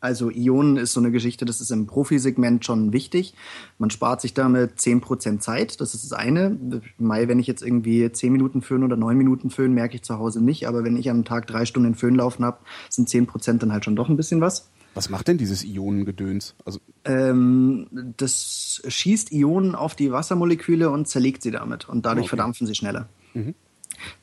Also 0.00 0.30
Ionen 0.30 0.78
ist 0.78 0.94
so 0.94 1.00
eine 1.00 1.10
Geschichte, 1.10 1.44
das 1.44 1.60
ist 1.60 1.70
im 1.70 1.86
Profisegment 1.86 2.64
schon 2.64 2.92
wichtig. 2.94 3.34
Man 3.78 3.90
spart 3.90 4.22
sich 4.22 4.32
damit 4.32 4.78
10% 4.78 5.40
Zeit, 5.40 5.80
das 5.80 5.94
ist 5.94 6.04
das 6.04 6.12
eine. 6.14 6.56
Mai, 6.96 7.28
wenn 7.28 7.38
ich 7.38 7.46
jetzt 7.46 7.62
irgendwie 7.62 8.10
10 8.10 8.32
Minuten 8.32 8.62
föhn 8.62 8.82
oder 8.82 8.96
9 8.96 9.16
Minuten 9.16 9.50
föhn, 9.50 9.74
merke 9.74 9.96
ich 9.96 10.02
zu 10.02 10.18
Hause 10.18 10.42
nicht. 10.42 10.66
Aber 10.66 10.84
wenn 10.84 10.96
ich 10.96 11.10
am 11.10 11.24
Tag 11.24 11.46
drei 11.46 11.66
Stunden 11.66 11.94
Föhn 11.94 12.14
laufen 12.14 12.44
habe, 12.46 12.58
sind 12.88 13.10
10% 13.10 13.58
dann 13.58 13.72
halt 13.72 13.84
schon 13.84 13.94
doch 13.94 14.08
ein 14.08 14.16
bisschen 14.16 14.40
was. 14.40 14.70
Was 14.94 15.10
macht 15.10 15.28
denn 15.28 15.38
dieses 15.38 15.64
Ionengedöns? 15.64 16.54
Also 16.64 16.80
ähm, 17.04 17.86
das 18.16 18.82
schießt 18.88 19.32
Ionen 19.32 19.74
auf 19.74 19.94
die 19.94 20.10
Wassermoleküle 20.10 20.90
und 20.90 21.08
zerlegt 21.08 21.42
sie 21.42 21.50
damit. 21.50 21.88
Und 21.88 22.06
dadurch 22.06 22.24
okay. 22.24 22.36
verdampfen 22.36 22.66
sie 22.66 22.74
schneller. 22.74 23.08
Mhm. 23.34 23.54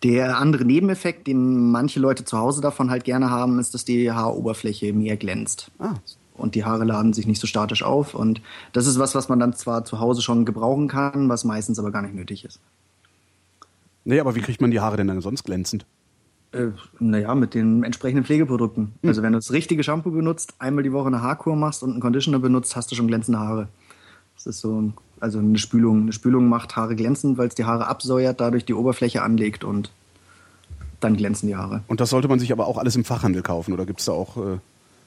Der 0.04 0.38
andere 0.38 0.66
Nebeneffekt, 0.66 1.28
den 1.28 1.72
manche 1.72 2.00
Leute 2.00 2.26
zu 2.26 2.38
Hause 2.38 2.62
davon 2.62 2.90
halt 2.90 3.04
gerne 3.04 3.30
haben, 3.30 3.60
ist, 3.60 3.74
dass 3.74 3.86
die 3.86 4.12
Haaroberfläche 4.12 4.94
mehr 4.94 5.18
glänzt. 5.18 5.72
Ah. 5.80 5.96
Und 6.34 6.56
die 6.56 6.66
Haare 6.66 6.86
laden 6.86 7.14
sich 7.14 7.26
nicht 7.26 7.42
so 7.42 7.48
statisch 7.48 7.84
auf. 7.84 8.14
Und 8.14 8.42
das 8.74 8.86
ist 8.86 9.00
was, 9.00 9.16
was 9.16 9.28
man 9.28 9.40
dann 9.40 9.54
zwar 9.54 9.86
zu 9.86 10.00
Hause 10.00 10.22
schon 10.22 10.46
gebrauchen 10.46 10.88
kann, 10.88 11.30
was 11.30 11.44
meistens 11.44 11.80
aber 11.80 11.92
gar 11.92 12.04
nicht 12.04 12.14
nötig 12.14 12.46
ist. 12.46 12.60
Nee, 14.06 14.20
aber 14.20 14.36
wie 14.36 14.42
kriegt 14.42 14.62
man 14.62 14.72
die 14.72 14.80
Haare 14.80 14.98
denn 14.98 15.08
dann 15.08 15.20
sonst 15.22 15.44
glänzend? 15.44 15.86
Äh, 16.54 16.68
naja, 17.00 17.36
mit 17.36 17.54
den 17.54 17.84
entsprechenden 17.84 18.24
Pflegeprodukten. 18.24 18.94
Hm. 19.02 19.10
Also 19.10 19.22
wenn 19.22 19.34
du 19.34 19.38
das 19.40 19.52
richtige 19.52 19.84
Shampoo 19.84 20.12
benutzt, 20.12 20.54
einmal 20.60 20.84
die 20.84 20.94
Woche 20.94 21.08
eine 21.08 21.22
Haarkur 21.22 21.56
machst 21.56 21.84
und 21.84 21.92
einen 21.92 22.00
Conditioner 22.00 22.40
benutzt, 22.40 22.76
hast 22.76 22.92
du 22.92 22.96
schon 22.96 23.08
glänzende 23.08 23.40
Haare. 23.40 23.68
Das 24.36 24.46
ist 24.46 24.62
so 24.62 24.80
ein 24.80 24.94
also 25.20 25.40
eine 25.40 25.58
Spülung. 25.58 26.04
Eine 26.04 26.14
Spülung 26.14 26.50
macht 26.50 26.76
Haare 26.76 26.96
glänzend, 26.96 27.38
weil 27.38 27.48
es 27.48 27.56
die 27.56 27.66
Haare 27.66 27.88
absäuert, 27.88 28.40
dadurch 28.40 28.66
die 28.66 28.74
Oberfläche 28.74 29.22
anlegt 29.22 29.64
und 29.64 29.92
dann 31.00 31.16
glänzen 31.16 31.48
die 31.48 31.56
Haare. 31.56 31.82
Und 31.88 32.00
das 32.00 32.10
sollte 32.10 32.28
man 32.28 32.40
sich 32.40 32.52
aber 32.52 32.68
auch 32.68 32.78
alles 32.78 32.96
im 32.96 33.06
Fachhandel 33.06 33.42
kaufen 33.42 33.74
oder 33.74 33.86
gibt 33.86 34.00
es 34.00 34.06
da 34.06 34.14
auch 34.14 34.38
äh, 34.38 34.58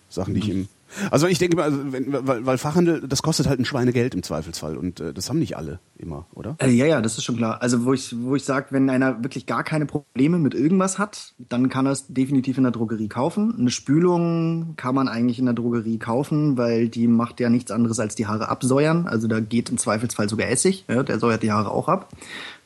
Sachen, 0.08 0.34
die 0.34 0.40
ich 0.40 0.48
im 0.50 0.68
also 1.11 1.26
ich 1.26 1.38
denke 1.38 1.57
mal, 1.57 1.64
also 1.64 1.78
wenn, 1.93 2.12
weil, 2.26 2.47
weil 2.47 2.59
Fachhandel, 2.59 3.07
das 3.07 3.22
kostet 3.22 3.49
halt 3.49 3.61
ein 3.61 3.64
Schweinegeld 3.64 4.14
im 4.14 4.22
Zweifelsfall 4.22 4.76
und 4.76 5.01
äh, 5.01 5.12
das 5.12 5.28
haben 5.28 5.38
nicht 5.38 5.57
alle 5.57 5.80
immer, 5.97 6.26
oder? 6.34 6.57
Äh, 6.59 6.70
ja, 6.70 6.86
ja, 6.86 7.01
das 7.01 7.18
ist 7.18 7.24
schon 7.24 7.36
klar. 7.36 7.62
Also 7.62 7.84
wo 7.84 7.93
ich, 7.93 8.14
wo 8.20 8.36
ich 8.36 8.45
sage, 8.45 8.68
wenn 8.70 8.88
einer 8.91 9.22
wirklich 9.22 9.47
gar 9.47 9.64
keine 9.64 9.86
Probleme 9.86 10.38
mit 10.38 10.55
irgendwas 10.55 10.99
hat, 10.99 11.34
dann 11.38 11.68
kann 11.68 11.86
er 11.86 11.93
es 11.93 12.07
definitiv 12.09 12.57
in 12.57 12.64
der 12.64 12.72
Drogerie 12.72 13.09
kaufen. 13.09 13.55
Eine 13.59 13.70
Spülung 13.70 14.74
kann 14.76 14.95
man 14.95 15.09
eigentlich 15.09 15.38
in 15.38 15.45
der 15.45 15.55
Drogerie 15.55 15.99
kaufen, 15.99 16.57
weil 16.57 16.88
die 16.88 17.07
macht 17.07 17.41
ja 17.41 17.51
nichts 17.51 17.70
anderes 17.70 18.01
als 18.01 18.14
die 18.14 18.26
Haare 18.26 18.49
absäuern. 18.49 19.07
Also 19.07 19.28
da 19.28 19.41
geht 19.41 19.70
im 19.70 19.78
Zweifelsfall 19.78 20.28
sogar 20.28 20.49
Essig, 20.49 20.84
ja, 20.88 21.03
der 21.03 21.18
säuert 21.18 21.43
die 21.43 21.53
Haare 21.53 21.70
auch 21.70 21.88
ab. 21.88 22.09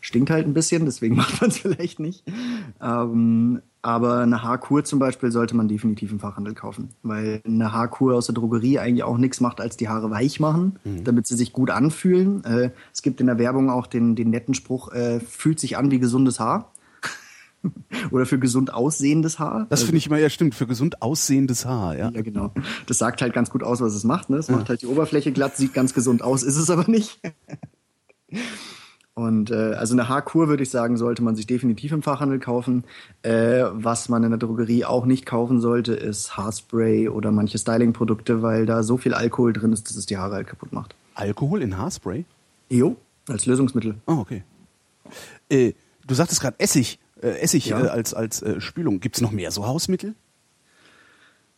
Stinkt 0.05 0.29
halt 0.29 0.47
ein 0.47 0.53
bisschen, 0.53 0.85
deswegen 0.85 1.17
macht 1.17 1.41
man 1.41 1.49
es 1.49 1.57
vielleicht 1.57 1.99
nicht. 1.99 2.25
Ähm, 2.79 3.63
aber 3.81 4.19
eine 4.19 4.43
Haarkur 4.43 4.85
zum 4.85 4.99
Beispiel 4.99 5.33
sollte 5.33 5.57
man 5.57 5.67
definitiv 5.67 6.13
im 6.13 6.21
Fachhandel 6.21 6.53
kaufen, 6.53 6.91
weil 7.03 7.41
eine 7.47 7.73
Haarkur 7.73 8.15
aus 8.15 8.27
der 8.27 8.35
Drogerie 8.35 8.79
eigentlich 8.79 9.03
auch 9.03 9.17
nichts 9.17 9.41
macht, 9.41 9.63
als 9.63 9.79
die 9.79 9.89
Haare 9.89 10.11
weich 10.11 10.41
machen, 10.41 10.79
mhm. 10.85 11.05
damit 11.05 11.27
sie 11.27 11.37
sich 11.37 11.55
gut 11.55 11.71
anfühlen. 11.71 12.45
Äh, 12.45 12.71
es 12.93 13.01
gibt 13.01 13.23
in 13.23 13.29
der 13.29 13.39
Werbung 13.39 13.71
auch 13.71 13.87
den, 13.87 14.15
den 14.15 14.29
netten 14.29 14.53
Spruch, 14.53 14.93
äh, 14.93 15.21
fühlt 15.21 15.59
sich 15.59 15.79
an 15.79 15.91
wie 15.91 15.99
gesundes 15.99 16.39
Haar. 16.39 16.71
Oder 18.11 18.27
für 18.27 18.39
gesund 18.39 18.75
aussehendes 18.75 19.39
Haar. 19.39 19.67
Das 19.71 19.85
finde 19.85 19.97
ich 19.97 20.07
immer, 20.07 20.19
ja 20.19 20.29
stimmt, 20.29 20.55
für 20.55 20.67
gesund 20.67 21.01
aussehendes 21.01 21.65
Haar, 21.65 21.97
ja. 21.97 22.11
Ja, 22.11 22.21
genau. 22.21 22.53
Das 22.87 22.99
sagt 22.99 23.23
halt 23.23 23.33
ganz 23.33 23.49
gut 23.49 23.63
aus, 23.63 23.81
was 23.81 23.95
es 23.95 24.05
macht. 24.05 24.29
Ne? 24.29 24.37
Es 24.37 24.49
ja. 24.49 24.57
macht 24.57 24.69
halt 24.69 24.83
die 24.83 24.87
Oberfläche 24.87 25.33
glatt, 25.33 25.57
sieht 25.57 25.73
ganz 25.73 25.95
gesund 25.95 26.21
aus, 26.21 26.43
ist 26.43 26.59
es 26.59 26.69
aber 26.69 26.91
nicht. 26.91 27.21
Und 29.15 29.53
äh, 29.53 29.75
also 29.75 29.95
eine 29.95 30.09
Haarkur 30.09 30.49
würde 30.49 30.65
ich 30.65 30.71
sagen, 30.71 30.97
sollte 30.97 31.23
man 31.23 31.37
sich 31.37 31.47
definitiv 31.47 31.93
im 31.93 32.03
Fachhandel 32.03 32.41
kaufen. 32.41 32.83
Äh, 33.23 33.62
was 33.71 34.09
man 34.09 34.25
in 34.25 34.31
der 34.31 34.39
Drogerie 34.39 34.85
auch 34.85 35.07
nicht 35.07 35.25
kaufen 35.25 35.61
sollte, 35.61 35.95
ist 35.95 36.37
Haarspray 36.37 37.09
oder 37.09 37.31
manche 37.31 37.59
Stylingprodukte, 37.59 38.43
weil 38.43 38.67
da 38.67 38.83
so 38.83 38.97
viel 38.97 39.15
Alkohol 39.15 39.53
drin 39.53 39.73
ist, 39.73 39.89
dass 39.89 39.97
es 39.97 40.07
die 40.07 40.17
Haare 40.17 40.35
halt 40.35 40.49
kaputt 40.49 40.73
macht. 40.73 40.97
Alkohol 41.15 41.62
in 41.62 41.79
Haarspray? 41.79 42.25
Jo, 42.69 42.97
als 43.29 43.47
Lösungsmittel. 43.47 43.95
Oh, 44.07 44.15
okay. 44.15 44.43
Äh, 45.49 45.75
du 46.07 46.15
sagtest 46.15 46.41
gerade 46.41 46.59
Essig, 46.59 46.99
äh, 47.23 47.39
Essig 47.39 47.67
ja. 47.67 47.85
äh, 47.85 47.89
als, 47.89 48.15
als 48.15 48.43
äh, 48.43 48.61
Spülung. 48.61 48.99
Gibt 48.99 49.17
es 49.17 49.23
noch 49.23 49.31
mehr 49.31 49.53
so 49.53 49.65
Hausmittel? 49.65 50.15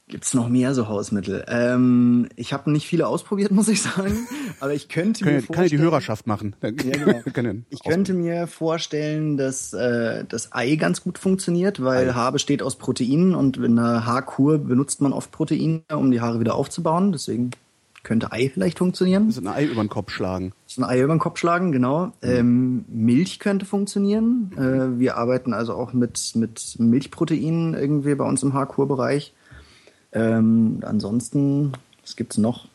Gibt's 0.09 0.35
noch 0.35 0.49
mehr 0.49 0.73
so 0.73 0.87
Hausmittel? 0.87 1.45
Ähm, 1.49 2.29
ich 2.37 2.53
habe 2.53 2.71
nicht 2.71 2.87
viele 2.87 3.09
ausprobiert, 3.09 3.51
muss 3.53 3.67
ich 3.69 3.83
sagen. 3.83 4.29
Aber 4.61 4.73
ich 4.73 4.89
könnte 4.89 5.25
mir 5.25 5.43
vorstellen, 5.43 5.55
kann 5.55 5.65
ja 5.65 5.69
die 5.71 5.79
Hörerschaft 5.79 6.27
machen. 6.29 6.55
Ja, 6.63 6.71
genau. 7.33 7.55
ich 7.71 7.83
könnte 7.83 8.15
mir 8.15 8.47
vorstellen, 8.47 9.37
dass 9.37 9.73
äh, 9.73 10.25
das 10.29 10.53
Ei 10.53 10.77
ganz 10.77 11.03
gut 11.03 11.19
funktioniert, 11.19 11.83
weil 11.83 12.11
Ei. 12.11 12.13
Haar 12.13 12.31
besteht 12.31 12.63
aus 12.63 12.77
Proteinen 12.77 13.35
und 13.35 13.57
in 13.57 13.79
einer 13.79 14.07
Haarkur 14.07 14.59
benutzt 14.59 15.01
man 15.01 15.13
oft 15.13 15.33
Proteine, 15.33 15.83
um 15.93 16.13
die 16.13 16.21
Haare 16.21 16.39
wieder 16.39 16.55
aufzubauen. 16.55 17.11
Deswegen 17.11 17.51
könnte 18.05 18.31
Ei 18.31 18.49
vielleicht 18.49 18.79
funktionieren. 18.79 19.33
So 19.33 19.41
ein 19.41 19.49
Ei 19.49 19.65
über 19.65 19.83
den 19.83 19.89
Kopf 19.89 20.13
schlagen. 20.13 20.53
So 20.67 20.83
ein 20.83 20.85
Ei 20.89 21.01
über 21.01 21.15
den 21.15 21.19
Kopf 21.19 21.41
schlagen, 21.41 21.73
genau. 21.73 22.07
Mhm. 22.07 22.13
Ähm, 22.23 22.85
Milch 22.87 23.41
könnte 23.41 23.67
funktionieren. 23.67 24.53
Äh, 24.57 25.01
wir 25.01 25.17
arbeiten 25.17 25.53
also 25.53 25.75
auch 25.75 25.93
mit, 25.93 26.31
mit 26.37 26.77
Milchproteinen 26.79 27.75
irgendwie 27.75 28.15
bei 28.15 28.25
uns 28.25 28.45
im 28.45 28.55
Haarkurbereich. 28.55 29.35
Ähm, 30.17 30.79
ansonsten, 30.81 31.73
was 32.03 32.17
gibt's 32.17 32.39
noch? 32.39 32.69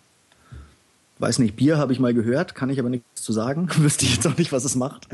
Weiß 1.18 1.40
nicht, 1.40 1.56
Bier 1.56 1.80
habe 1.80 1.92
ich 1.92 2.00
mal 2.00 2.14
gehört, 2.14 2.54
kann 2.54 2.70
ich 2.70 2.80
aber 2.80 2.90
nichts 2.90 3.24
zu 3.24 3.34
sagen. 3.34 3.68
Wüsste 3.78 4.06
ich 4.06 4.16
jetzt 4.16 4.28
auch 4.28 4.38
nicht, 4.38 4.52
was 4.52 4.64
es 4.64 4.76
macht. 4.76 5.08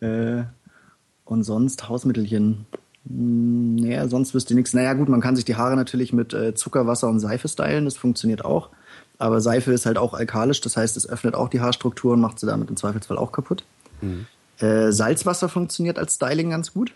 Äh, 0.00 0.42
und 1.24 1.44
sonst 1.44 1.88
Hausmittelchen. 1.88 2.66
Hm, 3.08 3.76
naja, 3.76 4.08
sonst 4.08 4.34
wüsste 4.34 4.52
ich 4.52 4.56
nichts. 4.56 4.74
Naja, 4.74 4.92
gut, 4.92 5.08
man 5.08 5.22
kann 5.22 5.36
sich 5.36 5.46
die 5.46 5.56
Haare 5.56 5.74
natürlich 5.74 6.12
mit 6.12 6.34
äh, 6.34 6.54
Zucker, 6.54 6.86
Wasser 6.86 7.08
und 7.08 7.18
Seife 7.18 7.48
stylen, 7.48 7.86
das 7.86 7.96
funktioniert 7.96 8.44
auch. 8.44 8.68
Aber 9.16 9.40
Seife 9.40 9.72
ist 9.72 9.86
halt 9.86 9.96
auch 9.96 10.12
alkalisch, 10.12 10.60
das 10.60 10.76
heißt, 10.76 10.98
es 10.98 11.08
öffnet 11.08 11.34
auch 11.34 11.48
die 11.48 11.60
Haarstruktur 11.60 12.12
und 12.12 12.20
macht 12.20 12.38
sie 12.38 12.46
damit 12.46 12.68
im 12.68 12.76
Zweifelsfall 12.76 13.16
auch 13.16 13.32
kaputt. 13.32 13.64
Mhm. 14.02 14.26
Äh, 14.58 14.92
Salzwasser 14.92 15.48
funktioniert 15.48 15.98
als 15.98 16.16
Styling 16.16 16.50
ganz 16.50 16.74
gut. 16.74 16.92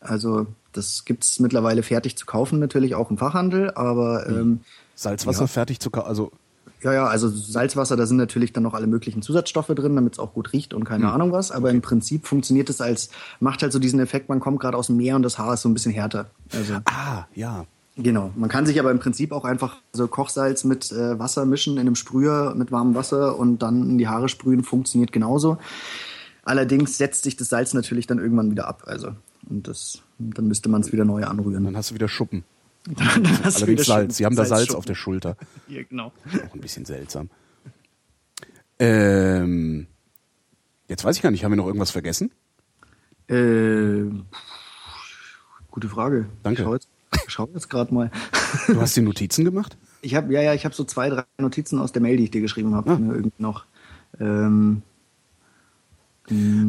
Also 0.00 0.46
das 0.72 1.04
gibt 1.04 1.24
es 1.24 1.40
mittlerweile 1.40 1.82
fertig 1.82 2.16
zu 2.16 2.26
kaufen, 2.26 2.58
natürlich 2.58 2.94
auch 2.94 3.10
im 3.10 3.18
Fachhandel, 3.18 3.72
aber 3.72 4.26
hm. 4.26 4.38
ähm, 4.38 4.60
Salzwasser 4.94 5.42
ja. 5.42 5.46
fertig 5.46 5.80
zu 5.80 5.90
kaufen, 5.90 6.08
also 6.08 6.32
ja, 6.82 6.92
ja, 6.92 7.06
also 7.06 7.28
Salzwasser, 7.28 7.96
da 7.96 8.06
sind 8.06 8.18
natürlich 8.18 8.52
dann 8.52 8.62
noch 8.62 8.74
alle 8.74 8.86
möglichen 8.86 9.20
Zusatzstoffe 9.20 9.68
drin, 9.68 9.96
damit 9.96 10.14
es 10.14 10.18
auch 10.18 10.32
gut 10.32 10.52
riecht 10.52 10.74
und 10.74 10.84
keine 10.84 11.06
mhm. 11.06 11.10
Ahnung 11.10 11.32
was. 11.32 11.50
Aber 11.50 11.68
okay. 11.68 11.76
im 11.76 11.82
Prinzip 11.82 12.26
funktioniert 12.26 12.70
es 12.70 12.80
als, 12.80 13.10
macht 13.40 13.62
halt 13.62 13.72
so 13.72 13.78
diesen 13.78 13.98
Effekt, 13.98 14.28
man 14.28 14.38
kommt 14.38 14.60
gerade 14.60 14.76
aus 14.76 14.86
dem 14.86 14.96
Meer 14.96 15.16
und 15.16 15.22
das 15.22 15.38
Haar 15.38 15.54
ist 15.54 15.62
so 15.62 15.68
ein 15.68 15.74
bisschen 15.74 15.92
härter. 15.92 16.30
Also, 16.52 16.74
ah, 16.84 17.24
ja. 17.34 17.66
Genau. 17.96 18.30
Man 18.36 18.48
kann 18.48 18.64
sich 18.64 18.78
aber 18.78 18.92
im 18.92 19.00
Prinzip 19.00 19.32
auch 19.32 19.44
einfach 19.44 19.78
so 19.92 20.06
Kochsalz 20.06 20.62
mit 20.62 20.92
äh, 20.92 21.18
Wasser 21.18 21.44
mischen 21.46 21.74
in 21.74 21.80
einem 21.80 21.96
Sprüher 21.96 22.54
mit 22.54 22.70
warmem 22.70 22.94
Wasser 22.94 23.36
und 23.36 23.58
dann 23.58 23.82
in 23.90 23.98
die 23.98 24.06
Haare 24.06 24.28
sprühen, 24.28 24.62
funktioniert 24.62 25.10
genauso. 25.10 25.58
Allerdings 26.44 26.96
setzt 26.96 27.24
sich 27.24 27.36
das 27.36 27.48
Salz 27.48 27.74
natürlich 27.74 28.06
dann 28.06 28.20
irgendwann 28.20 28.52
wieder 28.52 28.68
ab. 28.68 28.84
Also 28.86 29.08
und 29.48 29.66
das, 29.68 30.02
dann 30.18 30.48
müsste 30.48 30.68
man 30.68 30.82
es 30.82 30.92
wieder 30.92 31.04
neu 31.04 31.24
anrühren. 31.24 31.64
Dann 31.64 31.76
hast 31.76 31.90
du 31.90 31.94
wieder 31.94 32.08
Schuppen. 32.08 32.44
dann 32.84 33.44
hast 33.44 33.56
Allerdings 33.56 33.86
Salz. 33.86 34.16
Sie 34.16 34.24
haben 34.24 34.36
da 34.36 34.44
Salz 34.44 34.74
auf 34.74 34.84
der 34.84 34.94
Schulter. 34.94 35.36
Ja, 35.68 35.82
genau. 35.82 36.12
Auch 36.46 36.54
ein 36.54 36.60
bisschen 36.60 36.86
seltsam. 36.86 37.28
Ähm, 38.78 39.86
jetzt 40.88 41.04
weiß 41.04 41.16
ich 41.16 41.22
gar 41.22 41.30
nicht, 41.30 41.44
haben 41.44 41.52
wir 41.52 41.56
noch 41.56 41.66
irgendwas 41.66 41.90
vergessen? 41.90 42.30
Äh, 43.28 44.04
gute 45.70 45.88
Frage. 45.88 46.26
Danke. 46.42 46.62
Ich 46.62 46.66
schau 46.66 46.74
jetzt, 46.74 46.88
schau 47.26 47.48
jetzt 47.52 47.68
gerade 47.68 47.92
mal. 47.92 48.10
Du 48.66 48.80
hast 48.80 48.96
die 48.96 49.02
Notizen 49.02 49.44
gemacht? 49.44 49.76
Ich 50.00 50.14
habe 50.14 50.32
ja, 50.32 50.40
ja, 50.40 50.54
ich 50.54 50.64
habe 50.64 50.74
so 50.74 50.84
zwei, 50.84 51.10
drei 51.10 51.24
Notizen 51.36 51.78
aus 51.78 51.92
der 51.92 52.00
Mail, 52.00 52.16
die 52.16 52.24
ich 52.24 52.30
dir 52.30 52.40
geschrieben 52.40 52.74
habe, 52.74 52.92
ah. 52.92 52.98
irgendwie 52.98 53.42
noch. 53.42 53.66
Ähm, 54.18 54.80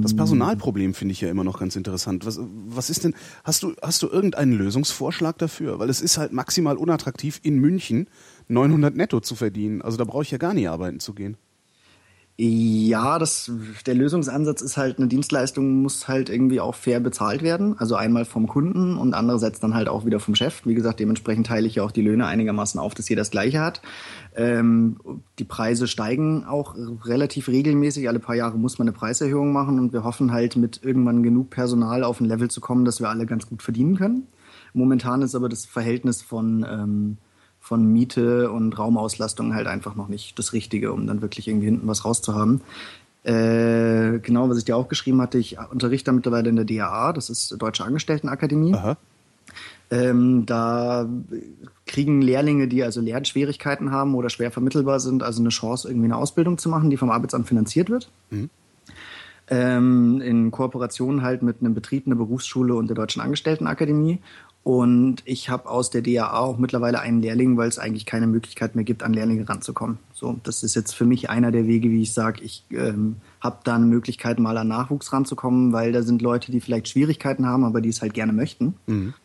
das 0.02 0.16
Personalproblem 0.16 0.94
finde 0.94 1.12
ich 1.14 1.22
ja 1.22 1.30
immer 1.30 1.44
noch 1.44 1.60
ganz 1.60 1.76
interessant. 1.76 2.26
Was, 2.26 2.40
was 2.42 2.90
ist 2.90 3.04
denn, 3.04 3.16
hast 3.44 3.64
du, 3.64 3.74
hast 3.82 4.02
du 4.02 4.08
irgendeinen 4.08 4.54
Lösungsvorschlag 4.54 5.38
dafür? 5.38 5.80
Weil 5.80 5.90
es 5.90 6.02
ist 6.02 6.18
halt 6.18 6.34
maximal 6.34 6.78
unattraktiv, 6.78 7.40
in 7.44 7.60
München 7.60 8.08
900 8.48 8.96
netto 8.96 9.20
zu 9.20 9.36
verdienen. 9.36 9.82
Also 9.82 9.98
da 9.98 10.04
brauche 10.04 10.24
ich 10.24 10.32
ja 10.32 10.38
gar 10.38 10.54
nicht 10.54 10.70
arbeiten 10.70 11.00
zu 11.00 11.14
gehen. 11.14 11.38
Ja, 12.42 13.20
das, 13.20 13.52
der 13.86 13.96
Lösungsansatz 13.96 14.62
ist 14.62 14.78
halt, 14.78 14.98
eine 14.98 15.10
Dienstleistung 15.10 15.82
muss 15.82 16.08
halt 16.08 16.30
irgendwie 16.30 16.62
auch 16.62 16.74
fair 16.74 17.02
bezahlt 17.02 17.42
werden. 17.42 17.78
Also 17.78 17.96
einmal 17.96 18.24
vom 18.24 18.48
Kunden 18.48 18.96
und 18.96 19.14
andererseits 19.14 19.60
dann 19.60 19.74
halt 19.74 19.90
auch 19.90 20.06
wieder 20.06 20.22
vom 20.22 20.36
Chef. 20.36 20.66
Wie 20.66 20.74
gesagt, 20.74 21.02
dementsprechend 21.02 21.48
teile 21.48 21.68
ich 21.68 21.76
ja 21.76 21.84
auch 21.84 21.92
die 21.92 22.02
Löhne 22.02 22.28
einigermaßen 22.28 22.80
auf, 22.80 22.94
dass 22.94 23.10
jeder 23.10 23.20
das 23.20 23.32
Gleiche 23.32 23.60
hat. 23.60 23.82
Ähm, 24.38 25.02
die 25.38 25.44
Preise 25.44 25.86
steigen 25.86 26.46
auch 26.46 26.76
relativ 27.04 27.50
regelmäßig. 27.50 28.08
Alle 28.08 28.20
paar 28.20 28.36
Jahre 28.36 28.58
muss 28.58 28.80
man 28.80 28.88
eine 28.88 28.96
Preiserhöhung 28.96 29.52
machen 29.52 29.78
und 29.78 29.92
wir 29.92 30.06
hoffen 30.06 30.32
halt 30.32 30.56
mit 30.56 30.80
irgendwann 30.82 31.24
genug 31.24 31.50
Personal 31.50 32.06
auf 32.06 32.22
ein 32.22 32.26
Level 32.26 32.50
zu 32.50 32.62
kommen, 32.62 32.86
dass 32.86 33.02
wir 33.02 33.10
alle 33.10 33.26
ganz 33.26 33.48
gut 33.48 33.62
verdienen 33.62 33.98
können. 33.98 34.28
Momentan 34.72 35.24
ist 35.24 35.36
aber 35.36 35.50
das 35.50 35.66
Verhältnis 35.66 36.22
von 36.22 36.66
ähm, 36.66 37.18
von 37.70 37.86
Miete 37.86 38.50
und 38.52 38.80
Raumauslastung 38.80 39.54
halt 39.54 39.68
einfach 39.68 39.96
noch 39.96 40.08
nicht 40.08 40.40
das 40.40 40.54
Richtige, 40.54 40.92
um 40.92 41.06
dann 41.06 41.22
wirklich 41.22 41.48
irgendwie 41.48 41.68
hinten 41.68 41.88
was 41.88 42.04
rauszuhaben. 42.04 42.62
Äh, 43.24 44.18
genau, 44.24 44.50
was 44.50 44.58
ich 44.58 44.66
dir 44.66 44.76
auch 44.76 44.88
geschrieben 44.88 45.22
hatte, 45.22 45.38
ich 45.38 45.58
unterrichte 45.60 46.12
mittlerweile 46.12 46.50
in 46.50 46.56
der 46.56 46.66
DAA, 46.66 47.14
das 47.14 47.30
ist 47.30 47.56
Deutsche 47.60 47.84
Angestelltenakademie. 47.84 48.74
Aha. 48.74 48.98
Ähm, 49.92 50.48
da 50.48 51.08
kriegen 51.86 52.24
Lehrlinge, 52.24 52.68
die 52.68 52.84
also 52.84 53.02
Lernschwierigkeiten 53.02 53.92
haben 53.92 54.16
oder 54.16 54.32
schwer 54.32 54.50
vermittelbar 54.50 55.00
sind, 55.00 55.22
also 55.22 55.40
eine 55.44 55.50
Chance, 55.50 55.90
irgendwie 55.90 56.06
eine 56.06 56.18
Ausbildung 56.18 56.58
zu 56.58 56.70
machen, 56.70 56.90
die 56.90 56.98
vom 56.98 57.12
Arbeitsamt 57.12 57.48
finanziert 57.48 57.92
wird. 57.92 58.10
Mhm. 58.32 58.50
Ähm, 59.52 60.22
in 60.22 60.50
Kooperation 60.50 61.22
halt 61.22 61.44
mit 61.44 61.58
einem 61.60 61.76
Betrieb, 61.76 62.08
einer 62.08 62.16
Berufsschule 62.16 62.74
und 62.74 62.88
der 62.88 62.96
Deutschen 62.96 63.22
Angestelltenakademie. 63.22 64.20
Und 64.70 65.24
ich 65.26 65.50
habe 65.50 65.68
aus 65.68 65.90
der 65.90 66.04
DAA 66.04 66.38
auch 66.38 66.60
mittlerweile 66.60 67.00
einen 67.00 67.24
Lehrling, 67.24 67.58
weil 67.58 67.68
es 67.68 67.80
eigentlich 67.80 68.06
keine 68.06 68.28
Möglichkeit 68.28 68.76
mehr 68.76 68.84
gibt, 68.84 69.02
an 69.02 69.14
Lehrlinge 69.14 69.50
ranzukommen. 69.50 69.98
So, 70.14 70.40
das 70.44 70.62
ist 70.62 70.76
jetzt 70.76 70.94
für 70.94 71.06
mich 71.06 71.28
einer 71.32 71.52
der 71.52 71.66
Wege, 71.66 71.90
wie 71.90 72.04
ich 72.04 72.14
sage, 72.14 72.44
ich 72.44 72.64
ähm, 72.70 73.16
habe 73.42 73.62
da 73.64 73.78
eine 73.78 73.88
Möglichkeit, 73.88 74.38
mal 74.38 74.56
an 74.60 74.68
Nachwuchs 74.68 75.12
ranzukommen, 75.12 75.74
weil 75.74 75.92
da 75.92 76.04
sind 76.04 76.22
Leute, 76.22 76.52
die 76.52 76.62
vielleicht 76.62 76.88
Schwierigkeiten 76.88 77.48
haben, 77.48 77.64
aber 77.64 77.82
die 77.82 77.90
es 77.90 78.04
halt 78.04 78.14
gerne 78.14 78.32
möchten. 78.32 78.76
Mhm. 78.86 79.16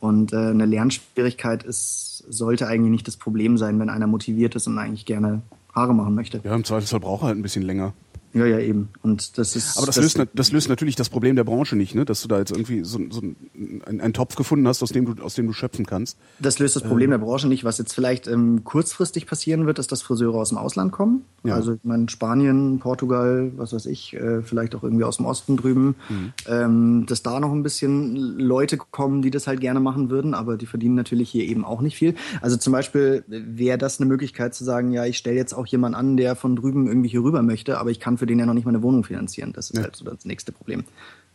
Und 0.00 0.32
äh, 0.32 0.36
eine 0.36 0.64
Lernschwierigkeit 0.64 1.64
ist, 1.64 2.24
sollte 2.30 2.66
eigentlich 2.66 2.90
nicht 2.90 3.06
das 3.06 3.18
Problem 3.18 3.58
sein, 3.58 3.78
wenn 3.80 3.90
einer 3.90 4.06
motiviert 4.06 4.54
ist 4.54 4.66
und 4.68 4.78
eigentlich 4.78 5.04
gerne 5.04 5.42
Haare 5.74 5.94
machen 5.94 6.14
möchte. 6.14 6.40
Ja, 6.44 6.54
im 6.54 6.64
Zweifelsfall 6.64 7.00
braucht 7.00 7.24
er 7.24 7.26
halt 7.26 7.36
ein 7.36 7.42
bisschen 7.42 7.64
länger. 7.64 7.92
Ja, 8.34 8.46
ja, 8.46 8.58
eben. 8.58 8.88
Und 9.02 9.38
das 9.38 9.54
ist. 9.54 9.76
Aber 9.76 9.86
das, 9.86 9.94
das, 9.94 10.16
löst, 10.16 10.28
das 10.34 10.52
löst 10.52 10.68
natürlich 10.68 10.96
das 10.96 11.08
Problem 11.08 11.36
der 11.36 11.44
Branche 11.44 11.76
nicht, 11.76 11.94
ne? 11.94 12.04
Dass 12.04 12.20
du 12.20 12.28
da 12.28 12.38
jetzt 12.38 12.50
irgendwie 12.50 12.84
so, 12.84 12.98
so 13.08 13.20
einen, 13.20 14.00
einen 14.00 14.12
Topf 14.12 14.34
gefunden 14.34 14.66
hast, 14.66 14.82
aus 14.82 14.90
dem 14.90 15.06
du, 15.06 15.22
aus 15.22 15.34
dem 15.34 15.46
du 15.46 15.52
schöpfen 15.52 15.86
kannst. 15.86 16.18
Das 16.40 16.58
löst 16.58 16.74
das 16.74 16.82
Problem 16.82 17.10
äh, 17.10 17.14
der 17.14 17.24
Branche 17.24 17.46
nicht. 17.46 17.62
Was 17.62 17.78
jetzt 17.78 17.94
vielleicht 17.94 18.26
ähm, 18.26 18.64
kurzfristig 18.64 19.26
passieren 19.26 19.66
wird, 19.66 19.78
ist, 19.78 19.92
dass 19.92 20.02
Friseure 20.02 20.34
aus 20.34 20.48
dem 20.48 20.58
Ausland 20.58 20.90
kommen. 20.90 21.24
Ja. 21.44 21.54
Also 21.54 21.74
ich 21.74 21.80
meine 21.84 22.08
Spanien, 22.08 22.80
Portugal, 22.80 23.52
was 23.56 23.72
weiß 23.72 23.86
ich, 23.86 24.14
äh, 24.14 24.42
vielleicht 24.42 24.74
auch 24.74 24.82
irgendwie 24.82 25.04
aus 25.04 25.18
dem 25.18 25.26
Osten 25.26 25.56
drüben. 25.56 25.94
Mhm. 26.08 26.32
Ähm, 26.48 27.06
dass 27.06 27.22
da 27.22 27.38
noch 27.38 27.52
ein 27.52 27.62
bisschen 27.62 28.38
Leute 28.38 28.78
kommen, 28.78 29.22
die 29.22 29.30
das 29.30 29.46
halt 29.46 29.60
gerne 29.60 29.78
machen 29.80 30.10
würden, 30.10 30.34
aber 30.34 30.56
die 30.56 30.66
verdienen 30.66 30.94
natürlich 30.94 31.30
hier 31.30 31.44
eben 31.44 31.64
auch 31.64 31.80
nicht 31.80 31.96
viel. 31.96 32.14
Also 32.40 32.56
zum 32.56 32.72
Beispiel 32.72 33.24
wäre 33.28 33.78
das 33.78 34.00
eine 34.00 34.08
Möglichkeit 34.08 34.54
zu 34.54 34.64
sagen, 34.64 34.92
ja, 34.92 35.04
ich 35.04 35.18
stelle 35.18 35.36
jetzt 35.36 35.52
auch 35.52 35.66
jemanden 35.66 35.96
an, 35.96 36.16
der 36.16 36.34
von 36.34 36.56
drüben 36.56 36.86
irgendwie 36.86 37.08
hier 37.08 37.22
rüber 37.22 37.42
möchte, 37.42 37.78
aber 37.78 37.90
ich 37.90 38.00
kann 38.00 38.18
für 38.18 38.23
für 38.24 38.26
den 38.26 38.38
ja 38.38 38.46
noch 38.46 38.54
nicht 38.54 38.64
mal 38.64 38.70
eine 38.70 38.82
Wohnung 38.82 39.04
finanzieren. 39.04 39.52
Das 39.52 39.68
ist 39.68 39.76
ja. 39.76 39.82
halt 39.82 39.96
so 39.96 40.06
das 40.06 40.24
nächste 40.24 40.50
Problem. 40.50 40.84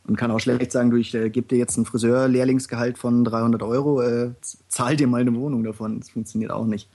Und 0.07 0.15
kann 0.15 0.31
auch 0.31 0.39
schlecht 0.39 0.71
sagen, 0.71 0.89
du, 0.89 0.97
ich 0.97 1.13
äh, 1.13 1.29
gebe 1.29 1.47
dir 1.47 1.59
jetzt 1.59 1.77
ein 1.77 1.85
Friseur-Lehrlingsgehalt 1.85 2.97
von 2.97 3.23
300 3.23 3.61
Euro, 3.61 4.01
äh, 4.01 4.31
zahl 4.69 4.95
dir 4.95 5.05
mal 5.05 5.21
eine 5.21 5.35
Wohnung 5.35 5.63
davon. 5.63 5.99
Das 5.99 6.09
funktioniert 6.09 6.49
auch 6.49 6.65
nicht. 6.65 6.89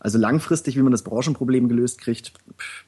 Also 0.00 0.18
langfristig, 0.18 0.76
wie 0.76 0.82
man 0.82 0.92
das 0.92 1.00
Branchenproblem 1.00 1.70
gelöst 1.70 1.98
kriegt, 1.98 2.34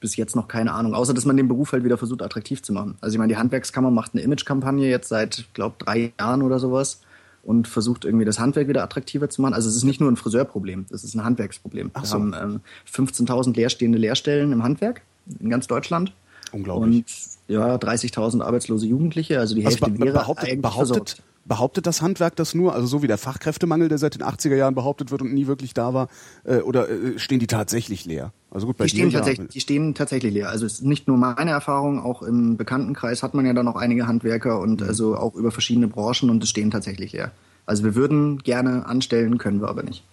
bis 0.01 0.17
jetzt 0.17 0.37
noch 0.37 0.49
keine 0.49 0.75
Ahnung. 0.75 0.95
Außer, 0.95 1.15
dass 1.15 1.25
man 1.25 1.39
den 1.39 1.49
Beruf 1.49 1.73
halt 1.73 1.83
wieder 1.83 1.97
versucht, 1.97 2.21
attraktiv 2.21 2.63
zu 2.63 2.75
machen. 2.75 2.97
Also 3.01 3.15
ich 3.15 3.19
meine, 3.19 3.33
die 3.33 3.39
Handwerkskammer 3.39 3.91
macht 3.91 4.13
eine 4.13 4.23
Image-Kampagne 4.23 4.91
jetzt 4.91 5.09
seit, 5.09 5.47
glaube 5.55 5.77
drei 5.79 6.13
Jahren 6.21 6.43
oder 6.43 6.59
sowas 6.59 7.01
und 7.43 7.69
versucht 7.69 8.05
irgendwie 8.05 8.27
das 8.27 8.39
Handwerk 8.39 8.69
wieder 8.69 8.83
attraktiver 8.83 9.31
zu 9.31 9.41
machen. 9.41 9.55
Also 9.55 9.71
es 9.71 9.77
ist 9.77 9.85
nicht 9.85 10.01
nur 10.01 10.11
ein 10.11 10.17
Friseurproblem, 10.17 10.85
es 10.91 11.05
ist 11.05 11.15
ein 11.15 11.25
Handwerksproblem. 11.25 11.91
So. 12.03 12.19
Wir 12.19 12.21
haben 12.21 12.35
ähm, 12.35 12.61
15.000 12.93 13.57
leerstehende 13.57 13.99
Lehrstellen 13.99 14.53
im 14.53 14.63
Handwerk 14.63 15.01
in 15.41 15.51
ganz 15.51 15.66
Deutschland. 15.66 16.12
Unglaublich. 16.53 16.97
Und 16.97 17.05
ja, 17.49 17.77
30.000 17.77 18.43
arbeitslose 18.43 18.87
Jugendliche, 18.87 19.39
also 19.39 19.55
die 19.55 19.64
Hälfte 19.64 19.87
also 19.87 19.99
wäre 19.99 20.12
behauptet, 20.12 20.62
behauptet, 20.62 21.23
behauptet 21.45 21.87
das 21.87 22.03
Handwerk 22.03 22.37
das 22.37 22.55
nur, 22.55 22.75
also 22.75 22.87
so 22.87 23.03
wie 23.03 23.07
der 23.07 23.18
Fachkräftemangel, 23.18 23.89
der 23.89 23.99
seit 23.99 24.14
den 24.14 24.23
80er 24.23 24.55
Jahren 24.55 24.75
behauptet 24.75 25.11
wird 25.11 25.23
und 25.23 25.33
nie 25.33 25.47
wirklich 25.47 25.75
da 25.75 25.95
war, 25.95 26.09
äh, 26.45 26.59
oder 26.59 26.89
äh, 26.89 27.18
stehen 27.18 27.41
die 27.41 27.47
tatsächlich 27.47 28.05
leer? 28.05 28.33
Also 28.51 28.66
gut, 28.66 28.77
bei 28.77 28.85
die 28.85 28.91
stehen, 28.91 29.11
tatsächlich, 29.11 29.49
die 29.49 29.61
stehen 29.61 29.95
tatsächlich 29.95 30.33
leer. 30.35 30.51
Also 30.51 30.66
es 30.66 30.75
ist 30.75 30.85
nicht 30.85 31.09
nur 31.09 31.16
meine 31.16 31.51
Erfahrung, 31.51 32.01
auch 32.01 32.23
im 32.23 32.57
Bekanntenkreis 32.57 33.23
hat 33.23 33.35
man 33.35 33.47
ja 33.47 33.55
dann 33.55 33.64
noch 33.64 33.77
einige 33.77 34.07
Handwerker 34.07 34.61
und 34.61 34.83
mhm. 34.83 34.87
also 34.87 35.16
auch 35.16 35.35
über 35.35 35.51
verschiedene 35.51 35.89
Branchen 35.89 36.31
und 36.31 36.43
es 36.43 36.51
stehen 36.51 36.70
tatsächlich 36.70 37.12
leer. 37.12 37.33
Also 37.64 37.85
wir 37.85 37.95
würden 37.95 38.39
gerne 38.39 38.87
anstellen, 38.87 39.39
können 39.39 39.61
wir 39.61 39.68
aber 39.68 39.83
nicht. 39.83 40.05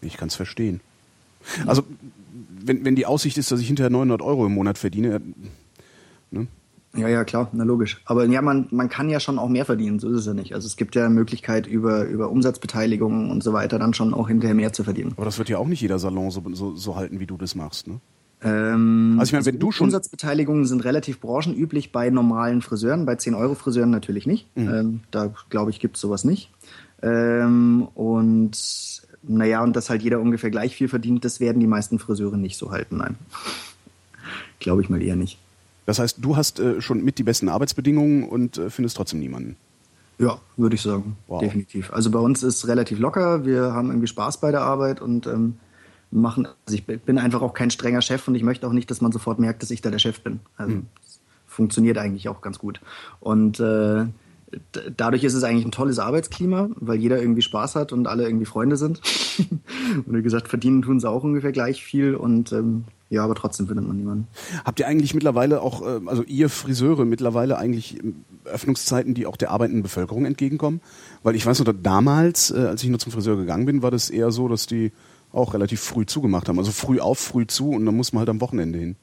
Ich 0.00 0.16
kann 0.16 0.28
es 0.28 0.34
verstehen. 0.34 0.80
Also 1.66 1.84
wenn, 2.64 2.84
wenn 2.84 2.96
die 2.96 3.06
Aussicht 3.06 3.38
ist, 3.38 3.50
dass 3.50 3.60
ich 3.60 3.66
hinterher 3.66 3.90
900 3.90 4.22
Euro 4.22 4.46
im 4.46 4.54
Monat 4.54 4.78
verdiene, 4.78 5.20
ne? 6.30 6.46
Ja, 6.94 7.08
ja, 7.08 7.24
klar, 7.24 7.48
na 7.52 7.64
logisch. 7.64 8.02
Aber 8.04 8.26
ja, 8.26 8.42
man, 8.42 8.66
man 8.70 8.90
kann 8.90 9.08
ja 9.08 9.18
schon 9.18 9.38
auch 9.38 9.48
mehr 9.48 9.64
verdienen, 9.64 9.98
so 9.98 10.10
ist 10.10 10.18
es 10.18 10.26
ja 10.26 10.34
nicht. 10.34 10.54
Also 10.54 10.66
es 10.66 10.76
gibt 10.76 10.94
ja 10.94 11.08
Möglichkeit, 11.08 11.66
über, 11.66 12.04
über 12.04 12.28
Umsatzbeteiligung 12.28 13.30
und 13.30 13.42
so 13.42 13.54
weiter 13.54 13.78
dann 13.78 13.94
schon 13.94 14.12
auch 14.12 14.28
hinterher 14.28 14.54
mehr 14.54 14.74
zu 14.74 14.84
verdienen. 14.84 15.12
Aber 15.16 15.24
das 15.24 15.38
wird 15.38 15.48
ja 15.48 15.56
auch 15.56 15.66
nicht 15.66 15.80
jeder 15.80 15.98
Salon 15.98 16.30
so, 16.30 16.42
so, 16.52 16.76
so 16.76 16.96
halten, 16.96 17.18
wie 17.18 17.26
du 17.26 17.38
das 17.38 17.54
machst, 17.54 17.86
ne? 17.86 18.00
Ähm, 18.44 19.16
also 19.18 19.30
ich 19.30 19.32
meine, 19.32 19.46
wenn 19.46 19.58
du 19.58 19.70
schon 19.70 19.86
Umsatzbeteiligungen 19.86 20.64
sind 20.64 20.84
relativ 20.84 21.20
branchenüblich 21.20 21.92
bei 21.92 22.10
normalen 22.10 22.60
Friseuren, 22.60 23.06
bei 23.06 23.14
10 23.14 23.34
Euro 23.34 23.54
Friseuren 23.54 23.90
natürlich 23.90 24.26
nicht. 24.26 24.54
Mhm. 24.56 24.68
Ähm, 24.68 25.00
da 25.10 25.32
glaube 25.48 25.70
ich 25.70 25.78
gibt 25.78 25.96
es 25.96 26.02
sowas 26.02 26.24
nicht. 26.24 26.50
Ähm, 27.02 27.88
und 27.94 28.91
naja, 29.22 29.62
und 29.62 29.76
dass 29.76 29.90
halt 29.90 30.02
jeder 30.02 30.20
ungefähr 30.20 30.50
gleich 30.50 30.74
viel 30.74 30.88
verdient, 30.88 31.24
das 31.24 31.40
werden 31.40 31.60
die 31.60 31.66
meisten 31.66 31.98
Friseure 31.98 32.36
nicht 32.36 32.56
so 32.56 32.70
halten, 32.70 32.98
nein. 32.98 33.16
Glaube 34.58 34.82
ich 34.82 34.90
mal 34.90 35.02
eher 35.02 35.16
nicht. 35.16 35.38
Das 35.86 35.98
heißt, 35.98 36.18
du 36.20 36.36
hast 36.36 36.60
äh, 36.60 36.80
schon 36.80 37.04
mit 37.04 37.18
die 37.18 37.22
besten 37.22 37.48
Arbeitsbedingungen 37.48 38.28
und 38.28 38.58
äh, 38.58 38.70
findest 38.70 38.96
trotzdem 38.96 39.20
niemanden. 39.20 39.56
Ja, 40.18 40.38
würde 40.56 40.76
ich 40.76 40.82
sagen. 40.82 41.16
Wow. 41.26 41.40
Definitiv. 41.40 41.92
Also 41.92 42.10
bei 42.10 42.18
uns 42.18 42.42
ist 42.42 42.68
relativ 42.68 42.98
locker. 42.98 43.44
Wir 43.44 43.72
haben 43.72 43.88
irgendwie 43.88 44.06
Spaß 44.06 44.38
bei 44.38 44.52
der 44.52 44.60
Arbeit 44.60 45.00
und 45.00 45.26
ähm, 45.26 45.56
machen. 46.12 46.46
Also 46.66 46.76
ich 46.76 46.84
bin 46.86 47.18
einfach 47.18 47.42
auch 47.42 47.54
kein 47.54 47.70
strenger 47.70 48.02
Chef 48.02 48.28
und 48.28 48.34
ich 48.34 48.42
möchte 48.42 48.66
auch 48.68 48.72
nicht, 48.72 48.90
dass 48.90 49.00
man 49.00 49.10
sofort 49.10 49.40
merkt, 49.40 49.62
dass 49.62 49.70
ich 49.70 49.80
da 49.80 49.90
der 49.90 49.98
Chef 49.98 50.20
bin. 50.20 50.40
Also 50.56 50.74
hm. 50.74 50.86
funktioniert 51.46 51.98
eigentlich 51.98 52.28
auch 52.28 52.40
ganz 52.40 52.58
gut. 52.58 52.80
Und 53.18 53.58
äh, 53.58 54.04
dadurch 54.96 55.24
ist 55.24 55.34
es 55.34 55.44
eigentlich 55.44 55.64
ein 55.64 55.72
tolles 55.72 55.98
Arbeitsklima, 55.98 56.70
weil 56.76 56.98
jeder 56.98 57.20
irgendwie 57.20 57.42
Spaß 57.42 57.74
hat 57.74 57.92
und 57.92 58.06
alle 58.06 58.24
irgendwie 58.24 58.44
Freunde 58.44 58.76
sind. 58.76 59.00
und 60.06 60.16
wie 60.16 60.22
gesagt, 60.22 60.48
verdienen 60.48 60.82
tun 60.82 61.00
sie 61.00 61.08
auch 61.08 61.24
ungefähr 61.24 61.52
gleich 61.52 61.82
viel 61.82 62.14
und 62.14 62.52
ähm, 62.52 62.84
ja, 63.10 63.24
aber 63.24 63.34
trotzdem 63.34 63.66
findet 63.66 63.86
man 63.86 63.96
niemanden. 63.96 64.26
Habt 64.64 64.80
ihr 64.80 64.86
eigentlich 64.86 65.12
mittlerweile 65.12 65.60
auch, 65.60 65.82
äh, 65.82 66.00
also 66.06 66.22
ihr 66.22 66.48
Friseure 66.48 67.04
mittlerweile 67.04 67.58
eigentlich 67.58 68.00
Öffnungszeiten, 68.44 69.14
die 69.14 69.26
auch 69.26 69.36
der 69.36 69.50
arbeitenden 69.50 69.82
Bevölkerung 69.82 70.24
entgegenkommen? 70.24 70.80
Weil 71.22 71.34
ich 71.34 71.44
weiß 71.44 71.62
noch, 71.62 71.74
damals, 71.82 72.50
äh, 72.50 72.60
als 72.60 72.82
ich 72.82 72.88
nur 72.88 72.98
zum 72.98 73.12
Friseur 73.12 73.36
gegangen 73.36 73.66
bin, 73.66 73.82
war 73.82 73.90
das 73.90 74.08
eher 74.08 74.32
so, 74.32 74.48
dass 74.48 74.66
die 74.66 74.92
auch 75.32 75.54
relativ 75.54 75.80
früh 75.80 76.06
zugemacht 76.06 76.48
haben. 76.48 76.58
Also 76.58 76.72
früh 76.72 77.00
auf, 77.00 77.18
früh 77.18 77.46
zu 77.46 77.70
und 77.70 77.84
dann 77.84 77.96
muss 77.96 78.12
man 78.12 78.20
halt 78.20 78.30
am 78.30 78.40
Wochenende 78.40 78.78
hin. 78.78 78.96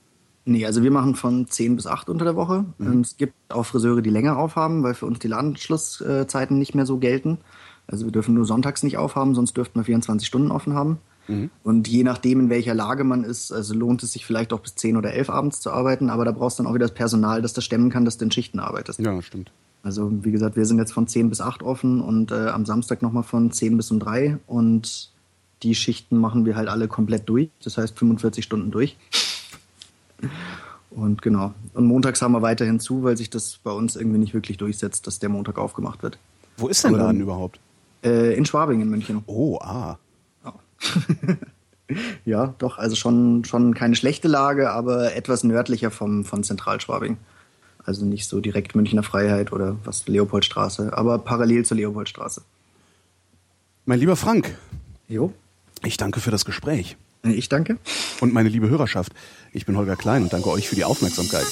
Nee, 0.46 0.66
also 0.66 0.84
wir 0.84 0.92
machen 0.92 1.16
von 1.16 1.48
10 1.48 1.76
bis 1.76 1.86
8 1.86 2.10
unter 2.10 2.26
der 2.26 2.36
Woche. 2.36 2.66
Mhm. 2.78 2.88
Ähm, 2.88 3.02
es 3.02 3.18
gibt 3.18 3.34
auch 3.50 3.66
Friseure, 3.66 4.02
die 4.02 4.10
länger 4.10 4.38
aufhaben, 4.38 4.84
weil 4.84 4.94
für 4.94 5.06
uns 5.06 5.20
die 5.20 5.28
Ladenschlusszeiten 5.28 6.58
nicht 6.58 6.76
mehr 6.76 6.86
so 6.86 6.98
gelten. 6.98 7.40
Also 7.88 8.06
wir 8.06 8.12
dürfen 8.12 8.36
nur 8.36 8.46
sonntags 8.46 8.84
nicht 8.84 8.98
aufhaben, 8.98 9.36
sonst 9.36 9.58
dürften 9.58 9.80
wir 9.80 9.84
24 9.84 10.28
Stunden 10.28 10.52
offen 10.52 10.74
haben. 10.74 11.00
Mhm. 11.28 11.50
Und 11.64 11.88
je 11.88 12.04
nachdem, 12.04 12.40
in 12.40 12.50
welcher 12.50 12.74
Lage 12.74 13.04
man 13.04 13.24
ist, 13.24 13.52
also 13.52 13.74
lohnt 13.74 14.04
es 14.04 14.14
sich 14.14 14.26
vielleicht 14.26 14.54
auch 14.54 14.60
bis 14.60 14.76
10 14.76 14.98
oder 14.98 15.14
11 15.14 15.30
abends 15.30 15.62
zu 15.62 15.72
arbeiten, 15.72 16.10
aber 16.10 16.26
da 16.26 16.32
brauchst 16.32 16.60
du 16.60 16.64
dann 16.64 16.72
auch 16.72 16.76
wieder 16.76 16.88
das 16.88 16.96
Personal, 16.96 17.42
das 17.42 17.54
das 17.54 17.64
stemmen 17.64 17.90
kann, 17.90 18.06
dass 18.06 18.18
du 18.18 18.26
in 18.26 18.32
Schichten 18.32 18.60
arbeitest. 18.60 19.00
Ja, 19.00 19.22
stimmt. 19.22 19.52
Also 19.82 20.12
wie 20.24 20.32
gesagt, 20.32 20.56
wir 20.56 20.66
sind 20.66 20.78
jetzt 20.78 20.92
von 20.92 21.08
10 21.08 21.30
bis 21.30 21.40
8 21.40 21.64
offen 21.64 22.02
und 22.02 22.32
äh, 22.32 22.48
am 22.50 22.66
Samstag 22.66 23.02
nochmal 23.02 23.24
von 23.24 23.52
10 23.52 23.78
bis 23.78 23.92
um 23.92 24.00
3 24.00 24.40
und 24.46 25.12
die 25.64 25.76
Schichten 25.76 26.18
machen 26.18 26.46
wir 26.46 26.56
halt 26.56 26.70
alle 26.70 26.88
komplett 26.88 27.28
durch, 27.30 27.50
das 27.64 27.78
heißt 27.78 27.98
45 27.98 28.44
Stunden 28.44 28.72
durch. 28.72 28.98
Und 30.90 31.22
genau. 31.22 31.54
Und 31.74 31.86
montags 31.86 32.22
haben 32.22 32.32
wir 32.32 32.42
weiterhin 32.42 32.80
zu, 32.80 33.04
weil 33.04 33.16
sich 33.16 33.30
das 33.30 33.60
bei 33.64 33.72
uns 33.72 33.96
irgendwie 33.96 34.18
nicht 34.18 34.34
wirklich 34.34 34.58
durchsetzt, 34.58 35.08
dass 35.08 35.20
der 35.20 35.30
Montag 35.30 35.58
aufgemacht 35.58 36.02
wird. 36.04 36.18
Wo 36.58 36.68
ist 36.68 36.84
denn 36.84 36.94
der 36.94 37.04
Laden 37.04 37.22
überhaupt? 37.22 37.60
Äh, 38.04 38.34
in 38.36 38.46
Schwabing 38.46 38.82
in 38.82 38.90
München. 38.90 39.24
Oh, 39.28 39.58
ah. 39.62 39.98
Oh. 40.44 40.52
ja, 42.26 42.54
doch, 42.58 42.78
also 42.78 42.96
schon, 42.96 43.46
schon 43.46 43.74
keine 43.74 43.96
schlechte 43.96 44.28
Lage, 44.28 44.72
aber 44.72 45.16
etwas 45.16 45.44
nördlicher 45.44 45.92
vom, 45.92 46.26
von 46.26 46.44
Zentralschwabing. 46.44 47.18
Also 47.86 48.06
nicht 48.06 48.28
so 48.28 48.40
direkt 48.40 48.76
Münchner 48.76 49.04
Freiheit 49.04 49.52
oder 49.52 49.78
was 49.84 50.08
Leopoldstraße, 50.08 50.96
aber 50.98 51.20
parallel 51.20 51.66
zur 51.66 51.78
Leopoldstraße. 51.78 52.42
Mein 53.86 54.00
lieber 54.00 54.16
Frank. 54.16 54.58
Jo. 55.08 55.34
Ich 55.84 55.98
danke 55.98 56.20
für 56.20 56.32
das 56.32 56.46
Gespräch. 56.46 56.98
Ich 57.24 57.50
danke. 57.50 57.78
Und 58.22 58.34
meine 58.34 58.50
liebe 58.50 58.70
Hörerschaft, 58.70 59.14
ich 59.52 59.66
bin 59.66 59.78
Holger 59.78 59.96
Klein 59.96 60.24
und 60.24 60.34
danke 60.34 60.50
euch 60.50 60.70
für 60.70 60.76
die 60.76 60.86
Aufmerksamkeit. 60.86 61.48